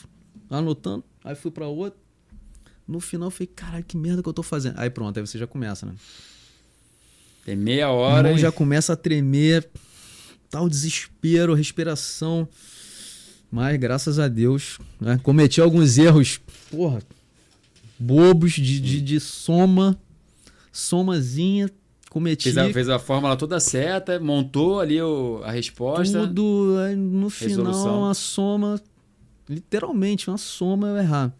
anotando, 0.51 1.03
aí 1.25 1.35
fui 1.35 1.51
para 1.51 1.67
outra. 1.67 1.99
No 2.87 3.01
final 3.01 3.29
eu 3.29 3.31
falei, 3.31 3.47
caralho, 3.47 3.85
que 3.85 3.97
merda 3.97 4.23
que 4.23 4.29
eu 4.29 4.33
tô 4.33 4.43
fazendo. 4.43 4.79
Aí 4.79 4.91
pronto, 4.91 5.19
aí 5.19 5.27
você 5.27 5.39
já 5.39 5.47
começa, 5.47 5.87
né? 5.87 5.95
Tem 7.45 7.57
meia 7.57 7.89
hora. 7.91 8.29
Mão 8.29 8.37
e- 8.37 8.41
já 8.41 8.53
começa 8.53 8.93
a 8.93 8.97
tremer, 8.97 9.67
tal 10.51 10.69
desespero, 10.69 11.55
respiração. 11.55 12.47
Mas 13.51 13.79
graças 13.79 14.19
a 14.19 14.29
Deus, 14.29 14.79
né? 15.01 15.19
cometi 15.23 15.61
alguns 15.61 15.97
erros, 15.97 16.41
porra, 16.71 17.01
bobos 17.99 18.53
de, 18.53 18.81
de, 18.81 19.01
de 19.01 19.21
soma, 19.21 19.97
somazinha, 20.73 21.71
cometi 22.15 22.45
Fez 22.45 22.57
a, 22.57 22.73
fez 22.73 22.89
a 22.89 22.99
fórmula 22.99 23.37
toda 23.37 23.59
certa, 23.59 24.21
montou 24.21 24.79
ali 24.81 25.03
o- 25.03 25.41
a 25.45 25.51
resposta. 25.51 26.21
tudo, 26.21 26.77
no 26.97 27.29
final 27.29 27.49
Resolução. 27.67 27.99
uma 28.03 28.15
soma, 28.15 28.81
literalmente 29.49 30.29
uma 30.31 30.39
soma 30.39 30.89
eu 30.89 30.97
errar. 30.97 31.35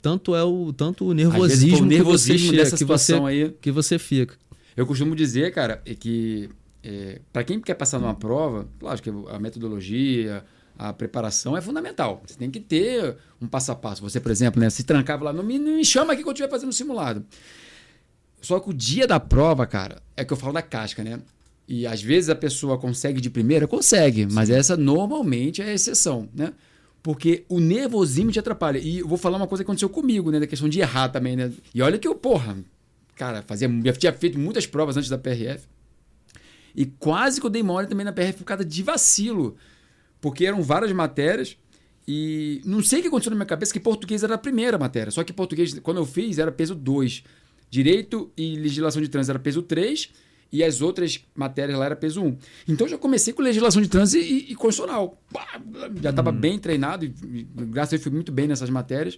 Tanto 0.00 0.34
é 0.36 0.44
o 0.44 0.72
tanto 0.72 1.04
o 1.06 1.14
nervosismo, 1.14 1.68
o 1.68 1.70
que 1.70 1.82
você 1.82 1.88
nervosismo 1.88 2.52
dessa 2.52 2.76
que 2.76 2.84
você 2.84 3.04
situação 3.04 3.26
aí. 3.26 3.50
que 3.60 3.70
você 3.70 3.98
fica. 3.98 4.36
Eu 4.76 4.86
costumo 4.86 5.16
dizer, 5.16 5.52
cara, 5.52 5.82
é 5.84 5.94
que 5.94 6.48
é, 6.82 7.20
para 7.32 7.42
quem 7.42 7.58
quer 7.60 7.74
passar 7.74 7.98
numa 7.98 8.14
prova, 8.14 8.68
lógico 8.80 9.24
que 9.26 9.32
a 9.34 9.38
metodologia, 9.38 10.44
a 10.78 10.92
preparação 10.92 11.56
é 11.56 11.60
fundamental. 11.60 12.22
Você 12.26 12.34
tem 12.38 12.50
que 12.50 12.60
ter 12.60 13.16
um 13.40 13.46
passo 13.46 13.72
a 13.72 13.74
passo. 13.74 14.02
Você, 14.02 14.20
por 14.20 14.30
exemplo, 14.30 14.60
né, 14.60 14.68
se 14.70 14.82
trancava 14.84 15.24
lá, 15.24 15.32
não 15.32 15.42
me, 15.42 15.58
não 15.58 15.76
me 15.76 15.84
chama 15.84 16.12
aqui 16.12 16.22
que 16.22 16.28
eu 16.28 16.32
estiver 16.32 16.50
fazendo 16.50 16.72
simulado. 16.72 17.24
Só 18.42 18.58
que 18.60 18.68
o 18.68 18.72
dia 18.74 19.06
da 19.06 19.18
prova, 19.18 19.66
cara, 19.66 20.02
é 20.16 20.24
que 20.24 20.32
eu 20.32 20.36
falo 20.36 20.52
da 20.52 20.62
casca, 20.62 21.02
né? 21.02 21.20
E 21.66 21.86
às 21.86 22.02
vezes 22.02 22.28
a 22.28 22.34
pessoa 22.34 22.76
consegue 22.76 23.20
de 23.20 23.30
primeira, 23.30 23.68
consegue, 23.68 24.26
mas 24.30 24.50
essa 24.50 24.76
normalmente 24.76 25.62
é 25.62 25.66
a 25.66 25.72
exceção, 25.72 26.28
né? 26.34 26.52
Porque 27.02 27.44
o 27.48 27.60
nervosismo 27.60 28.30
te 28.32 28.38
atrapalha. 28.38 28.78
E 28.78 28.98
eu 28.98 29.08
vou 29.08 29.16
falar 29.16 29.36
uma 29.36 29.46
coisa 29.46 29.62
que 29.62 29.68
aconteceu 29.68 29.88
comigo, 29.88 30.30
né? 30.30 30.40
Da 30.40 30.46
questão 30.46 30.68
de 30.68 30.80
errar 30.80 31.08
também, 31.08 31.36
né? 31.36 31.52
E 31.72 31.80
olha 31.80 31.98
que 31.98 32.06
eu, 32.06 32.14
porra, 32.14 32.56
cara, 33.14 33.42
fazia, 33.42 33.70
eu 33.84 33.96
tinha 33.96 34.12
feito 34.12 34.38
muitas 34.38 34.66
provas 34.66 34.96
antes 34.96 35.08
da 35.08 35.16
PRF. 35.16 35.66
E 36.74 36.86
quase 36.86 37.40
que 37.40 37.46
eu 37.46 37.50
dei 37.50 37.62
mole 37.62 37.86
também 37.86 38.04
na 38.04 38.12
PRF 38.12 38.38
por 38.38 38.44
causa 38.44 38.64
de 38.64 38.82
vacilo. 38.82 39.56
Porque 40.20 40.44
eram 40.44 40.62
várias 40.62 40.92
matérias 40.92 41.56
e 42.06 42.60
não 42.64 42.82
sei 42.82 42.98
o 42.98 43.02
que 43.02 43.08
aconteceu 43.08 43.30
na 43.30 43.36
minha 43.36 43.46
cabeça 43.46 43.72
que 43.72 43.80
português 43.80 44.22
era 44.24 44.34
a 44.34 44.38
primeira 44.38 44.78
matéria. 44.78 45.10
Só 45.10 45.22
que 45.22 45.32
português, 45.32 45.78
quando 45.80 45.98
eu 45.98 46.06
fiz, 46.06 46.38
era 46.38 46.50
peso 46.50 46.74
2. 46.74 47.22
Direito 47.72 48.30
e 48.36 48.54
legislação 48.56 49.00
de 49.00 49.08
trânsito 49.08 49.30
era 49.30 49.38
peso 49.38 49.62
3 49.62 50.10
e 50.52 50.62
as 50.62 50.82
outras 50.82 51.24
matérias 51.34 51.78
lá 51.78 51.86
era 51.86 51.96
peso 51.96 52.20
1. 52.22 52.36
Então 52.68 52.86
eu 52.86 52.90
já 52.90 52.98
comecei 52.98 53.32
com 53.32 53.40
legislação 53.40 53.80
de 53.80 53.88
trânsito 53.88 54.22
e, 54.22 54.52
e 54.52 54.54
constitucional. 54.54 55.18
Já 56.02 56.10
estava 56.10 56.30
bem 56.30 56.58
treinado 56.58 57.06
e, 57.06 57.14
e 57.24 57.46
graças 57.64 57.94
a 57.94 57.96
Deus 57.96 58.02
fui 58.02 58.12
muito 58.12 58.30
bem 58.30 58.46
nessas 58.46 58.68
matérias. 58.68 59.16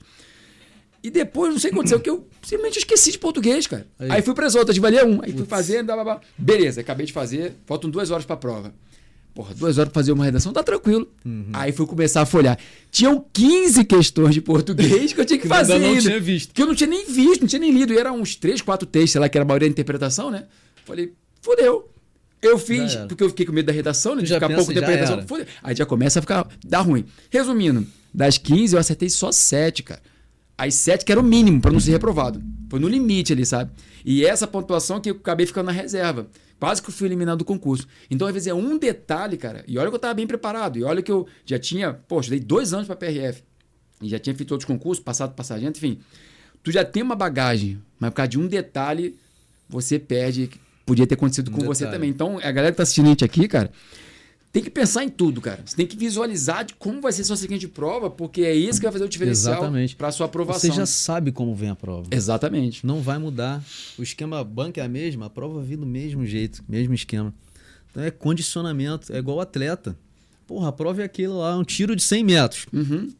E 1.02 1.11
depois, 1.11 1.52
não 1.52 1.59
sei 1.59 1.70
o 1.70 1.72
que 1.72 1.78
aconteceu, 1.80 1.98
que 1.98 2.09
eu 2.09 2.28
simplesmente 2.42 2.78
esqueci 2.78 3.11
de 3.11 3.18
português, 3.18 3.66
cara. 3.66 3.88
Aí, 3.98 4.12
Aí. 4.12 4.22
fui 4.22 4.34
para 4.34 4.46
as 4.46 4.55
outras, 4.55 4.78
valia 4.78 5.05
um. 5.05 5.20
Aí 5.20 5.32
fui 5.32 5.46
fazendo, 5.46 5.86
blá, 5.86 5.96
blá, 5.96 6.05
blá. 6.05 6.20
beleza, 6.38 6.80
acabei 6.80 7.07
de 7.07 7.12
fazer, 7.12 7.55
faltam 7.66 7.90
duas 7.90 8.12
horas 8.12 8.24
para 8.24 8.34
a 8.34 8.38
prova. 8.38 8.72
Porra, 9.35 9.53
duas 9.55 9.78
horas 9.78 9.91
para 9.93 10.01
fazer 10.01 10.12
uma 10.12 10.24
redação, 10.24 10.53
tá 10.53 10.62
tranquilo. 10.62 11.09
Aí 11.53 11.72
fui 11.72 11.87
começar 11.87 12.22
a 12.22 12.26
folhar. 12.26 12.57
Tinham 12.91 13.24
15 13.32 13.85
questões 13.85 14.32
de 14.35 14.41
português 14.41 15.12
que 15.12 15.20
eu 15.20 15.24
tinha 15.24 15.39
que 15.41 15.49
Que 15.49 15.53
ainda 15.53 15.66
fazer. 15.66 15.78
não 15.80 15.89
ainda. 15.89 16.01
tinha 16.03 16.20
visto. 16.20 16.55
Que 16.55 16.62
eu 16.62 16.66
não 16.66 16.74
tinha 16.74 16.89
nem 16.89 17.05
visto, 17.05 17.41
não 17.41 17.49
tinha 17.49 17.59
nem 17.59 17.72
lido. 17.72 17.93
E 17.93 17.99
eram 17.99 18.20
uns 18.20 18.37
três, 18.37 18.62
quatro 18.62 18.87
textos, 18.87 19.11
sei 19.12 19.20
lá, 19.20 19.28
que 19.28 19.37
era 19.37 19.45
a 19.45 19.49
maioria 19.49 19.68
da 19.68 19.72
interpretação, 19.72 20.30
né? 20.30 20.45
Falei, 20.85 21.12
fodeu. 21.43 21.89
Eu 22.41 22.59
fiz, 22.59 22.95
porque 23.09 23.24
eu 23.24 23.28
fiquei 23.30 23.45
com 23.47 23.53
medo 23.53 23.66
da 23.66 23.72
redação, 23.72 24.14
né? 24.14 24.22
De 24.22 24.28
Já 24.28 24.37
ficar 24.37 24.49
pensa, 24.49 24.59
pouco 24.59 24.72
tempo 24.74 24.87
da 24.87 24.93
redação. 24.93 25.26
Fodeu. 25.26 25.47
Aí 25.62 25.74
já 25.74 25.87
começa 25.87 26.18
a 26.18 26.22
ficar, 26.22 26.47
dá 26.64 26.80
ruim. 26.80 27.05
Resumindo, 27.30 27.87
das 28.12 28.39
15 28.39 28.74
eu 28.76 28.78
acertei 28.80 29.09
só 29.09 29.32
7, 29.32 29.82
cara. 29.82 30.03
As 30.57 30.74
7 30.74 31.05
que 31.05 31.11
era 31.11 31.20
o 31.20 31.24
mínimo 31.24 31.61
para 31.61 31.72
não 31.72 31.80
ser 31.80 31.91
reprovado. 31.91 32.41
Foi 32.70 32.78
no 32.78 32.87
limite 32.87 33.32
ali, 33.32 33.45
sabe? 33.45 33.72
E 34.05 34.24
essa 34.24 34.47
pontuação 34.47 35.01
que 35.01 35.11
eu 35.11 35.14
acabei 35.16 35.47
ficando 35.47 35.66
na 35.66 35.72
reserva. 35.72 36.28
Quase 36.59 36.80
que 36.82 36.88
eu 36.88 36.92
fui 36.94 37.07
eliminado 37.09 37.38
do 37.38 37.44
concurso. 37.44 37.86
Então, 38.11 38.26
às 38.26 38.32
vezes, 38.32 38.46
é 38.48 38.55
um 38.55 38.78
detalhe, 38.78 39.36
cara. 39.36 39.64
E 39.68 39.76
olha 39.78 39.90
que 39.90 39.94
eu 39.94 39.98
tava 39.98 40.14
bem 40.14 40.26
preparado. 40.26 40.78
E 40.78 40.84
olha 40.84 41.02
que 41.02 41.12
eu 41.12 41.26
já 41.44 41.59
tinha, 41.59 41.92
poxa, 41.92 42.30
dei 42.30 42.40
dois 42.40 42.72
anos 42.72 42.86
para 42.86 42.96
PRF. 42.96 43.42
E 44.00 44.09
já 44.09 44.18
tinha 44.18 44.34
feito 44.34 44.52
outros 44.52 44.66
concursos, 44.66 45.02
passado 45.05 45.34
para 45.34 45.44
sargento, 45.44 45.78
enfim. 45.78 45.98
Tu 46.62 46.72
já 46.72 46.84
tem 46.84 47.02
uma 47.02 47.14
bagagem, 47.14 47.78
mas 47.98 48.11
por 48.11 48.16
causa 48.16 48.28
de 48.30 48.38
um 48.38 48.46
detalhe, 48.46 49.16
você 49.68 49.98
perde. 49.98 50.50
Podia 50.86 51.07
ter 51.07 51.14
acontecido 51.14 51.50
Um 51.50 51.52
com 51.52 51.64
você 51.66 51.84
detalhe. 51.84 51.96
também. 51.96 52.11
Então, 52.11 52.38
a 52.38 52.50
galera 52.50 52.70
que 52.72 52.76
tá 52.76 52.82
assistindo 52.82 53.07
a 53.07 53.09
gente 53.11 53.24
aqui, 53.24 53.46
cara, 53.48 53.70
tem 54.55 54.62
que 54.62 54.70
pensar 54.70 55.02
em 55.02 55.09
tudo, 55.09 55.40
cara. 55.40 55.61
Você 55.66 55.74
tem 55.74 55.84
que 55.84 55.96
visualizar 55.96 56.64
de 56.64 56.74
como 56.74 57.00
vai 57.00 57.11
ser 57.11 57.24
sua 57.24 57.36
seguinte 57.36 57.66
prova, 57.66 58.09
porque 58.09 58.42
é 58.42 58.55
isso 58.55 58.78
que 58.78 58.84
vai 58.84 58.92
fazer 58.92 59.05
o 59.05 59.09
diferencial 59.09 59.61
para 59.98 60.12
sua 60.12 60.26
aprovação. 60.26 60.70
Você 60.70 60.76
já 60.76 60.86
sabe 60.86 61.32
como 61.32 61.57
vem 61.57 61.70
a 61.70 61.74
prova. 61.74 62.07
Exatamente. 62.12 62.86
Não 62.86 63.00
vai 63.00 63.18
mudar. 63.18 63.61
O 63.98 64.02
esquema 64.05 64.44
banco 64.44 64.78
é 64.78 64.84
a 64.84 64.88
mesma, 64.88 65.26
a 65.26 65.30
prova 65.30 65.61
vem 65.61 65.76
do 65.76 65.84
mesmo 65.84 66.24
jeito, 66.24 66.62
mesmo 66.68 66.94
esquema. 66.94 67.34
Então 67.90 68.05
é 68.05 68.12
condicionamento, 68.12 69.12
é 69.12 69.18
igual 69.18 69.40
atleta. 69.40 69.98
Porra, 70.46 70.68
a 70.68 70.72
prova 70.72 71.02
é 71.02 71.05
aquilo 71.05 71.38
lá, 71.38 71.59
um 71.59 71.64
tiro 71.64 71.96
de 71.96 72.02
100 72.05 72.22
metros. 72.22 72.66
Uhum. 72.72 73.12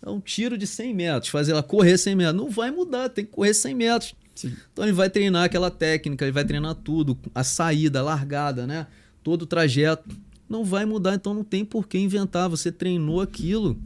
É 0.00 0.08
um 0.08 0.20
tiro 0.20 0.56
de 0.56 0.66
100 0.66 0.94
metros, 0.94 1.30
fazer 1.30 1.52
ela 1.52 1.62
correr 1.62 1.98
100 1.98 2.16
metros. 2.16 2.34
Não 2.34 2.48
vai 2.48 2.70
mudar, 2.70 3.10
tem 3.10 3.26
que 3.26 3.30
correr 3.30 3.52
100 3.52 3.74
metros. 3.74 4.14
Sim. 4.34 4.56
Então 4.72 4.86
ele 4.86 4.94
vai 4.94 5.10
treinar 5.10 5.44
aquela 5.44 5.70
técnica, 5.70 6.24
ele 6.24 6.32
vai 6.32 6.46
treinar 6.46 6.74
tudo, 6.76 7.18
a 7.34 7.44
saída, 7.44 8.00
a 8.00 8.02
largada, 8.02 8.66
né? 8.66 8.86
Todo 9.22 9.42
o 9.42 9.46
trajeto. 9.46 10.08
Não 10.48 10.64
vai 10.64 10.84
mudar, 10.84 11.14
então 11.14 11.34
não 11.34 11.44
tem 11.44 11.64
por 11.64 11.86
que 11.86 11.98
inventar. 11.98 12.48
Você 12.48 12.72
treinou 12.72 13.20
aquilo. 13.20 13.76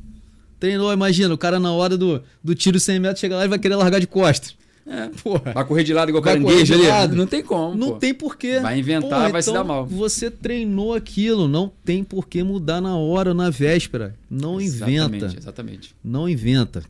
Treinou, 0.61 0.93
imagina, 0.93 1.35
o 1.35 1.39
cara 1.39 1.59
na 1.59 1.73
hora 1.73 1.97
do, 1.99 2.23
do 2.43 2.55
tiro 2.55 2.79
100 2.79 3.01
metros 3.01 3.21
chega 3.21 3.37
lá 3.37 3.45
e 3.45 3.49
vai 3.49 3.59
querer 3.59 3.75
largar 3.77 3.99
de 3.99 4.07
costas. 4.07 4.55
É. 4.87 5.09
Porra. 5.23 5.53
Vai 5.53 5.65
correr 5.65 5.85
de 5.85 5.93
lado 5.95 6.09
igual 6.09 6.23
Vai 6.23 6.35
caranguejo 6.35 6.65
de 6.65 6.75
ali? 6.75 6.87
lado. 6.89 7.17
Não 7.17 7.27
tem 7.27 7.43
como. 7.43 7.75
Não 7.77 7.91
pô. 7.93 7.97
tem 7.99 8.15
porquê. 8.15 8.59
Vai 8.61 8.79
inventar, 8.79 9.31
vai 9.31 9.43
se 9.43 9.51
então 9.51 9.63
dar 9.63 9.67
mal. 9.67 9.87
Você 9.87 10.31
treinou 10.31 10.95
aquilo, 10.95 11.47
não 11.49 11.71
tem 11.85 12.03
por 12.03 12.27
que 12.27 12.43
mudar 12.43 12.81
na 12.81 12.97
hora, 12.97 13.33
na 13.33 13.49
véspera. 13.51 14.15
Não 14.31 14.61
Exatamente, 14.61 15.17
inventa. 15.17 15.37
Exatamente. 15.39 15.95
Não 16.03 16.29
inventa. 16.29 16.83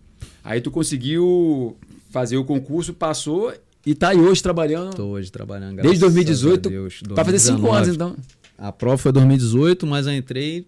Aí 0.45 0.61
tu 0.61 0.71
conseguiu 0.71 1.77
fazer 2.11 2.37
o 2.37 2.45
concurso, 2.45 2.93
passou 2.93 3.53
e 3.85 3.95
tá 3.95 4.09
aí 4.11 4.19
hoje 4.19 4.43
trabalhando. 4.43 4.91
Estou 4.91 5.11
hoje 5.13 5.31
trabalhando 5.31 5.77
Desde 5.77 5.99
graças 6.01 6.01
2018, 6.01 6.69
a 6.69 6.71
Deus. 6.71 7.01
Vai 7.11 7.25
fazer 7.25 7.39
cinco 7.39 7.63
2019. 7.63 7.77
anos, 7.77 7.95
então. 7.95 8.42
A 8.63 8.71
prova 8.71 8.97
foi 8.97 9.11
2018, 9.11 9.85
mas 9.89 10.07
eu 10.07 10.13
entrei 10.13 10.65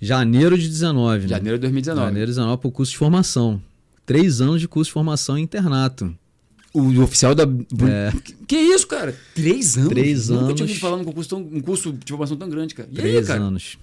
janeiro 0.00 0.56
de 0.56 0.68
19. 0.68 1.22
né? 1.22 1.28
Janeiro 1.28 1.58
de 1.58 1.62
2019. 1.62 2.06
Janeiro 2.06 2.26
de 2.30 2.32
19 2.36 2.60
para 2.60 2.68
o 2.68 2.70
curso 2.70 2.92
de 2.92 2.98
formação. 2.98 3.60
Três 4.06 4.40
anos 4.40 4.60
de 4.60 4.68
curso 4.68 4.88
de 4.88 4.92
formação 4.92 5.36
em 5.36 5.42
internato. 5.42 6.14
O 6.72 7.00
oficial 7.02 7.34
da. 7.34 7.42
É. 7.42 8.12
Que, 8.46 8.56
isso, 8.56 8.86
cara? 8.86 9.12
Três 9.34 9.76
anos? 9.76 9.88
Três 9.88 10.28
Nunca 10.28 10.42
anos. 10.44 10.54
tinha 10.54 10.64
ouvido 10.66 10.80
falar 10.80 10.96
num 10.98 11.04
concurso, 11.04 11.28
tão, 11.30 11.40
um 11.40 11.60
curso 11.60 11.92
de 11.92 12.10
formação 12.12 12.36
tão 12.36 12.48
grande, 12.48 12.76
cara. 12.76 12.88
E 12.92 12.96
aí, 12.96 13.10
Três 13.10 13.26
cara? 13.26 13.40
anos. 13.42 13.76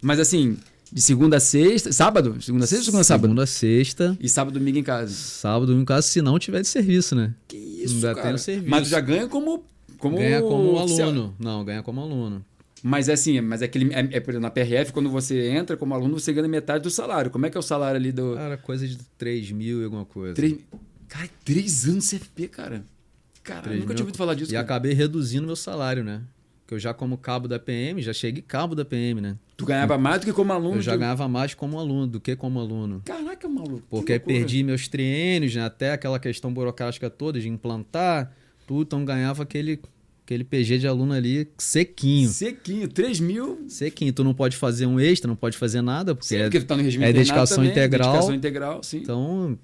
Mas 0.00 0.18
assim, 0.18 0.56
de 0.90 1.02
segunda 1.02 1.36
a 1.36 1.40
sexta. 1.40 1.92
Sábado? 1.92 2.36
Segunda 2.40 2.64
a 2.64 2.66
sexta 2.66 2.80
ou 2.80 2.84
segunda 2.86 3.00
a 3.02 3.04
sábado? 3.04 3.24
Segunda 3.28 3.42
a 3.42 3.46
sexta. 3.46 4.16
E 4.18 4.28
sábado 4.30 4.58
domingo 4.58 4.78
em 4.78 4.82
casa. 4.82 5.12
Sábado, 5.12 5.74
no 5.76 5.84
caso, 5.84 6.08
se 6.08 6.22
não 6.22 6.38
tiver 6.38 6.62
de 6.62 6.68
serviço, 6.68 7.14
né? 7.14 7.34
Que 7.46 7.56
isso, 7.56 7.96
Ainda 7.96 8.14
cara. 8.14 8.26
tem 8.28 8.34
o 8.34 8.38
serviço. 8.38 8.70
Mas 8.70 8.88
já 8.88 9.00
ganha 9.00 9.28
como. 9.28 9.62
Como 10.10 10.16
ganha 10.18 10.40
como 10.42 10.74
oficial. 10.74 11.08
aluno. 11.08 11.34
Não, 11.38 11.64
ganha 11.64 11.82
como 11.82 12.00
aluno. 12.00 12.44
Mas 12.82 13.08
é 13.08 13.14
assim, 13.14 13.40
mas 13.40 13.62
é 13.62 13.64
aquele. 13.64 13.92
É, 13.94 14.00
é, 14.12 14.38
na 14.38 14.50
PRF, 14.50 14.92
quando 14.92 15.08
você 15.08 15.48
entra 15.48 15.76
como 15.76 15.94
aluno, 15.94 16.18
você 16.20 16.32
ganha 16.32 16.46
metade 16.46 16.82
do 16.82 16.90
salário. 16.90 17.30
Como 17.30 17.46
é 17.46 17.50
que 17.50 17.56
é 17.56 17.60
o 17.60 17.62
salário 17.62 17.96
ali 17.96 18.12
do. 18.12 18.34
Cara, 18.34 18.56
coisa 18.58 18.86
de 18.86 18.98
3 19.18 19.50
mil 19.52 19.80
e 19.80 19.84
alguma 19.84 20.04
coisa. 20.04 20.34
Três, 20.34 20.56
cara, 21.08 21.28
três 21.44 21.88
anos 21.88 22.04
de 22.10 22.18
CFP, 22.18 22.48
cara. 22.48 22.84
Cara, 23.42 23.60
eu 23.60 23.62
3 23.64 23.76
nunca 23.80 23.88
mil. 23.88 23.94
tinha 23.96 24.04
ouvido 24.04 24.16
falar 24.18 24.34
disso. 24.34 24.50
E 24.50 24.54
cara. 24.54 24.64
acabei 24.64 24.92
reduzindo 24.92 25.46
meu 25.46 25.56
salário, 25.56 26.04
né? 26.04 26.20
Porque 26.60 26.74
eu 26.74 26.78
já 26.78 26.92
como 26.94 27.16
cabo 27.18 27.46
da 27.46 27.58
PM, 27.58 28.00
já 28.02 28.12
cheguei 28.12 28.42
cabo 28.42 28.74
da 28.74 28.84
PM, 28.86 29.20
né? 29.20 29.36
Tu 29.56 29.64
ganhava 29.66 29.96
mais 29.98 30.20
do 30.20 30.26
que 30.26 30.32
como 30.32 30.52
aluno. 30.52 30.76
Eu 30.76 30.82
já 30.82 30.92
tu- 30.92 30.98
ganhava 30.98 31.28
mais 31.28 31.54
como 31.54 31.78
aluno 31.78 32.06
do 32.06 32.20
que 32.20 32.34
como 32.36 32.58
aluno. 32.58 33.00
Caraca, 33.04 33.48
maluco. 33.48 33.76
que 33.80 33.82
Porque 33.90 34.18
perdi 34.18 34.62
meus 34.62 34.88
triênios, 34.88 35.54
né? 35.54 35.62
Até 35.64 35.92
aquela 35.92 36.18
questão 36.18 36.52
burocrática 36.52 37.08
toda 37.10 37.38
de 37.40 37.48
implantar, 37.48 38.32
tudo. 38.66 38.82
Então 38.82 39.04
ganhava 39.04 39.42
aquele, 39.42 39.78
aquele 40.24 40.42
PG 40.44 40.78
de 40.78 40.86
aluno 40.88 41.12
ali 41.12 41.48
sequinho. 41.58 42.28
Sequinho, 42.28 42.88
3 42.88 43.20
mil. 43.20 43.64
Sequinho. 43.68 44.12
Tu 44.12 44.24
não 44.24 44.34
pode 44.34 44.56
fazer 44.56 44.86
um 44.86 44.98
extra, 44.98 45.28
não 45.28 45.36
pode 45.36 45.56
fazer 45.56 45.82
nada, 45.82 46.14
porque 46.14 46.28
Sim, 46.28 46.36
é... 46.36 46.42
porque 46.44 46.60
tu 46.60 46.66
tá 46.66 46.76
no 46.76 46.82
regime 46.82 47.04
é 47.04 47.12
dedicação 47.12 47.58
também, 47.58 47.70
integral. 47.70 48.10
Dedicação 48.12 48.34
integral, 48.34 48.82
sim. 48.82 48.98
Então, 48.98 49.58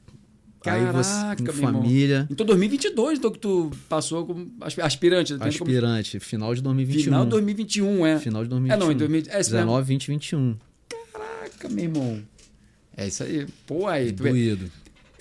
Caraca, 0.63 0.87
aí 0.87 0.93
você, 0.93 1.43
meu 1.43 1.53
com 1.53 1.59
irmão. 1.59 1.83
família, 1.83 2.29
Então 2.31 2.45
2022, 2.47 3.19
então 3.19 3.31
que 3.31 3.39
tu 3.39 3.71
passou 3.89 4.27
como 4.27 4.53
aspi- 4.61 4.83
aspirante. 4.83 5.33
como- 5.35 5.49
aspirante, 5.49 6.21
final 6.21 6.55
de 6.55 6.61
2021. 6.61 7.05
Final 7.05 7.25
de 7.25 7.31
2021, 7.31 8.07
é. 8.07 8.19
Final 8.19 8.43
de 8.43 8.47
É, 8.49 8.51
2021. 8.51 8.79
não, 8.87 8.93
em 8.93 8.97
2000, 8.97 9.19
é 9.21 9.23
isso 9.23 9.51
mesmo. 9.53 9.67
19, 9.67 9.87
20, 9.89 10.09
21. 10.09 10.57
Caraca, 11.13 11.69
meu 11.71 11.85
irmão. 11.85 12.23
É 12.97 13.07
isso 13.07 13.23
aí. 13.23 13.47
Pô, 13.67 13.87
aí, 13.87 14.13
tu 14.13 14.23
vê, 14.23 14.29
Doído. 14.31 14.71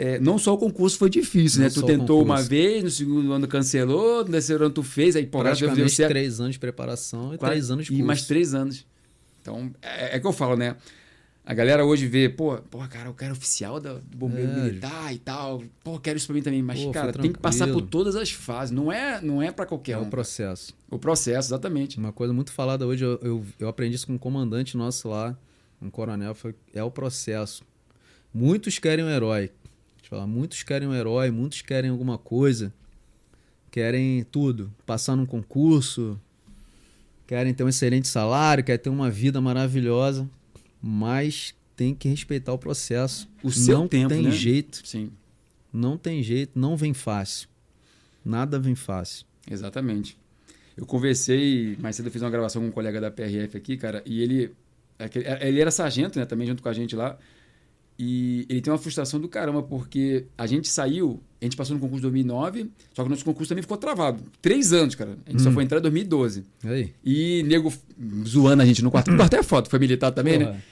É, 0.01 0.17
não 0.19 0.37
só 0.37 0.53
o 0.53 0.57
concurso 0.57 0.97
foi 0.97 1.09
difícil, 1.09 1.59
Não 1.59 1.67
né? 1.67 1.73
Tu 1.73 1.83
tentou 1.83 2.23
uma 2.23 2.41
vez, 2.41 2.83
no 2.83 2.89
segundo 2.89 3.33
ano 3.33 3.47
cancelou, 3.47 4.23
no 4.23 4.31
terceiro 4.31 4.63
ano 4.65 4.73
tu 4.73 4.81
fez, 4.81 5.15
aí 5.15 5.25
Deus 5.25 5.59
deu 5.75 5.89
certo. 5.89 6.09
três 6.11 6.39
anos 6.39 6.53
de 6.53 6.59
preparação 6.59 7.33
e 7.33 7.37
Quase- 7.37 7.51
três 7.51 7.69
anos 7.71 7.85
de 7.85 7.91
E 7.91 7.95
curso. 7.97 8.07
mais 8.07 8.21
três 8.25 8.53
anos. 8.53 8.85
Então, 9.41 9.71
é, 9.81 10.15
é 10.15 10.19
que 10.19 10.25
eu 10.25 10.31
falo, 10.33 10.55
né? 10.55 10.75
A 11.45 11.53
galera 11.53 11.83
hoje 11.83 12.05
vê, 12.05 12.29
pô, 12.29 12.57
pô, 12.69 12.77
cara, 12.87 13.09
eu 13.09 13.13
quero 13.13 13.31
oficial 13.33 13.79
da- 13.79 13.95
do 13.95 14.17
bombeiro 14.17 14.51
É. 14.51 14.55
militar 14.55 15.11
e 15.13 15.17
tal. 15.17 15.63
Pô, 15.83 15.99
quero 15.99 16.15
isso 16.17 16.27
pra 16.27 16.35
mim 16.35 16.43
também. 16.43 16.61
Mas, 16.61 16.79
Pô, 16.79 16.91
cara, 16.91 17.11
tem 17.11 17.31
que 17.33 17.39
passar 17.39 17.67
por 17.67 17.81
todas 17.81 18.15
as 18.15 18.29
fases. 18.31 18.71
Não 18.71 18.91
é, 18.91 19.19
não 19.21 19.41
é 19.41 19.51
para 19.51 19.65
qualquer 19.65 19.93
É 19.93 19.97
um. 19.97 20.03
o 20.03 20.09
processo. 20.09 20.73
O 20.91 20.99
processo, 20.99 21.47
exatamente. 21.49 21.97
Uma 21.97 22.11
coisa 22.13 22.31
muito 22.33 22.51
falada 22.51 22.85
hoje, 22.85 23.03
eu, 23.03 23.19
eu, 23.23 23.45
eu 23.59 23.67
aprendi 23.67 23.95
isso 23.95 24.05
com 24.05 24.13
um 24.13 24.17
comandante 24.17 24.77
nosso 24.77 25.09
lá, 25.09 25.35
um 25.81 25.89
coronel, 25.89 26.35
foi, 26.35 26.53
é 26.73 26.83
o 26.83 26.91
processo. 26.91 27.63
Muitos 28.31 28.77
querem 28.77 29.03
um 29.03 29.09
herói. 29.09 29.49
Falar, 30.09 30.25
muitos 30.27 30.63
querem 30.63 30.87
um 30.87 30.93
herói, 30.93 31.29
muitos 31.29 31.61
querem 31.61 31.89
alguma 31.91 32.17
coisa, 32.17 32.73
querem 33.69 34.23
tudo. 34.23 34.73
Passar 34.85 35.15
num 35.15 35.25
concurso, 35.25 36.19
querem 37.27 37.53
ter 37.53 37.63
um 37.63 37.69
excelente 37.69 38.07
salário, 38.07 38.63
querem 38.63 38.81
ter 38.81 38.89
uma 38.89 39.09
vida 39.11 39.39
maravilhosa, 39.39 40.27
mas 40.81 41.53
tem 41.75 41.93
que 41.93 42.09
respeitar 42.09 42.53
o 42.53 42.57
processo. 42.57 43.29
O 43.43 43.51
seu 43.51 43.79
não 43.79 43.87
tempo, 43.87 44.09
tem 44.09 44.23
né? 44.23 44.31
jeito, 44.31 44.81
Sim, 44.85 45.11
não 45.71 45.95
tem 45.97 46.23
jeito, 46.23 46.57
não 46.57 46.75
vem 46.75 46.93
fácil. 46.93 47.47
Nada 48.25 48.59
vem 48.59 48.75
fácil. 48.75 49.25
exatamente. 49.49 50.17
Eu 50.75 50.85
conversei, 50.85 51.75
mais 51.79 51.97
cedo 51.97 52.05
eu 52.07 52.11
fiz 52.11 52.21
uma 52.21 52.29
gravação 52.29 52.61
com 52.61 52.69
um 52.69 52.71
colega 52.71 53.01
da 53.01 53.11
PRF 53.11 53.57
aqui, 53.57 53.75
cara, 53.75 54.01
e 54.05 54.21
ele, 54.21 54.55
aquele- 54.97 55.25
ele 55.41 55.59
era 55.59 55.69
sargento, 55.71 56.17
né, 56.17 56.25
também 56.25 56.47
junto 56.47 56.63
com 56.63 56.69
a 56.69 56.73
gente 56.73 56.95
lá. 56.95 57.17
E 58.01 58.45
ele 58.47 58.61
tem 58.61 58.71
uma 58.71 58.79
frustração 58.79 59.19
do 59.19 59.27
caramba, 59.27 59.61
porque 59.61 60.23
a 60.37 60.47
gente 60.47 60.69
saiu, 60.69 61.21
a 61.41 61.43
gente 61.45 61.57
passou 61.57 61.73
no 61.75 61.81
concurso 61.81 61.99
em 61.99 62.09
2009, 62.09 62.69
só 62.93 63.03
que 63.03 63.07
o 63.07 63.11
nosso 63.11 63.25
concurso 63.25 63.49
também 63.49 63.61
ficou 63.61 63.75
travado. 63.75 64.23
Três 64.41 64.71
anos, 64.71 64.95
cara. 64.95 65.17
A 65.27 65.31
gente 65.31 65.41
só 65.43 65.49
Hum. 65.49 65.53
foi 65.53 65.63
entrar 65.65 65.79
em 65.79 65.81
2012. 65.81 66.45
Aí. 66.63 66.93
E 67.03 67.43
nego 67.45 67.73
zoando 68.25 68.63
a 68.63 68.65
gente 68.65 68.81
no 68.81 68.89
quartel. 68.89 69.11
No 69.13 69.19
quartel 69.19 69.41
é 69.41 69.43
foto, 69.43 69.69
foi 69.69 69.79
militar 69.79 70.11
também, 70.11 70.39
né? 70.39 70.45
Porra. 70.45 70.63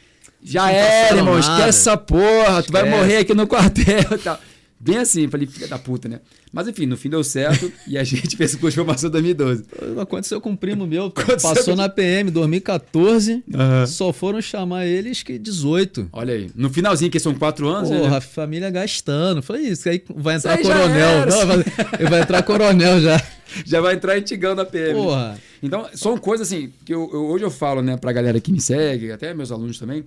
Já 0.42 0.62
Não 0.64 0.70
era, 0.70 1.18
irmão, 1.18 1.34
nada. 1.34 1.40
esquece 1.42 1.68
essa 1.80 1.98
porra, 1.98 2.64
tu 2.64 2.72
vai 2.72 2.84
Esquece. 2.84 2.98
morrer 3.02 3.18
aqui 3.18 3.34
no 3.34 3.46
quartel 3.48 4.00
e 4.14 4.18
tal. 4.20 4.40
Bem 4.80 4.98
assim, 4.98 5.28
falei, 5.28 5.48
filha 5.48 5.68
da 5.68 5.80
puta, 5.80 6.08
né? 6.08 6.20
Mas 6.54 6.68
enfim, 6.68 6.86
no 6.86 6.96
fim 6.96 7.10
deu 7.10 7.24
certo 7.24 7.72
e 7.88 7.98
a 7.98 8.04
gente 8.04 8.38
fez 8.38 8.54
o 8.54 8.60
curso 8.60 8.72
de 8.78 8.84
formação 8.86 9.10
em 9.10 9.12
2012. 9.12 9.66
Aconteceu 10.00 10.40
com 10.40 10.52
um 10.52 10.56
primo 10.56 10.86
meu. 10.86 11.06
Aconteceu 11.18 11.38
passou 11.50 11.74
com- 11.74 11.82
na 11.82 11.90
PM 11.90 12.30
2014, 12.30 13.44
só 13.88 14.14
foram 14.14 14.40
chamar 14.42 14.86
eles 14.86 15.24
que 15.24 15.38
18. 15.40 16.10
Olha 16.14 16.34
aí, 16.36 16.50
no 16.56 16.70
finalzinho, 16.70 17.10
que 17.10 17.20
são 17.20 17.34
quatro 17.34 17.68
anos, 17.68 17.90
Porra, 17.90 18.10
né? 18.12 18.18
a 18.18 18.22
família 18.22 18.70
gastando. 18.70 19.42
Falei, 19.42 19.64
isso 19.68 19.90
aí 19.90 20.02
vai 20.16 20.36
entrar 20.36 20.58
coronel. 20.60 21.26
Não, 21.26 21.48
vai, 21.48 21.64
vai 22.10 22.22
entrar 22.22 22.44
coronel 22.44 23.00
já. 23.02 23.22
Já 23.66 23.80
vai 23.80 23.96
entrar 23.96 24.18
antigão 24.18 24.54
na 24.54 24.66
PM. 24.66 24.94
Porra. 24.94 25.40
Então, 25.64 25.88
são 25.94 26.18
coisas 26.18 26.46
assim, 26.48 26.70
que 26.86 26.94
eu, 26.94 27.10
eu- 27.14 27.28
hoje 27.28 27.46
eu 27.46 27.50
falo, 27.50 27.82
né, 27.82 27.96
pra 27.96 28.12
galera 28.12 28.42
que 28.42 28.52
me 28.52 28.60
segue, 28.60 29.10
até 29.10 29.34
meus 29.34 29.54
alunos 29.54 29.80
também, 29.80 30.04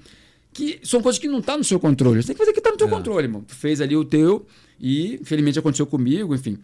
que 0.53 0.81
são 0.83 1.01
coisas 1.01 1.19
que 1.19 1.29
não 1.29 1.41
tá 1.41 1.57
no 1.57 1.65
seu 1.65 1.79
controle. 1.79 2.21
Você 2.23 2.29
tem 2.29 2.35
que 2.35 2.39
fazer 2.39 2.51
o 2.51 2.55
que 2.55 2.61
tá 2.61 2.71
no 2.71 2.77
teu 2.77 2.87
É. 2.87 2.91
controle, 2.91 3.27
irmão. 3.27 3.43
Tu 3.43 3.55
fez 3.55 3.81
ali 3.81 3.97
o 3.97 4.05
teu 4.05 4.47
e, 4.81 5.15
infelizmente, 5.21 5.59
aconteceu 5.59 5.87
comigo, 5.87 6.35
enfim. 6.35 6.59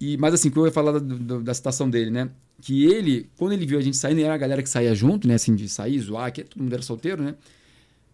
E, 0.00 0.16
mas 0.16 0.32
assim, 0.34 0.50
que 0.50 0.56
eu 0.56 0.64
ia 0.64 0.72
falar 0.72 0.92
da, 0.92 0.98
do- 0.98 1.42
da 1.42 1.52
citação 1.52 1.88
dele, 1.90 2.10
né? 2.10 2.30
Que 2.62 2.84
ele, 2.86 3.28
quando 3.36 3.52
ele 3.52 3.66
viu 3.66 3.78
a 3.78 3.82
gente 3.82 3.96
saindo, 3.96 4.20
era 4.22 4.32
a 4.34 4.38
galera 4.38 4.62
que 4.62 4.68
saía 4.68 4.94
junto, 4.94 5.28
né? 5.28 5.34
Assim, 5.34 5.54
de 5.54 5.68
sair, 5.68 5.98
zoar, 5.98 6.32
que 6.32 6.42
todo 6.44 6.62
mundo 6.62 6.72
era 6.72 6.82
solteiro, 6.82 7.22
né? 7.22 7.34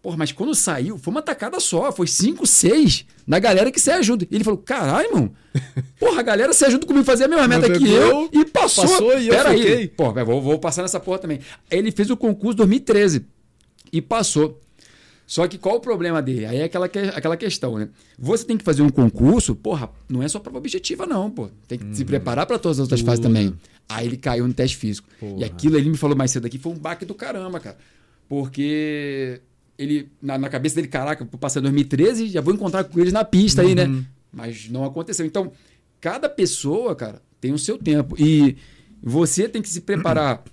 Porra, 0.01 0.15
mas 0.17 0.31
quando 0.31 0.53
saiu, 0.53 0.97
foi 0.97 1.11
uma 1.11 1.21
tacada 1.21 1.59
só. 1.59 1.91
Foi 1.91 2.05
cinco, 2.07 2.45
seis 2.45 3.05
na 3.25 3.39
galera 3.39 3.71
que 3.71 3.79
saia 3.79 4.01
junto. 4.03 4.25
E 4.29 4.35
ele 4.35 4.43
falou, 4.43 4.59
caralho, 4.59 5.07
irmão. 5.07 5.31
Porra, 5.99 6.19
a 6.19 6.23
galera 6.23 6.53
saia 6.53 6.71
junto 6.71 6.85
comigo, 6.85 7.03
fazia 7.05 7.25
a 7.25 7.29
mesma 7.29 7.47
meta 7.47 7.69
que 7.71 7.89
eu- 7.89 8.01
eu 8.01 8.29
e 8.31 8.45
passou. 8.45 8.83
passou 8.85 9.17
e 9.19 9.27
eu 9.27 9.33
Pera 9.35 9.49
aí. 9.49 9.59
fiquei. 9.61 9.87
Pô, 9.87 10.13
vou, 10.25 10.41
vou 10.41 10.59
passar 10.59 10.81
nessa 10.81 10.99
porra 10.99 11.19
também. 11.19 11.39
Aí 11.71 11.79
ele 11.79 11.91
fez 11.91 12.09
o 12.09 12.15
concurso 12.17 12.53
em 12.53 12.57
2013 12.57 13.25
e 13.91 14.01
passou. 14.01 14.61
Só 15.27 15.45
que 15.45 15.57
qual 15.57 15.75
o 15.75 15.79
problema 15.81 16.21
dele? 16.21 16.45
Aí 16.45 16.57
é 16.59 16.63
aquela, 16.63 16.87
que- 16.87 16.97
aquela 16.99 17.35
questão, 17.35 17.77
né? 17.77 17.89
Você 18.17 18.45
tem 18.45 18.55
que 18.57 18.63
fazer 18.63 18.81
um 18.81 18.89
concurso, 18.89 19.53
porra, 19.53 19.89
não 20.07 20.23
é 20.23 20.27
só 20.29 20.39
prova 20.39 20.57
objetiva, 20.57 21.05
não, 21.05 21.29
pô. 21.29 21.49
Tem 21.67 21.77
que 21.77 21.93
se 21.93 22.05
preparar 22.05 22.45
para 22.45 22.57
todas 22.57 22.77
as 22.77 22.83
outras 22.83 23.01
fases 23.01 23.19
também. 23.19 23.53
Aí 23.89 24.07
ele 24.07 24.15
caiu 24.15 24.47
no 24.47 24.53
teste 24.53 24.77
físico. 24.77 25.07
Porra. 25.19 25.35
E 25.39 25.43
aquilo 25.43 25.75
ele 25.77 25.89
me 25.89 25.97
falou 25.97 26.15
mais 26.15 26.31
cedo 26.31 26.45
aqui 26.47 26.57
foi 26.57 26.71
um 26.71 26.77
baque 26.77 27.03
do 27.05 27.13
caramba, 27.13 27.59
cara. 27.59 27.77
Porque 28.27 29.41
ele, 29.77 30.09
na, 30.21 30.37
na 30.37 30.49
cabeça 30.49 30.75
dele, 30.75 30.87
caraca, 30.87 31.25
passar 31.25 31.59
em 31.59 31.63
2013 31.63 32.27
já 32.29 32.39
vou 32.41 32.53
encontrar 32.53 32.83
com 32.85 32.99
eles 32.99 33.11
na 33.13 33.23
pista 33.25 33.61
aí, 33.61 33.75
né? 33.75 33.85
Uhum. 33.85 34.05
Mas 34.31 34.69
não 34.69 34.85
aconteceu. 34.85 35.25
Então, 35.25 35.51
cada 35.99 36.29
pessoa, 36.29 36.95
cara, 36.95 37.21
tem 37.41 37.51
o 37.51 37.57
seu 37.59 37.77
tempo. 37.77 38.15
E 38.21 38.55
você 39.03 39.47
tem 39.49 39.61
que 39.61 39.69
se 39.69 39.81
preparar 39.81 40.43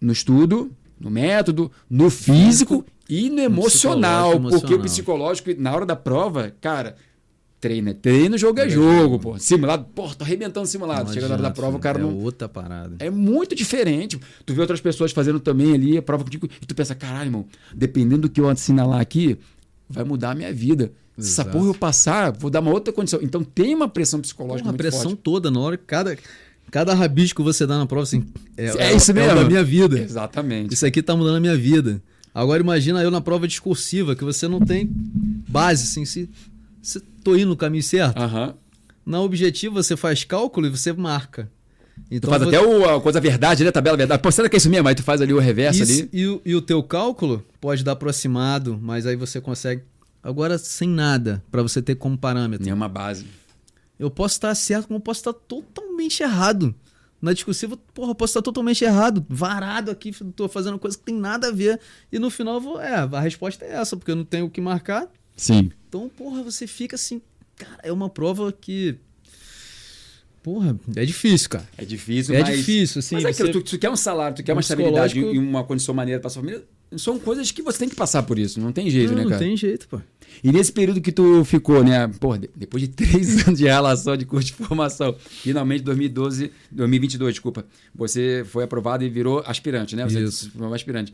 no 0.00 0.12
estudo, 0.12 0.70
no 1.00 1.10
método, 1.10 1.70
no 1.90 2.10
físico 2.10 2.84
e 3.08 3.30
no 3.30 3.40
emocional. 3.40 4.30
psicológico, 4.32 4.60
Porque 4.60 4.74
o 4.74 4.76
emocional. 4.76 4.84
psicológico, 4.84 5.50
na 5.58 5.74
hora 5.74 5.86
da 5.86 5.96
prova, 5.96 6.52
cara, 6.60 6.96
treina. 7.60 7.94
Treino, 7.94 8.36
jogo 8.38 8.60
é 8.60 8.66
É 8.66 8.68
jogo, 8.68 9.18
pô. 9.18 9.38
Simulado, 9.38 9.86
pô, 9.94 10.08
tô 10.14 10.24
arrebentando 10.24 10.66
simulado. 10.66 11.06
Não 11.06 11.12
Chega 11.14 11.26
na 11.28 11.34
hora 11.34 11.42
da 11.42 11.48
adianta, 11.48 11.60
prova, 11.60 11.76
o 11.76 11.80
cara 11.80 11.98
é 11.98 12.02
não. 12.02 12.16
outra 12.18 12.48
parada. 12.48 12.96
É 12.98 13.10
muito 13.10 13.54
diferente. 13.54 14.18
Tu 14.44 14.54
vê 14.54 14.60
outras 14.60 14.80
pessoas 14.80 15.10
fazendo 15.12 15.40
também 15.40 15.72
ali 15.74 15.96
a 15.96 16.02
prova 16.02 16.24
contigo 16.24 16.48
e 16.60 16.66
tu 16.66 16.74
pensa, 16.74 16.94
caralho, 16.94 17.28
irmão, 17.28 17.46
dependendo 17.74 18.22
do 18.22 18.28
que 18.28 18.40
eu 18.40 18.48
assinalar 18.48 19.00
aqui, 19.00 19.38
vai 19.88 20.04
mudar 20.04 20.32
a 20.32 20.34
minha 20.34 20.52
vida. 20.52 20.92
Se 21.18 21.30
essa 21.32 21.44
porra 21.44 21.66
eu 21.66 21.74
passar, 21.74 22.30
vou 22.30 22.48
dar 22.48 22.60
uma 22.60 22.70
outra 22.70 22.92
condição. 22.92 23.18
Então 23.20 23.42
tem 23.42 23.74
uma 23.74 23.88
pressão 23.88 24.20
psicológica 24.20 24.58
Porra, 24.64 24.70
a 24.70 24.72
muito 24.72 24.80
pressão 24.80 25.10
forte. 25.10 25.20
toda 25.24 25.50
na 25.50 25.58
hora, 25.58 25.76
cada, 25.76 26.16
cada 26.70 26.94
rabisco 26.94 27.42
que 27.42 27.44
você 27.44 27.66
dá 27.66 27.76
na 27.76 27.86
prova, 27.86 28.04
assim, 28.04 28.24
é, 28.56 28.66
É 28.66 28.94
isso 28.94 29.10
o 29.10 29.14
mesmo. 29.16 29.34
da 29.34 29.44
minha 29.44 29.64
vida. 29.64 29.98
Exatamente. 29.98 30.74
Isso 30.74 30.86
aqui 30.86 31.02
tá 31.02 31.16
mudando 31.16 31.34
a 31.36 31.40
minha 31.40 31.56
vida. 31.56 32.00
Agora 32.40 32.62
imagina 32.62 33.02
eu 33.02 33.10
na 33.10 33.20
prova 33.20 33.48
discursiva, 33.48 34.14
que 34.14 34.22
você 34.24 34.46
não 34.46 34.60
tem 34.60 34.88
base, 35.48 35.84
assim, 35.84 36.04
se, 36.04 36.28
se 36.82 37.00
tô 37.22 37.34
indo 37.36 37.48
no 37.48 37.56
caminho 37.56 37.82
certo. 37.82 38.18
Aham. 38.18 38.54
Na 39.04 39.20
objetiva 39.20 39.82
você 39.82 39.96
faz 39.96 40.22
cálculo 40.24 40.66
e 40.66 40.70
você 40.70 40.92
marca. 40.92 41.50
Tu 41.96 42.02
Então 42.12 42.30
faz 42.30 42.42
vo- 42.42 42.48
até 42.48 42.60
o, 42.60 42.88
a 42.96 43.00
coisa 43.00 43.20
verdade, 43.20 43.64
né? 43.64 43.70
Tabela 43.72 43.96
verdade. 43.96 44.22
Pô, 44.22 44.30
será 44.30 44.48
que 44.48 44.56
é 44.56 44.58
isso 44.58 44.70
mesmo? 44.70 44.86
Aí 44.86 44.94
tu 44.94 45.02
faz 45.02 45.20
ali 45.20 45.32
o 45.32 45.38
reverso 45.40 45.82
Isso, 45.82 46.02
ali. 46.02 46.08
e, 46.12 46.26
o- 46.26 46.40
e 46.44 46.54
o 46.54 46.62
teu 46.62 46.82
cálculo 46.82 47.44
pode 47.60 47.82
dar 47.82 47.92
aproximado, 47.92 48.78
mas 48.80 49.04
aí 49.06 49.16
você 49.16 49.40
consegue. 49.40 49.82
Agora, 50.22 50.58
sem 50.58 50.88
nada, 50.88 51.42
para 51.50 51.62
você 51.62 51.80
ter 51.82 51.94
como 51.96 52.16
parâmetro. 52.16 52.64
Nenhuma 52.64 52.88
base. 52.88 53.24
Eu 53.98 54.10
posso 54.10 54.34
estar 54.36 54.54
certo, 54.54 54.86
como 54.88 54.98
eu 54.98 55.02
posso 55.02 55.20
estar 55.20 55.32
totalmente 55.32 56.22
errado. 56.22 56.72
Na 57.20 57.32
discursiva, 57.32 57.76
porra, 57.92 58.12
eu 58.12 58.14
posso 58.14 58.30
estar 58.30 58.42
totalmente 58.42 58.84
errado, 58.84 59.26
varado 59.28 59.90
aqui, 59.90 60.12
tô 60.36 60.48
fazendo 60.48 60.78
coisa 60.78 60.96
que 60.96 61.02
tem 61.04 61.14
nada 61.16 61.48
a 61.48 61.52
ver. 61.52 61.80
E 62.12 62.18
no 62.18 62.30
final, 62.30 62.60
vou, 62.60 62.80
é, 62.80 62.94
a 62.94 63.20
resposta 63.20 63.64
é 63.64 63.72
essa, 63.72 63.96
porque 63.96 64.10
eu 64.12 64.16
não 64.16 64.24
tenho 64.24 64.46
o 64.46 64.50
que 64.50 64.60
marcar. 64.60 65.08
Sim. 65.36 65.70
Então, 65.88 66.08
porra, 66.08 66.42
você 66.44 66.66
fica 66.66 66.94
assim, 66.94 67.20
cara, 67.56 67.78
é 67.82 67.92
uma 67.92 68.08
prova 68.08 68.52
que. 68.52 68.96
Porra, 70.42 70.78
é 70.96 71.04
difícil, 71.04 71.50
cara. 71.50 71.68
É 71.76 71.84
difícil, 71.84 72.34
É 72.34 72.40
mas... 72.42 72.56
difícil, 72.56 73.00
assim. 73.00 73.16
Mas 73.16 73.24
é 73.24 73.28
aquilo, 73.30 73.48
você- 73.48 73.52
tu, 73.52 73.62
tu 73.62 73.78
quer 73.78 73.90
um 73.90 73.96
salário, 73.96 74.36
tu 74.36 74.42
quer 74.42 74.52
Um 74.52 74.56
uma 74.56 74.60
estabilidade 74.60 75.18
e 75.18 75.38
uma 75.38 75.64
condição 75.64 75.94
maneira 75.94 76.20
pra 76.20 76.30
sua 76.30 76.40
família. 76.42 76.64
São 76.96 77.18
coisas 77.18 77.50
que 77.50 77.60
você 77.60 77.80
tem 77.80 77.88
que 77.88 77.96
passar 77.96 78.22
por 78.22 78.38
isso. 78.38 78.60
Não 78.60 78.72
tem 78.72 78.88
jeito, 78.88 79.08
não, 79.10 79.16
né, 79.16 79.22
não 79.24 79.30
cara? 79.30 79.42
tem 79.44 79.56
jeito, 79.56 79.88
pô. 79.88 80.00
E 80.42 80.52
nesse 80.52 80.72
período 80.72 81.00
que 81.00 81.12
tu 81.12 81.44
ficou, 81.44 81.82
né? 81.84 82.06
De- 82.06 82.50
depois 82.54 82.82
de 82.82 82.88
três 82.94 83.46
anos 83.46 83.58
de 83.58 83.64
relação 83.64 84.16
de 84.16 84.24
curso 84.24 84.46
de 84.48 84.52
formação, 84.54 85.14
finalmente 85.18 85.82
2012, 85.82 86.50
2022, 86.70 87.34
desculpa, 87.34 87.64
você 87.94 88.44
foi 88.48 88.64
aprovado 88.64 89.04
e 89.04 89.08
virou 89.08 89.42
aspirante, 89.46 89.96
né? 89.96 90.04
Você 90.04 90.20
Isso. 90.22 90.50
foi 90.50 90.66
um 90.66 90.72
aspirante. 90.72 91.12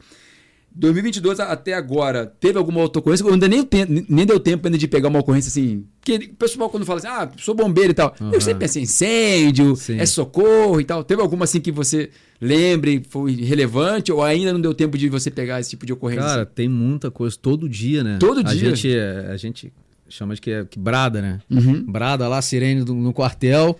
2022 0.74 1.38
a- 1.40 1.52
até 1.52 1.74
agora, 1.74 2.26
teve 2.26 2.58
alguma 2.58 2.80
outra 2.80 2.98
ocorrência? 3.00 3.24
Ainda 3.30 3.46
nem, 3.46 3.66
nem 4.08 4.26
deu 4.26 4.40
tempo 4.40 4.66
ainda 4.66 4.76
de 4.76 4.88
pegar 4.88 5.08
uma 5.08 5.20
ocorrência 5.20 5.48
assim. 5.48 5.84
Porque 6.00 6.30
o 6.32 6.34
pessoal, 6.34 6.68
quando 6.68 6.84
fala 6.84 6.98
assim, 6.98 7.06
ah, 7.08 7.30
sou 7.38 7.54
bombeiro 7.54 7.92
e 7.92 7.94
tal, 7.94 8.14
eu 8.20 8.26
Aham. 8.26 8.40
sempre 8.40 8.60
penso 8.60 8.78
em 8.78 8.82
incêndio, 8.82 9.76
Sim. 9.76 9.98
é 9.98 10.04
socorro 10.06 10.80
e 10.80 10.84
tal. 10.84 11.04
Teve 11.04 11.22
alguma 11.22 11.44
assim 11.44 11.60
que 11.60 11.70
você 11.70 12.10
lembre, 12.40 13.02
foi 13.08 13.32
relevante, 13.36 14.10
ou 14.12 14.22
ainda 14.22 14.52
não 14.52 14.60
deu 14.60 14.74
tempo 14.74 14.98
de 14.98 15.08
você 15.08 15.30
pegar 15.30 15.60
esse 15.60 15.70
tipo 15.70 15.86
de 15.86 15.92
ocorrência? 15.92 16.24
Cara, 16.24 16.46
tem 16.46 16.68
muita 16.68 17.10
coisa 17.10 17.36
todo 17.40 17.68
dia, 17.68 18.02
né? 18.02 18.16
Todo 18.18 18.40
a 18.40 18.42
dia? 18.42 18.74
Gente, 18.74 18.92
é, 18.94 19.28
a 19.30 19.36
gente 19.36 19.72
chama 20.08 20.34
de 20.34 20.40
que, 20.40 20.50
é, 20.50 20.64
que 20.64 20.78
brada, 20.78 21.22
né? 21.22 21.40
Uhum. 21.50 21.84
Brada 21.84 22.26
lá, 22.28 22.42
sirene 22.42 22.82
do- 22.84 22.94
no 22.94 23.12
quartel. 23.12 23.78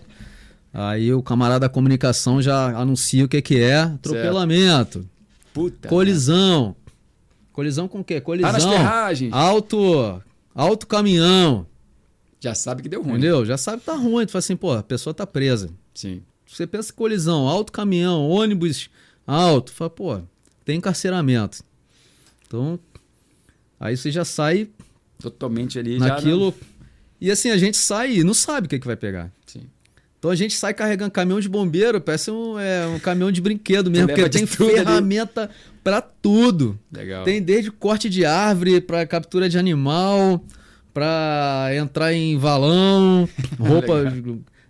Aí 0.73 1.13
o 1.13 1.21
camarada 1.21 1.61
da 1.61 1.69
comunicação 1.69 2.41
já 2.41 2.67
anuncia 2.77 3.23
o 3.25 3.27
que, 3.27 3.41
que 3.41 3.59
é. 3.59 3.77
Atropelamento, 3.79 5.05
Puta. 5.53 5.87
colisão. 5.87 6.75
Colisão 7.55 7.87
com 7.87 8.01
o 8.01 8.03
quê? 8.03 8.15
Tá 8.15 8.21
Colisão. 8.25 8.51
nas 8.51 8.65
ferragens. 8.65 9.31
Alto, 9.31 10.21
alto 10.53 10.85
caminhão. 10.85 11.65
Já 12.37 12.53
sabe 12.53 12.83
que 12.83 12.89
deu 12.89 13.01
ruim. 13.01 13.13
Entendeu? 13.13 13.45
Já 13.45 13.55
sabe 13.55 13.79
que 13.79 13.85
tá 13.85 13.95
ruim. 13.95 14.25
Tu 14.25 14.33
fala 14.33 14.39
assim, 14.39 14.57
pô, 14.57 14.73
a 14.73 14.83
pessoa 14.83 15.13
tá 15.13 15.25
presa. 15.25 15.69
Sim. 15.93 16.21
Você 16.45 16.67
pensa 16.67 16.91
em 16.91 16.95
colisão, 16.95 17.47
alto 17.47 17.71
caminhão, 17.71 18.29
ônibus 18.29 18.89
alto. 19.25 19.71
Fala, 19.71 19.89
pô, 19.89 20.19
tem 20.65 20.79
encarceramento. 20.79 21.63
Então, 22.45 22.77
aí 23.79 23.95
você 23.95 24.11
já 24.11 24.25
sai 24.25 24.67
Totalmente 25.17 25.79
ali 25.79 25.97
já. 25.97 26.07
naquilo. 26.07 26.53
E 27.21 27.31
assim, 27.31 27.51
a 27.51 27.57
gente 27.57 27.77
sai 27.77 28.17
e 28.17 28.23
não 28.25 28.33
sabe 28.33 28.67
o 28.67 28.69
que, 28.69 28.79
que 28.79 28.85
vai 28.85 28.97
pegar. 28.97 29.31
Sim. 29.45 29.63
Então 30.25 30.31
a 30.31 30.35
gente 30.35 30.55
sai 30.55 30.73
carregando 30.73 31.11
caminhão 31.11 31.39
de 31.39 31.47
bombeiro, 31.47 32.01
parece 32.01 32.31
um, 32.31 32.59
é, 32.59 32.87
um 32.87 32.97
caminhão 32.97 33.31
de 33.31 33.39
brinquedo 33.39 33.91
mesmo, 33.91 34.07
porque 34.07 34.27
tem 34.27 34.47
ferramenta 34.47 35.51
pra 35.83 36.01
tudo. 36.01 36.79
Legal. 36.91 37.23
Tem 37.23 37.39
desde 37.39 37.69
corte 37.69 38.09
de 38.09 38.25
árvore 38.25 38.81
pra 38.81 39.05
captura 39.05 39.47
de 39.47 39.59
animal, 39.59 40.43
pra 40.91 41.69
entrar 41.75 42.11
em 42.11 42.39
valão, 42.39 43.29
roupa 43.59 44.11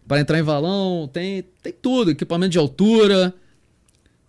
pra 0.05 0.19
entrar 0.19 0.37
em 0.37 0.43
valão, 0.43 1.09
tem, 1.13 1.45
tem 1.63 1.71
tudo, 1.71 2.11
equipamento 2.11 2.51
de 2.51 2.59
altura 2.59 3.33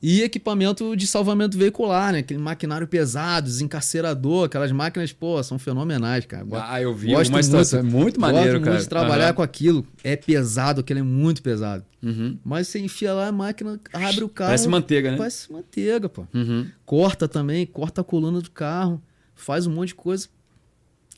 e 0.02 0.22
equipamento 0.22 0.94
de 0.94 1.06
salvamento 1.06 1.56
veicular, 1.56 2.12
né? 2.12 2.18
Aquele 2.18 2.38
maquinário 2.38 2.86
pesado, 2.86 3.46
desencarcerador, 3.46 4.44
aquelas 4.44 4.70
máquinas, 4.70 5.12
pô, 5.12 5.42
são 5.42 5.58
fenomenais, 5.58 6.26
cara. 6.26 6.46
Ah, 6.52 6.80
eu 6.80 6.94
vi 6.94 7.08
Gosto 7.12 7.30
uma 7.30 7.42
situação. 7.42 7.78
É 7.80 7.82
muito. 7.82 7.96
muito 8.02 8.20
maneiro, 8.20 8.46
Gosto 8.52 8.60
cara. 8.60 8.70
muito 8.72 8.82
de 8.82 8.88
trabalhar 8.88 9.24
Aham. 9.26 9.34
com 9.34 9.42
aquilo. 9.42 9.86
É 10.04 10.14
pesado, 10.14 10.80
aquele 10.82 11.00
é 11.00 11.02
muito 11.02 11.42
pesado. 11.42 11.84
Uhum. 12.02 12.38
Mas 12.44 12.68
você 12.68 12.78
enfia 12.78 13.14
lá 13.14 13.28
a 13.28 13.32
máquina, 13.32 13.80
abre 13.92 14.22
o 14.22 14.28
carro. 14.28 14.48
Parece 14.50 14.68
manteiga, 14.68 15.10
né? 15.12 15.16
Parece 15.16 15.50
manteiga, 15.50 16.08
pô. 16.08 16.26
Uhum. 16.34 16.66
Corta 16.84 17.26
também, 17.26 17.64
corta 17.66 18.02
a 18.02 18.04
coluna 18.04 18.40
do 18.40 18.50
carro, 18.50 19.02
faz 19.34 19.66
um 19.66 19.72
monte 19.72 19.88
de 19.88 19.94
coisa. 19.96 20.28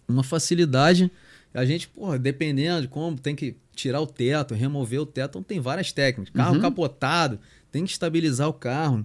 Uma 0.09 0.23
facilidade. 0.23 1.11
A 1.53 1.65
gente, 1.65 1.89
porra, 1.89 2.19
dependendo 2.19 2.83
de 2.83 2.89
como, 2.89 3.19
tem 3.19 3.35
que 3.35 3.57
tirar 3.75 4.01
o 4.01 4.07
teto, 4.07 4.55
remover 4.55 5.01
o 5.01 5.07
teto. 5.07 5.31
Então 5.31 5.43
tem 5.43 5.61
várias 5.61 5.93
técnicas. 5.93 6.33
Carro 6.35 6.55
Uhum. 6.55 6.61
capotado, 6.61 7.39
tem 7.71 7.85
que 7.85 7.91
estabilizar 7.91 8.49
o 8.49 8.53
carro. 8.53 9.05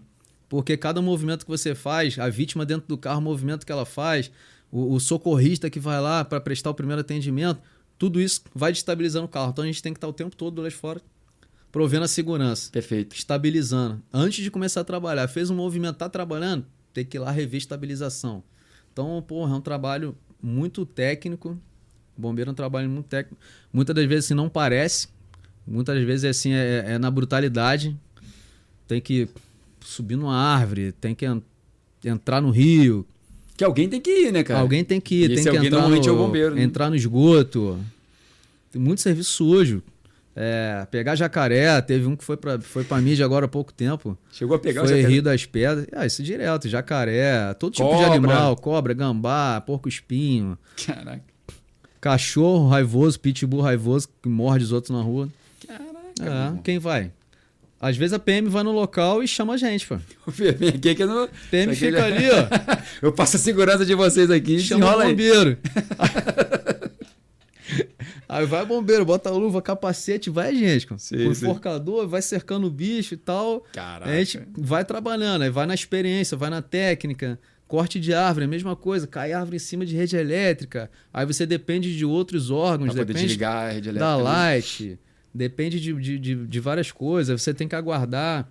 Porque 0.49 0.77
cada 0.77 1.01
movimento 1.01 1.45
que 1.45 1.51
você 1.51 1.73
faz, 1.73 2.19
a 2.19 2.29
vítima 2.29 2.65
dentro 2.65 2.87
do 2.87 2.97
carro, 2.97 3.19
o 3.19 3.23
movimento 3.23 3.65
que 3.65 3.71
ela 3.71 3.85
faz, 3.85 4.31
o, 4.71 4.93
o 4.93 4.99
socorrista 4.99 5.69
que 5.69 5.79
vai 5.79 5.99
lá 5.99 6.23
para 6.23 6.39
prestar 6.39 6.69
o 6.69 6.73
primeiro 6.73 7.01
atendimento, 7.01 7.59
tudo 7.97 8.21
isso 8.21 8.43
vai 8.53 8.71
destabilizando 8.71 9.25
o 9.25 9.29
carro. 9.29 9.49
Então 9.51 9.63
a 9.63 9.67
gente 9.67 9.81
tem 9.81 9.93
que 9.93 9.97
estar 9.97 10.07
o 10.07 10.13
tempo 10.13 10.35
todo 10.35 10.61
lá 10.61 10.69
de 10.69 10.75
fora, 10.75 11.01
provendo 11.71 12.05
a 12.05 12.07
segurança 12.07 12.71
Perfeito. 12.71 13.15
estabilizando. 13.15 14.01
Antes 14.13 14.43
de 14.43 14.51
começar 14.51 14.81
a 14.81 14.83
trabalhar, 14.83 15.27
fez 15.27 15.49
um 15.49 15.55
movimento, 15.55 15.95
tá 15.95 16.07
trabalhando, 16.07 16.65
tem 16.93 17.03
que 17.03 17.17
ir 17.17 17.19
lá 17.19 17.31
rever 17.31 17.57
estabilização. 17.57 18.43
Então, 18.91 19.23
porra, 19.27 19.53
é 19.53 19.57
um 19.57 19.61
trabalho 19.61 20.15
muito 20.41 20.85
técnico. 20.85 21.57
O 22.15 22.21
bombeiro 22.21 22.49
é 22.49 22.51
um 22.51 22.55
trabalho 22.55 22.89
muito 22.89 23.07
técnico. 23.07 23.41
Muitas 23.71 23.95
das 23.95 24.05
vezes 24.05 24.25
assim, 24.25 24.35
não 24.35 24.49
parece. 24.49 25.07
Muitas 25.65 25.95
das 25.95 26.05
vezes 26.05 26.25
assim, 26.25 26.53
é, 26.53 26.93
é 26.93 26.97
na 26.99 27.09
brutalidade. 27.09 27.97
Tem 28.93 29.01
que 29.01 29.27
subir 29.81 30.15
numa 30.15 30.35
árvore, 30.35 30.91
tem 30.91 31.15
que 31.15 31.25
en- 31.25 31.41
entrar 32.05 32.39
no 32.41 32.51
rio. 32.51 33.05
Que 33.57 33.63
alguém 33.63 33.89
tem 33.89 33.99
que 33.99 34.09
ir, 34.11 34.31
né, 34.31 34.43
cara? 34.43 34.59
Alguém 34.59 34.83
tem 34.83 35.01
que 35.01 35.15
ir, 35.23 35.31
E 35.31 35.35
tem 35.35 35.43
que 35.43 35.49
entrar 35.49 35.69
normalmente 35.71 36.07
no, 36.07 36.13
é 36.13 36.15
o 36.15 36.17
bombeiro, 36.17 36.55
né? 36.55 36.61
entrar 36.63 36.89
no 36.89 36.95
esgoto. 36.95 37.79
Tem 38.71 38.81
muito 38.81 39.01
serviço 39.01 39.31
sujo. 39.31 39.81
É, 40.35 40.87
pegar 40.89 41.15
jacaré, 41.15 41.79
teve 41.81 42.07
um 42.07 42.15
que 42.15 42.23
foi 42.23 42.35
pra, 42.37 42.59
foi 42.59 42.83
pra 42.83 42.99
mídia 42.99 43.23
agora 43.25 43.45
há 43.45 43.47
pouco 43.47 43.71
tempo. 43.71 44.17
Chegou 44.31 44.55
a 44.55 44.59
pegar 44.59 44.81
o 44.83 44.87
Foi 44.87 44.95
jacaré. 44.97 45.13
Rio 45.13 45.21
das 45.23 45.45
Pedras. 45.45 45.85
Ah, 45.91 46.05
isso 46.07 46.23
direto. 46.23 46.67
Jacaré, 46.69 47.53
todo 47.55 47.73
tipo 47.73 47.87
de 47.87 47.93
Cobra. 47.95 48.07
animal. 48.13 48.55
Cobra, 48.57 48.93
gambá, 48.95 49.61
porco-espinho. 49.61 50.57
Caraca. 50.85 51.21
Cachorro 52.01 52.67
raivoso, 52.67 53.19
pitbull 53.19 53.61
raivoso 53.61 54.07
que 54.21 54.27
morde 54.29 54.65
os 54.65 54.71
outros 54.71 54.95
na 54.95 55.01
rua. 55.03 55.29
Caraca. 55.67 56.57
É, 56.57 56.61
quem 56.63 56.79
vai? 56.79 57.11
Às 57.85 57.97
vezes 57.97 58.13
a 58.13 58.19
PM 58.19 58.47
vai 58.47 58.63
no 58.63 58.71
local 58.71 59.21
e 59.21 59.27
chama 59.27 59.55
a 59.55 59.57
gente, 59.57 59.85
pô. 59.85 59.97
Vem 60.25 60.69
aqui 60.69 60.95
que 60.95 61.05
não... 61.05 61.27
PM 61.51 61.75
fica 61.75 62.05
ali, 62.05 62.29
ó. 62.31 62.47
Eu 63.05 63.11
passo 63.11 63.35
a 63.35 63.39
segurança 63.39 63.85
de 63.85 63.93
vocês 63.93 64.31
aqui. 64.31 64.57
chama 64.61 64.95
o 64.95 65.01
bombeiro. 65.03 65.57
Aí 68.29 68.45
vai 68.45 68.65
bombeiro, 68.65 69.03
bota 69.03 69.29
a 69.29 69.33
luva, 69.33 69.61
capacete, 69.61 70.29
vai 70.29 70.55
gente, 70.55 70.87
com 70.87 70.97
Sim, 70.97 71.27
enforcador, 71.27 72.07
vai 72.07 72.21
cercando 72.21 72.67
o 72.67 72.69
bicho 72.71 73.15
e 73.15 73.17
tal. 73.17 73.65
Caraca. 73.73 74.09
A 74.09 74.15
gente 74.15 74.39
vai 74.57 74.85
trabalhando, 74.85 75.41
aí 75.41 75.49
vai 75.49 75.65
na 75.65 75.73
experiência, 75.73 76.37
vai 76.37 76.49
na 76.49 76.61
técnica. 76.61 77.37
Corte 77.67 77.99
de 77.99 78.13
árvore, 78.13 78.45
a 78.45 78.47
mesma 78.47 78.75
coisa. 78.75 79.05
Cai 79.07 79.33
árvore 79.33 79.57
em 79.57 79.59
cima 79.59 79.85
de 79.85 79.95
rede 79.95 80.15
elétrica. 80.15 80.89
Aí 81.13 81.25
você 81.25 81.45
depende 81.45 81.95
de 81.95 82.05
outros 82.05 82.49
órgãos, 82.49 82.93
Pra 82.93 83.01
poder 83.01 83.05
depende 83.13 83.27
desligar 83.27 83.55
a 83.55 83.71
rede 83.71 83.89
elétrica. 83.89 83.99
da 84.05 84.13
ali. 84.15 84.23
light, 84.23 84.99
depende 85.33 85.79
de, 85.79 85.93
de, 85.93 86.19
de, 86.19 86.35
de 86.47 86.59
várias 86.59 86.91
coisas. 86.91 87.41
Você 87.41 87.53
tem 87.53 87.67
que 87.67 87.75
aguardar. 87.75 88.47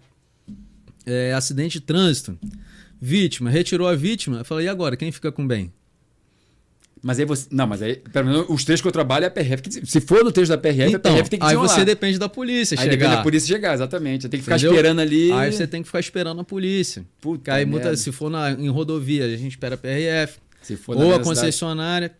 É, 1.04 1.32
acidente 1.32 1.80
de 1.80 1.84
trânsito. 1.84 2.38
Vítima, 3.00 3.50
retirou 3.50 3.88
a 3.88 3.94
vítima. 3.96 4.38
Eu 4.38 4.44
falei, 4.44 4.66
e 4.66 4.68
agora? 4.68 4.96
Quem 4.96 5.10
fica 5.10 5.32
com 5.32 5.46
bem? 5.46 5.72
Mas 7.04 7.18
aí 7.18 7.24
você. 7.24 7.48
Não, 7.50 7.66
mas 7.66 7.82
aí. 7.82 7.96
Pelo 7.96 8.26
menos 8.26 8.46
os 8.48 8.64
trechos 8.64 8.80
que 8.80 8.86
eu 8.86 8.92
trabalho 8.92 9.24
é 9.24 9.26
a 9.26 9.30
PRF. 9.30 9.60
que- 9.62 9.84
Se 9.84 10.00
for 10.00 10.22
no 10.24 10.30
trecho 10.30 10.50
da 10.50 10.56
PRF, 10.58 10.94
a 10.94 10.98
Então, 10.98 11.12
PRF 11.12 11.28
tem 11.30 11.38
que 11.40 11.44
aí 11.44 11.48
desenrolar. 11.50 11.74
você 11.74 11.84
depende 11.84 12.16
da 12.18 12.28
polícia 12.28 12.76
Aí 12.76 12.84
chegar. 12.84 12.90
depende 12.96 13.16
da 13.16 13.22
polícia 13.24 13.48
chegar, 13.48 13.74
exatamente. 13.74 14.28
Tem 14.28 14.38
que 14.38 14.44
ficar 14.44 14.54
Entendeu? 14.56 14.72
esperando 14.76 15.00
ali. 15.00 15.32
Aí 15.32 15.52
você 15.52 15.66
tem 15.66 15.82
que 15.82 15.88
ficar 15.88 15.98
esperando 15.98 16.40
a 16.40 16.44
polícia. 16.44 17.04
Puta 17.20 17.52
aí, 17.54 17.64
muita, 17.66 17.96
se 17.96 18.12
for 18.12 18.30
na, 18.30 18.52
em 18.52 18.68
rodovia, 18.68 19.24
a 19.24 19.36
gente 19.36 19.50
espera 19.50 19.74
a 19.74 19.78
PRF. 19.78 20.38
Se 20.62 20.76
for 20.76 20.94
ou 20.94 21.02
a 21.02 21.04
velocidade. 21.06 21.24
concessionária. 21.40 22.12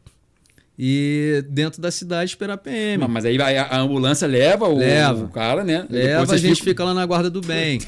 E 0.78 1.44
dentro 1.50 1.80
da 1.82 1.90
cidade 1.90 2.30
espera 2.30 2.54
a 2.54 2.56
PM. 2.56 3.02
Mas, 3.02 3.10
mas 3.10 3.24
aí 3.26 3.36
vai- 3.36 3.56
a 3.58 3.78
ambulância 3.78 4.26
leva 4.26 4.66
o, 4.68 4.78
Leva. 4.78 5.24
o 5.24 5.28
cara, 5.28 5.62
né? 5.62 5.86
Leva, 5.88 6.32
a 6.32 6.36
gente 6.36 6.56
ficam- 6.56 6.64
fica 6.70 6.84
lá 6.84 6.94
na 6.94 7.04
guarda 7.04 7.28
do 7.30 7.40
bem. 7.46 7.78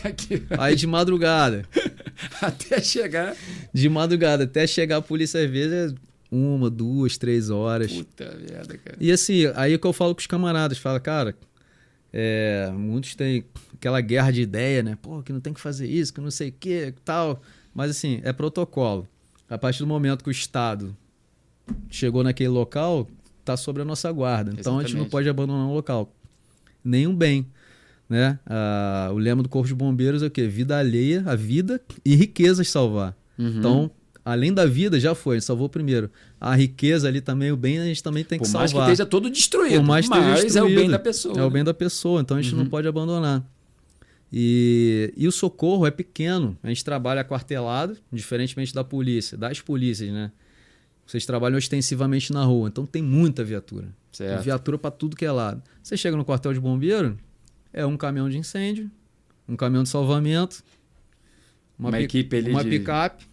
Aí 0.59 0.77
de 0.77 0.87
madrugada. 0.87 1.65
até 2.43 2.81
chegar. 2.83 3.35
De 3.73 3.89
madrugada, 3.89 4.45
até 4.45 4.67
chegar 4.67 4.99
a 4.99 5.03
polícia, 5.03 5.43
às 5.43 5.51
vezes, 5.51 5.93
é 5.93 5.95
uma, 6.31 6.69
duas, 6.69 7.17
três 7.17 7.49
horas. 7.49 7.91
Puta 7.93 8.37
merda, 8.51 8.77
cara. 8.77 8.97
E 9.01 9.11
assim, 9.11 9.51
aí 9.57 9.73
é 9.73 9.79
que 9.79 9.87
eu 9.87 9.93
falo 9.93 10.15
com 10.15 10.21
os 10.21 10.27
camaradas, 10.27 10.77
fala, 10.79 11.01
cara, 11.01 11.35
é, 12.13 12.71
muitos 12.77 13.15
têm 13.15 13.45
aquela 13.75 14.01
guerra 14.01 14.31
de 14.31 14.43
ideia, 14.43 14.83
né? 14.83 14.97
Pô, 15.01 15.23
que 15.23 15.33
não 15.33 15.41
tem 15.41 15.53
que 15.55 15.61
fazer 15.61 15.87
isso, 15.87 16.13
que 16.13 16.21
não 16.21 16.31
sei 16.31 16.51
o 16.51 16.55
que, 16.61 16.93
tal. 17.05 17.43
Mas 17.75 17.91
assim, 17.91 18.21
é 18.25 18.33
protocolo. 18.33 19.09
A 19.49 19.57
partir 19.59 19.79
do 19.81 19.87
momento 19.87 20.23
que 20.23 20.29
o 20.29 20.33
Estado 20.33 20.95
chegou 21.91 22.23
naquele 22.23 22.49
local, 22.51 23.09
tá 23.45 23.57
sobre 23.57 23.83
a 23.83 23.85
nossa 23.85 24.11
guarda. 24.13 24.53
Então 24.59 24.79
a 24.79 24.83
gente 24.83 24.93
não 24.95 25.03
Exatamente. 25.03 25.11
pode 25.11 25.29
abandonar 25.29 25.67
o 25.69 25.75
local. 25.75 26.13
Nenhum 26.85 27.15
bem. 27.15 27.47
Né? 28.09 28.39
Ah, 28.47 29.11
o 29.13 29.19
lema 29.19 29.43
do 29.43 29.49
Corpo 29.49 29.67
de 29.67 29.75
Bombeiros 29.75 30.23
é 30.23 30.27
o 30.27 30.31
quê? 30.31 30.47
Vida 30.47 30.79
alheia, 30.79 31.23
a 31.27 31.35
vida 31.35 31.81
e 32.05 32.15
riquezas 32.15 32.69
salvar. 32.69 33.17
Uhum. 33.39 33.49
Então, 33.59 33.91
além 34.25 34.53
da 34.53 34.67
vida, 34.67 35.01
já 35.01 35.15
foi, 35.15 35.37
a 35.37 35.39
gente 35.39 35.47
salvou 35.47 35.69
primeiro. 35.69 36.11
A 36.39 36.55
riqueza 36.55 37.09
ali 37.09 37.21
também, 37.23 37.51
o 37.51 37.57
bem, 37.57 37.79
a 37.81 37.85
gente 37.85 38.03
também 38.03 38.23
tem 38.23 38.39
que 38.39 38.45
Por 38.45 38.53
mais 38.53 38.71
salvar. 38.71 38.87
que 38.89 38.93
esteja 38.93 39.07
todo 39.09 39.31
destruído. 39.31 39.77
Por 39.81 39.87
mas 39.87 40.05
é 40.07 40.09
o 40.63 40.67
bem 40.67 40.75
destruído. 40.75 40.91
da 40.91 40.99
pessoa. 40.99 41.35
É 41.39 41.41
o 41.43 41.45
né? 41.47 41.51
bem 41.51 41.65
da 41.65 41.75
pessoa, 41.75 42.21
então 42.21 42.37
a 42.37 42.43
gente 42.43 42.53
Uhum. 42.55 42.61
não 42.65 42.67
pode 42.69 42.87
abandonar. 42.87 43.43
E, 44.33 45.13
e 45.17 45.27
o 45.29 45.33
socorro 45.33 45.87
é 45.87 45.91
pequeno. 45.91 46.59
A 46.63 46.69
gente 46.69 46.85
trabalha 46.85 47.23
quartelado, 47.25 47.97
diferentemente 48.13 48.75
da 48.75 48.83
polícia, 48.85 49.39
das 49.39 49.61
polícias, 49.61 50.13
né? 50.13 50.31
Vocês 51.07 51.27
trabalham 51.27 51.59
ostensivamente 51.59 52.33
na 52.33 52.45
rua, 52.45 52.69
então 52.69 52.87
tem 52.87 53.03
muita 53.03 53.45
viatura. 53.45 53.89
Certo. 54.13 54.43
Viatura 54.43 54.79
para 54.79 54.91
tudo 54.91 55.17
que 55.17 55.25
é 55.25 55.31
lado. 55.31 55.63
Você 55.83 55.97
chega 55.97 56.17
no 56.17 56.25
quartel 56.25 56.53
de 56.55 56.61
bombeiro, 56.61 57.19
é 57.73 57.85
um 57.85 57.97
caminhão 57.97 58.29
de 58.31 58.39
incêndio, 58.39 58.91
um 59.49 59.57
caminhão 59.57 59.83
de 59.83 59.89
salvamento, 59.89 60.63
Uma 61.79 61.91
pi- 61.91 61.99
equipe 62.05 62.37
ali 62.37 62.51
uma 62.51 62.63
de- 62.65 62.71
picape, 62.71 63.27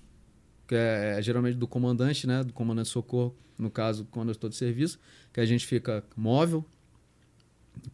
que 0.67 0.75
é, 0.75 1.15
é 1.17 1.21
geralmente 1.21 1.55
do 1.55 1.67
comandante, 1.67 2.25
né? 2.27 2.43
Do 2.43 2.51
comandante 2.53 2.87
de 2.87 2.91
socorro, 2.91 3.35
no 3.57 3.69
caso, 3.69 4.05
quando 4.11 4.29
eu 4.29 4.33
estou 4.33 4.49
de 4.49 4.55
serviço, 4.55 4.99
que 5.31 5.39
a 5.39 5.45
gente 5.45 5.65
fica 5.65 6.03
móvel, 6.17 6.65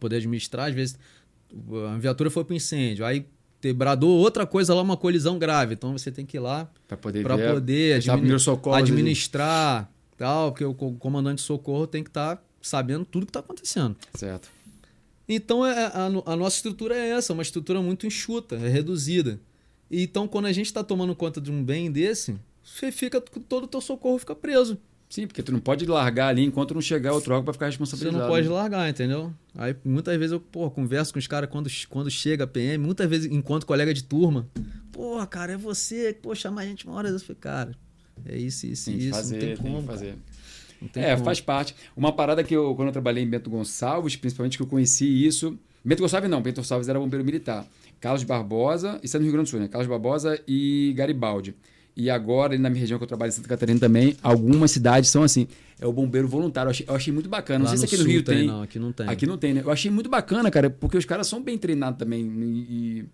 poder 0.00 0.16
administrar. 0.16 0.68
Às 0.68 0.74
vezes, 0.74 0.98
a 1.92 1.98
viatura 1.98 2.30
foi 2.30 2.44
para 2.44 2.56
incêndio, 2.56 3.04
aí 3.04 3.26
te 3.60 3.72
bradou 3.72 4.10
outra 4.18 4.46
coisa 4.46 4.74
lá, 4.74 4.82
uma 4.82 4.96
colisão 4.96 5.38
grave. 5.38 5.74
Então 5.74 5.92
você 5.96 6.10
tem 6.12 6.24
que 6.24 6.36
ir 6.36 6.40
lá 6.40 6.70
Pra 6.86 6.96
poder 6.96 7.22
para 7.22 7.36
ver. 7.36 7.54
poder 7.54 7.92
prestar 7.94 8.12
admini- 8.12 8.20
primeiro 8.20 8.40
socorro 8.40 8.76
ali. 8.76 8.84
administrar, 8.92 9.90
tal, 10.16 10.52
porque 10.52 10.64
o 10.64 10.74
co- 10.74 10.92
comandante 10.94 11.36
de 11.38 11.42
socorro 11.42 11.86
tem 11.86 12.02
que 12.04 12.10
estar 12.10 12.42
sabendo 12.62 13.04
tudo 13.04 13.26
que 13.26 13.30
está 13.30 13.40
acontecendo. 13.40 13.96
Certo. 14.14 14.48
Então 15.28 15.64
é- 15.66 15.86
a, 15.86 16.06
a 16.26 16.36
nossa 16.36 16.56
estrutura 16.56 16.96
é 16.96 17.10
essa, 17.10 17.32
uma 17.32 17.42
estrutura 17.42 17.80
muito 17.82 18.06
enxuta, 18.06 18.56
é 18.56 18.68
reduzida. 18.68 19.40
E 19.90 20.02
Então 20.02 20.26
quando 20.28 20.46
a 20.46 20.52
gente 20.52 20.66
está 20.66 20.82
tomando 20.84 21.14
conta 21.14 21.40
de 21.40 21.50
um 21.50 21.62
bem 21.62 21.90
desse, 21.90 22.36
você 22.62 22.92
fica 22.92 23.20
todo 23.20 23.64
o 23.64 23.68
teu 23.68 23.80
socorro 23.80 24.18
fica 24.18 24.34
preso. 24.34 24.78
Sim, 25.08 25.26
porque 25.26 25.42
tu 25.42 25.50
não 25.52 25.58
pode 25.60 25.86
largar 25.86 26.28
ali 26.28 26.44
enquanto 26.44 26.74
não 26.74 26.82
chegar 26.82 27.12
outro 27.14 27.32
órgão 27.32 27.44
pra 27.44 27.54
ficar 27.54 27.66
Você 27.66 27.70
responsabilizado. 27.78 28.18
não 28.24 28.28
pode 28.28 28.46
largar, 28.46 28.90
entendeu? 28.90 29.32
Aí 29.56 29.74
muitas 29.84 30.14
vezes 30.18 30.32
eu 30.32 30.40
pô, 30.40 30.70
converso 30.70 31.12
com 31.14 31.18
os 31.18 31.26
caras 31.26 31.48
quando, 31.50 31.70
quando 31.88 32.10
chega 32.10 32.44
a 32.44 32.46
PM, 32.46 32.84
muitas 32.84 33.08
vezes 33.08 33.30
enquanto 33.32 33.64
colega 33.64 33.94
de 33.94 34.04
turma. 34.04 34.46
Pô, 34.92 35.26
cara, 35.26 35.52
é 35.52 35.56
você, 35.56 36.12
pô, 36.20 36.34
chamar 36.34 36.60
a 36.62 36.66
gente 36.66 36.86
uma 36.86 36.94
hora. 36.96 37.08
Eu 37.08 37.18
falei, 37.20 37.36
cara, 37.40 37.74
é 38.26 38.36
isso, 38.36 38.66
isso, 38.66 38.90
Tem 38.90 38.98
que 38.98 39.04
isso. 39.06 39.14
fazer, 39.14 39.34
não 39.34 39.40
tem 39.40 39.54
tem 39.56 39.64
como. 39.64 39.86
cara. 39.86 39.98
fazer. 39.98 40.14
Não 40.82 40.88
tem 40.88 41.02
É, 41.02 41.12
como. 41.14 41.24
faz 41.24 41.40
parte. 41.40 41.74
Uma 41.96 42.12
parada 42.12 42.44
que 42.44 42.54
eu, 42.54 42.74
quando 42.74 42.88
eu 42.88 42.92
trabalhei 42.92 43.24
em 43.24 43.28
Bento 43.28 43.48
Gonçalves, 43.48 44.14
principalmente 44.14 44.58
que 44.58 44.62
eu 44.62 44.66
conheci 44.66 45.26
isso. 45.26 45.58
Bento 45.82 46.02
Gonçalves 46.02 46.28
não, 46.28 46.42
Bento 46.42 46.56
Gonçalves 46.56 46.86
era 46.88 46.98
bombeiro 46.98 47.24
militar. 47.24 47.66
Carlos 47.98 48.24
Barbosa, 48.24 49.00
isso 49.02 49.16
é 49.16 49.18
no 49.20 49.24
Rio 49.24 49.32
Grande 49.32 49.48
do 49.48 49.50
Sul, 49.52 49.60
né? 49.60 49.68
Carlos 49.68 49.88
Barbosa 49.88 50.38
e 50.46 50.92
Garibaldi. 50.94 51.54
E 52.00 52.08
agora, 52.08 52.56
na 52.56 52.70
minha 52.70 52.80
região 52.80 52.96
que 52.96 53.02
eu 53.02 53.08
trabalho 53.08 53.30
em 53.30 53.32
Santa 53.32 53.48
Catarina 53.48 53.80
também, 53.80 54.16
algumas 54.22 54.70
cidades 54.70 55.10
são 55.10 55.24
assim. 55.24 55.48
É 55.80 55.84
o 55.86 55.92
bombeiro 55.92 56.28
voluntário. 56.28 56.68
Eu 56.68 56.70
achei, 56.70 56.86
eu 56.88 56.94
achei 56.94 57.12
muito 57.12 57.28
bacana. 57.28 57.64
Lá 57.64 57.70
não 57.72 57.76
sei 57.76 57.78
se 57.78 57.84
aqui 57.86 57.96
no 57.96 58.02
sul 58.04 58.12
Rio 58.12 58.22
tem. 58.22 58.46
Não, 58.46 58.62
aqui 58.62 58.78
não 58.78 58.92
tem. 58.92 59.08
Aqui 59.08 59.26
não 59.26 59.36
tem, 59.36 59.52
né? 59.54 59.62
Eu 59.64 59.70
achei 59.72 59.90
muito 59.90 60.08
bacana, 60.08 60.48
cara, 60.48 60.70
porque 60.70 60.96
os 60.96 61.04
caras 61.04 61.26
são 61.26 61.42
bem 61.42 61.58
treinados 61.58 61.98
também. 61.98 62.24
E, 62.24 63.04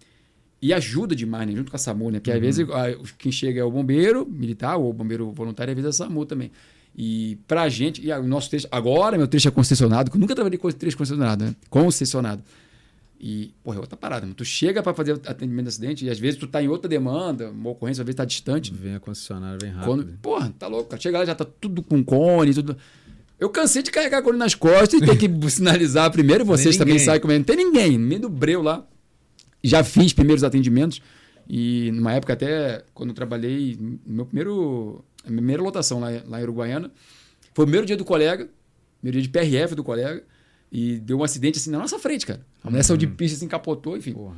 e 0.60 0.72
ajuda 0.74 1.16
demais, 1.16 1.48
né? 1.48 1.56
Junto 1.56 1.70
com 1.70 1.76
a 1.76 1.78
SAMU, 1.78 2.10
né? 2.10 2.18
Porque 2.20 2.30
às 2.30 2.36
Uhum. 2.36 2.42
vezes 2.42 2.68
a- 2.70 2.94
quem 3.16 3.32
chega 3.32 3.58
é 3.60 3.64
o 3.64 3.70
bombeiro 3.70 4.26
militar 4.30 4.76
ou 4.76 4.90
o 4.90 4.92
bombeiro 4.92 5.32
voluntário, 5.32 5.70
às 5.72 5.76
vezes 5.82 5.98
é 6.00 6.04
a 6.04 6.06
SAMU 6.06 6.26
também. 6.26 6.50
E 6.94 7.38
pra 7.48 7.66
gente, 7.70 8.06
e 8.06 8.12
o 8.12 8.22
nosso 8.22 8.50
trecho, 8.50 8.68
agora 8.70 9.16
meu 9.16 9.26
trecho 9.26 9.48
é 9.48 9.50
concessionado, 9.50 10.10
que 10.10 10.16
eu 10.18 10.20
nunca 10.20 10.34
trabalhei 10.34 10.58
com 10.58 10.70
trecho 10.70 10.96
concessionado, 10.98 11.42
né? 11.46 11.56
Concessionado. 11.70 12.42
E, 13.26 13.54
porra, 13.64 13.78
é 13.78 13.80
outra 13.80 13.96
parada. 13.96 14.26
mano. 14.26 14.34
Tu 14.34 14.44
chega 14.44 14.82
pra 14.82 14.92
fazer 14.92 15.12
atendimento 15.12 15.62
de 15.64 15.68
acidente 15.70 16.04
e 16.04 16.10
às 16.10 16.18
vezes 16.18 16.38
tu 16.38 16.46
tá 16.46 16.62
em 16.62 16.68
outra 16.68 16.86
demanda, 16.86 17.48
uma 17.48 17.70
ocorrência, 17.70 18.02
às 18.02 18.06
vezes 18.06 18.18
tá 18.18 18.24
distante. 18.26 18.70
Vem 18.70 18.96
a 18.96 19.00
concessionária, 19.00 19.56
vem 19.58 19.70
rápido. 19.70 19.86
Quando, 19.86 20.04
porra, 20.20 20.54
tá 20.58 20.66
louco, 20.66 20.90
cara. 20.90 21.00
Chega 21.00 21.20
lá, 21.20 21.24
já 21.24 21.34
tá 21.34 21.46
tudo 21.46 21.82
com 21.82 22.04
cone, 22.04 22.52
tudo. 22.52 22.76
Eu 23.40 23.48
cansei 23.48 23.82
de 23.82 23.90
carregar 23.90 24.20
cone 24.20 24.36
nas 24.36 24.54
costas 24.54 25.00
e 25.00 25.06
ter 25.06 25.16
que 25.16 25.26
sinalizar 25.50 26.12
primeiro. 26.12 26.44
Vocês 26.44 26.76
Nem 26.76 26.78
também 26.80 26.98
sabem 26.98 27.18
como 27.22 27.32
é. 27.32 27.38
Não 27.38 27.44
tem 27.46 27.56
ninguém, 27.56 27.96
meio 27.96 28.20
do 28.20 28.28
breu 28.28 28.60
lá. 28.60 28.86
Já 29.62 29.82
fiz 29.82 30.12
primeiros 30.12 30.44
atendimentos. 30.44 31.00
E 31.48 31.90
numa 31.92 32.12
época 32.12 32.34
até, 32.34 32.84
quando 32.92 33.08
eu 33.08 33.14
trabalhei, 33.14 33.78
no 33.80 34.16
meu 34.16 34.26
primeiro, 34.26 35.02
minha 35.24 35.38
primeira 35.38 35.62
lotação 35.62 35.98
lá, 35.98 36.08
lá 36.26 36.40
em 36.40 36.42
Uruguaiana, 36.42 36.90
foi 37.54 37.64
o 37.64 37.66
primeiro 37.66 37.86
dia 37.86 37.96
do 37.96 38.04
colega, 38.04 38.50
primeiro 39.00 39.22
dia 39.22 39.22
de 39.22 39.28
PRF 39.30 39.74
do 39.74 39.82
colega, 39.82 40.22
e 40.76 40.98
deu 40.98 41.20
um 41.20 41.22
acidente 41.22 41.56
assim 41.56 41.70
na 41.70 41.78
nossa 41.78 42.00
frente, 42.00 42.26
cara. 42.26 42.40
A 42.64 42.68
mulher 42.68 42.82
saiu 42.82 42.96
de 42.96 43.06
pista, 43.06 43.36
assim, 43.36 43.46
capotou, 43.46 43.96
enfim. 43.96 44.12
Porra. 44.12 44.34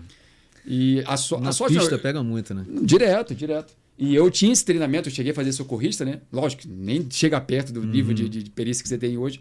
E 0.66 1.02
a, 1.06 1.16
so, 1.16 1.38
Na 1.38 1.48
a 1.48 1.52
sorte... 1.52 1.74
pista 1.74 1.92
não, 1.92 1.98
pega 1.98 2.22
muito, 2.22 2.52
né? 2.52 2.62
Direto, 2.82 3.34
direto. 3.34 3.72
E 3.98 4.14
eu 4.14 4.30
tinha 4.30 4.52
esse 4.52 4.62
treinamento, 4.62 5.08
eu 5.08 5.12
cheguei 5.14 5.32
a 5.32 5.34
fazer 5.34 5.50
socorrista, 5.52 6.04
né? 6.04 6.20
Lógico, 6.30 6.64
nem 6.68 7.06
chega 7.10 7.40
perto 7.40 7.72
do 7.72 7.82
nível 7.86 8.12
de, 8.12 8.28
de, 8.28 8.42
de 8.42 8.50
perícia 8.50 8.82
que 8.82 8.88
você 8.90 8.98
tem 8.98 9.16
hoje. 9.16 9.40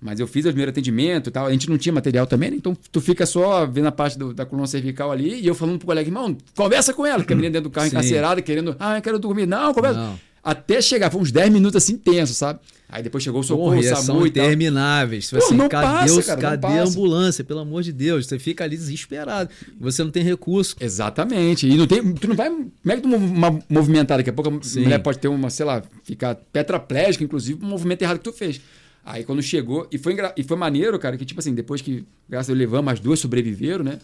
Mas 0.00 0.18
eu 0.18 0.26
fiz 0.26 0.44
o 0.44 0.48
primeiro 0.48 0.70
atendimento 0.72 1.28
e 1.28 1.30
tal. 1.30 1.46
A 1.46 1.52
gente 1.52 1.70
não 1.70 1.78
tinha 1.78 1.92
material 1.92 2.26
também, 2.26 2.50
né? 2.50 2.56
Então 2.56 2.76
tu 2.90 3.00
fica 3.00 3.24
só 3.24 3.64
vendo 3.64 3.86
a 3.86 3.92
parte 3.92 4.18
do- 4.18 4.34
da 4.34 4.44
coluna 4.44 4.66
cervical 4.66 5.12
ali 5.12 5.40
e 5.40 5.46
eu 5.46 5.54
falando 5.54 5.78
pro 5.78 5.86
colega, 5.86 6.08
irmão, 6.08 6.36
conversa 6.56 6.92
com 6.92 7.06
ela, 7.06 7.24
que 7.24 7.32
a 7.32 7.36
menina 7.36 7.52
dentro 7.52 7.70
do 7.70 7.72
carro 7.72 7.86
Sim. 7.86 7.92
encarcerada, 7.92 8.42
querendo, 8.42 8.74
ah, 8.80 8.98
eu 8.98 9.02
quero 9.02 9.18
dormir. 9.18 9.46
Não, 9.46 9.72
conversa. 9.72 9.98
Não. 10.00 10.20
Até 10.48 10.80
chegar, 10.80 11.10
foi 11.10 11.20
uns 11.20 11.32
10 11.32 11.50
minutos 11.50 11.76
assim 11.82 11.96
tenso, 11.96 12.32
sabe? 12.32 12.60
Aí 12.88 13.02
depois 13.02 13.24
chegou 13.24 13.40
o 13.40 13.42
socorro, 13.42 13.70
Porra, 13.70 13.78
o 13.78 13.80
e 13.80 13.88
SAMU 13.88 14.02
são 14.04 14.26
e 14.26 14.30
tal. 14.30 14.44
intermináveis. 14.44 15.28
Pô, 15.28 15.38
assim, 15.38 15.56
não 15.56 15.68
cadê 15.68 15.86
passa, 15.86 16.18
os- 16.20 16.24
cara, 16.26 16.40
não 16.40 16.50
cadê 16.50 16.66
a 16.66 16.70
passa. 16.82 16.92
ambulância? 16.92 17.42
Pelo 17.44 17.58
amor 17.58 17.82
de 17.82 17.92
Deus. 17.92 18.26
Você 18.26 18.38
fica 18.38 18.62
ali 18.62 18.76
desesperado. 18.76 19.50
Você 19.80 20.04
não 20.04 20.10
tem 20.12 20.22
recurso. 20.22 20.76
Exatamente. 20.80 21.66
E 21.68 21.74
não 21.76 21.84
tem, 21.88 22.14
tu 22.14 22.28
não 22.28 22.36
vai. 22.36 22.48
Como 22.48 22.70
é 22.86 22.94
que 22.94 23.02
tu 23.02 23.08
uma 23.12 23.58
movimentar? 23.68 24.18
Daqui 24.18 24.30
a 24.30 24.32
pouco 24.32 24.56
a 24.56 24.62
Sim. 24.62 24.82
mulher 24.84 25.00
pode 25.00 25.18
ter 25.18 25.26
uma, 25.26 25.50
sei 25.50 25.66
lá, 25.66 25.82
ficar 26.04 26.36
tetraplégica, 26.36 27.24
inclusive, 27.24 27.58
por 27.58 27.66
um 27.66 27.70
movimento 27.70 28.02
errado 28.02 28.18
que 28.18 28.24
tu 28.24 28.32
fez. 28.32 28.60
Aí 29.04 29.24
quando 29.24 29.42
chegou, 29.42 29.88
e 29.90 29.98
foi, 29.98 30.16
e 30.36 30.42
foi 30.44 30.56
maneiro, 30.56 30.96
cara, 30.98 31.16
que 31.16 31.24
tipo 31.24 31.40
assim, 31.40 31.54
depois 31.54 31.80
que, 31.82 32.04
graças 32.28 32.50
a 32.50 32.52
Deus, 32.52 32.58
levamos, 32.60 32.92
as 32.92 33.00
duas 33.00 33.18
sobreviveram, 33.18 33.84
né? 33.84 33.98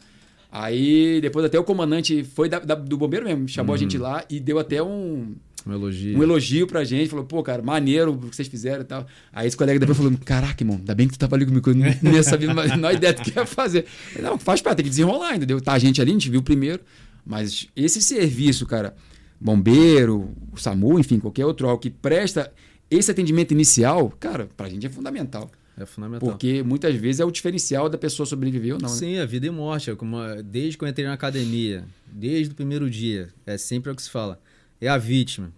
Aí 0.50 1.20
depois 1.20 1.44
até 1.44 1.58
o 1.58 1.64
comandante 1.64 2.24
foi 2.24 2.48
da- 2.48 2.58
da- 2.58 2.74
do 2.74 2.96
bombeiro 2.96 3.24
mesmo, 3.26 3.48
chamou 3.48 3.74
a 3.74 3.78
gente 3.78 3.96
lá 3.96 4.24
e 4.28 4.38
deu 4.38 4.58
até 4.58 4.82
um, 4.82 5.34
Um 5.66 5.72
elogio. 5.72 6.18
um 6.18 6.22
elogio 6.22 6.66
pra 6.66 6.84
gente, 6.84 7.08
falou, 7.08 7.24
pô, 7.24 7.42
cara, 7.42 7.62
maneiro 7.62 8.12
o 8.12 8.18
que 8.28 8.34
vocês 8.34 8.48
fizeram 8.48 8.82
e 8.82 8.84
tal. 8.84 9.06
Aí 9.32 9.46
esse 9.46 9.56
colega 9.56 9.78
depois 9.78 9.96
falou, 9.96 10.12
caraca, 10.24 10.62
irmão, 10.62 10.76
ainda 10.76 10.94
bem 10.94 11.06
que 11.06 11.14
tu 11.14 11.18
tava 11.18 11.36
ali 11.36 11.46
comigo, 11.46 11.70
eu 11.70 11.74
não 11.74 12.12
ia 12.12 12.22
saber 12.22 12.50
a 12.50 12.54
menor 12.54 12.94
ideia 12.94 13.12
do 13.12 13.22
que 13.22 13.30
ia 13.36 13.46
fazer. 13.46 13.86
Não, 14.20 14.38
faz 14.38 14.60
parte, 14.60 14.78
tem 14.78 14.84
que 14.84 14.90
desenrolar, 14.90 15.36
entendeu? 15.36 15.60
Tá 15.60 15.72
a 15.72 15.78
gente 15.78 16.00
ali, 16.00 16.10
a 16.10 16.14
gente 16.14 16.30
viu 16.30 16.42
primeiro, 16.42 16.80
mas 17.24 17.68
esse 17.76 18.02
serviço, 18.02 18.66
cara, 18.66 18.94
bombeiro, 19.40 20.30
o 20.52 20.56
SAMU, 20.56 20.98
enfim, 20.98 21.18
qualquer 21.18 21.46
outro 21.46 21.66
órgão 21.66 21.80
que 21.80 21.90
presta 21.90 22.52
esse 22.90 23.10
atendimento 23.10 23.52
inicial, 23.52 24.10
cara, 24.20 24.48
pra 24.56 24.68
gente 24.68 24.86
é 24.86 24.90
fundamental. 24.90 25.50
É 25.78 25.86
fundamental. 25.86 26.28
Porque 26.28 26.62
muitas 26.62 26.94
vezes 26.94 27.20
é 27.20 27.24
o 27.24 27.30
diferencial 27.30 27.88
da 27.88 27.96
pessoa 27.96 28.26
sobreviver 28.26 28.74
ou 28.74 28.80
não, 28.80 28.90
né? 28.90 28.94
Sim, 28.94 29.18
a 29.18 29.24
vida 29.24 29.46
e 29.46 29.50
morte. 29.50 29.90
é 29.90 29.94
como, 29.94 30.18
desde 30.44 30.76
que 30.76 30.84
eu 30.84 30.88
entrei 30.88 31.06
na 31.06 31.14
academia, 31.14 31.84
desde 32.06 32.52
o 32.52 32.54
primeiro 32.54 32.90
dia, 32.90 33.30
é 33.46 33.56
sempre 33.56 33.90
o 33.90 33.94
que 33.94 34.02
se 34.02 34.10
fala. 34.10 34.38
É 34.82 34.88
a 34.88 34.98
vítima. 34.98 35.52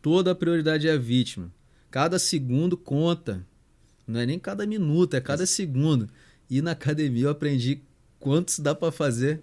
Toda 0.00 0.32
a 0.32 0.34
prioridade 0.34 0.86
é 0.86 0.92
a 0.92 0.96
vítima. 0.98 1.50
Cada 1.90 2.18
segundo 2.18 2.76
conta. 2.76 3.44
Não 4.06 4.20
é 4.20 4.26
nem 4.26 4.38
cada 4.38 4.66
minuto, 4.66 5.14
é 5.14 5.20
cada 5.20 5.46
segundo. 5.46 6.08
E 6.50 6.60
na 6.60 6.72
academia 6.72 7.24
eu 7.24 7.30
aprendi 7.30 7.80
quantos 8.20 8.58
dá 8.58 8.74
pra 8.74 8.92
fazer, 8.92 9.40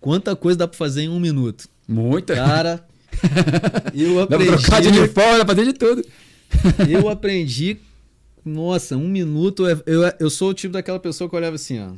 quanta 0.00 0.36
coisa 0.36 0.58
dá 0.60 0.68
pra 0.68 0.76
fazer 0.78 1.02
em 1.02 1.08
um 1.08 1.18
minuto. 1.18 1.68
Muita. 1.88 2.34
Cara, 2.34 2.86
eu 3.94 4.20
Dá 4.20 4.26
pra 4.26 4.36
aprendi. 4.36 4.62
trocar 4.62 4.80
de 4.82 4.88
uniforme, 4.88 5.38
dá 5.38 5.44
pra 5.44 5.54
fazer 5.56 5.66
de 5.72 5.78
tudo. 5.78 6.04
Eu 6.88 7.08
aprendi. 7.08 7.78
Nossa, 8.44 8.96
um 8.96 9.08
minuto. 9.08 9.66
é- 9.66 9.82
Eu, 9.86 10.02
eu 10.20 10.28
sou 10.30 10.50
o 10.50 10.54
tipo 10.54 10.72
daquela 10.74 11.00
pessoa 11.00 11.28
que 11.30 11.34
olhava 11.36 11.56
assim, 11.56 11.80
ó. 11.80 11.92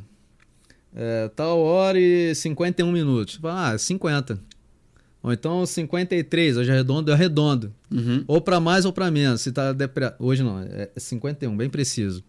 É, 0.95 1.27
tal 1.35 1.59
hora 1.59 1.99
e 1.99 2.33
51 2.33 2.89
minutos. 2.91 3.37
Ah, 3.43 3.77
50. 3.77 4.39
Ou 5.25 5.33
então 5.33 5.65
53, 5.65 6.57
hoje 6.57 6.71
arredondo, 6.71 7.09
eu 7.09 7.15
arredondo. 7.15 7.73
Uhum. 7.91 8.23
Ou 8.27 8.39
pra 8.39 8.59
mais 8.59 8.85
ou 8.85 8.93
pra 8.93 9.09
menos. 9.09 9.41
Se 9.41 9.51
tá 9.51 9.73
depre... 9.73 10.13
Hoje 10.19 10.43
não, 10.43 10.59
é 10.59 10.89
51, 10.95 11.57
bem 11.57 11.67
preciso. 11.67 12.23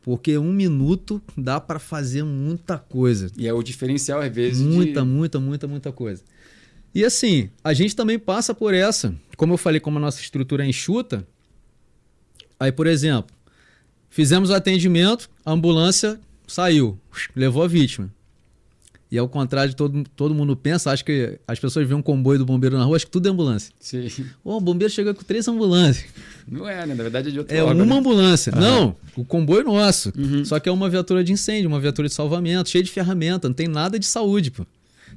Porque 0.00 0.38
um 0.38 0.52
minuto 0.52 1.20
dá 1.36 1.58
pra 1.58 1.80
fazer 1.80 2.22
muita 2.22 2.78
coisa. 2.78 3.32
E 3.36 3.48
é 3.48 3.52
o 3.52 3.62
diferencial, 3.64 4.20
às 4.20 4.32
vezes. 4.32 4.58
de- 4.62 4.68
Muita, 4.68 5.04
muita, 5.04 5.40
muita, 5.40 5.66
muita 5.66 5.90
coisa. 5.90 6.22
E 6.94 7.04
assim, 7.04 7.50
a 7.64 7.72
gente 7.72 7.96
também 7.96 8.16
passa 8.18 8.54
por 8.54 8.72
essa. 8.72 9.12
Como 9.36 9.52
eu 9.54 9.58
falei, 9.58 9.80
como 9.80 9.98
a 9.98 10.00
nossa 10.00 10.20
estrutura 10.20 10.64
é 10.64 10.68
enxuta. 10.68 11.26
Aí, 12.60 12.70
por 12.70 12.86
exemplo, 12.86 13.34
fizemos 14.08 14.50
o 14.50 14.54
atendimento, 14.54 15.28
a 15.44 15.50
ambulância 15.50 16.20
saiu, 16.46 16.96
levou 17.34 17.64
a 17.64 17.66
vítima. 17.66 18.08
E 19.14 19.18
ao 19.18 19.28
contrário 19.28 19.70
de 19.70 19.76
todo, 19.76 20.02
todo 20.16 20.34
mundo 20.34 20.56
pensa, 20.56 20.90
acho 20.90 21.04
que 21.04 21.38
as 21.46 21.56
pessoas 21.60 21.86
veem 21.86 21.96
um 21.96 22.02
comboio 22.02 22.36
do 22.40 22.44
bombeiro 22.44 22.76
na 22.76 22.82
rua, 22.84 22.96
acho 22.96 23.06
que 23.06 23.12
tudo 23.12 23.28
é 23.28 23.30
ambulância. 23.30 23.72
Sim. 23.78 24.08
Ô, 24.42 24.56
o 24.56 24.60
bombeiro 24.60 24.92
chega 24.92 25.14
com 25.14 25.22
três 25.22 25.46
ambulâncias. 25.46 26.04
Não 26.48 26.68
é, 26.68 26.84
né? 26.84 26.94
Na 26.96 27.02
verdade 27.04 27.28
é 27.28 27.30
de 27.30 27.38
outro 27.38 27.54
É 27.56 27.62
órgão, 27.62 27.84
uma 27.84 27.94
né? 27.94 28.00
ambulância. 28.00 28.50
Não, 28.50 28.96
o 29.16 29.24
comboio 29.24 29.60
é 29.60 29.62
nosso. 29.64 30.12
Uhum. 30.18 30.44
Só 30.44 30.58
que 30.58 30.68
é 30.68 30.72
uma 30.72 30.90
viatura 30.90 31.22
de 31.22 31.32
incêndio, 31.32 31.68
uma 31.68 31.78
viatura 31.78 32.08
de 32.08 32.14
salvamento, 32.14 32.68
cheia 32.68 32.82
de 32.82 32.90
ferramenta, 32.90 33.46
não 33.48 33.54
tem 33.54 33.68
nada 33.68 34.00
de 34.00 34.06
saúde, 34.06 34.50
pô. 34.50 34.66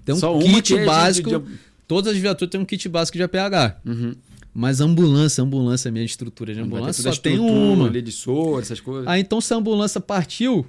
Tem 0.05 0.13
um 0.13 0.19
Só 0.19 0.37
kit 0.37 0.75
é 0.77 0.85
básico. 0.85 1.29
de- 1.39 1.45
Todas 1.87 2.13
as 2.13 2.19
viaturas 2.19 2.51
têm 2.51 2.61
um 2.61 2.65
kit 2.65 2.87
básico 2.87 3.17
de 3.17 3.23
APH. 3.23 3.77
Uhum. 3.83 4.13
Mas 4.53 4.79
ambulância, 4.79 5.43
ambulância, 5.43 5.89
minha 5.91 6.05
estrutura 6.05 6.53
de 6.53 6.59
ambulância 6.59 7.01
só 7.01 7.19
tem 7.19 7.39
uma. 7.39 7.87
ali 7.87 8.01
de 8.03 8.11
soro, 8.11 8.59
essas 8.59 8.79
coisas. 8.79 9.07
Aí 9.07 9.21
então 9.21 9.41
se 9.41 9.51
a 9.53 9.57
ambulância 9.57 9.99
partiu, 9.99 10.65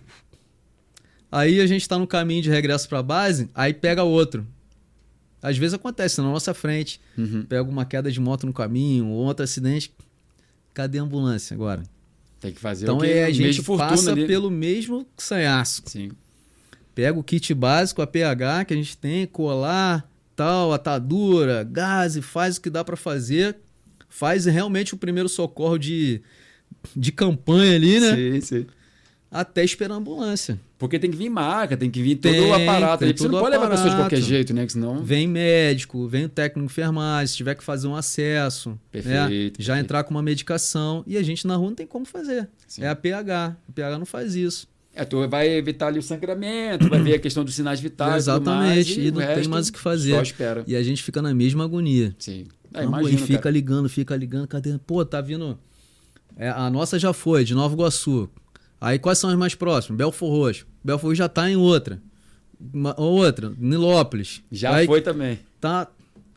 aí 1.30 1.60
a 1.60 1.66
gente 1.66 1.88
tá 1.88 1.98
no 1.98 2.06
caminho 2.06 2.42
de 2.42 2.50
regresso 2.50 2.88
pra 2.88 3.02
base, 3.02 3.48
aí 3.54 3.72
pega 3.74 4.02
outro. 4.02 4.46
Às 5.40 5.56
vezes 5.56 5.74
acontece 5.74 6.20
na 6.20 6.24
nossa 6.28 6.52
frente, 6.52 7.00
Uhum. 7.16 7.44
pega 7.48 7.62
uma 7.62 7.84
queda 7.84 8.10
de 8.10 8.20
moto 8.20 8.46
no 8.46 8.52
caminho, 8.52 9.06
ou 9.06 9.24
outro 9.26 9.44
acidente. 9.44 9.92
Cadê 10.74 10.98
a 10.98 11.02
ambulância 11.02 11.54
agora? 11.54 11.82
Tem 12.40 12.52
que 12.52 12.60
fazer 12.60 12.84
Então 12.84 12.98
o 12.98 13.00
que 13.00 13.06
é, 13.06 13.24
a 13.24 13.30
gente 13.32 13.62
passa 13.62 14.12
ali. 14.12 14.26
pelo 14.26 14.50
mesmo 14.50 15.06
sanhaço. 15.16 15.82
Sim. 15.86 16.10
Pega 16.94 17.18
o 17.18 17.22
kit 17.22 17.52
básico, 17.54 18.02
a 18.02 18.06
PH 18.06 18.64
que 18.64 18.74
a 18.74 18.76
gente 18.76 18.96
tem, 18.96 19.26
colar, 19.26 20.08
tal, 20.34 20.72
atadura, 20.72 21.62
gás, 21.64 22.16
e 22.16 22.22
faz 22.22 22.56
o 22.56 22.60
que 22.60 22.70
dá 22.70 22.82
pra 22.84 22.96
fazer. 22.96 23.56
Faz 24.08 24.46
realmente 24.46 24.94
o 24.94 24.96
primeiro 24.96 25.28
socorro 25.28 25.78
de, 25.78 26.20
de 26.96 27.12
campanha 27.12 27.76
ali, 27.76 28.00
né? 28.00 28.14
Sim, 28.16 28.40
sim. 28.40 28.66
Até 29.30 29.62
esperar 29.62 29.94
a 29.94 29.98
ambulância. 29.98 30.58
Porque 30.78 30.98
tem 30.98 31.10
que 31.10 31.16
vir 31.16 31.28
marca, 31.28 31.76
tem 31.76 31.90
que 31.90 32.00
vir 32.02 32.16
todo 32.16 32.32
Tem, 32.32 32.40
o 32.40 32.54
aparato. 32.54 33.04
tem 33.04 33.14
Você 33.14 33.28
não 33.28 33.40
pode 33.40 33.50
levar 33.50 33.66
a 33.66 33.70
pessoa 33.70 33.90
de 33.90 33.96
qualquer 33.96 34.16
aparato. 34.16 34.28
jeito, 34.28 34.54
né? 34.54 34.64
Que 34.64 34.72
senão... 34.72 35.02
Vem 35.04 35.26
médico, 35.28 36.06
vem 36.08 36.24
o 36.24 36.28
técnico 36.30 36.64
enfermagem, 36.64 37.26
se 37.26 37.36
tiver 37.36 37.54
que 37.54 37.62
fazer 37.62 37.88
um 37.88 37.94
acesso, 37.94 38.70
né? 38.70 38.76
Perfeito, 38.92 39.60
já 39.62 39.74
perfeito. 39.74 39.84
entrar 39.84 40.04
com 40.04 40.12
uma 40.12 40.22
medicação. 40.22 41.04
E 41.06 41.18
a 41.18 41.22
gente 41.22 41.46
na 41.46 41.56
rua 41.56 41.68
não 41.68 41.74
tem 41.74 41.86
como 41.86 42.06
fazer. 42.06 42.48
Sim. 42.66 42.84
É 42.84 42.88
a 42.88 42.96
PH. 42.96 43.56
A 43.68 43.72
PH 43.72 43.98
não 43.98 44.06
faz 44.06 44.34
isso. 44.34 44.66
É, 44.94 45.04
tu 45.04 45.28
vai 45.28 45.48
evitar 45.50 45.88
ali 45.88 45.98
o 45.98 46.02
sangramento, 46.02 46.88
vai 46.88 47.00
ver 47.02 47.14
a 47.14 47.18
questão 47.18 47.44
dos 47.44 47.54
sinais 47.54 47.78
vitais. 47.80 48.24
Exatamente, 48.24 48.96
mais, 48.96 49.06
e 49.06 49.10
não 49.12 49.22
o 49.22 49.34
tem 49.34 49.46
mais 49.48 49.68
o 49.68 49.72
que 49.72 49.78
fazer. 49.78 50.14
Só 50.14 50.22
espera. 50.22 50.64
E 50.66 50.74
a 50.74 50.82
gente 50.82 51.02
fica 51.02 51.20
na 51.20 51.34
mesma 51.34 51.64
agonia. 51.64 52.16
Sim. 52.18 52.46
Ah, 52.72 52.80
Não, 52.82 52.88
imagino, 52.88 53.14
e 53.14 53.22
fica 53.22 53.38
cara. 53.40 53.52
ligando, 53.52 53.88
fica 53.88 54.16
ligando, 54.16 54.48
cadê? 54.48 54.76
Pô, 54.86 55.04
tá 55.04 55.20
vindo. 55.20 55.58
É, 56.36 56.48
a 56.48 56.68
nossa 56.70 56.98
já 56.98 57.12
foi, 57.12 57.44
de 57.44 57.54
Nova 57.54 57.74
Iguaçu. 57.74 58.28
Aí 58.80 58.98
quais 58.98 59.18
são 59.18 59.30
as 59.30 59.36
mais 59.36 59.54
próximas? 59.54 59.96
Belfor 59.98 60.30
Roxo. 60.30 60.66
Belfor 60.84 61.08
Roxo 61.08 61.16
já 61.18 61.28
tá 61.28 61.50
em 61.50 61.56
outra. 61.56 62.00
Uma, 62.72 62.98
outra, 63.00 63.52
Nilópolis. 63.58 64.42
Já 64.50 64.74
Aí 64.74 64.86
foi 64.86 65.00
também. 65.00 65.38
Tá. 65.60 65.88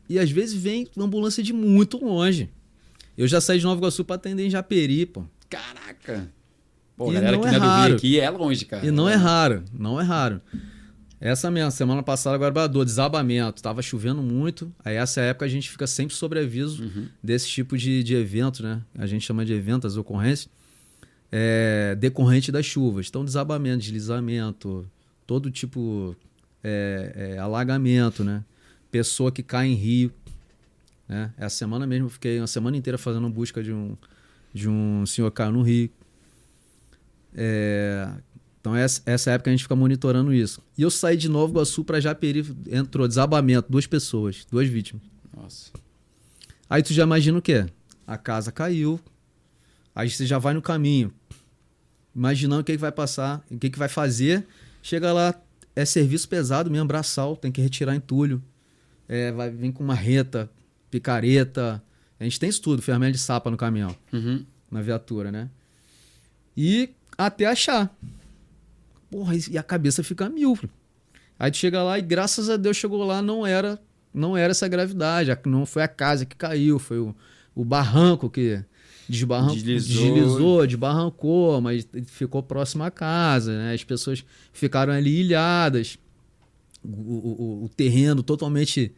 E 0.10 0.20
às 0.20 0.30
vezes 0.30 0.56
vem 0.56 0.88
uma 0.96 1.06
ambulância 1.06 1.42
de 1.42 1.54
muito 1.54 2.04
longe. 2.04 2.50
Eu 3.18 3.28
já 3.28 3.40
saí 3.42 3.60
de 3.60 3.66
Nova 3.66 3.80
Iguaçu 3.80 4.04
pra 4.04 4.16
atender 4.16 4.46
em 4.46 4.50
Japeri, 4.50 5.06
pô. 5.06 5.24
Caraca. 5.50 6.28
Pô, 6.98 7.10
E 7.12 7.14
galera 7.14 7.32
não 7.38 7.42
que 7.42 7.48
é 7.48 7.52
não 7.52 7.58
é 7.58 7.60
do 7.60 7.66
raro. 7.66 7.96
Aqui 7.96 8.20
é 8.20 8.30
longe, 8.30 8.66
cara. 8.66 8.86
E 8.86 8.92
não 8.92 9.08
é 9.10 9.16
raro, 9.16 9.64
não 9.74 10.00
é 10.00 10.04
raro. 10.04 10.42
Essa 11.20 11.52
mesmo, 11.52 11.70
semana 11.72 12.02
passada 12.02 12.36
agora 12.36 12.68
do 12.68 12.84
desabamento, 12.84 13.62
tava 13.62 13.82
chovendo 13.82 14.22
muito. 14.24 14.74
Aí 14.84 14.96
essa 14.96 15.22
época 15.22 15.46
a 15.46 15.50
gente 15.50 15.70
fica 15.70 15.86
sempre 15.86 16.16
sobre 16.16 16.40
aviso 16.40 16.84
Uhum. 16.84 17.08
desse 17.24 17.48
tipo 17.48 17.78
de, 17.78 18.02
de 18.04 18.16
evento, 18.16 18.64
né? 18.64 18.82
A 18.98 19.06
gente 19.06 19.26
chama 19.26 19.46
de 19.46 19.54
evento, 19.54 19.86
as 19.86 19.98
ocorrências, 19.98 20.50
é, 21.32 21.96
decorrente 21.96 22.52
das 22.52 22.66
chuvas. 22.66 23.08
Então, 23.08 23.24
desabamento, 23.24 23.80
deslizamento, 23.80 24.86
todo 25.26 25.50
tipo 25.50 26.16
é, 26.64 27.34
é, 27.36 27.38
alagamento, 27.38 28.24
né? 28.24 28.44
Pessoa 28.92 29.32
que 29.32 29.42
cai 29.42 29.68
em 29.68 29.76
rio. 29.76 30.12
Né? 31.08 31.34
Essa 31.38 31.56
semana 31.56 31.88
mesmo 31.88 32.08
eu 32.08 32.10
fiquei 32.10 32.40
uma 32.40 32.48
semana 32.48 32.76
inteira 32.76 32.98
fazendo 32.98 33.30
busca 33.30 33.64
de 33.64 33.72
um, 33.72 33.96
de 34.54 34.68
um 34.68 35.06
senhor 35.06 35.32
que 35.32 35.38
caiu 35.38 35.54
no 35.54 35.62
rio. 35.62 35.90
É, 37.34 38.10
então, 38.60 38.76
essa, 38.76 39.02
essa 39.06 39.32
época 39.32 39.50
a 39.50 39.54
gente 39.54 39.64
fica 39.64 39.76
monitorando 39.76 40.34
isso. 40.34 40.62
E 40.78 40.82
eu 40.82 40.92
saí 40.92 41.18
de 41.18 41.28
Nova 41.28 41.52
Iguaçu 41.52 41.84
para 41.84 42.00
Japeri, 42.00 42.46
entrou 42.70 43.08
desabamento, 43.08 43.72
duas 43.72 43.88
pessoas, 43.88 44.46
duas 44.52 44.68
vítimas. 44.68 45.02
Nossa. 45.36 45.72
Aí 46.70 46.84
tu 46.84 46.94
já 46.94 47.04
imagina 47.04 47.38
o 47.38 47.42
quê? 47.42 47.66
A 48.06 48.18
casa 48.18 48.52
caiu. 48.52 49.00
Aí 49.96 50.10
você 50.10 50.26
já 50.26 50.38
vai 50.38 50.54
no 50.54 50.62
caminho, 50.62 51.12
imaginando 52.16 52.62
o 52.62 52.64
que, 52.64 52.74
que 52.74 52.78
vai 52.78 52.92
passar, 52.92 53.44
o 53.50 53.58
que, 53.58 53.70
que 53.70 53.80
vai 53.80 53.88
fazer. 53.90 54.46
Chega 54.84 55.12
lá, 55.14 55.34
é 55.76 55.86
serviço 55.86 56.28
pesado 56.28 56.70
mesmo, 56.72 56.88
braçal, 56.88 57.36
tem 57.36 57.52
que 57.52 57.62
retirar 57.62 57.96
entulho. 57.96 58.42
É, 59.08 59.32
vai 59.32 59.50
vir 59.50 59.72
com 59.74 59.84
uma 59.84 59.94
reta, 59.96 60.50
picareta. 60.90 61.82
A 62.20 62.24
gente 62.24 62.40
tem 62.40 62.50
isso 62.50 62.62
tudo, 62.62 62.82
ferramenta 62.82 63.14
de 63.14 63.18
sapa 63.20 63.50
no 63.50 63.58
caminhão, 63.58 63.96
Uhum. 64.14 64.46
na 64.70 64.82
viatura, 64.82 65.32
né? 65.32 65.50
E 66.56 66.90
até 67.18 67.46
achar. 67.46 67.94
Porra, 69.10 69.34
e 69.50 69.58
a 69.58 69.64
cabeça 69.64 70.04
fica 70.04 70.30
mil. 70.30 70.58
Aí 71.38 71.52
tu 71.52 71.58
chega 71.58 71.82
lá 71.84 71.98
e 71.98 72.02
graças 72.02 72.50
a 72.50 72.58
Deus 72.58 72.78
chegou 72.78 73.04
lá, 73.04 73.22
não 73.22 73.46
era 73.46 73.80
não 74.14 74.36
era 74.36 74.52
essa 74.52 74.68
gravidade, 74.68 75.32
não 75.46 75.66
foi 75.66 75.82
a 75.84 75.88
casa 75.88 76.26
que 76.26 76.36
caiu, 76.36 76.78
foi 76.78 77.00
o, 77.00 77.16
o 77.56 77.64
barranco 77.64 78.30
que 78.30 78.62
desbarran- 79.12 79.54
Deslizou. 79.54 80.14
deslizou, 80.14 80.68
desbarrancou, 80.68 81.62
mas 81.62 81.88
ficou 82.08 82.42
próximo 82.42 82.84
à 82.84 82.90
casa, 82.92 83.56
né? 83.58 83.74
As 83.74 83.84
pessoas 83.84 84.24
ficaram 84.54 84.94
ali 84.94 85.20
ilhadas, 85.22 85.98
o, 86.84 86.88
o- 86.90 87.36
o- 87.62 87.66
o 87.66 87.70
terreno 87.70 88.24
totalmente 88.24 88.92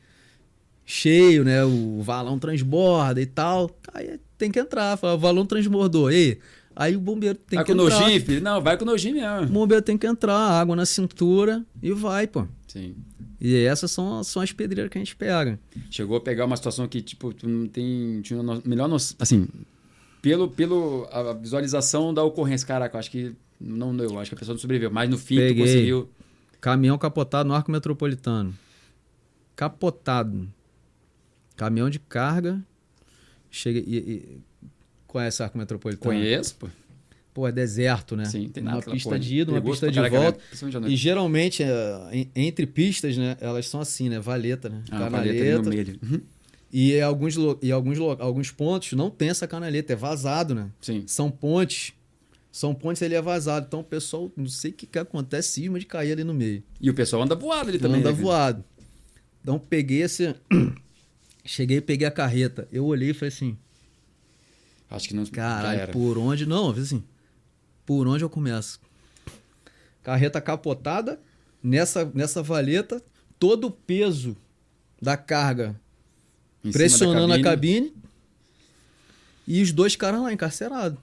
cheio, 0.85 1.43
né? 1.43 1.63
O 1.63 2.01
valão 2.01 2.37
transborda 2.39 3.21
e 3.21 3.25
tal. 3.25 3.69
Aí 3.93 4.19
tem 4.37 4.51
que 4.51 4.59
entrar, 4.59 4.97
fala, 4.97 5.15
o 5.15 5.19
valão 5.19 5.45
transbordou. 5.45 6.11
E 6.11 6.15
aí? 6.15 6.39
Aí 6.75 6.95
o 6.95 6.99
bombeiro 6.99 7.37
tem 7.37 7.57
vai 7.57 7.65
que 7.65 7.71
com 7.73 7.79
o 7.79 7.85
entrar. 7.85 7.99
nojinho, 7.99 8.21
filho? 8.25 8.41
Não, 8.41 8.59
vai 8.61 8.75
com 8.77 8.83
o 8.83 8.87
nojinho 8.87 9.15
O 9.17 9.19
mesmo. 9.41 9.53
bombeiro 9.53 9.83
tem 9.83 9.95
que 9.97 10.07
entrar, 10.07 10.35
água 10.35 10.75
na 10.75 10.85
cintura 10.87 11.63
e 11.81 11.91
vai, 11.91 12.25
pô. 12.25 12.47
Sim. 12.67 12.95
E 13.39 13.55
essas 13.65 13.91
são, 13.91 14.23
são 14.23 14.41
as 14.41 14.51
pedreiras 14.53 14.89
que 14.89 14.97
a 14.97 15.01
gente 15.01 15.15
pega. 15.15 15.59
Chegou 15.91 16.17
a 16.17 16.21
pegar 16.21 16.45
uma 16.45 16.55
situação 16.57 16.87
que, 16.87 17.01
tipo, 17.01 17.31
tu 17.33 17.47
não 17.47 17.67
tem. 17.67 18.21
Tinha 18.23 18.41
melhor 18.65 18.87
noção. 18.87 19.15
Assim, 19.19 19.47
pelo, 20.23 20.47
pelo 20.49 21.05
a 21.11 21.33
visualização 21.33 22.13
da 22.13 22.23
ocorrência, 22.23 22.65
caraca, 22.65 22.95
eu 22.95 22.99
acho 22.99 23.11
que 23.11 23.35
não 23.59 23.95
deu. 23.95 24.17
Acho 24.17 24.31
que 24.31 24.35
a 24.35 24.39
pessoa 24.39 24.53
não 24.55 24.59
sobreviveu. 24.59 24.89
Mas 24.89 25.09
no 25.09 25.17
fim, 25.17 25.35
tu 25.35 25.39
Peguei. 25.41 25.63
conseguiu. 25.63 26.09
Caminhão 26.61 26.97
capotado 26.97 27.47
no 27.49 27.53
arco 27.53 27.69
metropolitano. 27.69 28.53
Capotado. 29.55 30.47
Caminhão 31.55 31.89
de 31.89 31.99
carga. 31.99 32.59
Chega 33.51 33.79
e, 33.79 33.97
e- 33.97 34.37
conhece 35.05 35.41
o 35.41 35.45
arco 35.45 35.57
metropolitano? 35.57 36.03
Conheço, 36.15 36.55
pô. 36.55 36.67
Pô, 37.33 37.47
é 37.47 37.51
deserto, 37.51 38.15
né? 38.15 38.25
Sim, 38.25 38.47
tem 38.47 38.61
uma 38.61 38.69
nada. 38.71 38.81
aquela 38.81 38.95
pista 38.95 39.19
de 39.19 39.39
ida, 39.39 39.51
uma 39.51 39.61
pista 39.61 39.89
de 39.89 39.95
caraca, 39.95 40.19
volta. 40.19 40.39
né? 40.79 40.87
E 40.87 40.95
geralmente, 40.95 41.63
é, 41.63 42.09
en- 42.13 42.29
entre 42.35 42.65
pistas, 42.67 43.17
né? 43.17 43.35
Elas 43.41 43.67
são 43.67 43.81
assim, 43.81 44.07
né? 44.07 44.19
Valeta, 44.19 44.69
né? 44.69 44.83
Ah, 44.91 45.07
a 45.07 45.11
paleta 45.11 45.41
ali 45.43 45.51
no 45.53 45.69
meio. 45.69 45.99
Uhum. 46.03 46.21
E 46.75 46.99
alguns, 46.99 47.35
e 47.61 47.71
alguns, 47.71 47.99
alguns 47.99 48.49
pontos 48.49 48.93
não 48.93 49.11
tem 49.11 49.29
essa 49.29 49.47
canaleta, 49.47 49.93
é 49.93 49.95
vazado, 49.95 50.55
né? 50.55 50.71
Sim. 50.81 51.03
São 51.05 51.29
pontes. 51.29 51.93
São 52.51 52.73
pontes, 52.73 52.99
ele 53.03 53.13
é 53.13 53.21
vazado. 53.21 53.67
Então 53.67 53.81
o 53.81 53.83
pessoal, 53.83 54.31
não 54.35 54.47
sei 54.47 54.71
o 54.71 54.73
que, 54.73 54.87
que 54.87 54.97
acontece, 54.97 55.49
cisma 55.49 55.77
de 55.77 55.85
cair 55.85 56.13
ali 56.13 56.23
no 56.23 56.33
meio. 56.33 56.63
E 56.81 56.89
o 56.89 56.93
pessoal 56.95 57.21
anda 57.21 57.35
voado 57.35 57.69
ali 57.69 57.77
também. 57.77 57.99
anda 57.99 58.11
né, 58.11 58.17
voado. 58.19 58.63
Então 59.39 59.59
peguei 59.59 60.01
esse. 60.01 60.35
Cheguei 61.45 61.77
e 61.77 61.81
peguei 61.81 62.07
a 62.07 62.11
carreta. 62.11 62.67
Eu 62.71 62.85
olhei 62.85 63.11
e 63.11 63.13
falei 63.13 63.27
assim, 63.27 63.55
Acho 64.89 65.09
que 65.09 65.13
não. 65.13 65.25
caralho, 65.27 65.91
por 65.91 66.17
onde? 66.17 66.45
Não, 66.47 66.67
eu 66.67 66.69
falei 66.69 66.83
assim, 66.83 67.03
por 67.85 68.07
onde 68.07 68.23
eu 68.23 68.29
começo? 68.29 68.79
Carreta 70.01 70.41
capotada, 70.41 71.19
nessa, 71.61 72.09
nessa 72.15 72.41
valeta, 72.41 72.99
todo 73.37 73.67
o 73.67 73.71
peso 73.71 74.35
da 74.99 75.15
carga 75.17 75.79
Em 76.63 76.71
pressionando 76.71 77.33
a 77.33 77.41
cabine 77.41 77.93
e 79.47 79.61
os 79.61 79.71
dois 79.71 79.95
caras 79.95 80.21
lá 80.21 80.31
encarcerados. 80.31 80.97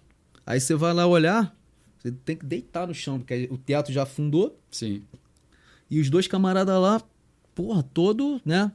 Aí 0.47 0.61
você 0.61 0.75
vai 0.75 0.93
lá 0.93 1.07
olhar, 1.07 1.55
você 1.99 2.11
tem 2.11 2.37
que 2.37 2.45
deitar 2.45 2.87
no 2.87 2.95
chão, 2.95 3.19
porque 3.19 3.49
o 3.51 3.59
teto 3.59 3.93
já 3.93 4.05
afundou 4.05 4.59
Sim. 4.71 5.03
e 5.91 6.01
os 6.01 6.09
dois 6.09 6.27
camaradas 6.27 6.81
lá, 6.81 7.03
porra, 7.55 7.83
todo, 7.83 8.41
né? 8.45 8.73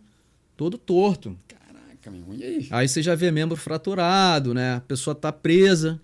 Todo 0.55 0.77
torto. 0.77 1.37
Caraca, 1.47 2.11
meu. 2.11 2.35
E 2.35 2.43
aí? 2.43 2.67
Aí 2.69 2.87
você 2.87 3.01
já 3.01 3.15
vê 3.15 3.31
membro 3.31 3.57
fraturado, 3.57 4.53
né? 4.53 4.75
A 4.75 4.81
pessoa 4.81 5.15
tá 5.15 5.31
presa, 5.31 5.99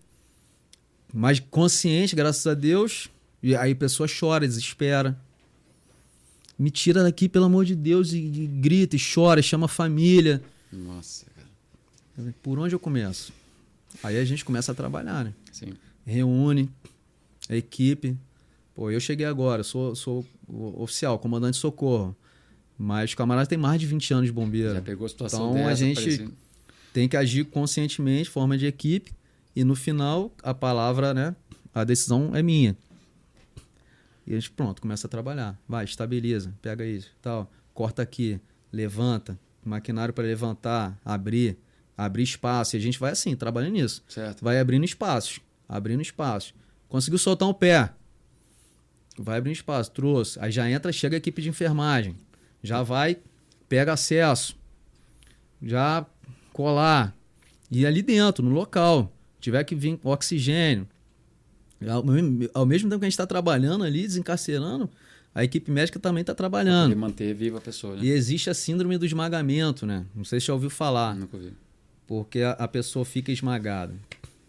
mas 1.14 1.40
consciente, 1.40 2.16
graças 2.16 2.45
a 2.48 2.53
Deus. 2.53 3.10
E 3.41 3.56
aí 3.56 3.72
a 3.72 3.76
pessoa 3.76 4.08
chora, 4.08 4.48
desespera. 4.48 5.18
Me 6.58 6.70
tira 6.70 7.02
daqui, 7.02 7.28
pelo 7.30 7.45
amor 7.45 7.66
de 7.66 7.76
Deus, 7.76 8.14
e, 8.14 8.18
e 8.18 8.48
grita, 8.48 8.95
e 8.95 8.99
chora, 8.99 9.40
e 9.40 9.44
chama 9.44 9.66
a 9.66 9.70
família. 9.70 10.44
Nossa, 10.72 11.26
cara. 11.35 12.34
Por 12.41 12.60
onde 12.60 12.73
eu 12.76 12.80
começo? 12.80 13.34
Aí 14.03 14.18
a 14.18 14.26
gente 14.26 14.45
começa 14.45 14.72
a 14.72 14.76
trabalhar, 14.76 15.23
né? 15.26 15.34
Sim. 15.52 15.73
Reúne 16.06 16.69
a 17.49 17.56
equipe. 17.56 18.18
Pô, 18.73 18.89
eu 18.89 18.99
cheguei 18.99 19.26
agora, 19.26 19.64
sou, 19.64 19.95
sou 19.95 20.26
o 20.48 20.81
oficial, 20.81 21.19
comandante 21.19 21.56
de 21.56 21.60
socorro. 21.60 22.15
Mas 22.77 23.11
os 23.11 23.15
camaradas 23.15 23.48
têm 23.48 23.57
mais 23.57 23.80
de 23.80 23.85
20 23.85 24.14
anos 24.14 24.26
de 24.27 24.31
bombeiro. 24.31 24.73
Já 24.73 24.81
pegou 24.81 25.06
a 25.06 25.10
situação 25.10 25.52
Então, 25.52 25.65
a 25.65 25.69
dessa, 25.69 25.84
gente- 25.84 25.95
parecia- 26.02 26.30
Tem 26.93 27.07
que 27.07 27.15
agir 27.15 27.45
conscientemente, 27.45 28.30
forma 28.30 28.57
de 28.57 28.65
equipe. 28.65 29.14
E 29.56 29.64
no 29.64 29.76
final, 29.76 30.31
a 30.43 30.53
palavra, 30.53 31.14
né? 31.14 31.35
A 31.73 31.84
decisão 31.84 32.35
é 32.35 32.41
minha. 32.43 32.76
E 34.26 34.31
a 34.34 34.35
gente, 34.39 34.52
pronto, 34.52 34.81
começa 34.81 35.07
a 35.07 35.10
trabalhar. 35.10 35.60
Vai, 35.68 35.85
estabiliza, 35.85 36.53
pega 36.61 36.85
isso, 36.85 37.10
tal. 37.22 37.52
Corta 37.73 38.02
aqui, 38.02 38.39
levanta, 38.72 39.38
maquinário 39.63 40.13
para 40.13 40.23
levantar, 40.23 40.99
abrir, 41.03 41.57
abrir 41.97 42.23
espaço. 42.23 42.75
E 42.75 42.77
a 42.77 42.81
gente 42.81 42.99
vai 42.99 43.11
assim, 43.11 43.35
trabalhando 43.35 43.73
nisso. 43.73 44.03
Certo. 44.07 44.43
Vai 44.43 44.59
abrindo 44.59 44.85
espaços, 44.85 45.39
abrindo 45.67 46.01
espaços. 46.01 46.53
Conseguiu 46.88 47.19
soltar 47.19 47.47
um 47.47 47.53
pé. 47.53 47.91
Vai 49.17 49.38
abrindo 49.38 49.55
espaço, 49.55 49.91
trouxe. 49.91 50.39
Aí 50.39 50.51
já 50.51 50.69
entra, 50.69 50.91
chega 50.91 51.15
a 51.15 51.19
equipe 51.19 51.41
de 51.41 51.49
enfermagem. 51.49 52.15
Já 52.63 52.83
vai, 52.83 53.17
pega 53.69 53.93
acesso. 53.93 54.55
Já 55.61 56.05
colar. 56.53 57.15
E 57.69 57.85
ali 57.85 58.01
dentro, 58.01 58.43
no 58.43 58.51
local. 58.51 59.11
Tiver 59.39 59.63
que 59.63 59.75
vir 59.75 59.99
oxigênio. 60.03 60.88
Ao 61.89 62.03
mesmo, 62.03 62.49
ao 62.53 62.65
mesmo 62.65 62.89
tempo 62.89 62.99
que 62.99 63.05
a 63.05 63.09
gente 63.09 63.13
está 63.13 63.25
trabalhando 63.25 63.83
ali, 63.83 64.03
desencarcerando, 64.03 64.89
a 65.34 65.44
equipe 65.44 65.72
médica 65.72 65.99
também 65.99 66.22
está 66.22 66.34
Pra 66.34 66.38
trabalhando. 66.38 66.95
manter 66.95 67.34
viva 67.34 67.58
a 67.58 67.62
pessoa, 67.62 67.95
né? 67.95 68.03
E 68.03 68.10
existe 68.10 68.49
a 68.49 68.53
síndrome 68.53 68.98
do 68.98 69.06
esmagamento, 69.06 69.86
né? 69.86 70.06
Não 70.16 70.24
sei 70.26 70.40
se 70.40 70.48
já 70.48 70.53
ouviu 70.53 70.70
falar 70.70 71.16
Nunca 71.16 71.38
vi. 71.38 71.53
porque 72.08 72.41
a, 72.41 72.52
a 72.52 72.68
pessoa 72.68 73.06
fica 73.06 73.32
esmagada. 73.32 73.95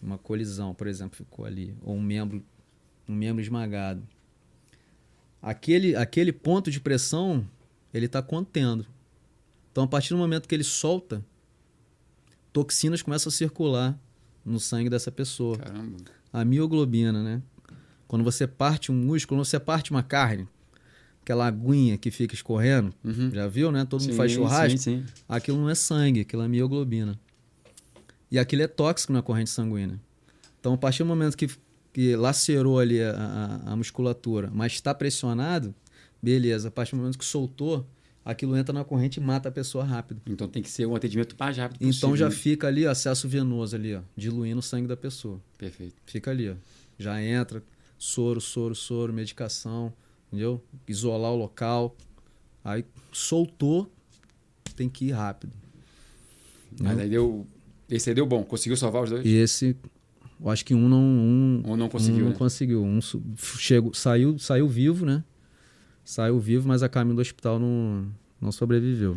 Uma 0.03 0.19
colisão, 0.19 0.75
por 0.75 0.87
exemplo, 0.89 1.17
ficou 1.17 1.45
ali, 1.45 1.75
ou 1.83 1.95
um 1.97 2.03
membro, 2.03 2.43
um 3.09 3.15
membro 3.15 3.41
esmagado. 3.41 4.03
Aquele, 5.41 5.95
aquele 5.97 6.33
ponto 6.33 6.71
de 6.71 6.81
pressão, 6.81 7.47
ele 7.95 8.07
está 8.07 8.21
contendo. 8.23 8.87
Então, 9.71 9.85
a 9.85 9.87
partir 9.89 10.11
do 10.11 10.17
momento 10.19 10.49
que 10.49 10.55
ele 10.55 10.65
solta, 10.65 11.25
toxinas 12.53 13.03
começam 13.03 13.31
a 13.31 13.33
circular 13.33 13.99
no 14.45 14.59
sangue 14.61 14.91
dessa 14.91 15.11
pessoa. 15.11 15.57
Caramba. 15.57 15.99
A 16.33 16.45
mioglobina, 16.45 17.23
né? 17.23 17.43
Quando 18.07 18.25
você 18.25 18.47
parte 18.47 18.93
um 18.93 18.95
músculo, 18.95 19.39
quando 19.39 19.47
você 19.47 19.59
parte 19.59 19.91
uma 19.91 20.03
carne, 20.03 20.47
aquela 21.23 21.47
aguinha 21.47 21.97
que 21.97 22.11
fica 22.11 22.35
escorrendo, 22.35 22.93
Uhum. 23.05 23.31
já 23.33 23.47
viu, 23.49 23.71
né? 23.73 23.85
Todo 23.85 24.01
mundo 24.03 24.11
Sim, 24.11 24.17
faz 24.17 24.33
churrasco. 24.33 24.79
Sim, 24.79 24.99
sim. 24.99 25.05
Aquilo 25.29 25.59
não 25.59 25.71
é 25.71 25.75
sangue, 25.75 26.21
aquilo 26.21 26.43
é 26.43 26.49
mioglobina. 26.49 27.19
E 28.31 28.39
aquilo 28.39 28.63
é 28.63 28.67
tóxico 28.67 29.13
na 29.13 29.23
corrente 29.23 29.51
sanguínea. 29.51 30.01
Então, 30.59 30.75
a 30.75 30.79
partir 30.79 31.03
do 31.03 31.07
momento 31.07 31.37
que, 31.37 31.49
que 31.93 32.17
lacerou 32.17 32.79
ali 32.79 33.03
a, 33.03 33.13
a- 33.67 33.73
a 33.73 33.77
musculatura, 33.77 34.51
mas 34.53 34.73
está 34.73 34.95
pressionado, 34.95 35.75
beleza. 36.23 36.69
A 36.69 36.71
partir 36.71 36.93
do 36.93 36.99
momento 36.99 37.19
que 37.19 37.25
soltou, 37.25 37.87
aquilo 38.25 38.57
entra 38.57 38.73
na 38.73 38.85
corrente 38.85 39.19
e 39.19 39.23
mata 39.23 39.49
a 39.49 39.53
pessoa 39.53 39.85
rápido. 39.85 40.21
Então 40.27 40.49
tem 40.49 40.63
que 40.63 40.71
ser 40.71 40.87
um 40.87 40.95
atendimento 40.97 41.37
mais 41.39 41.57
rápido 41.59 41.79
possível. 41.79 41.97
Então 41.97 42.17
já 42.17 42.29
né? 42.29 42.35
fica 42.35 42.67
ali, 42.69 42.87
ó, 42.87 42.91
acesso 42.91 43.29
venoso 43.29 43.77
ali, 43.77 43.95
ó, 43.95 44.01
diluindo 44.17 44.61
o 44.61 44.63
sangue 44.63 44.87
da 44.89 44.97
pessoa. 44.97 45.41
Perfeito. 45.59 45.95
Fica 46.07 46.31
ali, 46.31 46.49
ó. 46.49 46.55
Já 46.99 47.21
entra, 47.23 47.63
soro, 47.99 48.41
soro, 48.41 48.75
soro, 48.75 49.13
medicação, 49.13 49.93
entendeu? 50.33 50.63
Isolar 50.89 51.31
o 51.33 51.37
local. 51.37 51.95
Aí 52.65 52.85
soltou, 53.13 53.93
tem 54.75 54.89
que 54.89 55.07
ir 55.07 55.13
rápido. 55.13 55.53
Mas 56.81 56.99
aí 56.99 57.09
deu. 57.09 57.47
Esse 57.91 58.09
aí 58.11 58.15
deu 58.15 58.25
bom, 58.25 58.43
conseguiu 58.43 58.77
salvar 58.77 59.03
os 59.05 59.11
dois? 59.11 59.27
E 59.27 59.35
esse, 59.35 59.77
eu 60.41 60.49
acho 60.49 60.65
que 60.65 60.75
um 60.75 60.89
não. 60.89 61.01
Um, 61.03 61.63
Ou 61.67 61.77
não 61.77 61.89
conseguiu, 61.89 62.21
um 62.21 62.25
não 62.25 62.31
né? 62.31 62.39
conseguiu. 62.39 62.83
Um 62.83 63.01
chegou, 63.59 63.93
saiu, 63.93 64.39
saiu 64.39 64.67
vivo, 64.67 65.05
né? 65.05 65.23
Saiu 66.05 66.39
vivo, 66.41 66.67
mas 66.67 66.83
a 66.83 66.89
caminho 66.89 67.17
do 67.17 67.21
hospital 67.21 67.59
não, 67.59 68.07
não 68.41 68.51
sobreviveu. 68.51 69.15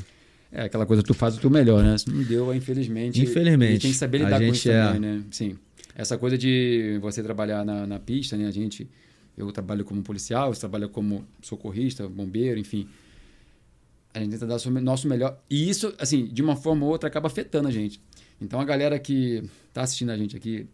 É 0.51 0.63
aquela 0.63 0.85
coisa, 0.85 1.01
tu 1.01 1.13
faz 1.13 1.37
o 1.37 1.39
teu 1.39 1.49
melhor, 1.49 1.83
né? 1.83 1.97
Se 1.97 2.09
não 2.09 2.23
deu, 2.23 2.53
infelizmente. 2.53 3.21
Infelizmente. 3.21 3.69
A 3.69 3.73
gente 3.73 3.81
tem 3.81 3.91
que 3.91 3.97
saber 3.97 4.21
A 4.21 4.25
lidar 4.25 4.39
com 4.39 4.45
gente 4.45 4.55
isso 4.55 4.71
é- 4.71 4.85
também, 4.85 4.99
né? 5.01 5.23
Sim. 5.31 5.57
Essa 5.95 6.17
coisa 6.17 6.37
de 6.37 6.99
você 7.01 7.23
trabalhar 7.23 7.63
na, 7.65 7.87
na 7.87 7.99
pista, 7.99 8.35
né? 8.37 8.47
A 8.47 8.51
gente. 8.51 8.87
Eu 9.37 9.51
trabalho 9.51 9.83
como 9.83 10.01
policial, 10.01 10.53
você 10.53 10.61
trabalha 10.61 10.87
como 10.87 11.25
socorrista, 11.41 12.07
bombeiro, 12.07 12.59
enfim. 12.59 12.87
A 14.13 14.19
gente 14.19 14.31
tenta 14.31 14.47
dar 14.47 14.57
o 14.65 14.69
nosso 14.81 15.07
melhor. 15.07 15.37
E 15.49 15.69
isso, 15.69 15.93
assim, 15.99 16.25
de 16.25 16.41
uma 16.41 16.55
forma 16.55 16.85
ou 16.85 16.91
outra, 16.91 17.09
acaba 17.09 17.27
afetando 17.27 17.67
a 17.67 17.71
gente. 17.71 17.99
Então 18.39 18.59
a 18.59 18.65
galera 18.65 18.97
que 18.97 19.43
tá 19.73 19.81
assistindo 19.81 20.11
a 20.11 20.17
gente 20.17 20.37
aqui, 20.37 20.67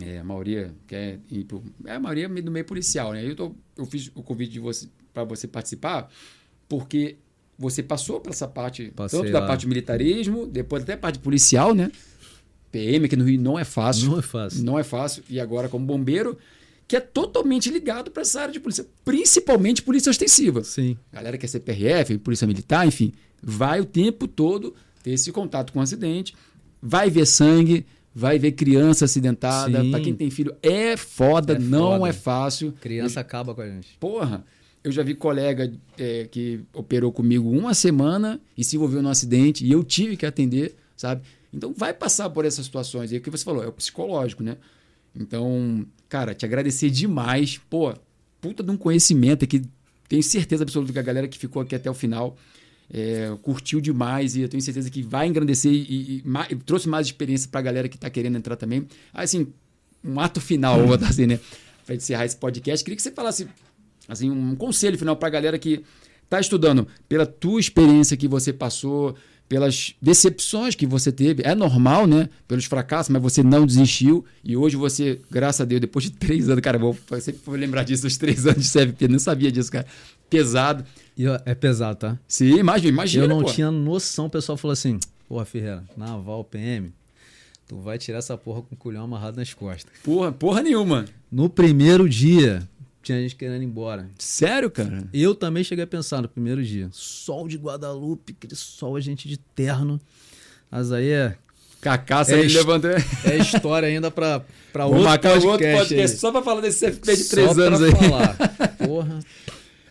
é, 0.00 0.18
a 0.18 0.24
maioria 0.24 0.72
quer 0.86 1.18
ir 1.30 1.44
pro, 1.44 1.62
é 1.84 1.94
a 1.94 2.00
maioria 2.00 2.28
do 2.28 2.50
meio 2.50 2.64
policial, 2.64 3.12
né? 3.12 3.24
Eu, 3.24 3.34
tô, 3.34 3.54
eu 3.76 3.86
fiz 3.86 4.10
o 4.14 4.22
convite 4.22 4.52
de 4.52 4.60
você 4.60 4.88
para 5.12 5.24
você 5.24 5.48
participar 5.48 6.08
porque 6.68 7.16
você 7.58 7.82
passou 7.82 8.20
por 8.20 8.30
essa 8.30 8.46
parte, 8.46 8.92
Passei 8.94 9.18
tanto 9.18 9.32
da 9.32 9.40
lá. 9.40 9.46
parte 9.46 9.62
de 9.62 9.68
militarismo, 9.68 10.46
depois 10.46 10.84
até 10.84 10.94
a 10.94 10.96
parte 10.96 11.18
policial, 11.18 11.74
né? 11.74 11.90
PM 12.70 13.04
aqui 13.04 13.16
no 13.16 13.24
Rio 13.24 13.40
não 13.40 13.58
é 13.58 13.64
fácil. 13.64 14.10
Não 14.10 14.18
é 14.18 14.22
fácil. 14.22 14.64
Não 14.64 14.78
é 14.78 14.84
fácil. 14.84 15.24
E 15.28 15.40
agora 15.40 15.68
como 15.68 15.84
bombeiro, 15.84 16.38
que 16.90 16.96
é 16.96 17.00
totalmente 17.00 17.70
ligado 17.70 18.10
para 18.10 18.22
essa 18.22 18.40
área 18.40 18.52
de 18.52 18.58
polícia, 18.58 18.84
principalmente 19.04 19.80
polícia 19.80 20.10
ostensiva. 20.10 20.64
Sim. 20.64 20.96
Galera 21.12 21.38
que 21.38 21.46
é 21.46 21.48
CPRF, 21.48 22.18
polícia 22.18 22.48
militar, 22.48 22.84
enfim, 22.84 23.12
vai 23.40 23.80
o 23.80 23.84
tempo 23.84 24.26
todo 24.26 24.74
ter 25.00 25.12
esse 25.12 25.30
contato 25.30 25.72
com 25.72 25.78
o 25.78 25.82
acidente, 25.82 26.34
vai 26.82 27.08
ver 27.08 27.26
sangue, 27.26 27.86
vai 28.12 28.40
ver 28.40 28.50
criança 28.52 29.04
acidentada. 29.04 29.84
Para 29.88 30.00
quem 30.00 30.12
tem 30.16 30.30
filho, 30.30 30.52
é 30.60 30.96
foda, 30.96 31.52
É 31.52 31.58
não 31.60 31.98
foda. 32.00 32.08
é 32.08 32.12
fácil. 32.12 32.72
Criança 32.80 33.20
acaba 33.20 33.54
com 33.54 33.60
a 33.60 33.68
gente. 33.68 33.96
Porra, 34.00 34.44
eu 34.82 34.90
já 34.90 35.04
vi 35.04 35.14
colega 35.14 35.72
é, 35.96 36.26
que 36.28 36.58
operou 36.74 37.12
comigo 37.12 37.48
uma 37.48 37.72
semana 37.72 38.40
e 38.58 38.64
se 38.64 38.74
envolveu 38.74 39.00
num 39.00 39.10
acidente 39.10 39.64
e 39.64 39.70
eu 39.70 39.84
tive 39.84 40.16
que 40.16 40.26
atender, 40.26 40.74
sabe? 40.96 41.22
Então 41.54 41.72
vai 41.72 41.94
passar 41.94 42.28
por 42.30 42.44
essas 42.44 42.64
situações 42.64 43.12
aí 43.12 43.18
o 43.18 43.20
que 43.20 43.30
você 43.30 43.44
falou, 43.44 43.62
é 43.62 43.68
o 43.68 43.72
psicológico, 43.72 44.42
né? 44.42 44.56
Então, 45.14 45.86
cara, 46.10 46.34
te 46.34 46.44
agradecer 46.44 46.90
demais. 46.90 47.58
Pô, 47.70 47.94
puta 48.40 48.62
de 48.62 48.70
um 48.70 48.76
conhecimento 48.76 49.44
aqui. 49.44 49.62
Tenho 50.08 50.22
certeza 50.22 50.64
absoluta 50.64 50.92
que 50.92 50.98
a 50.98 51.02
galera 51.02 51.28
que 51.28 51.38
ficou 51.38 51.62
aqui 51.62 51.74
até 51.74 51.88
o 51.88 51.94
final 51.94 52.36
é, 52.92 53.32
curtiu 53.40 53.80
demais 53.80 54.34
e 54.34 54.40
eu 54.40 54.48
tenho 54.48 54.60
certeza 54.60 54.90
que 54.90 55.02
vai 55.02 55.28
engrandecer 55.28 55.72
e, 55.72 56.16
e 56.16 56.24
e 56.50 56.56
trouxe 56.56 56.88
mais 56.88 57.06
experiência 57.06 57.48
pra 57.48 57.62
galera 57.62 57.88
que 57.88 57.96
tá 57.96 58.10
querendo 58.10 58.36
entrar 58.36 58.56
também. 58.56 58.86
Assim, 59.14 59.46
um 60.04 60.18
ato 60.18 60.40
final, 60.40 60.78
vou 60.78 60.88
botar 60.88 61.08
assim, 61.08 61.26
né? 61.26 61.38
Pra 61.86 61.94
encerrar 61.94 62.24
esse 62.24 62.36
podcast, 62.36 62.84
queria 62.84 62.96
que 62.96 63.02
você 63.02 63.12
falasse 63.12 63.48
assim, 64.08 64.30
um 64.30 64.56
conselho 64.56 64.98
final 64.98 65.16
pra 65.16 65.30
galera 65.30 65.58
que 65.58 65.84
tá 66.28 66.40
estudando, 66.40 66.86
pela 67.08 67.26
tua 67.26 67.60
experiência 67.60 68.16
que 68.16 68.26
você 68.26 68.52
passou, 68.52 69.16
pelas 69.50 69.96
decepções 70.00 70.76
que 70.76 70.86
você 70.86 71.10
teve. 71.10 71.42
É 71.44 71.56
normal, 71.56 72.06
né? 72.06 72.28
Pelos 72.46 72.66
fracassos, 72.66 73.10
mas 73.10 73.20
você 73.20 73.42
não 73.42 73.66
desistiu. 73.66 74.24
E 74.44 74.56
hoje 74.56 74.76
você, 74.76 75.20
graças 75.28 75.60
a 75.60 75.64
Deus, 75.64 75.80
depois 75.80 76.04
de 76.04 76.12
três 76.16 76.48
anos, 76.48 76.62
cara, 76.62 76.78
vou 76.78 76.96
eu 77.10 77.20
sempre 77.20 77.40
vou 77.44 77.56
lembrar 77.56 77.82
disso, 77.82 78.06
os 78.06 78.16
três 78.16 78.46
anos 78.46 78.70
de 78.70 78.70
CFP, 78.70 79.08
não 79.08 79.18
sabia 79.18 79.50
disso, 79.50 79.72
cara. 79.72 79.84
Pesado. 80.30 80.84
E 81.18 81.26
ó, 81.26 81.36
é 81.44 81.52
pesado, 81.52 81.98
tá? 81.98 82.18
Sim, 82.28 82.58
imagina, 82.58 82.90
imagina. 82.90 83.24
eu 83.24 83.28
não 83.28 83.42
pô. 83.42 83.52
tinha 83.52 83.72
noção, 83.72 84.26
o 84.26 84.30
pessoal 84.30 84.56
falou 84.56 84.72
assim: 84.72 85.00
Porra, 85.28 85.44
Ferreira, 85.44 85.82
naval, 85.96 86.44
PM, 86.44 86.92
tu 87.66 87.76
vai 87.80 87.98
tirar 87.98 88.18
essa 88.18 88.38
porra 88.38 88.62
com 88.62 88.76
o 88.76 88.78
culhão 88.78 89.02
amarrado 89.02 89.36
nas 89.36 89.52
costas. 89.52 89.92
Porra, 90.04 90.30
porra 90.30 90.62
nenhuma. 90.62 91.06
No 91.30 91.50
primeiro 91.50 92.08
dia, 92.08 92.62
tinha 93.02 93.20
gente 93.20 93.36
querendo 93.36 93.62
ir 93.62 93.66
embora. 93.66 94.08
Sério, 94.18 94.70
cara? 94.70 95.08
Eu 95.12 95.34
também 95.34 95.64
cheguei 95.64 95.84
a 95.84 95.86
pensar 95.86 96.20
no 96.22 96.28
primeiro 96.28 96.62
dia. 96.62 96.88
Sol 96.92 97.48
de 97.48 97.56
Guadalupe, 97.56 98.34
aquele 98.36 98.54
sol, 98.54 98.96
a 98.96 99.00
gente 99.00 99.28
de 99.28 99.38
terno. 99.38 100.00
Mas 100.70 100.92
aí 100.92 101.08
é, 101.10 101.36
Cacaça 101.80 102.36
É 102.36 102.42
levantou. 102.42 102.90
é 102.90 103.36
história 103.38 103.88
ainda 103.88 104.10
pra, 104.10 104.44
pra 104.72 104.84
Vou 104.86 104.94
outro 104.96 105.08
marcar 105.08 105.30
podcast. 105.40 105.48
outro 105.48 105.66
podcast 105.78 106.14
aí. 106.14 106.18
só 106.20 106.30
pra 106.30 106.42
falar 106.42 106.60
desse 106.60 106.86
CFP 106.86 107.16
de 107.16 107.22
Só 107.24 107.30
três 107.34 107.54
pra 107.54 107.64
anos 107.66 107.82
aí. 107.82 107.90
falar. 107.92 108.36
Porra. 108.78 109.18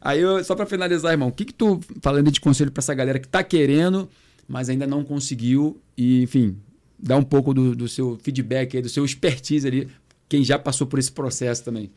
Aí, 0.01 0.19
eu, 0.21 0.41
só 0.43 0.55
pra 0.55 0.65
finalizar, 0.65 1.11
irmão, 1.11 1.27
o 1.27 1.31
que 1.31 1.43
que 1.45 1.53
tu, 1.53 1.79
falando 2.01 2.31
de 2.31 2.39
conselho 2.39 2.71
pra 2.71 2.79
essa 2.79 2.93
galera 2.93 3.19
que 3.19 3.27
tá 3.27 3.43
querendo, 3.43 4.07
mas 4.47 4.69
ainda 4.69 4.87
não 4.87 5.03
conseguiu, 5.03 5.81
e, 5.97 6.21
enfim, 6.23 6.55
dá 6.97 7.17
um 7.17 7.23
pouco 7.23 7.53
do, 7.53 7.75
do 7.75 7.87
seu 7.89 8.17
feedback 8.23 8.77
aí, 8.77 8.81
do 8.81 8.87
seu 8.87 9.03
expertise 9.03 9.67
ali, 9.67 9.89
quem 10.29 10.41
já 10.41 10.57
passou 10.57 10.87
por 10.87 10.99
esse 10.99 11.11
processo 11.11 11.65
também. 11.65 11.91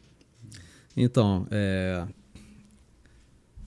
Então, 0.96 1.46
é, 1.50 2.04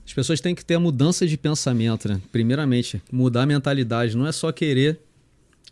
as 0.04 0.12
pessoas 0.12 0.40
têm 0.40 0.54
que 0.54 0.64
ter 0.64 0.74
a 0.74 0.80
mudança 0.80 1.26
de 1.26 1.36
pensamento, 1.36 2.08
né? 2.08 2.20
Primeiramente, 2.30 3.02
mudar 3.10 3.42
a 3.42 3.46
mentalidade. 3.46 4.16
Não 4.16 4.26
é 4.26 4.32
só 4.32 4.52
querer. 4.52 5.00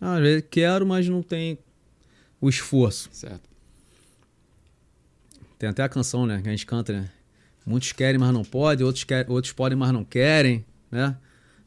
Ah, 0.01 0.19
eu 0.19 0.43
quero, 0.43 0.85
mas 0.85 1.09
não 1.09 1.23
tem 1.23 1.59
o 2.41 2.49
esforço. 2.49 3.09
Certo. 3.13 3.49
Tem 5.59 5.69
até 5.69 5.83
a 5.83 5.89
canção, 5.89 6.27
né? 6.27 6.41
Que 6.43 6.49
a 6.49 6.51
gente 6.51 6.67
canta, 6.67 6.93
né? 6.93 7.09
Muitos 7.65 7.93
querem, 7.93 8.19
mas 8.19 8.33
não 8.33 8.45
podem. 8.45 8.85
Outros, 8.85 9.05
quer, 9.05 9.31
outros 9.31 9.53
podem, 9.53 9.79
mas 9.79 9.93
não 9.93 10.05
querem, 10.05 10.65
né? 10.91 11.17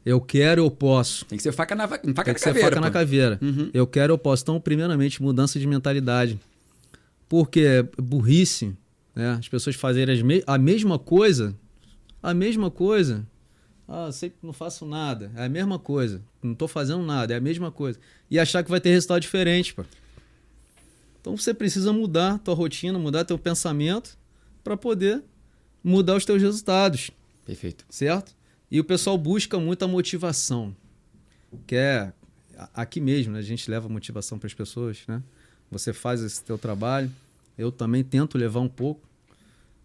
Eu 0.04 0.20
quero, 0.20 0.62
eu 0.62 0.70
posso. 0.70 1.24
Tem 1.24 1.36
que 1.36 1.42
ser 1.42 1.52
faca 1.52 1.74
na, 1.74 1.88
faca 1.88 2.02
Tem 2.02 2.14
na 2.14 2.34
que 2.34 2.38
ser 2.38 2.44
caveira. 2.46 2.68
faca 2.68 2.80
na 2.80 2.90
caveira. 2.90 3.38
Uhum. 3.42 3.70
Eu 3.74 3.86
quero, 3.86 4.12
eu 4.12 4.18
posso. 4.18 4.42
Então, 4.42 4.60
primeiramente, 4.60 5.22
mudança 5.22 5.58
de 5.58 5.66
mentalidade. 5.66 6.38
Porque 7.28 7.84
burrice, 8.00 8.74
né? 9.18 9.32
As 9.32 9.48
pessoas 9.48 9.74
fazerem 9.76 10.22
me- 10.22 10.42
a 10.46 10.56
mesma 10.56 10.98
coisa, 10.98 11.54
a 12.22 12.32
mesma 12.32 12.70
coisa. 12.70 13.26
Ah, 13.86 14.12
sempre 14.12 14.38
não 14.42 14.52
faço 14.52 14.86
nada. 14.86 15.32
É 15.34 15.44
a 15.46 15.48
mesma 15.48 15.78
coisa. 15.78 16.22
Não 16.42 16.54
tô 16.54 16.68
fazendo 16.68 17.02
nada, 17.02 17.34
é 17.34 17.36
a 17.36 17.40
mesma 17.40 17.72
coisa. 17.72 17.98
E 18.30 18.38
achar 18.38 18.62
que 18.62 18.70
vai 18.70 18.80
ter 18.80 18.90
resultado 18.90 19.20
diferente, 19.20 19.74
pô. 19.74 19.84
Então 21.20 21.36
você 21.36 21.52
precisa 21.52 21.92
mudar 21.92 22.38
tua 22.38 22.54
rotina, 22.54 22.98
mudar 22.98 23.24
teu 23.24 23.38
pensamento 23.38 24.16
para 24.62 24.76
poder 24.76 25.22
mudar 25.82 26.16
os 26.16 26.24
teus 26.24 26.40
resultados 26.40 27.10
Perfeito. 27.44 27.84
certo? 27.90 28.34
E 28.70 28.78
o 28.78 28.84
pessoal 28.84 29.16
busca 29.18 29.58
muita 29.58 29.88
motivação. 29.88 30.76
Que 31.66 31.76
é 31.76 32.12
a- 32.56 32.68
aqui 32.82 33.00
mesmo, 33.00 33.32
né? 33.32 33.38
A 33.38 33.42
gente 33.42 33.70
leva 33.70 33.88
motivação 33.88 34.38
para 34.38 34.46
as 34.46 34.54
pessoas, 34.54 34.98
né? 35.08 35.22
Você 35.70 35.92
faz 35.92 36.22
esse 36.22 36.42
teu 36.44 36.58
trabalho, 36.58 37.10
eu 37.56 37.72
também 37.72 38.04
tento 38.04 38.36
levar 38.38 38.60
um 38.60 38.68
pouco 38.68 39.07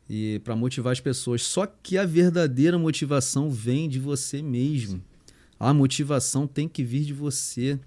e 0.10 0.40
para 0.44 0.56
motivar 0.56 0.92
as 0.94 1.00
pessoas. 1.00 1.44
Só 1.44 1.66
que 1.66 1.98
a 1.98 2.06
verdadeira 2.06 2.78
motivação 2.78 3.50
vem 3.50 3.88
de 3.90 4.00
você 4.00 4.42
mesmo. 4.42 5.02
A 5.60 5.74
motivação 5.74 6.46
tem 6.46 6.68
que 6.68 6.84
vir 6.84 7.04
de 7.06 7.14
você. 7.14 7.80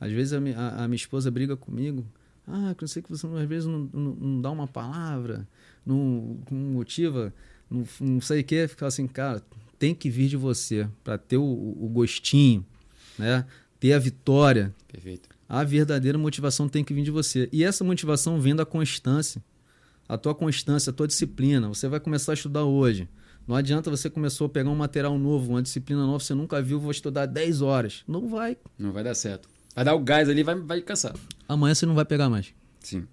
Às 0.00 0.12
vezes 0.12 0.32
a, 0.32 0.38
a- 0.38 0.84
a 0.84 0.88
minha 0.88 0.96
esposa 0.96 1.30
briga 1.30 1.56
comigo. 1.56 2.04
Ah, 2.46 2.74
eu 2.80 2.88
sei 2.88 3.02
que 3.02 3.08
você 3.10 3.26
às 3.26 3.48
vezes 3.48 3.66
não, 3.68 3.88
não, 3.92 4.14
não 4.14 4.40
dá 4.40 4.50
uma 4.50 4.66
palavra, 4.66 5.46
não, 5.86 6.38
não 6.50 6.58
motiva, 6.58 7.32
não, 7.70 7.84
não 8.00 8.20
sei 8.20 8.40
o 8.40 8.44
que. 8.44 8.66
Fica 8.68 8.86
assim, 8.86 9.06
cara, 9.06 9.42
tem 9.78 9.94
que 9.94 10.10
vir 10.10 10.28
de 10.28 10.36
você 10.36 10.88
para 11.04 11.16
ter 11.18 11.36
o, 11.36 11.42
o 11.44 11.88
gostinho, 11.92 12.64
né? 13.18 13.44
Ter 13.78 13.92
a 13.92 13.98
vitória. 13.98 14.74
Perfeito. 14.88 15.28
A 15.48 15.64
verdadeira 15.64 16.16
motivação 16.18 16.68
tem 16.68 16.84
que 16.84 16.92
vir 16.94 17.02
de 17.02 17.10
você. 17.10 17.48
E 17.52 17.64
essa 17.64 17.82
motivação 17.84 18.40
vem 18.40 18.54
da 18.54 18.64
constância. 18.66 19.42
A 20.10 20.18
tua 20.18 20.34
constância, 20.34 20.90
a 20.90 20.92
tua 20.92 21.06
disciplina. 21.06 21.68
Você 21.68 21.86
vai 21.86 22.00
começar 22.00 22.32
a 22.32 22.34
estudar 22.34 22.64
hoje. 22.64 23.08
Não 23.46 23.54
adianta 23.54 23.88
você 23.88 24.10
começou 24.10 24.48
a 24.48 24.50
pegar 24.50 24.68
um 24.68 24.74
material 24.74 25.16
novo, 25.16 25.50
uma 25.50 25.62
disciplina 25.62 26.04
nova, 26.04 26.18
você 26.18 26.34
nunca 26.34 26.60
viu, 26.60 26.80
vou 26.80 26.90
estudar 26.90 27.26
10 27.26 27.62
horas. 27.62 28.02
Não 28.08 28.28
vai. 28.28 28.56
Não 28.76 28.90
vai 28.90 29.04
dar 29.04 29.14
certo. 29.14 29.48
Vai 29.72 29.84
dar 29.84 29.94
o 29.94 30.00
gás 30.00 30.28
ali 30.28 30.42
vai, 30.42 30.56
vai 30.56 30.80
cansar. 30.80 31.14
Amanhã 31.48 31.76
você 31.76 31.86
não 31.86 31.94
vai 31.94 32.04
pegar 32.04 32.28
mais. 32.28 32.52
Sim. 32.80 33.06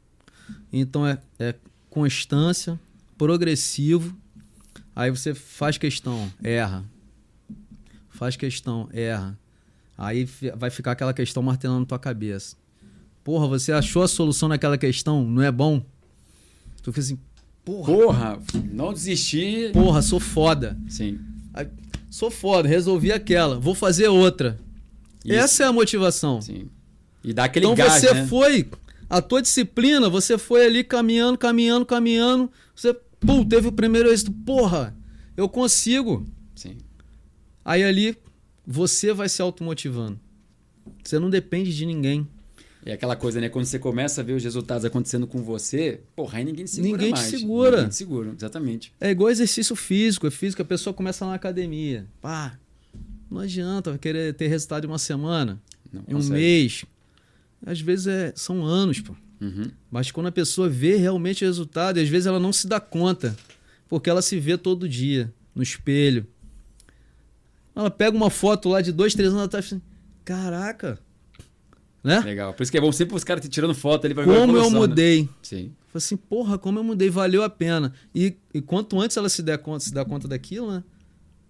Então 0.73 1.05
é, 1.05 1.19
é 1.37 1.53
constância, 1.87 2.79
progressivo. 3.15 4.17
Aí 4.95 5.11
você 5.11 5.35
faz 5.35 5.77
questão, 5.77 6.33
erra. 6.43 6.83
Faz 8.09 8.35
questão, 8.35 8.89
erra. 8.91 9.37
Aí 9.95 10.27
vai 10.55 10.71
ficar 10.71 10.93
aquela 10.93 11.13
questão 11.13 11.43
martelando 11.43 11.81
na 11.81 11.85
tua 11.85 11.99
cabeça. 11.99 12.55
Porra, 13.23 13.45
você 13.45 13.71
achou 13.71 14.01
a 14.01 14.07
solução 14.07 14.49
naquela 14.49 14.79
questão? 14.79 15.23
Não 15.23 15.43
é 15.43 15.51
bom? 15.51 15.85
Tu 16.87 16.93
fica 16.93 17.01
assim, 17.01 17.19
porra, 17.65 17.93
Porra, 17.93 18.39
não 18.71 18.93
desistir. 18.93 19.73
porra, 19.73 20.01
sou 20.01 20.21
foda. 20.21 20.77
Sim. 20.87 21.19
Aí, 21.53 21.67
sou 22.09 22.31
foda, 22.31 22.65
resolvi 22.65 23.11
aquela, 23.11 23.59
vou 23.59 23.75
fazer 23.75 24.07
outra. 24.07 24.57
Isso. 25.25 25.33
Essa 25.35 25.63
é 25.63 25.65
a 25.65 25.73
motivação. 25.73 26.41
Sim. 26.41 26.69
E 27.21 27.33
dá 27.33 27.43
aquele 27.43 27.65
Então 27.65 27.75
gás, 27.75 28.01
você 28.01 28.13
né? 28.13 28.25
foi, 28.27 28.69
a 29.09 29.21
tua 29.21 29.41
disciplina, 29.41 30.09
você 30.09 30.37
foi 30.37 30.65
ali 30.65 30.81
caminhando, 30.81 31.37
caminhando, 31.37 31.85
caminhando. 31.85 32.49
Você, 32.73 32.93
pum, 33.19 33.43
teve 33.43 33.67
o 33.67 33.71
primeiro 33.73 34.09
êxito. 34.09 34.31
Porra, 34.31 34.95
Eu 35.35 35.49
consigo. 35.49 36.25
Sim. 36.55 36.77
Aí 37.65 37.83
ali 37.83 38.17
você 38.65 39.11
vai 39.11 39.27
se 39.27 39.41
automotivando. 39.41 40.17
Você 41.03 41.19
não 41.19 41.29
depende 41.29 41.75
de 41.75 41.85
ninguém. 41.85 42.25
É 42.89 42.93
aquela 42.93 43.17
coisa, 43.17 43.41
né? 43.41 43.49
Quando 43.49 43.65
você 43.65 43.77
começa 43.77 44.21
a 44.21 44.23
ver 44.23 44.31
os 44.33 44.43
resultados 44.43 44.85
acontecendo 44.85 45.27
com 45.27 45.43
você, 45.43 45.99
porra, 46.15 46.37
aí 46.39 46.45
ninguém 46.45 46.63
te 46.63 46.71
segura 46.71 46.91
Ninguém 46.93 47.13
te 47.13 47.17
mais. 47.17 47.29
segura. 47.29 47.71
Ninguém 47.77 47.89
te 47.89 47.95
segura, 47.95 48.33
exatamente. 48.37 48.93
É 49.01 49.11
igual 49.11 49.29
exercício 49.29 49.75
físico. 49.75 50.25
É 50.25 50.31
físico, 50.31 50.61
a 50.61 50.65
pessoa 50.65 50.93
começa 50.93 51.25
na 51.25 51.33
academia. 51.33 52.07
Pá, 52.21 52.57
não 53.29 53.39
adianta 53.41 53.89
vai 53.89 53.99
querer 53.99 54.33
ter 54.35 54.47
resultado 54.47 54.85
em 54.85 54.87
uma 54.87 54.97
semana, 54.97 55.61
Não 55.91 56.01
em 56.07 56.13
um 56.13 56.17
consegue. 56.17 56.33
mês. 56.33 56.85
Às 57.65 57.81
vezes 57.81 58.07
é, 58.07 58.31
são 58.37 58.63
anos, 58.63 59.01
pô. 59.01 59.13
Uhum. 59.41 59.69
Mas 59.91 60.09
quando 60.09 60.27
a 60.27 60.31
pessoa 60.31 60.69
vê 60.69 60.95
realmente 60.95 61.43
o 61.43 61.47
resultado, 61.47 61.99
e 61.99 62.01
às 62.03 62.07
vezes 62.07 62.25
ela 62.25 62.39
não 62.39 62.53
se 62.53 62.67
dá 62.67 62.79
conta, 62.79 63.35
porque 63.89 64.09
ela 64.09 64.21
se 64.21 64.39
vê 64.39 64.57
todo 64.57 64.87
dia 64.87 65.31
no 65.53 65.61
espelho. 65.61 66.25
Ela 67.75 67.91
pega 67.91 68.15
uma 68.15 68.29
foto 68.29 68.69
lá 68.69 68.81
de 68.81 68.91
dois, 68.93 69.13
três 69.13 69.29
anos 69.31 69.43
atrás 69.43 69.65
e 69.65 69.69
fala 69.69 69.81
assim, 69.81 69.87
caraca, 70.23 70.99
né? 72.07 72.19
Legal. 72.21 72.53
Por 72.53 72.63
isso 72.63 72.71
que 72.71 72.77
é 72.77 72.81
bom 72.81 72.91
sempre 72.91 73.15
os 73.15 73.23
caras 73.23 73.43
te 73.43 73.49
tirando 73.49 73.75
foto 73.75 74.05
ali 74.05 74.13
pra 74.13 74.23
ver 74.23 74.31
a 74.31 74.39
Como 74.39 74.57
eu 74.57 74.71
né? 74.71 74.77
mudei. 74.77 75.29
Sim. 75.41 75.73
Falei 75.87 75.95
assim, 75.95 76.15
porra, 76.17 76.57
como 76.57 76.79
eu 76.79 76.83
mudei, 76.83 77.09
valeu 77.09 77.43
a 77.43 77.49
pena. 77.49 77.93
E, 78.15 78.35
e 78.53 78.61
quanto 78.61 78.99
antes 78.99 79.17
ela 79.17 79.27
se 79.29 79.43
der 79.43 79.57
conta, 79.57 79.81
se 79.81 79.93
dá 79.93 80.05
conta 80.05 80.27
daquilo, 80.27 80.71
né? 80.71 80.83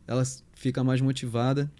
Ela 0.07 0.23
fica 0.53 0.83
mais 0.83 0.99
motivada 0.99 1.71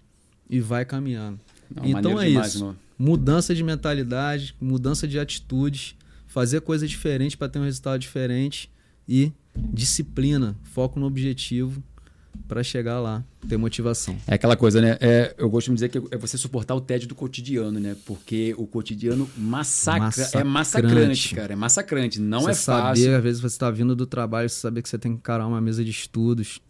e 0.48 0.60
vai 0.60 0.84
caminhando. 0.84 1.40
Não, 1.74 1.84
então 1.84 2.20
é 2.20 2.28
demais, 2.28 2.48
isso. 2.48 2.58
irmão. 2.58 2.76
Mudança 2.98 3.54
de 3.54 3.62
mentalidade, 3.62 4.54
mudança 4.60 5.06
de 5.06 5.18
atitudes, 5.18 5.94
fazer 6.26 6.60
coisa 6.60 6.86
diferente 6.86 7.36
para 7.36 7.48
ter 7.48 7.58
um 7.58 7.64
resultado 7.64 8.00
diferente 8.00 8.70
e 9.08 9.32
disciplina, 9.56 10.56
foco 10.62 11.00
no 11.00 11.06
objetivo 11.06 11.82
para 12.48 12.62
chegar 12.62 12.98
lá, 12.98 13.22
ter 13.46 13.58
motivação. 13.58 14.16
É 14.26 14.34
aquela 14.34 14.56
coisa, 14.56 14.80
né? 14.80 14.96
É, 15.00 15.34
eu 15.36 15.48
gosto 15.50 15.68
de 15.68 15.74
dizer 15.74 15.90
que 15.90 15.98
é 16.10 16.16
você 16.16 16.38
suportar 16.38 16.74
o 16.74 16.80
tédio 16.80 17.06
do 17.06 17.14
cotidiano, 17.14 17.78
né? 17.78 17.94
Porque 18.06 18.54
o 18.56 18.66
cotidiano 18.66 19.28
massacra, 19.36 20.24
é 20.32 20.42
massacrante, 20.42 20.94
Massacrante. 20.94 21.34
cara. 21.34 21.52
É 21.52 21.56
massacrante. 21.56 22.20
Não 22.20 22.40
você 22.40 22.50
é 22.50 22.54
fácil. 22.54 23.04
saber, 23.04 23.14
às 23.16 23.22
vezes 23.22 23.40
você 23.40 23.54
está 23.54 23.70
vindo 23.70 23.94
do 23.94 24.06
trabalho, 24.06 24.48
você 24.48 24.56
saber 24.58 24.80
que 24.82 24.88
você 24.88 24.98
tem 24.98 25.12
que 25.12 25.18
encarar 25.18 25.46
uma 25.46 25.60
mesa 25.60 25.84
de 25.84 25.90
estudos. 25.90 26.60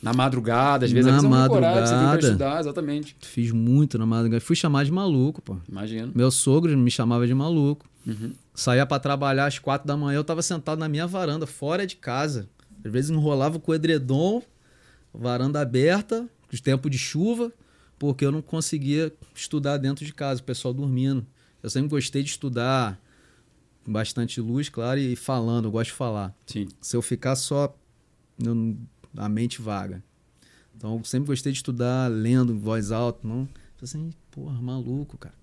Na 0.00 0.12
madrugada, 0.12 0.84
às 0.86 0.92
vezes 0.92 1.10
Na 1.10 1.16
é 1.16 1.20
que 1.20 1.22
você 1.22 1.28
tem 1.28 1.48
pra 1.48 1.70
madrugada. 1.70 2.20
estudar, 2.20 2.60
exatamente. 2.60 3.16
Fiz 3.20 3.50
muito 3.50 3.98
na 3.98 4.06
madrugada. 4.06 4.40
Fui 4.40 4.54
chamado 4.54 4.84
de 4.86 4.92
maluco, 4.92 5.42
pô. 5.42 5.56
Imagino. 5.68 6.12
Meu 6.14 6.30
sogro 6.30 6.76
me 6.78 6.90
chamava 6.90 7.26
de 7.26 7.34
maluco. 7.34 7.84
Uhum. 8.06 8.30
Saía 8.54 8.86
para 8.86 9.00
trabalhar 9.00 9.46
às 9.46 9.58
quatro 9.58 9.88
da 9.88 9.96
manhã, 9.96 10.16
eu 10.18 10.22
tava 10.24 10.40
sentado 10.40 10.78
na 10.78 10.88
minha 10.88 11.04
varanda, 11.06 11.46
fora 11.48 11.84
de 11.84 11.96
casa. 11.96 12.48
Às 12.84 12.92
vezes 12.92 13.10
enrolava 13.10 13.58
com 13.58 13.72
o 13.72 13.74
edredom, 13.74 14.40
varanda 15.12 15.60
aberta, 15.60 16.28
os 16.52 16.60
tempos 16.60 16.90
de 16.90 16.98
chuva, 16.98 17.52
porque 17.98 18.24
eu 18.24 18.32
não 18.32 18.42
conseguia 18.42 19.12
estudar 19.34 19.76
dentro 19.76 20.04
de 20.04 20.12
casa, 20.12 20.40
o 20.40 20.44
pessoal 20.44 20.72
dormindo. 20.72 21.26
Eu 21.62 21.70
sempre 21.70 21.88
gostei 21.88 22.22
de 22.22 22.30
estudar 22.30 23.00
com 23.84 23.92
bastante 23.92 24.40
luz, 24.40 24.68
claro, 24.68 25.00
e 25.00 25.16
falando, 25.16 25.66
eu 25.66 25.70
gosto 25.70 25.90
de 25.90 25.96
falar. 25.96 26.34
Sim. 26.46 26.68
Se 26.80 26.96
eu 26.96 27.02
ficar 27.02 27.36
só 27.36 27.74
eu 28.44 28.76
a 29.16 29.28
mente 29.28 29.60
vaga. 29.60 30.02
Então 30.76 30.96
eu 30.96 31.04
sempre 31.04 31.26
gostei 31.26 31.52
de 31.52 31.58
estudar 31.58 32.08
lendo 32.10 32.52
em 32.52 32.58
voz 32.58 32.92
alta, 32.92 33.26
não. 33.26 33.46
Falei 33.46 33.82
assim, 33.82 34.10
porra, 34.30 34.60
maluco, 34.60 35.18
cara. 35.18 35.34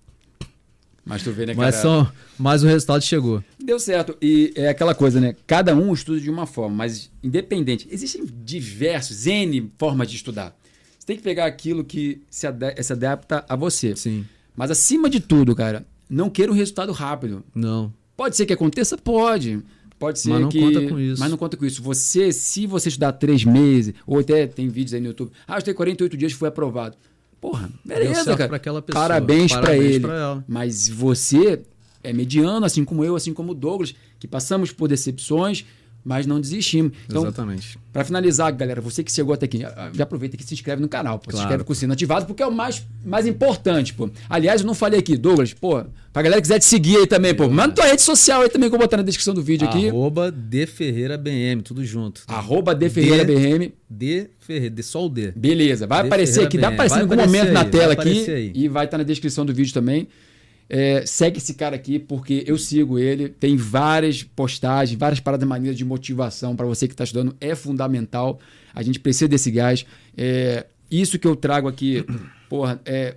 Mas 1.06 1.22
tu 1.22 1.30
vê, 1.30 1.46
né, 1.46 1.54
cara? 1.54 1.66
Mas, 1.66 1.76
só, 1.76 2.12
mas 2.36 2.64
o 2.64 2.66
resultado 2.66 3.00
chegou. 3.00 3.42
Deu 3.62 3.78
certo. 3.78 4.16
E 4.20 4.52
é 4.56 4.68
aquela 4.68 4.92
coisa, 4.92 5.20
né? 5.20 5.36
Cada 5.46 5.72
um 5.72 5.94
estuda 5.94 6.18
de 6.18 6.28
uma 6.28 6.46
forma, 6.46 6.74
mas 6.74 7.12
independente. 7.22 7.86
Existem 7.88 8.26
diversos, 8.44 9.24
N 9.24 9.70
formas 9.78 10.10
de 10.10 10.16
estudar. 10.16 10.56
Você 10.98 11.06
tem 11.06 11.16
que 11.16 11.22
pegar 11.22 11.46
aquilo 11.46 11.84
que 11.84 12.22
se, 12.28 12.48
se 12.82 12.92
adapta 12.92 13.44
a 13.48 13.54
você. 13.54 13.94
Sim. 13.94 14.26
Mas 14.56 14.72
acima 14.72 15.08
de 15.08 15.20
tudo, 15.20 15.54
cara, 15.54 15.86
não 16.10 16.28
queira 16.28 16.50
um 16.50 16.54
resultado 16.56 16.90
rápido. 16.90 17.44
Não. 17.54 17.94
Pode 18.16 18.36
ser 18.36 18.44
que 18.44 18.52
aconteça? 18.52 18.98
Pode. 18.98 19.62
Pode 20.00 20.18
ser 20.18 20.30
Mas 20.30 20.40
não 20.40 20.48
que. 20.48 20.58
conta 20.58 20.88
com 20.88 20.98
isso. 20.98 21.20
Mas 21.20 21.30
não 21.30 21.38
conta 21.38 21.56
com 21.56 21.64
isso. 21.64 21.82
Você, 21.82 22.32
se 22.32 22.66
você 22.66 22.88
estudar 22.88 23.12
três 23.12 23.44
meses, 23.44 23.94
ou 24.04 24.18
até 24.18 24.46
tem 24.46 24.68
vídeos 24.68 24.94
aí 24.94 25.00
no 25.00 25.06
YouTube, 25.06 25.30
ah, 25.46 25.54
eu 25.54 25.58
estudei 25.58 25.74
48 25.74 26.16
dias 26.16 26.32
e 26.32 26.34
fui 26.34 26.48
aprovado. 26.48 26.96
Porra, 27.46 27.70
beleza, 27.84 28.36
cara. 28.36 28.58
pessoa. 28.82 28.84
Parabéns, 28.92 29.52
pra 29.52 29.60
Parabéns 29.60 29.84
ele. 29.94 30.00
pra. 30.00 30.42
Mas 30.48 30.88
você 30.88 31.62
é 32.02 32.12
mediano, 32.12 32.66
assim 32.66 32.84
como 32.84 33.04
eu, 33.04 33.14
assim 33.14 33.32
como 33.32 33.52
o 33.52 33.54
Douglas, 33.54 33.94
que 34.18 34.26
passamos 34.26 34.72
por 34.72 34.88
decepções, 34.88 35.64
mas 36.06 36.24
não 36.24 36.40
desistimos. 36.40 36.92
Então, 37.08 37.22
Exatamente. 37.22 37.76
Pra 37.92 38.04
finalizar, 38.04 38.52
galera, 38.54 38.80
você 38.80 39.02
que 39.02 39.10
chegou 39.10 39.34
até 39.34 39.46
aqui, 39.46 39.64
ah, 39.64 39.90
já 39.92 40.04
aproveita 40.04 40.36
que 40.36 40.44
se 40.44 40.54
inscreve 40.54 40.80
no 40.80 40.86
canal, 40.88 41.18
pô. 41.18 41.24
Se 41.24 41.30
Claro. 41.32 41.44
inscreve 41.46 41.64
com 41.64 41.72
o 41.72 41.74
sino 41.76 41.92
ativado, 41.94 42.26
porque 42.26 42.42
é 42.42 42.46
o 42.46 42.52
mais, 42.52 42.86
mais 43.04 43.26
importante, 43.26 43.92
pô. 43.92 44.08
Aliás, 44.30 44.60
eu 44.60 44.66
não 44.66 44.74
falei 44.74 45.00
aqui, 45.00 45.16
Douglas, 45.16 45.52
pô, 45.52 45.82
pra 46.12 46.22
galera 46.22 46.36
que 46.40 46.42
quiser 46.46 46.58
te 46.60 46.64
seguir 46.66 46.98
aí 46.98 47.06
também, 47.06 47.34
pô, 47.34 47.48
manda 47.48 47.74
tua 47.74 47.86
rede 47.86 48.02
social 48.02 48.42
aí 48.42 48.48
também 48.48 48.68
que 48.68 48.74
eu 48.74 48.78
vou 48.78 48.86
botar 48.86 48.98
na 48.98 49.02
descrição 49.02 49.34
do 49.34 49.42
vídeo 49.42 49.66
aqui. 49.66 49.88
Arroba 49.88 50.30
D 50.30 50.66
Ferreira 50.66 51.18
BM, 51.18 51.62
tudo 51.62 51.84
junto. 51.84 52.22
Arroba 52.28 52.72
D 52.74 52.88
Ferreira 52.88 53.24
D- 53.24 53.34
Ferreira, 54.38 54.70
D, 54.70 54.82
só 54.82 55.06
o 55.06 55.08
D. 55.08 55.32
Beleza, 55.34 55.86
vai 55.86 56.00
aparecer 56.06 56.44
aqui, 56.44 56.56
BM. 56.58 56.66
aparecer 56.74 56.98
em 56.98 57.02
algum 57.02 57.16
momento 57.16 57.50
na 57.52 57.62
aí, 57.62 57.70
tela 57.70 57.94
vai 57.96 58.06
aqui 58.06 58.30
aí. 58.30 58.52
e 58.54 58.68
vai 58.68 58.84
estar 58.84 58.98
na 58.98 59.04
descrição 59.04 59.44
do 59.44 59.52
vídeo 59.54 59.72
também. 59.74 60.06
É, 60.68 61.04
segue 61.06 61.38
esse 61.38 61.54
cara 61.54 61.76
aqui 61.76 61.98
porque 61.98 62.44
eu 62.46 62.58
sigo 62.58 62.98
ele. 62.98 63.28
Tem 63.28 63.56
várias 63.56 64.22
postagens, 64.22 64.98
várias 64.98 65.20
paradas 65.20 65.48
maneiras 65.48 65.76
de 65.76 65.84
motivação 65.84 66.56
para 66.56 66.66
você 66.66 66.86
que 66.88 66.94
está 66.94 67.04
estudando. 67.04 67.36
É 67.40 67.54
fundamental. 67.54 68.38
A 68.74 68.82
gente 68.82 68.98
precisa 68.98 69.28
desse 69.28 69.50
gás. 69.50 69.86
É, 70.16 70.66
isso 70.90 71.18
que 71.18 71.26
eu 71.26 71.36
trago 71.36 71.68
aqui, 71.68 72.04
porra, 72.48 72.80
é, 72.84 73.16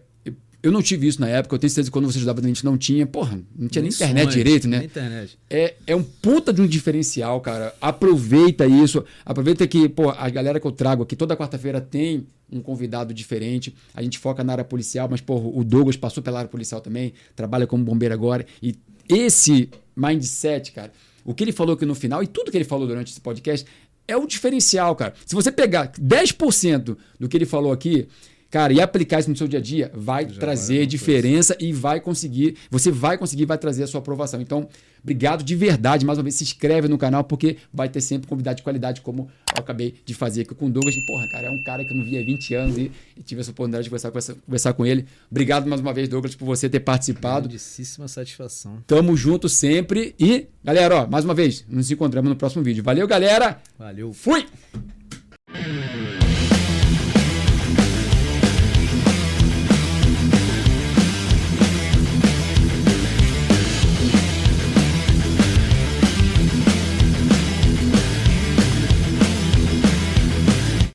eu 0.61 0.72
não 0.72 0.81
tive 0.81 1.07
isso 1.07 1.22
na 1.22 1.27
época. 1.27 1.56
Eu 1.56 1.60
tenho 1.60 1.69
certeza 1.69 1.90
que 1.90 1.94
quando 1.94 2.06
você 2.06 2.18
estudava 2.18 2.41
a 2.41 2.44
gente 2.44 2.65
não 2.65 2.77
tinha. 2.77 3.06
Porra, 3.06 3.40
não 3.56 3.68
tinha 3.68 3.81
nem 3.81 3.91
internet 3.91 4.23
Sonhos, 4.23 4.36
direito, 4.36 4.68
né? 4.68 4.77
Nem 4.80 4.88
internet. 4.88 5.40
É, 5.49 5.76
é 5.88 5.95
um 5.95 6.03
puta 6.03 6.52
de 6.52 6.61
um 6.61 6.68
diferencial, 6.68 7.40
cara. 7.40 7.73
Aproveita 7.80 8.65
isso. 8.65 9.03
Aproveita 9.26 9.65
que, 9.68 9.88
pô, 9.88 10.10
a 10.10 10.30
galera 10.30 10.60
que 10.60 10.68
eu 10.68 10.72
trago 10.72 11.03
aqui 11.03 11.15
toda 11.15 11.36
quarta-feira 11.36 11.80
tem 11.80 12.27
um 12.52 12.61
convidado 12.61 13.14
diferente. 13.14 13.73
A 13.94 14.02
gente 14.02 14.18
foca 14.18 14.44
na 14.44 14.53
área 14.53 14.64
policial, 14.65 15.07
mas, 15.10 15.22
pô, 15.22 15.36
o 15.36 15.64
Douglas 15.64 15.95
passou 15.95 16.22
pela 16.22 16.40
área 16.40 16.49
policial 16.49 16.81
também, 16.81 17.14
trabalha 17.36 17.65
como 17.65 17.84
bombeiro 17.84 18.14
agora. 18.14 18.45
E 18.61 18.76
esse 19.07 19.69
mindset, 19.95 20.72
cara, 20.72 20.91
o 21.23 21.34
que 21.34 21.44
ele 21.44 21.52
falou 21.52 21.76
aqui 21.76 21.86
no 21.86 21.95
final 21.95 22.22
e 22.22 22.27
tudo 22.27 22.52
que 22.52 22.57
ele 22.57 22.65
falou 22.65 22.88
durante 22.88 23.11
esse 23.11 23.22
podcast 23.22 23.65
é 24.07 24.18
o 24.18 24.26
diferencial, 24.26 24.95
cara. 24.95 25.14
Se 25.26 25.36
você 25.36 25.52
pegar 25.52 25.91
10% 25.91 26.98
do 27.19 27.30
que 27.30 27.38
ele 27.38 27.45
falou 27.45 27.72
aqui, 27.72 28.07
cara, 28.50 28.74
e 28.74 28.82
aplicar 28.82 29.20
isso 29.20 29.30
no 29.30 29.36
seu 29.36 29.48
dia 29.48 29.60
a 29.60 29.62
dia, 29.62 29.92
vai 29.94 30.28
Já 30.28 30.40
trazer 30.40 30.78
vai 30.78 30.86
diferença 30.86 31.56
e 31.60 31.72
vai 31.72 32.00
conseguir, 32.00 32.56
você 32.70 32.92
vai 32.92 33.18
conseguir, 33.18 33.46
vai 33.46 33.58
trazer 33.58 33.84
a 33.84 33.88
sua 33.88 34.00
aprovação. 34.00 34.42
Então, 34.42 34.68
obrigado 35.02 35.44
de 35.44 35.56
verdade, 35.56 36.06
mais 36.06 36.18
uma 36.18 36.24
vez, 36.24 36.36
se 36.36 36.44
inscreve 36.44 36.88
no 36.88 36.98
canal, 36.98 37.24
porque 37.24 37.58
vai 37.74 37.88
ter 37.90 38.02
sempre 38.02 38.28
convidado 38.28 38.58
de 38.58 38.64
qualidade, 38.64 39.02
como 39.02 39.30
eu 39.56 39.62
acabei 39.62 39.96
de 40.06 40.14
fazer 40.14 40.42
aqui 40.42 40.56
com 40.56 40.66
o 40.66 40.70
Douglas. 40.70 40.96
E, 40.96 41.06
porra, 41.06 41.28
cara, 41.28 41.48
é 41.48 41.50
um 41.50 41.64
cara 41.64 41.86
que 41.86 41.92
eu 41.92 41.98
não 41.98 42.04
via 42.04 42.22
há 42.22 42.24
20 42.24 42.54
anos 42.56 42.78
e, 42.78 42.92
e 43.16 43.24
tive 43.24 43.42
essa 43.42 43.52
oportunidade 43.52 43.84
de 43.84 43.90
conversar, 43.90 44.10
conversar, 44.10 44.36
conversar 44.46 44.74
com 44.74 44.86
ele. 44.86 45.06
Obrigado 45.30 45.68
mais 45.68 45.82
uma 45.82 45.94
vez, 45.94 46.10
Douglas, 46.10 46.36
por 46.36 46.46
você 46.46 46.70
ter 46.70 46.80
participado. 46.80 47.48
Grandíssima 47.48 48.08
satisfação. 48.08 48.84
Tamo 48.88 49.16
junto 49.16 49.48
sempre. 49.48 50.16
E, 50.20 50.48
galera, 50.64 51.04
ó, 51.04 51.08
mais 51.08 51.24
uma 51.24 51.34
vez, 51.34 51.66
nos 51.70 51.90
encontramos 51.92 52.30
no 52.30 52.36
próximo 52.36 52.64
vídeo. 52.64 52.84
Valeu, 52.84 53.08
galera! 53.08 53.62
Valeu. 53.78 54.12
Fui! 54.14 54.46